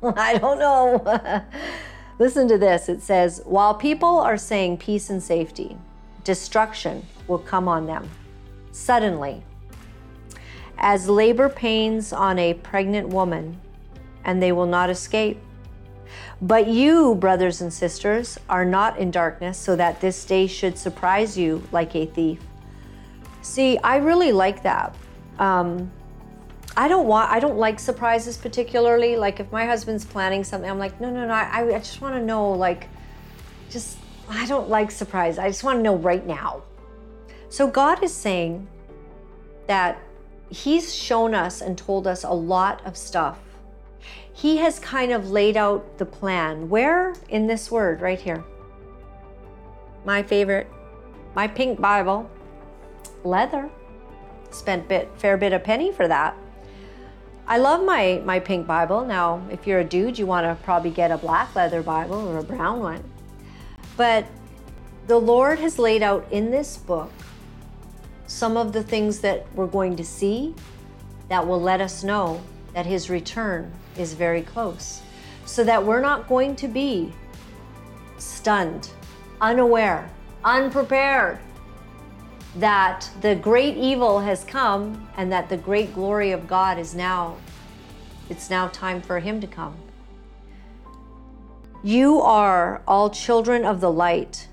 I 0.16 0.38
don't 0.38 0.58
know. 0.58 1.44
Listen 2.18 2.48
to 2.48 2.58
this. 2.58 2.88
It 2.88 3.02
says, 3.02 3.42
While 3.44 3.74
people 3.74 4.18
are 4.18 4.36
saying 4.36 4.78
peace 4.78 5.10
and 5.10 5.22
safety, 5.22 5.76
destruction 6.24 7.06
will 7.26 7.38
come 7.38 7.68
on 7.68 7.86
them 7.86 8.08
suddenly, 8.70 9.42
as 10.78 11.08
labor 11.08 11.48
pains 11.48 12.12
on 12.12 12.38
a 12.38 12.54
pregnant 12.54 13.08
woman, 13.08 13.60
and 14.24 14.42
they 14.42 14.52
will 14.52 14.66
not 14.66 14.88
escape. 14.88 15.38
But 16.40 16.68
you, 16.68 17.16
brothers 17.16 17.60
and 17.60 17.72
sisters, 17.72 18.38
are 18.48 18.64
not 18.64 18.98
in 18.98 19.10
darkness, 19.10 19.58
so 19.58 19.74
that 19.76 20.00
this 20.00 20.24
day 20.24 20.46
should 20.46 20.78
surprise 20.78 21.36
you 21.36 21.66
like 21.72 21.94
a 21.96 22.06
thief. 22.06 22.40
See, 23.42 23.78
I 23.78 23.96
really 23.96 24.30
like 24.30 24.62
that. 24.62 24.94
Um, 25.38 25.90
I 26.78 26.88
don't 26.88 27.06
want, 27.06 27.30
I 27.30 27.40
don't 27.40 27.58
like 27.58 27.78
surprises 27.78 28.38
particularly. 28.38 29.16
Like 29.16 29.40
if 29.40 29.52
my 29.52 29.66
husband's 29.66 30.04
planning 30.04 30.44
something, 30.44 30.70
I'm 30.70 30.78
like, 30.78 30.98
no, 31.00 31.10
no, 31.10 31.26
no, 31.26 31.34
I, 31.34 31.74
I 31.74 31.78
just 31.78 32.00
want 32.00 32.14
to 32.14 32.22
know, 32.24 32.50
like, 32.52 32.88
just, 33.68 33.98
I 34.28 34.46
don't 34.46 34.70
like 34.70 34.90
surprise. 34.90 35.38
I 35.38 35.48
just 35.48 35.64
want 35.64 35.78
to 35.78 35.82
know 35.82 35.96
right 35.96 36.26
now. 36.26 36.62
So 37.50 37.66
God 37.66 38.02
is 38.02 38.14
saying 38.14 38.66
that 39.66 39.98
He's 40.50 40.94
shown 40.94 41.34
us 41.34 41.60
and 41.60 41.76
told 41.76 42.06
us 42.06 42.24
a 42.24 42.32
lot 42.32 42.80
of 42.86 42.96
stuff 42.96 43.38
he 44.38 44.58
has 44.58 44.78
kind 44.78 45.10
of 45.10 45.30
laid 45.32 45.56
out 45.56 45.98
the 45.98 46.06
plan. 46.06 46.68
Where? 46.68 47.12
In 47.28 47.48
this 47.48 47.72
word 47.72 48.00
right 48.00 48.20
here. 48.20 48.44
My 50.04 50.22
favorite, 50.22 50.68
my 51.34 51.48
pink 51.48 51.80
Bible, 51.80 52.30
leather. 53.24 53.68
Spent 54.52 54.86
bit 54.86 55.10
fair 55.16 55.36
bit 55.36 55.52
of 55.52 55.64
penny 55.64 55.90
for 55.90 56.06
that. 56.06 56.36
I 57.50 57.56
love 57.56 57.82
my 57.82 58.20
my 58.26 58.40
pink 58.40 58.66
Bible. 58.66 59.06
Now, 59.06 59.42
if 59.50 59.66
you're 59.66 59.80
a 59.80 59.84
dude, 59.84 60.18
you 60.18 60.26
want 60.26 60.44
to 60.44 60.62
probably 60.64 60.90
get 60.90 61.10
a 61.10 61.16
black 61.16 61.54
leather 61.54 61.82
Bible 61.82 62.28
or 62.28 62.36
a 62.36 62.42
brown 62.42 62.80
one. 62.80 63.02
But 63.96 64.26
the 65.06 65.16
Lord 65.16 65.58
has 65.58 65.78
laid 65.78 66.02
out 66.02 66.26
in 66.30 66.50
this 66.50 66.76
book 66.76 67.10
some 68.26 68.58
of 68.58 68.74
the 68.74 68.82
things 68.82 69.20
that 69.20 69.46
we're 69.54 69.66
going 69.66 69.96
to 69.96 70.04
see 70.04 70.54
that 71.30 71.46
will 71.46 71.60
let 71.60 71.80
us 71.80 72.04
know 72.04 72.42
that 72.74 72.84
his 72.84 73.08
return 73.08 73.72
is 73.96 74.12
very 74.12 74.42
close. 74.42 75.00
So 75.46 75.64
that 75.64 75.82
we're 75.82 76.02
not 76.02 76.28
going 76.28 76.54
to 76.56 76.68
be 76.68 77.14
stunned, 78.18 78.90
unaware, 79.40 80.10
unprepared 80.44 81.38
that 82.58 83.08
the 83.20 83.34
great 83.34 83.76
evil 83.76 84.20
has 84.20 84.44
come 84.44 85.08
and 85.16 85.32
that 85.32 85.48
the 85.48 85.56
great 85.56 85.94
glory 85.94 86.32
of 86.32 86.46
God 86.46 86.78
is 86.78 86.94
now 86.94 87.36
it's 88.28 88.50
now 88.50 88.68
time 88.68 89.00
for 89.00 89.20
him 89.20 89.40
to 89.40 89.46
come. 89.46 89.74
You 91.82 92.20
are 92.20 92.82
all 92.86 93.08
children 93.08 93.64
of 93.64 93.80
the 93.80 93.90
light 93.90 94.48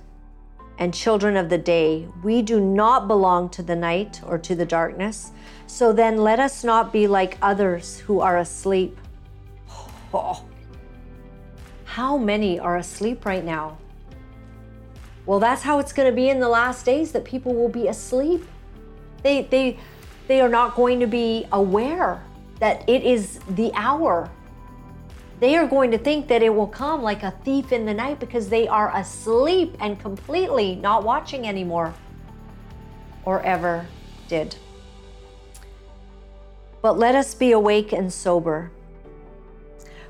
and 0.77 0.93
children 0.93 1.35
of 1.35 1.49
the 1.49 1.57
day. 1.57 2.07
We 2.23 2.41
do 2.41 2.59
not 2.59 3.07
belong 3.07 3.49
to 3.49 3.63
the 3.63 3.75
night 3.75 4.21
or 4.25 4.37
to 4.37 4.55
the 4.55 4.65
darkness. 4.65 5.31
So 5.67 5.91
then 5.91 6.17
let 6.17 6.39
us 6.39 6.63
not 6.63 6.93
be 6.93 7.07
like 7.07 7.37
others 7.41 7.99
who 7.99 8.19
are 8.19 8.37
asleep. 8.37 8.97
Oh, 10.13 10.45
how 11.83 12.17
many 12.17 12.59
are 12.59 12.77
asleep 12.77 13.25
right 13.25 13.43
now? 13.43 13.77
Well, 15.25 15.39
that's 15.39 15.63
how 15.63 15.79
it's 15.79 15.91
going 15.91 16.09
to 16.09 16.15
be 16.15 16.29
in 16.29 16.39
the 16.39 16.49
last 16.49 16.85
days 16.85 17.11
that 17.13 17.25
people 17.25 17.53
will 17.53 17.69
be 17.69 17.87
asleep. 17.87 18.45
They 19.23 19.43
they 19.43 19.79
they 20.27 20.41
are 20.41 20.49
not 20.49 20.75
going 20.75 20.99
to 20.99 21.07
be 21.07 21.47
aware 21.51 22.23
that 22.59 22.87
it 22.87 23.03
is 23.03 23.39
the 23.49 23.71
hour. 23.73 24.29
They 25.39 25.57
are 25.57 25.67
going 25.67 25.91
to 25.91 25.97
think 25.97 26.27
that 26.29 26.41
it 26.41 26.53
will 26.53 26.67
come 26.67 27.01
like 27.01 27.23
a 27.23 27.31
thief 27.43 27.71
in 27.71 27.85
the 27.85 27.93
night 27.93 28.19
because 28.19 28.49
they 28.49 28.67
are 28.67 28.95
asleep 28.95 29.75
and 29.79 29.99
completely 29.99 30.75
not 30.75 31.03
watching 31.03 31.47
anymore 31.47 31.93
or 33.25 33.41
ever 33.41 33.85
did. 34.27 34.55
But 36.81 36.97
let 36.97 37.15
us 37.15 37.33
be 37.33 37.51
awake 37.51 37.91
and 37.91 38.13
sober. 38.13 38.71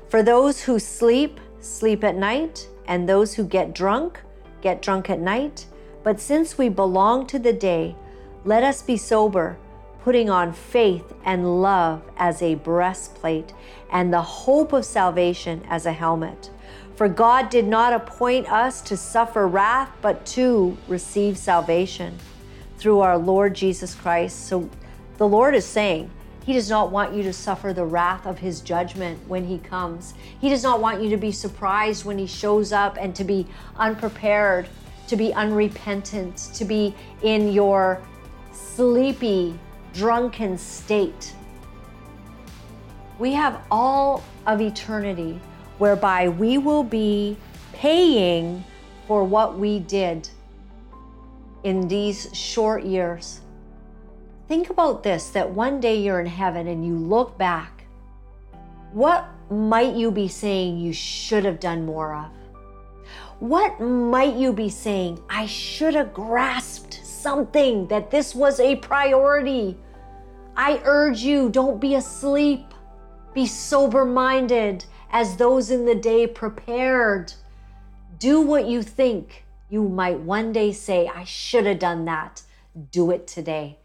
For 0.08 0.22
those 0.22 0.62
who 0.62 0.78
sleep, 0.78 1.40
sleep 1.60 2.04
at 2.04 2.14
night, 2.14 2.68
and 2.86 3.08
those 3.08 3.34
who 3.34 3.44
get 3.44 3.74
drunk, 3.74 4.20
get 4.66 4.82
drunk 4.82 5.08
at 5.08 5.20
night. 5.20 5.66
But 6.02 6.18
since 6.20 6.58
we 6.58 6.68
belong 6.68 7.26
to 7.28 7.38
the 7.38 7.52
day, 7.52 7.94
let 8.44 8.64
us 8.64 8.82
be 8.82 8.96
sober, 8.96 9.56
putting 10.02 10.28
on 10.28 10.52
faith 10.52 11.14
and 11.24 11.62
love 11.62 12.02
as 12.16 12.42
a 12.42 12.56
breastplate, 12.56 13.52
and 13.92 14.12
the 14.12 14.22
hope 14.22 14.72
of 14.72 14.84
salvation 14.84 15.62
as 15.68 15.86
a 15.86 15.92
helmet. 15.92 16.50
For 16.96 17.08
God 17.08 17.48
did 17.48 17.66
not 17.66 17.92
appoint 17.92 18.50
us 18.50 18.80
to 18.82 18.96
suffer 18.96 19.46
wrath, 19.46 19.90
but 20.02 20.26
to 20.34 20.76
receive 20.88 21.38
salvation 21.38 22.18
through 22.78 23.00
our 23.00 23.18
Lord 23.18 23.54
Jesus 23.54 23.94
Christ. 23.94 24.48
So 24.48 24.68
the 25.18 25.28
Lord 25.28 25.54
is 25.54 25.64
saying, 25.64 26.10
He 26.46 26.52
does 26.52 26.70
not 26.70 26.92
want 26.92 27.12
you 27.12 27.24
to 27.24 27.32
suffer 27.32 27.72
the 27.72 27.84
wrath 27.84 28.24
of 28.24 28.38
His 28.38 28.60
judgment 28.60 29.18
when 29.26 29.44
He 29.44 29.58
comes. 29.58 30.14
He 30.40 30.48
does 30.48 30.62
not 30.62 30.80
want 30.80 31.02
you 31.02 31.10
to 31.10 31.16
be 31.16 31.32
surprised 31.32 32.04
when 32.04 32.18
He 32.18 32.26
shows 32.28 32.72
up 32.72 32.96
and 33.00 33.16
to 33.16 33.24
be 33.24 33.48
unprepared, 33.74 34.68
to 35.08 35.16
be 35.16 35.34
unrepentant, 35.34 36.36
to 36.54 36.64
be 36.64 36.94
in 37.22 37.50
your 37.50 38.00
sleepy, 38.52 39.58
drunken 39.92 40.56
state. 40.56 41.34
We 43.18 43.32
have 43.32 43.60
all 43.68 44.22
of 44.46 44.60
eternity 44.60 45.40
whereby 45.78 46.28
we 46.28 46.58
will 46.58 46.84
be 46.84 47.36
paying 47.72 48.62
for 49.08 49.24
what 49.24 49.58
we 49.58 49.80
did 49.80 50.28
in 51.64 51.88
these 51.88 52.28
short 52.32 52.84
years. 52.84 53.40
Think 54.48 54.70
about 54.70 55.02
this 55.02 55.30
that 55.30 55.50
one 55.50 55.80
day 55.80 55.96
you're 55.96 56.20
in 56.20 56.26
heaven 56.26 56.68
and 56.68 56.86
you 56.86 56.96
look 56.96 57.36
back. 57.36 57.84
What 58.92 59.26
might 59.50 59.94
you 59.94 60.10
be 60.10 60.28
saying 60.28 60.78
you 60.78 60.92
should 60.92 61.44
have 61.44 61.58
done 61.58 61.84
more 61.84 62.14
of? 62.14 62.30
What 63.40 63.80
might 63.80 64.34
you 64.34 64.52
be 64.52 64.70
saying, 64.70 65.22
I 65.28 65.46
should 65.46 65.94
have 65.94 66.14
grasped 66.14 67.04
something, 67.04 67.86
that 67.88 68.10
this 68.10 68.34
was 68.34 68.60
a 68.60 68.76
priority? 68.76 69.76
I 70.56 70.80
urge 70.84 71.20
you, 71.20 71.50
don't 71.50 71.80
be 71.80 71.96
asleep. 71.96 72.72
Be 73.34 73.46
sober 73.46 74.06
minded 74.06 74.86
as 75.10 75.36
those 75.36 75.70
in 75.70 75.84
the 75.84 75.94
day 75.94 76.26
prepared. 76.26 77.34
Do 78.18 78.40
what 78.40 78.66
you 78.66 78.82
think 78.82 79.44
you 79.68 79.86
might 79.86 80.20
one 80.20 80.52
day 80.52 80.72
say, 80.72 81.08
I 81.08 81.24
should 81.24 81.66
have 81.66 81.80
done 81.80 82.06
that. 82.06 82.42
Do 82.90 83.10
it 83.10 83.26
today. 83.26 83.78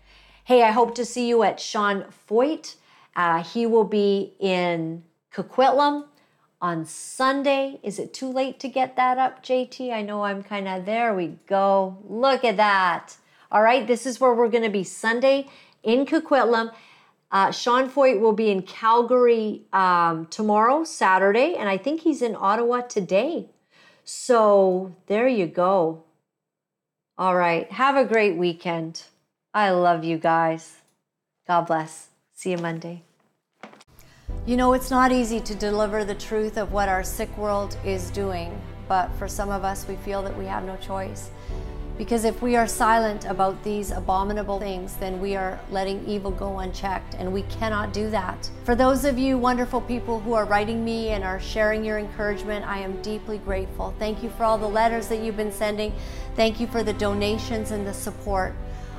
Hey, 0.43 0.63
I 0.63 0.71
hope 0.71 0.95
to 0.95 1.05
see 1.05 1.27
you 1.27 1.43
at 1.43 1.59
Sean 1.59 2.05
Feucht. 2.27 2.75
Uh, 3.15 3.43
he 3.43 3.67
will 3.67 3.83
be 3.83 4.33
in 4.39 5.03
Coquitlam 5.31 6.05
on 6.59 6.83
Sunday. 6.83 7.79
Is 7.83 7.99
it 7.99 8.11
too 8.11 8.31
late 8.31 8.59
to 8.61 8.67
get 8.67 8.95
that 8.95 9.19
up, 9.19 9.43
JT? 9.43 9.93
I 9.93 10.01
know 10.01 10.23
I'm 10.23 10.41
kind 10.41 10.67
of 10.67 10.85
there. 10.85 11.13
We 11.13 11.37
go. 11.45 11.95
Look 12.09 12.43
at 12.43 12.57
that. 12.57 13.15
All 13.51 13.61
right, 13.61 13.85
this 13.85 14.07
is 14.07 14.19
where 14.19 14.33
we're 14.33 14.49
going 14.49 14.63
to 14.63 14.69
be 14.69 14.83
Sunday 14.83 15.47
in 15.83 16.07
Coquitlam. 16.07 16.73
Uh, 17.31 17.51
Sean 17.51 17.87
Feucht 17.87 18.19
will 18.19 18.33
be 18.33 18.49
in 18.49 18.63
Calgary 18.63 19.61
um, 19.71 20.25
tomorrow, 20.25 20.83
Saturday, 20.83 21.53
and 21.53 21.69
I 21.69 21.77
think 21.77 22.01
he's 22.01 22.23
in 22.23 22.35
Ottawa 22.35 22.81
today. 22.81 23.49
So 24.03 24.95
there 25.05 25.27
you 25.27 25.45
go. 25.45 26.03
All 27.15 27.35
right. 27.35 27.71
Have 27.71 27.95
a 27.95 28.05
great 28.05 28.37
weekend. 28.37 29.03
I 29.53 29.71
love 29.71 30.05
you 30.05 30.17
guys. 30.17 30.77
God 31.45 31.67
bless. 31.67 32.07
See 32.33 32.51
you 32.51 32.57
Monday. 32.57 33.03
You 34.45 34.55
know, 34.55 34.71
it's 34.71 34.89
not 34.89 35.11
easy 35.11 35.41
to 35.41 35.53
deliver 35.53 36.05
the 36.05 36.15
truth 36.15 36.57
of 36.57 36.71
what 36.71 36.87
our 36.87 37.03
sick 37.03 37.37
world 37.37 37.75
is 37.83 38.11
doing, 38.11 38.61
but 38.87 39.11
for 39.19 39.27
some 39.27 39.49
of 39.49 39.65
us, 39.65 39.85
we 39.89 39.97
feel 39.97 40.23
that 40.23 40.37
we 40.37 40.45
have 40.45 40.63
no 40.63 40.77
choice. 40.77 41.31
Because 41.97 42.23
if 42.23 42.41
we 42.41 42.55
are 42.55 42.65
silent 42.65 43.25
about 43.25 43.61
these 43.61 43.91
abominable 43.91 44.57
things, 44.57 44.95
then 44.95 45.19
we 45.19 45.35
are 45.35 45.59
letting 45.69 46.07
evil 46.07 46.31
go 46.31 46.59
unchecked, 46.59 47.15
and 47.15 47.33
we 47.33 47.41
cannot 47.43 47.91
do 47.91 48.09
that. 48.09 48.49
For 48.63 48.73
those 48.73 49.03
of 49.03 49.19
you 49.19 49.37
wonderful 49.37 49.81
people 49.81 50.21
who 50.21 50.31
are 50.31 50.45
writing 50.45 50.85
me 50.85 51.09
and 51.09 51.25
are 51.25 51.41
sharing 51.41 51.83
your 51.83 51.99
encouragement, 51.99 52.65
I 52.65 52.79
am 52.79 53.01
deeply 53.01 53.39
grateful. 53.39 53.93
Thank 53.99 54.23
you 54.23 54.29
for 54.29 54.45
all 54.45 54.57
the 54.57 54.65
letters 54.65 55.09
that 55.09 55.19
you've 55.19 55.37
been 55.37 55.51
sending. 55.51 55.93
Thank 56.37 56.61
you 56.61 56.67
for 56.67 56.83
the 56.83 56.93
donations 56.93 57.71
and 57.71 57.85
the 57.85 57.93
support. 57.93 58.55